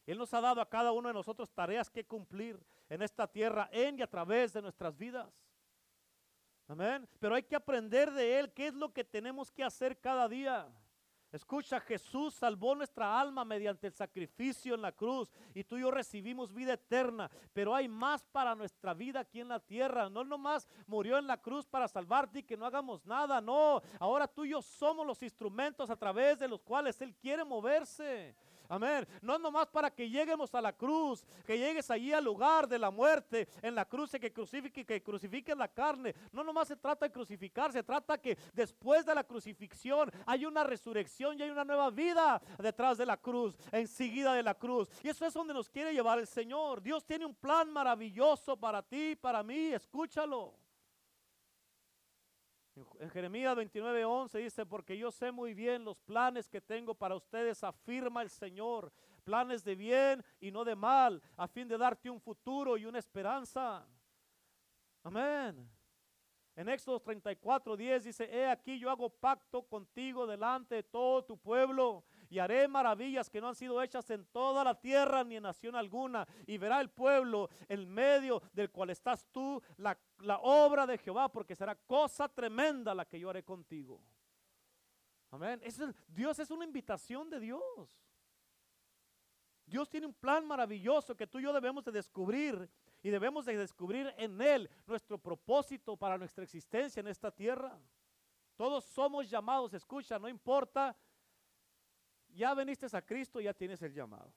Él 0.07 0.17
nos 0.17 0.33
ha 0.33 0.41
dado 0.41 0.61
a 0.61 0.65
cada 0.67 0.91
uno 0.93 1.09
de 1.09 1.13
nosotros 1.13 1.51
tareas 1.51 1.91
que 1.91 2.03
cumplir 2.03 2.59
en 2.89 3.03
esta 3.03 3.27
tierra, 3.27 3.69
en 3.71 3.99
y 3.99 4.01
a 4.01 4.09
través 4.09 4.51
de 4.51 4.63
nuestras 4.63 4.97
vidas. 4.97 5.46
Amén. 6.67 7.07
Pero 7.19 7.35
hay 7.35 7.43
que 7.43 7.55
aprender 7.55 8.11
de 8.11 8.39
Él 8.39 8.51
qué 8.51 8.67
es 8.67 8.73
lo 8.73 8.91
que 8.91 9.03
tenemos 9.03 9.51
que 9.51 9.63
hacer 9.63 9.97
cada 9.99 10.27
día. 10.27 10.67
Escucha, 11.31 11.81
Jesús 11.81 12.35
salvó 12.35 12.73
nuestra 12.73 13.19
alma 13.19 13.43
mediante 13.43 13.87
el 13.87 13.93
sacrificio 13.93 14.75
en 14.75 14.81
la 14.81 14.93
cruz 14.93 15.29
y 15.53 15.63
tú 15.63 15.77
y 15.77 15.81
yo 15.81 15.91
recibimos 15.91 16.53
vida 16.53 16.73
eterna, 16.73 17.29
pero 17.51 17.75
hay 17.75 17.89
más 17.89 18.23
para 18.23 18.55
nuestra 18.55 18.93
vida 18.93 19.19
aquí 19.19 19.41
en 19.41 19.49
la 19.49 19.59
tierra. 19.59 20.09
No 20.09 20.23
nomás 20.23 20.69
murió 20.87 21.17
en 21.17 21.27
la 21.27 21.37
cruz 21.37 21.67
para 21.67 21.89
salvarte 21.89 22.39
y 22.39 22.43
que 22.43 22.55
no 22.55 22.65
hagamos 22.65 23.05
nada, 23.05 23.41
no. 23.41 23.81
Ahora 23.99 24.25
tú 24.25 24.45
y 24.45 24.51
yo 24.51 24.61
somos 24.61 25.05
los 25.05 25.21
instrumentos 25.21 25.89
a 25.89 25.97
través 25.97 26.39
de 26.39 26.47
los 26.47 26.61
cuales 26.61 26.99
Él 27.01 27.13
quiere 27.13 27.43
moverse. 27.43 28.33
Amén. 28.69 29.07
No 29.21 29.35
es 29.35 29.39
nomás 29.39 29.67
para 29.67 29.89
que 29.89 30.09
lleguemos 30.09 30.53
a 30.53 30.61
la 30.61 30.73
cruz, 30.73 31.25
que 31.45 31.57
llegues 31.57 31.89
allí 31.89 32.11
al 32.11 32.23
lugar 32.23 32.67
de 32.67 32.77
la 32.77 32.91
muerte, 32.91 33.47
en 33.61 33.75
la 33.75 33.85
cruz, 33.85 34.11
que 34.11 34.31
crucifique, 34.31 34.85
que 34.85 35.01
crucifique 35.01 35.55
la 35.55 35.67
carne. 35.67 36.13
No 36.31 36.43
nomás 36.43 36.67
se 36.67 36.75
trata 36.75 37.05
de 37.05 37.11
crucificar, 37.11 37.71
se 37.71 37.83
trata 37.83 38.17
que 38.17 38.37
después 38.53 39.05
de 39.05 39.15
la 39.15 39.23
crucifixión 39.23 40.11
hay 40.25 40.45
una 40.45 40.63
resurrección 40.63 41.39
y 41.39 41.43
hay 41.43 41.49
una 41.49 41.63
nueva 41.63 41.89
vida 41.89 42.41
detrás 42.57 42.97
de 42.97 43.05
la 43.05 43.17
cruz, 43.17 43.55
enseguida 43.71 44.33
de 44.33 44.43
la 44.43 44.53
cruz. 44.53 44.89
Y 45.03 45.09
eso 45.09 45.25
es 45.25 45.33
donde 45.33 45.53
nos 45.53 45.69
quiere 45.69 45.93
llevar 45.93 46.19
el 46.19 46.27
Señor. 46.27 46.81
Dios 46.81 47.05
tiene 47.05 47.25
un 47.25 47.35
plan 47.35 47.71
maravilloso 47.71 48.57
para 48.57 48.81
ti, 48.81 49.15
para 49.15 49.43
mí. 49.43 49.73
Escúchalo. 49.73 50.66
En 52.99 53.09
Jeremías 53.09 53.55
29, 53.55 54.05
11 54.05 54.37
dice, 54.39 54.65
porque 54.65 54.97
yo 54.97 55.11
sé 55.11 55.31
muy 55.31 55.53
bien 55.53 55.83
los 55.83 55.99
planes 56.01 56.47
que 56.47 56.61
tengo 56.61 56.93
para 56.93 57.15
ustedes, 57.15 57.63
afirma 57.63 58.21
el 58.21 58.29
Señor, 58.29 58.91
planes 59.23 59.63
de 59.63 59.75
bien 59.75 60.23
y 60.39 60.51
no 60.51 60.63
de 60.63 60.75
mal, 60.75 61.21
a 61.35 61.47
fin 61.47 61.67
de 61.67 61.77
darte 61.77 62.09
un 62.09 62.19
futuro 62.19 62.77
y 62.77 62.85
una 62.85 62.99
esperanza. 62.99 63.87
Amén. 65.03 65.69
En 66.55 66.69
Éxodo 66.69 66.99
34, 66.99 67.77
10 67.77 68.03
dice, 68.03 68.23
he 68.31 68.47
aquí 68.47 68.79
yo 68.79 68.89
hago 68.89 69.09
pacto 69.09 69.63
contigo 69.63 70.25
delante 70.25 70.75
de 70.75 70.83
todo 70.83 71.23
tu 71.23 71.37
pueblo 71.37 72.03
y 72.29 72.39
haré 72.39 72.67
maravillas 72.67 73.29
que 73.29 73.41
no 73.41 73.49
han 73.49 73.55
sido 73.55 73.81
hechas 73.81 74.09
en 74.09 74.25
toda 74.25 74.63
la 74.63 74.79
tierra 74.79 75.23
ni 75.23 75.37
en 75.37 75.43
nación 75.43 75.75
alguna. 75.75 76.27
Y 76.45 76.57
verá 76.57 76.81
el 76.81 76.89
pueblo 76.89 77.49
en 77.67 77.89
medio 77.89 78.41
del 78.53 78.69
cual 78.71 78.89
estás 78.89 79.25
tú 79.31 79.61
la, 79.77 79.97
obra 80.41 80.85
de 80.85 80.97
Jehová, 80.97 81.29
porque 81.29 81.55
será 81.55 81.75
cosa 81.75 82.27
tremenda 82.27 82.93
la 82.93 83.05
que 83.05 83.19
yo 83.19 83.29
haré 83.29 83.43
contigo. 83.43 84.01
Amén. 85.31 85.61
Dios 86.07 86.39
es 86.39 86.51
una 86.51 86.65
invitación 86.65 87.29
de 87.29 87.39
Dios. 87.39 87.61
Dios 89.65 89.89
tiene 89.89 90.07
un 90.07 90.13
plan 90.13 90.45
maravilloso 90.45 91.15
que 91.15 91.27
tú 91.27 91.39
y 91.39 91.43
yo 91.43 91.51
debemos 91.51 91.83
de 91.83 91.91
descubrir 91.91 92.69
y 93.03 93.09
debemos 93.09 93.45
de 93.45 93.57
descubrir 93.57 94.13
en 94.17 94.41
Él 94.41 94.69
nuestro 94.85 95.17
propósito 95.17 95.97
para 95.97 96.17
nuestra 96.17 96.43
existencia 96.45 97.01
en 97.01 97.07
esta 97.07 97.31
tierra. 97.31 97.77
Todos 98.55 98.85
somos 98.85 99.29
llamados, 99.29 99.73
escucha, 99.73 100.17
no 100.17 100.27
importa. 100.27 100.95
Ya 102.37 102.53
veniste 102.53 102.85
a 102.95 103.01
Cristo, 103.01 103.41
ya 103.41 103.51
tienes 103.51 103.81
el 103.81 103.91
llamado. 103.91 104.31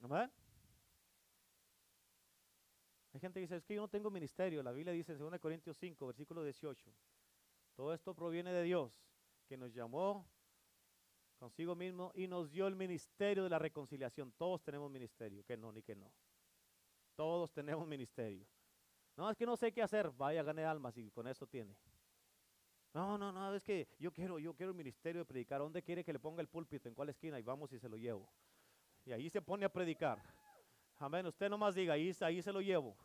Amén. 0.00 0.32
Hay 3.12 3.20
gente 3.20 3.40
que 3.40 3.42
dice, 3.42 3.56
es 3.56 3.64
que 3.66 3.74
yo 3.74 3.82
no 3.82 3.88
tengo 3.88 4.10
ministerio. 4.10 4.62
La 4.62 4.72
Biblia 4.72 4.94
dice 4.94 5.12
en 5.12 5.18
2 5.18 5.38
Corintios 5.38 5.76
5, 5.76 6.06
versículo 6.06 6.42
18. 6.42 6.90
Todo 7.74 7.92
esto 7.92 8.14
proviene 8.14 8.54
de 8.54 8.62
Dios, 8.62 9.04
que 9.46 9.58
nos 9.58 9.74
llamó 9.74 10.26
consigo 11.38 11.74
mismo 11.74 12.10
y 12.14 12.26
nos 12.26 12.50
dio 12.50 12.66
el 12.66 12.74
ministerio 12.74 13.44
de 13.44 13.50
la 13.50 13.58
reconciliación. 13.58 14.32
Todos 14.32 14.62
tenemos 14.62 14.90
ministerio, 14.90 15.44
que 15.44 15.58
no, 15.58 15.70
ni 15.70 15.82
que 15.82 15.94
no. 15.94 16.10
Todos 17.16 17.52
tenemos 17.52 17.86
ministerio. 17.86 18.46
No, 19.14 19.28
es 19.28 19.36
que 19.36 19.44
no 19.44 19.58
sé 19.58 19.72
qué 19.72 19.82
hacer. 19.82 20.10
Vaya, 20.12 20.42
gane 20.42 20.64
almas 20.64 20.96
y 20.96 21.10
con 21.10 21.28
eso 21.28 21.46
tiene. 21.46 21.76
No, 22.92 23.16
no, 23.16 23.30
no, 23.30 23.54
es 23.54 23.62
que 23.62 23.88
yo 23.98 24.12
quiero, 24.12 24.38
yo 24.38 24.54
quiero 24.54 24.72
el 24.72 24.76
ministerio 24.76 25.20
de 25.20 25.24
predicar. 25.24 25.60
¿Dónde 25.60 25.82
quiere 25.82 26.02
que 26.02 26.12
le 26.12 26.18
ponga 26.18 26.40
el 26.40 26.48
púlpito? 26.48 26.88
¿En 26.88 26.94
cuál 26.94 27.08
esquina? 27.08 27.38
Y 27.38 27.42
vamos 27.42 27.72
y 27.72 27.78
se 27.78 27.88
lo 27.88 27.96
llevo. 27.96 28.28
Y 29.04 29.12
ahí 29.12 29.30
se 29.30 29.40
pone 29.40 29.64
a 29.64 29.72
predicar. 29.72 30.20
Amén. 30.98 31.24
Usted 31.26 31.48
nomás 31.48 31.74
diga, 31.74 31.94
ahí, 31.94 32.14
ahí 32.20 32.42
se 32.42 32.52
lo 32.52 32.60
llevo. 32.60 32.96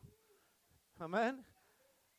Amén. 0.97 1.45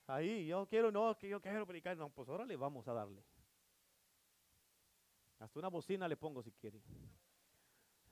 Ahí, 0.07 0.47
yo 0.47 0.67
quiero, 0.67 0.93
no, 0.93 1.17
que 1.19 1.29
yo 1.29 1.41
quiero 1.41 1.67
predicar. 1.67 1.97
No, 1.97 2.09
pues 2.09 2.29
órale, 2.29 2.57
vamos 2.57 2.87
a 2.87 2.93
darle. 2.93 3.25
Hasta 5.39 5.59
una 5.59 5.69
bocina 5.69 6.07
le 6.07 6.17
pongo 6.17 6.43
si 6.43 6.53
quiere. 6.53 6.81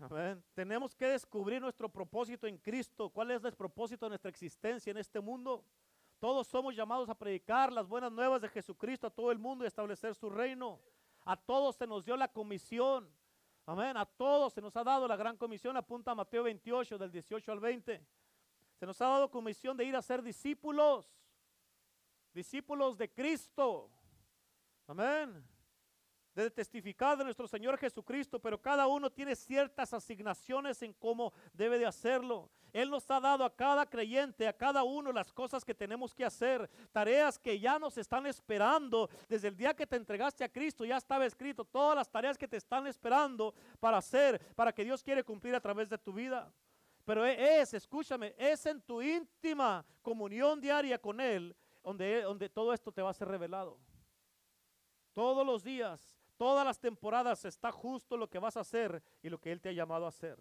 Amén. 0.00 0.44
Tenemos 0.52 0.94
que 0.94 1.06
descubrir 1.06 1.60
nuestro 1.60 1.88
propósito 1.88 2.48
en 2.48 2.58
Cristo. 2.58 3.08
¿Cuál 3.08 3.30
es 3.30 3.44
el 3.44 3.54
propósito 3.54 4.06
de 4.06 4.10
nuestra 4.10 4.30
existencia 4.30 4.90
en 4.90 4.98
este 4.98 5.20
mundo? 5.20 5.64
Todos 6.24 6.46
somos 6.46 6.74
llamados 6.74 7.10
a 7.10 7.14
predicar 7.14 7.70
las 7.70 7.86
buenas 7.86 8.10
nuevas 8.10 8.40
de 8.40 8.48
Jesucristo 8.48 9.06
a 9.06 9.10
todo 9.10 9.30
el 9.30 9.38
mundo 9.38 9.62
y 9.62 9.66
establecer 9.66 10.14
su 10.14 10.30
reino. 10.30 10.80
A 11.22 11.36
todos 11.36 11.76
se 11.76 11.86
nos 11.86 12.02
dio 12.02 12.16
la 12.16 12.28
comisión. 12.28 13.06
Amén. 13.66 13.94
A 13.94 14.06
todos 14.06 14.54
se 14.54 14.62
nos 14.62 14.74
ha 14.74 14.82
dado 14.82 15.06
la 15.06 15.16
gran 15.16 15.36
comisión. 15.36 15.76
Apunta 15.76 16.12
a 16.12 16.14
Mateo 16.14 16.44
28, 16.44 16.96
del 16.96 17.12
18 17.12 17.52
al 17.52 17.60
20. 17.60 18.02
Se 18.72 18.86
nos 18.86 18.98
ha 19.02 19.08
dado 19.08 19.30
comisión 19.30 19.76
de 19.76 19.84
ir 19.84 19.94
a 19.94 20.00
ser 20.00 20.22
discípulos. 20.22 21.14
Discípulos 22.32 22.96
de 22.96 23.12
Cristo. 23.12 23.90
Amén 24.86 25.44
de 26.34 26.50
testificar 26.50 27.18
de 27.18 27.24
nuestro 27.24 27.46
Señor 27.46 27.78
Jesucristo, 27.78 28.40
pero 28.40 28.60
cada 28.60 28.86
uno 28.86 29.08
tiene 29.08 29.36
ciertas 29.36 29.92
asignaciones 29.92 30.80
en 30.82 30.94
cómo 30.94 31.34
debe 31.52 31.78
de 31.78 31.86
hacerlo. 31.86 32.50
Él 32.74 32.90
nos 32.90 33.10
ha 33.10 33.20
dado 33.20 33.42
a 33.44 33.54
cada 33.54 33.86
creyente, 33.86 34.46
a 34.46 34.52
cada 34.52 34.82
uno 34.82 35.10
las 35.12 35.32
cosas 35.32 35.64
que 35.64 35.74
tenemos 35.74 36.12
que 36.12 36.26
hacer, 36.26 36.68
tareas 36.92 37.38
que 37.38 37.58
ya 37.58 37.78
nos 37.78 37.96
están 37.96 38.26
esperando. 38.26 39.08
Desde 39.28 39.48
el 39.48 39.56
día 39.56 39.72
que 39.72 39.86
te 39.86 39.96
entregaste 39.96 40.44
a 40.44 40.48
Cristo 40.50 40.84
ya 40.84 40.98
estaba 40.98 41.24
escrito 41.24 41.64
todas 41.64 41.96
las 41.96 42.10
tareas 42.10 42.36
que 42.36 42.46
te 42.46 42.58
están 42.58 42.86
esperando 42.86 43.54
para 43.80 43.96
hacer, 43.96 44.38
para 44.54 44.72
que 44.72 44.84
Dios 44.84 45.02
quiere 45.02 45.24
cumplir 45.24 45.54
a 45.54 45.60
través 45.60 45.88
de 45.88 45.96
tu 45.96 46.12
vida. 46.12 46.52
Pero 47.06 47.24
e, 47.24 47.60
es, 47.60 47.72
escúchame, 47.72 48.34
es 48.36 48.66
en 48.66 48.82
tu 48.82 49.00
íntima 49.00 49.86
comunión 50.02 50.60
diaria 50.60 50.98
con 50.98 51.20
Él 51.20 51.56
donde, 51.82 52.22
donde 52.22 52.50
todo 52.50 52.74
esto 52.74 52.92
te 52.92 53.00
va 53.00 53.10
a 53.10 53.14
ser 53.14 53.28
revelado. 53.28 53.78
Todos 55.14 55.46
los 55.46 55.62
días 55.62 56.18
Todas 56.36 56.64
las 56.64 56.80
temporadas 56.80 57.44
está 57.44 57.70
justo 57.70 58.16
lo 58.16 58.28
que 58.28 58.38
vas 58.38 58.56
a 58.56 58.60
hacer 58.60 59.02
y 59.22 59.28
lo 59.28 59.40
que 59.40 59.52
Él 59.52 59.60
te 59.60 59.68
ha 59.68 59.72
llamado 59.72 60.04
a 60.04 60.08
hacer. 60.08 60.38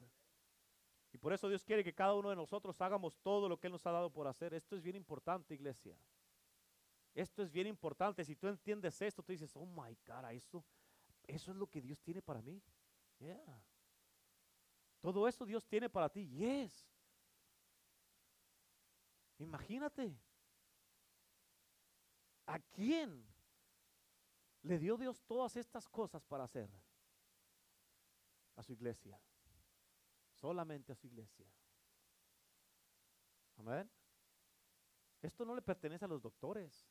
Y 1.13 1.17
por 1.17 1.31
eso 1.31 1.47
Dios 1.47 1.63
quiere 1.63 1.83
que 1.83 1.93
cada 1.93 2.15
uno 2.15 2.29
de 2.29 2.35
nosotros 2.35 2.81
hagamos 2.81 3.17
todo 3.21 3.47
lo 3.47 3.57
que 3.59 3.67
Él 3.67 3.73
nos 3.73 3.85
ha 3.85 3.91
dado 3.91 4.09
por 4.09 4.27
hacer. 4.27 4.53
Esto 4.53 4.75
es 4.75 4.81
bien 4.81 4.95
importante, 4.95 5.53
iglesia. 5.53 5.95
Esto 7.13 7.43
es 7.43 7.51
bien 7.51 7.67
importante. 7.67 8.25
Si 8.25 8.35
tú 8.35 8.47
entiendes 8.47 8.99
esto, 9.01 9.21
tú 9.21 9.31
dices, 9.31 9.55
oh 9.55 9.65
my 9.65 9.95
God, 10.07 10.31
eso, 10.31 10.65
eso 11.23 11.51
es 11.51 11.57
lo 11.57 11.67
que 11.67 11.81
Dios 11.81 12.01
tiene 12.01 12.21
para 12.21 12.41
mí. 12.41 12.61
Yeah. 13.19 13.63
Todo 14.99 15.27
eso 15.27 15.45
Dios 15.45 15.65
tiene 15.67 15.87
para 15.87 16.09
ti. 16.09 16.27
Yes. 16.29 16.89
Imagínate. 19.37 20.17
¿A 22.47 22.59
quién 22.59 23.23
le 24.63 24.79
dio 24.79 24.97
Dios 24.97 25.21
todas 25.23 25.55
estas 25.57 25.87
cosas 25.87 26.25
para 26.25 26.45
hacer 26.45 26.69
a 28.55 28.63
su 28.63 28.73
iglesia. 28.73 29.19
Solamente 30.43 30.91
a 30.91 30.95
su 30.95 31.07
iglesia. 31.07 31.45
Amén. 33.55 33.89
Esto 35.21 35.45
no 35.45 35.55
le 35.55 35.61
pertenece 35.61 36.03
a 36.03 36.07
los 36.09 36.21
doctores, 36.21 36.85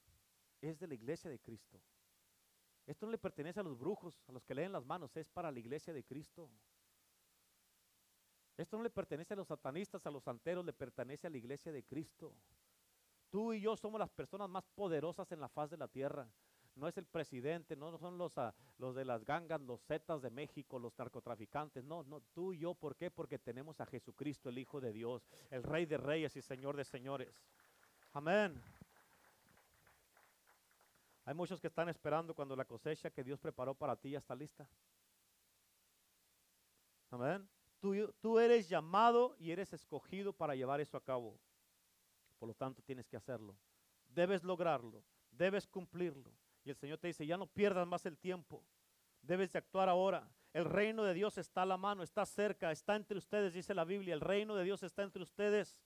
es 0.63 0.79
de 0.79 0.87
la 0.87 0.95
iglesia 0.95 1.29
de 1.29 1.39
Cristo. 1.39 1.79
Esto 2.87 3.05
no 3.05 3.13
le 3.13 3.19
pertenece 3.19 3.61
a 3.61 3.63
los 3.63 3.79
brujos, 3.79 4.25
a 4.27 4.33
los 4.33 4.43
que 4.43 4.55
leen 4.55 4.73
las 4.73 4.87
manos, 4.87 5.15
es 5.19 5.29
para 5.29 5.53
la 5.53 5.59
iglesia 5.59 5.93
de 5.93 6.03
Cristo. 6.03 6.49
Esto 8.57 8.79
no 8.79 8.85
le 8.85 8.89
pertenece 8.89 9.35
a 9.35 9.37
los 9.37 9.49
satanistas, 9.49 10.07
a 10.07 10.11
los 10.11 10.25
santeros, 10.25 10.65
le 10.65 10.73
pertenece 10.73 11.27
a 11.27 11.31
la 11.31 11.37
iglesia 11.37 11.73
de 11.73 11.85
Cristo. 11.85 12.35
Tú 13.29 13.53
y 13.53 13.61
yo 13.61 13.77
somos 13.77 13.99
las 13.99 14.09
personas 14.09 14.49
más 14.49 14.65
poderosas 14.69 15.31
en 15.31 15.41
la 15.41 15.51
faz 15.51 15.69
de 15.69 15.77
la 15.77 15.89
tierra 15.89 16.27
no 16.75 16.89
es 16.89 16.97
el 16.97 17.07
presidente, 17.07 17.77
no 17.77 17.97
son 17.99 18.19
los, 18.19 18.37
ah, 18.39 18.55
los 18.79 18.95
de 18.95 19.05
las 19.05 19.25
gangas, 19.25 19.61
los 19.61 19.83
zetas 19.83 20.23
de 20.23 20.31
México, 20.31 20.79
los 20.79 20.97
narcotraficantes, 20.99 21.85
no, 21.85 22.03
no, 22.05 22.21
tú 22.33 22.53
y 22.53 22.59
yo, 22.59 22.75
¿por 22.75 22.97
qué? 22.97 23.11
Porque 23.11 23.39
tenemos 23.39 23.81
a 23.81 23.87
Jesucristo, 23.87 24.49
el 24.49 24.59
Hijo 24.59 24.81
de 24.81 24.93
Dios, 24.93 25.29
el 25.51 25.63
Rey 25.63 25.87
de 25.87 25.99
Reyes 25.99 26.37
y 26.37 26.43
Señor 26.43 26.77
de 26.77 26.85
Señores. 26.85 27.43
Amén. 28.13 28.61
Hay 31.25 31.35
muchos 31.35 31.61
que 31.61 31.69
están 31.69 31.89
esperando 31.89 32.35
cuando 32.35 32.57
la 32.57 32.65
cosecha 32.65 33.11
que 33.11 33.23
Dios 33.23 33.39
preparó 33.39 33.75
para 33.75 33.95
ti 33.97 34.11
ya 34.11 34.19
está 34.19 34.35
lista. 34.35 34.67
Amén. 37.11 37.49
Tú, 37.81 38.13
tú 38.21 38.39
eres 38.39 38.69
llamado 38.69 39.37
y 39.39 39.51
eres 39.51 39.73
escogido 39.73 40.33
para 40.33 40.55
llevar 40.55 40.81
eso 40.81 40.97
a 40.97 41.05
cabo. 41.05 41.39
Por 42.39 42.49
lo 42.49 42.55
tanto, 42.55 42.83
tienes 42.83 43.07
que 43.07 43.17
hacerlo. 43.17 43.55
Debes 44.09 44.43
lograrlo. 44.43 45.05
Debes 45.31 45.67
cumplirlo. 45.67 46.33
Y 46.65 46.71
el 46.71 46.77
Señor 46.77 46.99
te 46.99 47.09
dice, 47.09 47.27
ya 47.27 47.37
no 47.37 47.47
pierdas 47.47 47.87
más 47.87 48.07
el 48.07 48.17
tiempo. 48.19 48.65
Debes 49.23 49.53
de 49.53 49.59
actuar 49.59 49.89
ahora. 49.89 50.29
El 50.53 50.65
reino 50.65 51.03
de 51.05 51.15
Dios 51.15 51.39
está 51.39 51.63
a 51.63 51.67
la 51.67 51.77
mano, 51.77 52.03
está 52.03 52.27
cerca, 52.27 52.71
está 52.71 52.95
entre 52.95 53.19
ustedes, 53.19 53.55
dice 53.55 53.75
la 53.75 53.85
Biblia. 53.85 54.15
El 54.15 54.21
reino 54.21 54.55
de 54.55 54.65
Dios 54.65 54.83
está 54.83 55.03
entre 55.03 55.23
ustedes. 55.23 55.77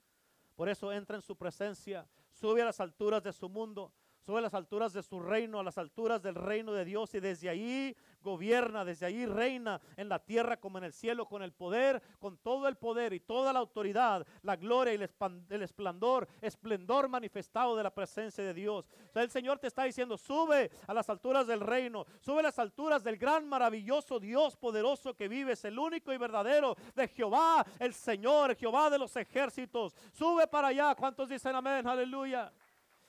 Por 0.56 0.68
eso 0.68 0.90
entra 0.90 1.16
en 1.16 1.22
su 1.22 1.36
presencia, 1.36 2.08
sube 2.32 2.62
a 2.62 2.64
las 2.64 2.80
alturas 2.80 3.22
de 3.22 3.32
su 3.32 3.48
mundo, 3.48 3.92
sube 4.24 4.38
a 4.38 4.40
las 4.40 4.54
alturas 4.54 4.94
de 4.94 5.02
su 5.02 5.20
reino, 5.20 5.60
a 5.60 5.62
las 5.62 5.76
alturas 5.76 6.22
del 6.22 6.34
reino 6.34 6.72
de 6.72 6.86
Dios 6.86 7.14
y 7.14 7.20
desde 7.20 7.50
ahí 7.50 7.94
gobierna, 8.26 8.84
desde 8.84 9.06
ahí 9.06 9.24
reina 9.24 9.80
en 9.96 10.08
la 10.08 10.18
tierra 10.18 10.58
como 10.58 10.78
en 10.78 10.84
el 10.84 10.92
cielo, 10.92 11.26
con 11.26 11.42
el 11.42 11.52
poder, 11.52 12.02
con 12.18 12.36
todo 12.36 12.66
el 12.66 12.76
poder 12.76 13.12
y 13.12 13.20
toda 13.20 13.52
la 13.52 13.60
autoridad, 13.60 14.26
la 14.42 14.56
gloria 14.56 14.92
y 14.92 14.96
el 14.96 15.62
esplendor, 15.62 16.28
esplendor 16.42 17.08
manifestado 17.08 17.76
de 17.76 17.84
la 17.84 17.94
presencia 17.94 18.42
de 18.42 18.52
Dios. 18.52 18.84
el 19.14 19.30
Señor 19.30 19.60
te 19.60 19.68
está 19.68 19.84
diciendo, 19.84 20.18
sube 20.18 20.70
a 20.86 20.92
las 20.92 21.08
alturas 21.08 21.46
del 21.46 21.60
reino, 21.60 22.04
sube 22.20 22.40
a 22.40 22.42
las 22.42 22.58
alturas 22.58 23.04
del 23.04 23.16
gran, 23.16 23.48
maravilloso 23.48 24.18
Dios 24.18 24.56
poderoso 24.56 25.14
que 25.14 25.28
vives, 25.28 25.64
el 25.64 25.78
único 25.78 26.12
y 26.12 26.18
verdadero 26.18 26.76
de 26.94 27.06
Jehová, 27.06 27.64
el 27.78 27.94
Señor, 27.94 28.56
Jehová 28.56 28.90
de 28.90 28.98
los 28.98 29.14
ejércitos. 29.16 29.94
Sube 30.12 30.48
para 30.48 30.68
allá. 30.68 30.94
¿Cuántos 30.96 31.28
dicen 31.28 31.54
amén? 31.54 31.86
Aleluya. 31.86 32.52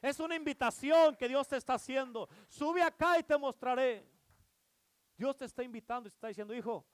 Es 0.01 0.19
una 0.19 0.35
invitación 0.35 1.15
que 1.15 1.27
Dios 1.27 1.47
te 1.47 1.57
está 1.57 1.73
haciendo. 1.73 2.29
Sube 2.47 2.83
acá 2.83 3.17
y 3.17 3.23
te 3.23 3.37
mostraré. 3.37 4.16
Dios 5.17 5.35
te 5.35 5.45
está 5.45 5.63
invitando 5.63 6.07
y 6.07 6.11
te 6.11 6.15
está 6.15 6.27
diciendo, 6.27 6.53
hijo, 6.53 6.85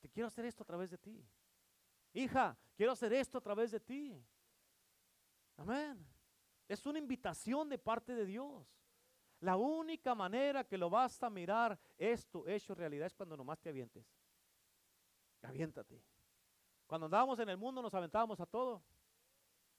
te, 0.00 0.08
quiero 0.10 0.26
hacer 0.26 0.44
esto 0.44 0.64
a 0.64 0.66
través 0.66 0.90
de 0.90 0.98
ti. 0.98 1.24
Hija, 2.12 2.56
quiero 2.76 2.92
hacer 2.92 3.12
esto 3.12 3.38
a 3.38 3.40
través 3.40 3.70
de 3.70 3.80
ti. 3.80 4.22
Amén. 5.56 6.04
Es 6.68 6.84
una 6.84 6.98
invitación 6.98 7.68
de 7.68 7.78
parte 7.78 8.14
de 8.14 8.26
Dios. 8.26 8.66
La 9.40 9.56
única 9.56 10.14
manera 10.14 10.64
que 10.64 10.76
lo 10.76 10.90
vas 10.90 11.22
a 11.22 11.30
mirar 11.30 11.78
esto 11.96 12.46
hecho 12.46 12.74
realidad 12.74 13.06
es 13.06 13.14
cuando 13.14 13.36
nomás 13.36 13.60
te 13.60 13.68
avientes. 13.68 14.04
Aviéntate. 15.42 16.02
Cuando 16.86 17.06
andábamos 17.06 17.38
en 17.38 17.48
el 17.48 17.56
mundo 17.56 17.82
nos 17.82 17.94
aventábamos 17.94 18.40
a 18.40 18.46
todo. 18.46 18.82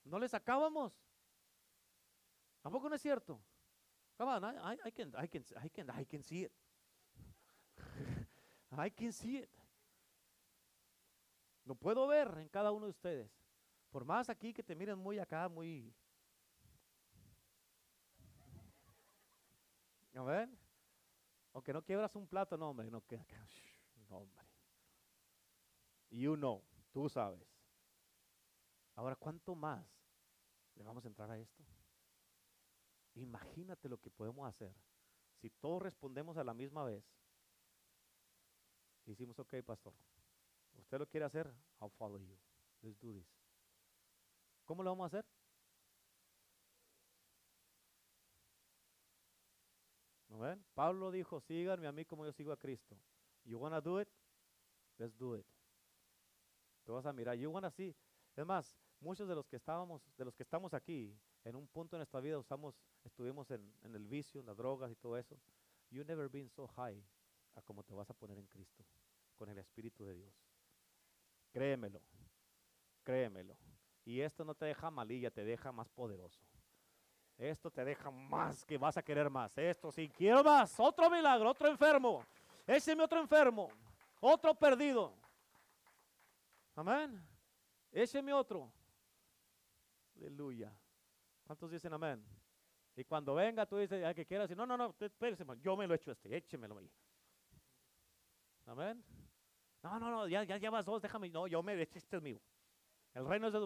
No 0.03 0.19
le 0.19 0.29
sacábamos. 0.29 0.93
¿Tampoco 2.61 2.87
no 2.89 2.95
es 2.95 3.01
cierto? 3.01 3.41
Come 4.17 4.31
on, 4.31 4.43
I, 4.45 6.05
can 6.05 6.23
see 6.23 6.43
it. 6.43 6.53
I 8.79 8.91
can 8.91 9.11
see 9.11 9.37
it. 9.37 9.49
Lo 11.65 11.75
puedo 11.75 12.07
ver 12.07 12.37
en 12.37 12.49
cada 12.49 12.71
uno 12.71 12.85
de 12.85 12.91
ustedes. 12.91 13.31
Por 13.89 14.05
más 14.05 14.29
aquí 14.29 14.53
que 14.53 14.63
te 14.63 14.75
miren 14.75 14.99
muy 14.99 15.19
acá, 15.19 15.49
muy... 15.49 15.93
¿A 20.13 20.23
ver? 20.23 20.49
Aunque 21.53 21.73
no 21.73 21.83
quiebras 21.83 22.15
un 22.15 22.27
plato, 22.27 22.57
no, 22.57 22.69
hombre, 22.69 22.89
no, 22.89 23.01
que, 23.01 23.17
no, 24.09 24.17
hombre. 24.17 24.45
You 26.09 26.35
know, 26.35 26.63
tú 26.91 27.09
sabes. 27.09 27.47
Ahora, 28.95 29.15
¿cuánto 29.15 29.55
más 29.55 29.85
le 30.75 30.83
vamos 30.83 31.03
a 31.03 31.07
entrar 31.07 31.29
a 31.31 31.37
esto? 31.37 31.65
Imagínate 33.15 33.89
lo 33.89 33.97
que 33.97 34.09
podemos 34.09 34.47
hacer 34.47 34.73
si 35.41 35.49
todos 35.49 35.81
respondemos 35.81 36.37
a 36.37 36.43
la 36.43 36.53
misma 36.53 36.83
vez. 36.83 37.03
Y 39.05 39.11
decimos, 39.11 39.37
ok, 39.39 39.55
pastor, 39.63 39.93
usted 40.77 40.97
lo 40.97 41.07
quiere 41.07 41.25
hacer, 41.25 41.53
I'll 41.79 41.91
follow 41.91 42.19
you. 42.19 42.37
Let's 42.81 42.99
do 42.99 43.13
this. 43.13 43.27
¿Cómo 44.65 44.81
lo 44.83 44.89
vamos 44.89 45.03
a 45.03 45.07
hacer? 45.07 45.25
¿No 50.29 50.39
ven? 50.39 50.65
Pablo 50.73 51.11
dijo, 51.11 51.39
síganme 51.39 51.87
a 51.87 51.91
mí 51.91 52.03
como 52.03 52.25
yo 52.25 52.33
sigo 52.33 52.51
a 52.51 52.57
Cristo. 52.57 52.97
You 53.43 53.59
wanna 53.59 53.79
do 53.79 54.01
it? 54.01 54.09
Let's 54.97 55.15
do 55.17 55.37
it. 55.37 55.45
Te 56.83 56.91
vas 56.91 57.05
a 57.05 57.13
mirar, 57.13 57.35
you 57.35 57.51
wanna 57.51 57.69
see. 57.69 57.95
Es 58.35 58.45
más, 58.45 58.75
muchos 58.99 59.27
de 59.27 59.35
los 59.35 59.45
que 59.45 59.57
estábamos, 59.57 60.01
de 60.17 60.25
los 60.25 60.33
que 60.33 60.43
estamos 60.43 60.73
aquí, 60.73 61.15
en 61.43 61.55
un 61.55 61.67
punto 61.67 61.95
de 61.95 61.99
nuestra 61.99 62.19
vida 62.21 62.39
usamos, 62.39 62.75
estuvimos 63.03 63.51
en, 63.51 63.71
en 63.83 63.95
el 63.95 64.07
vicio, 64.07 64.39
en 64.41 64.47
las 64.47 64.57
drogas 64.57 64.91
y 64.91 64.95
todo 64.95 65.15
eso. 65.15 65.39
You 65.91 66.03
never 66.03 66.27
been 66.27 66.49
so 66.49 66.67
high 66.67 67.01
a 67.55 67.61
como 67.61 67.83
te 67.83 67.93
vas 67.93 68.09
a 68.09 68.13
poner 68.13 68.37
en 68.37 68.47
Cristo, 68.47 68.85
con 69.37 69.49
el 69.49 69.57
Espíritu 69.57 70.05
de 70.05 70.15
Dios. 70.15 70.33
Créemelo, 71.51 72.01
créemelo. 73.03 73.57
Y 74.03 74.21
esto 74.21 74.45
no 74.45 74.53
te 74.53 74.65
deja 74.65 74.91
malilla, 74.91 75.31
te 75.31 75.43
deja 75.43 75.71
más 75.71 75.89
poderoso. 75.89 76.41
Esto 77.37 77.71
te 77.71 77.83
deja 77.83 78.11
más 78.11 78.63
que 78.63 78.77
vas 78.77 78.97
a 78.97 79.03
querer 79.03 79.29
más. 79.29 79.57
Esto 79.57 79.91
sí, 79.91 80.09
quiero 80.09 80.43
más. 80.43 80.79
Otro 80.79 81.09
milagro, 81.09 81.49
otro 81.49 81.67
enfermo. 81.67 82.23
Ese 82.65 82.91
es 82.91 82.97
mi 82.97 83.03
otro 83.03 83.19
enfermo. 83.19 83.69
Otro 84.21 84.55
perdido. 84.55 85.13
Amén. 86.75 87.21
Ese 87.91 88.19
es 88.19 88.23
mi 88.23 88.31
otro. 88.31 88.71
Aleluya. 90.17 90.71
¿Cuántos 91.45 91.71
dicen 91.71 91.93
amén? 91.93 92.25
Y 92.95 93.03
cuando 93.03 93.35
venga, 93.35 93.65
tú 93.65 93.77
dices, 93.77 94.03
al 94.03 94.15
que 94.15 94.25
quiera 94.25 94.47
no, 94.55 94.65
no, 94.65 94.77
no, 94.77 94.95
espérese, 94.99 95.45
yo 95.61 95.75
me 95.75 95.85
lo 95.85 95.93
he 95.93 95.97
hecho 95.97 96.11
este, 96.11 96.35
échemelo 96.35 96.77
ahí. 96.77 96.89
Amén. 98.65 99.03
No, 99.83 99.99
no, 99.99 100.09
no, 100.09 100.27
ya, 100.27 100.43
ya 100.43 100.57
llevas 100.57 100.85
dos, 100.85 101.01
déjame. 101.01 101.29
No, 101.29 101.47
yo 101.47 101.61
me 101.61 101.79
este 101.81 101.99
es 101.99 102.21
mío. 102.21 102.41
El 103.13 103.25
reino 103.27 103.47
es 103.47 103.53
de 103.53 103.59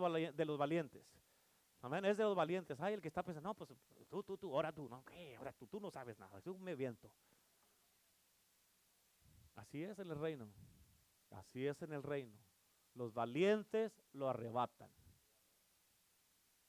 los, 0.45 0.57
valientes. 0.57 1.03
Amén, 1.81 2.05
es 2.05 2.17
de 2.17 2.23
los 2.23 2.35
valientes. 2.35 2.79
Ay, 2.79 2.93
el 2.93 3.01
que 3.01 3.07
está 3.07 3.23
pensando, 3.23 3.49
no, 3.49 3.55
pues 3.55 3.69
tú, 4.09 4.23
tú, 4.23 4.37
tú, 4.37 4.53
ahora 4.53 4.71
tú, 4.71 4.87
no, 4.87 5.03
¿qué? 5.05 5.35
Ahora 5.37 5.53
tú, 5.53 5.65
tú 5.67 5.79
no 5.79 5.89
sabes 5.89 6.19
nada, 6.19 6.39
tú 6.41 6.57
me 6.59 6.75
viento. 6.75 7.11
Así 9.55 9.83
es 9.83 9.97
en 9.99 10.11
el 10.11 10.19
reino. 10.19 10.47
Así 11.31 11.65
es 11.65 11.81
en 11.81 11.93
el 11.93 12.03
reino. 12.03 12.37
Los 12.93 13.13
valientes 13.13 14.03
lo 14.13 14.29
arrebatan. 14.29 14.91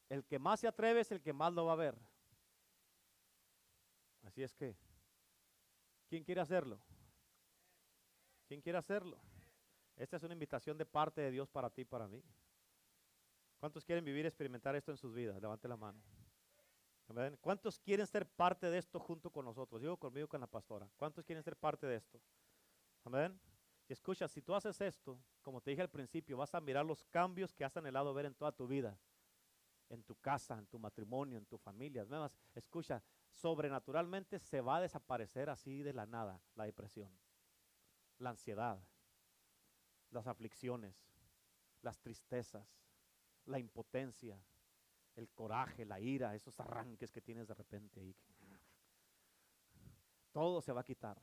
El 0.09 0.25
que 0.25 0.39
más 0.39 0.61
se 0.61 0.69
atreve 0.69 1.01
es 1.01 1.11
el 1.13 1.21
que 1.21 1.33
más 1.33 1.53
lo 1.53 1.67
va 1.67 1.73
a 1.73 1.77
ver. 1.77 1.99
Así 4.23 4.43
es 4.43 4.55
que, 4.55 4.77
¿quién 6.09 6.25
quiere 6.25 6.41
hacerlo? 6.41 6.81
¿Quién 8.51 8.61
quiere 8.61 8.79
hacerlo? 8.79 9.17
Esta 9.95 10.17
es 10.17 10.25
una 10.25 10.33
invitación 10.33 10.77
de 10.77 10.85
parte 10.85 11.21
de 11.21 11.31
Dios 11.31 11.49
para 11.49 11.71
ti 11.71 11.83
y 11.83 11.85
para 11.85 12.09
mí. 12.09 12.21
¿Cuántos 13.61 13.85
quieren 13.85 14.05
vivir 14.05 14.25
y 14.25 14.27
experimentar 14.27 14.75
esto 14.75 14.91
en 14.91 14.97
sus 14.97 15.15
vidas? 15.15 15.41
Levante 15.41 15.69
la 15.69 15.77
mano. 15.77 16.03
¿Cuántos 17.41 17.79
quieren 17.79 18.09
ser 18.09 18.27
parte 18.27 18.69
de 18.69 18.79
esto 18.79 18.99
junto 18.99 19.31
con 19.31 19.45
nosotros? 19.45 19.81
Digo 19.81 19.97
conmigo 19.97 20.27
con 20.27 20.41
la 20.41 20.49
pastora. 20.49 20.91
¿Cuántos 20.97 21.25
quieren 21.25 21.45
ser 21.45 21.55
parte 21.55 21.87
de 21.87 21.95
esto? 21.95 22.21
Amén. 23.05 23.41
Escucha, 23.89 24.27
si 24.27 24.43
tú 24.43 24.53
haces 24.53 24.81
esto, 24.81 25.17
como 25.43 25.61
te 25.61 25.71
dije 25.71 25.83
al 25.83 25.91
principio, 25.91 26.37
vas 26.37 26.53
a 26.53 26.61
mirar 26.61 26.85
los 26.85 27.05
cambios 27.05 27.55
que 27.55 27.65
has 27.65 27.77
anhelado 27.77 28.13
ver 28.13 28.27
en 28.27 28.35
toda 28.35 28.51
tu 28.51 28.67
vida 28.67 28.99
en 29.91 30.03
tu 30.05 30.15
casa, 30.17 30.59
en 30.59 30.67
tu 30.67 30.79
matrimonio, 30.79 31.37
en 31.37 31.47
tu 31.47 31.59
familia. 31.59 32.03
Además, 32.03 32.33
escucha, 32.55 33.03
sobrenaturalmente 33.31 34.39
se 34.39 34.61
va 34.61 34.77
a 34.77 34.81
desaparecer 34.81 35.51
así 35.51 35.83
de 35.83 35.93
la 35.93 36.07
nada 36.07 36.41
la 36.55 36.65
depresión, 36.65 37.11
la 38.21 38.31
ansiedad, 38.31 38.79
las 40.11 40.27
aflicciones, 40.27 40.95
las 41.83 41.99
tristezas, 41.99 42.67
la 43.47 43.59
impotencia, 43.59 44.41
el 45.17 45.29
coraje, 45.31 45.85
la 45.85 45.99
ira, 46.01 46.35
esos 46.35 46.59
arranques 46.61 47.11
que 47.11 47.21
tienes 47.21 47.49
de 47.49 47.55
repente 47.55 48.01
ahí. 48.01 48.15
Todo 50.33 50.61
se 50.61 50.73
va 50.73 50.83
a 50.83 50.85
quitar. 50.85 51.21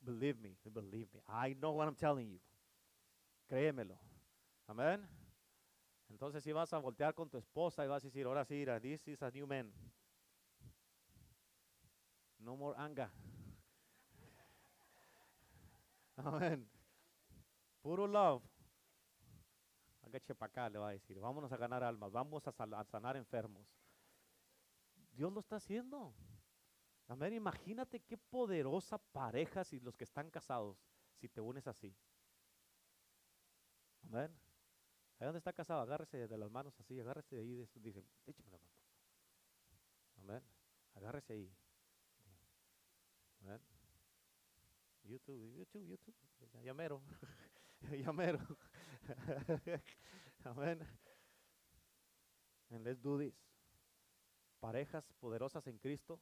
Believe 0.00 0.40
me, 0.40 0.56
believe 0.64 1.10
me. 1.12 1.22
I 1.28 1.54
know 1.54 1.72
what 1.72 1.86
I'm 1.86 1.96
telling 1.96 2.30
you. 2.30 2.40
Créemelo. 3.46 3.98
Amén. 4.66 5.08
Entonces 6.08 6.42
si 6.42 6.52
vas 6.52 6.72
a 6.72 6.78
voltear 6.78 7.14
con 7.14 7.28
tu 7.28 7.36
esposa 7.36 7.84
y 7.84 7.88
vas 7.88 8.02
a 8.02 8.08
decir, 8.08 8.26
ahora 8.26 8.44
sí, 8.44 8.64
this 8.80 9.06
is 9.08 9.22
a 9.22 9.30
new 9.30 9.46
man. 9.46 9.72
No 12.38 12.56
more 12.56 12.78
anger. 12.78 13.10
Amén. 16.18 16.68
Puro 17.80 18.06
love. 18.06 18.42
Agache 20.02 20.34
para 20.34 20.50
acá, 20.50 20.68
le 20.68 20.78
va 20.78 20.88
a 20.88 20.92
decir. 20.92 21.18
Vámonos 21.18 21.52
a 21.52 21.56
ganar 21.56 21.84
almas, 21.84 22.10
vamos 22.10 22.46
a, 22.46 22.84
sanar 22.84 23.16
enfermos. 23.16 23.66
Dios 25.12 25.32
lo 25.32 25.40
está 25.40 25.56
haciendo. 25.56 26.14
Amén. 27.06 27.34
Imagínate 27.34 28.00
qué 28.00 28.16
poderosa 28.16 28.98
pareja 28.98 29.64
si 29.64 29.80
los 29.80 29.96
que 29.96 30.04
están 30.04 30.30
casados, 30.30 30.76
si 31.16 31.28
te 31.28 31.40
unes 31.40 31.66
así. 31.66 31.94
Amén. 34.04 34.34
Ahí 35.18 35.26
donde 35.26 35.38
está 35.38 35.52
casado, 35.52 35.80
agárrese 35.80 36.28
de 36.28 36.38
las 36.38 36.50
manos 36.50 36.78
así, 36.78 36.98
agárrese 37.00 37.36
de 37.36 37.42
ahí, 37.42 37.68
dice, 37.74 38.04
échame 38.26 38.50
la 38.50 38.58
mano. 38.58 38.72
Amén. 40.18 40.42
Agárrese 40.94 41.32
ahí. 41.32 41.52
Amén. 43.40 43.77
YouTube, 45.08 45.40
YouTube, 45.56 45.86
YouTube. 45.86 46.14
Ya, 46.62 46.74
mero. 46.74 47.00
Amén. 50.44 50.86
And 52.70 52.84
let's 52.84 53.00
do 53.00 53.18
this. 53.18 53.34
Parejas 54.60 55.10
poderosas 55.20 55.66
en 55.66 55.78
Cristo. 55.78 56.20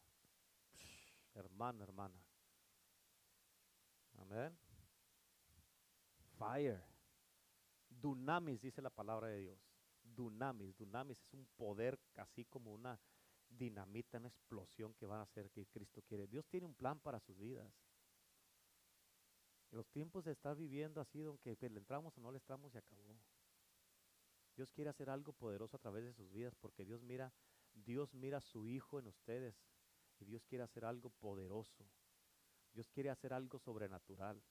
hermano, 1.34 1.82
hermana. 1.82 2.14
Amén. 4.18 4.56
Fire. 6.38 6.82
Dunamis, 7.88 8.60
dice 8.60 8.80
la 8.80 8.90
palabra 8.90 9.28
de 9.28 9.40
Dios. 9.40 9.58
Dunamis, 10.02 10.76
dunamis 10.76 11.20
es 11.20 11.32
un 11.32 11.46
poder 11.56 11.98
casi 12.12 12.44
como 12.44 12.72
una 12.72 13.00
dinamita, 13.48 14.18
una 14.18 14.28
explosión 14.28 14.94
que 14.94 15.06
van 15.06 15.20
a 15.20 15.24
hacer 15.24 15.50
que 15.50 15.66
Cristo 15.66 16.02
quiere. 16.02 16.26
Dios 16.26 16.46
tiene 16.46 16.66
un 16.66 16.74
plan 16.74 17.00
para 17.00 17.18
sus 17.20 17.36
vidas. 17.36 17.72
Los 19.76 19.90
tiempos 19.90 20.24
de 20.24 20.32
estar 20.32 20.56
viviendo 20.56 21.02
así, 21.02 21.22
aunque 21.22 21.54
le 21.60 21.78
entramos 21.78 22.16
o 22.16 22.20
no 22.22 22.32
le 22.32 22.38
entramos, 22.38 22.72
se 22.72 22.78
acabó. 22.78 23.14
Dios 24.56 24.70
quiere 24.72 24.88
hacer 24.88 25.10
algo 25.10 25.34
poderoso 25.34 25.76
a 25.76 25.78
través 25.78 26.02
de 26.02 26.14
sus 26.14 26.32
vidas 26.32 26.54
porque 26.58 26.86
Dios 26.86 27.02
mira, 27.02 27.30
Dios 27.74 28.14
mira 28.14 28.38
a 28.38 28.40
su 28.40 28.66
Hijo 28.66 28.98
en 28.98 29.06
ustedes 29.06 29.54
y 30.18 30.24
Dios 30.24 30.46
quiere 30.46 30.64
hacer 30.64 30.86
algo 30.86 31.10
poderoso. 31.10 31.86
Dios 32.72 32.88
quiere 32.88 33.10
hacer 33.10 33.34
algo 33.34 33.58
sobrenatural. 33.58 34.42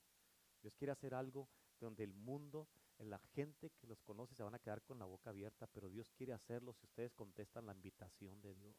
Dios 0.61 0.75
quiere 0.75 0.91
hacer 0.91 1.15
algo 1.15 1.49
donde 1.79 2.03
el 2.03 2.13
mundo 2.13 2.67
la 2.99 3.17
gente 3.17 3.71
que 3.71 3.87
los 3.87 3.99
conoce 4.03 4.35
se 4.35 4.43
van 4.43 4.53
a 4.53 4.59
quedar 4.59 4.83
con 4.83 4.99
la 4.99 5.05
boca 5.05 5.31
abierta, 5.31 5.65
pero 5.65 5.89
Dios 5.89 6.11
quiere 6.11 6.33
hacerlo 6.33 6.71
si 6.71 6.85
ustedes 6.85 7.15
contestan 7.15 7.65
la 7.65 7.73
invitación 7.73 8.39
de 8.41 8.53
Dios. 8.53 8.75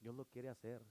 Dios 0.00 0.14
lo 0.14 0.24
quiere 0.24 0.48
hacer. 0.48 0.82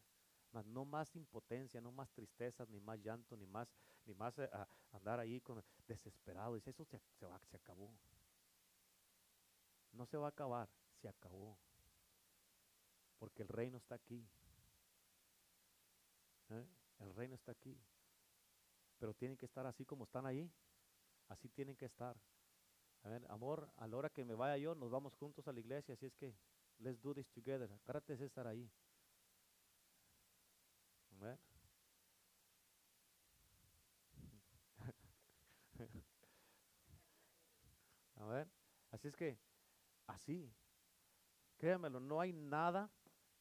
No 0.64 0.86
más 0.86 1.16
impotencia, 1.16 1.82
no 1.82 1.92
más 1.92 2.10
tristezas, 2.12 2.70
ni 2.70 2.80
más 2.80 3.00
llanto, 3.02 3.36
ni 3.36 3.46
más, 3.46 3.68
ni 4.06 4.14
más 4.14 4.38
eh, 4.40 4.50
andar 4.92 5.20
ahí 5.20 5.42
con 5.42 5.64
desesperado. 5.88 6.56
Dice, 6.56 6.70
eso 6.70 6.86
se, 6.86 7.00
va, 7.26 7.40
se 7.46 7.58
acabó. 7.58 7.94
No 9.92 10.06
se 10.06 10.18
va 10.18 10.28
a 10.28 10.30
acabar, 10.30 10.70
se 11.02 11.08
acabó. 11.08 11.58
Porque 13.18 13.44
el 13.44 13.50
reino 13.50 13.78
está 13.78 13.96
aquí. 13.96 14.28
¿Eh? 16.50 16.66
El 17.00 17.14
reino 17.16 17.36
está 17.36 17.52
aquí. 17.52 17.78
Pero 18.98 19.14
tienen 19.14 19.38
que 19.38 19.46
estar 19.46 19.66
así 19.66 19.86
como 19.86 20.06
están 20.06 20.26
ahí. 20.26 20.50
Así 21.28 21.50
tienen 21.50 21.76
que 21.76 21.86
estar. 21.86 22.16
Amor, 23.30 23.70
a 23.78 23.88
la 23.88 23.98
hora 23.98 24.10
que 24.10 24.26
me 24.26 24.34
vaya 24.34 24.58
yo, 24.58 24.74
nos 24.74 24.90
vamos 24.90 25.16
juntos 25.16 25.48
a 25.48 25.54
la 25.54 25.60
iglesia, 25.60 25.94
así 25.94 26.08
es 26.08 26.16
que, 26.16 26.36
let's 26.80 27.00
do 27.02 27.14
this 27.14 27.30
together. 27.30 27.72
Agárrate 27.84 28.18
de 28.18 28.26
estar 28.26 28.48
ahí. 28.48 28.68
¿Eh? 31.22 31.38
A 38.18 38.26
ver, 38.28 38.50
así 38.92 39.08
es 39.10 39.16
que, 39.16 39.38
así, 40.08 40.54
créamelo, 41.58 42.00
no 42.00 42.22
hay 42.22 42.32
nada 42.34 42.90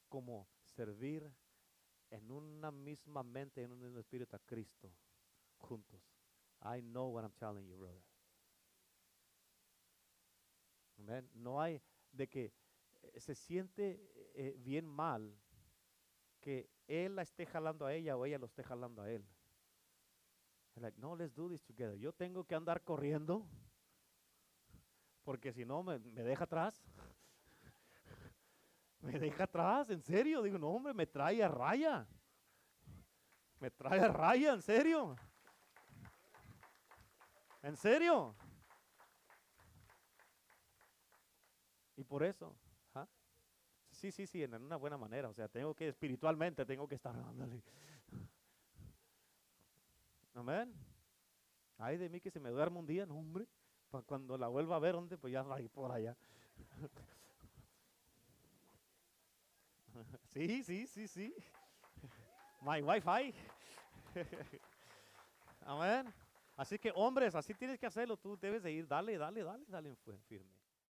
como 0.08 0.48
servir 0.62 1.32
en 2.10 2.30
una 2.30 2.70
misma 2.70 3.22
mente, 3.22 3.62
en 3.62 3.72
un 3.72 3.80
mismo 3.80 3.98
espíritu 3.98 4.36
a 4.36 4.40
Cristo, 4.40 4.92
juntos. 5.58 6.02
I 6.62 6.80
know 6.80 7.08
what 7.10 7.24
I'm 7.24 7.32
telling 7.32 7.66
you, 7.66 7.76
brother. 7.76 8.02
Amen. 10.98 11.28
No 11.34 11.60
hay 11.60 11.82
de 12.12 12.28
que 12.28 12.52
eh, 13.02 13.20
se 13.20 13.34
siente 13.34 14.00
eh, 14.34 14.54
bien 14.58 14.86
mal 14.86 15.36
que 16.40 16.70
él 16.86 17.16
la 17.16 17.22
esté 17.22 17.46
jalando 17.46 17.86
a 17.86 17.94
ella 17.94 18.16
o 18.16 18.24
ella 18.24 18.38
lo 18.38 18.46
esté 18.46 18.62
jalando 18.62 19.02
a 19.02 19.10
él. 19.10 19.24
Like, 20.76 20.98
no, 21.00 21.14
let's 21.14 21.34
do 21.34 21.48
this 21.48 21.62
together. 21.62 21.96
Yo 21.96 22.12
tengo 22.12 22.44
que 22.44 22.54
andar 22.54 22.82
corriendo 22.82 23.46
porque 25.24 25.52
si 25.52 25.64
no 25.64 25.82
me, 25.82 25.98
deja 25.98 26.44
atrás. 26.44 26.82
me 29.00 29.18
deja 29.18 29.44
atrás, 29.44 29.88
en 29.90 30.02
serio. 30.02 30.42
Digo, 30.42 30.58
no, 30.58 30.68
hombre, 30.68 30.92
me 30.92 31.06
trae 31.06 31.42
a 31.42 31.48
raya. 31.48 32.06
Me 33.60 33.70
trae 33.70 34.00
a 34.00 34.08
raya, 34.08 34.52
en 34.52 34.62
serio. 34.62 35.16
En 37.62 37.76
serio. 37.76 38.34
Y 41.96 42.04
por 42.04 42.22
eso. 42.22 42.54
Sí, 44.04 44.12
sí, 44.12 44.26
sí, 44.26 44.42
en 44.42 44.54
una 44.54 44.76
buena 44.76 44.98
manera. 44.98 45.28
O 45.28 45.32
sea, 45.32 45.48
tengo 45.48 45.74
que 45.74 45.88
espiritualmente, 45.88 46.66
tengo 46.66 46.86
que 46.86 46.96
estar 46.96 47.14
dándole. 47.16 47.62
Amén. 50.34 50.74
Ay 51.78 51.96
de 51.96 52.08
mí 52.08 52.20
que 52.20 52.30
se 52.30 52.40
me 52.40 52.50
duerma 52.50 52.80
un 52.80 52.86
día, 52.86 53.06
no, 53.06 53.16
hombre. 53.16 53.46
Para 53.90 54.04
cuando 54.04 54.36
la 54.36 54.48
vuelva 54.48 54.76
a 54.76 54.78
ver, 54.78 54.94
¿dónde? 54.94 55.16
Pues 55.16 55.32
ya 55.32 55.42
va 55.42 55.56
por 55.72 55.92
allá. 55.92 56.16
Sí, 60.24 60.64
sí, 60.64 60.88
sí, 60.88 61.06
sí. 61.06 61.32
My 62.60 62.82
Wi-Fi. 62.82 63.32
Amén. 65.60 66.12
Así 66.56 66.80
que 66.80 66.90
hombres, 66.96 67.36
así 67.36 67.54
tienes 67.54 67.78
que 67.78 67.86
hacerlo. 67.86 68.16
Tú 68.16 68.36
debes 68.36 68.64
de 68.64 68.72
ir, 68.72 68.88
dale, 68.88 69.16
dale, 69.16 69.44
dale, 69.44 69.64
dale 69.68 69.94
firme. 70.26 70.53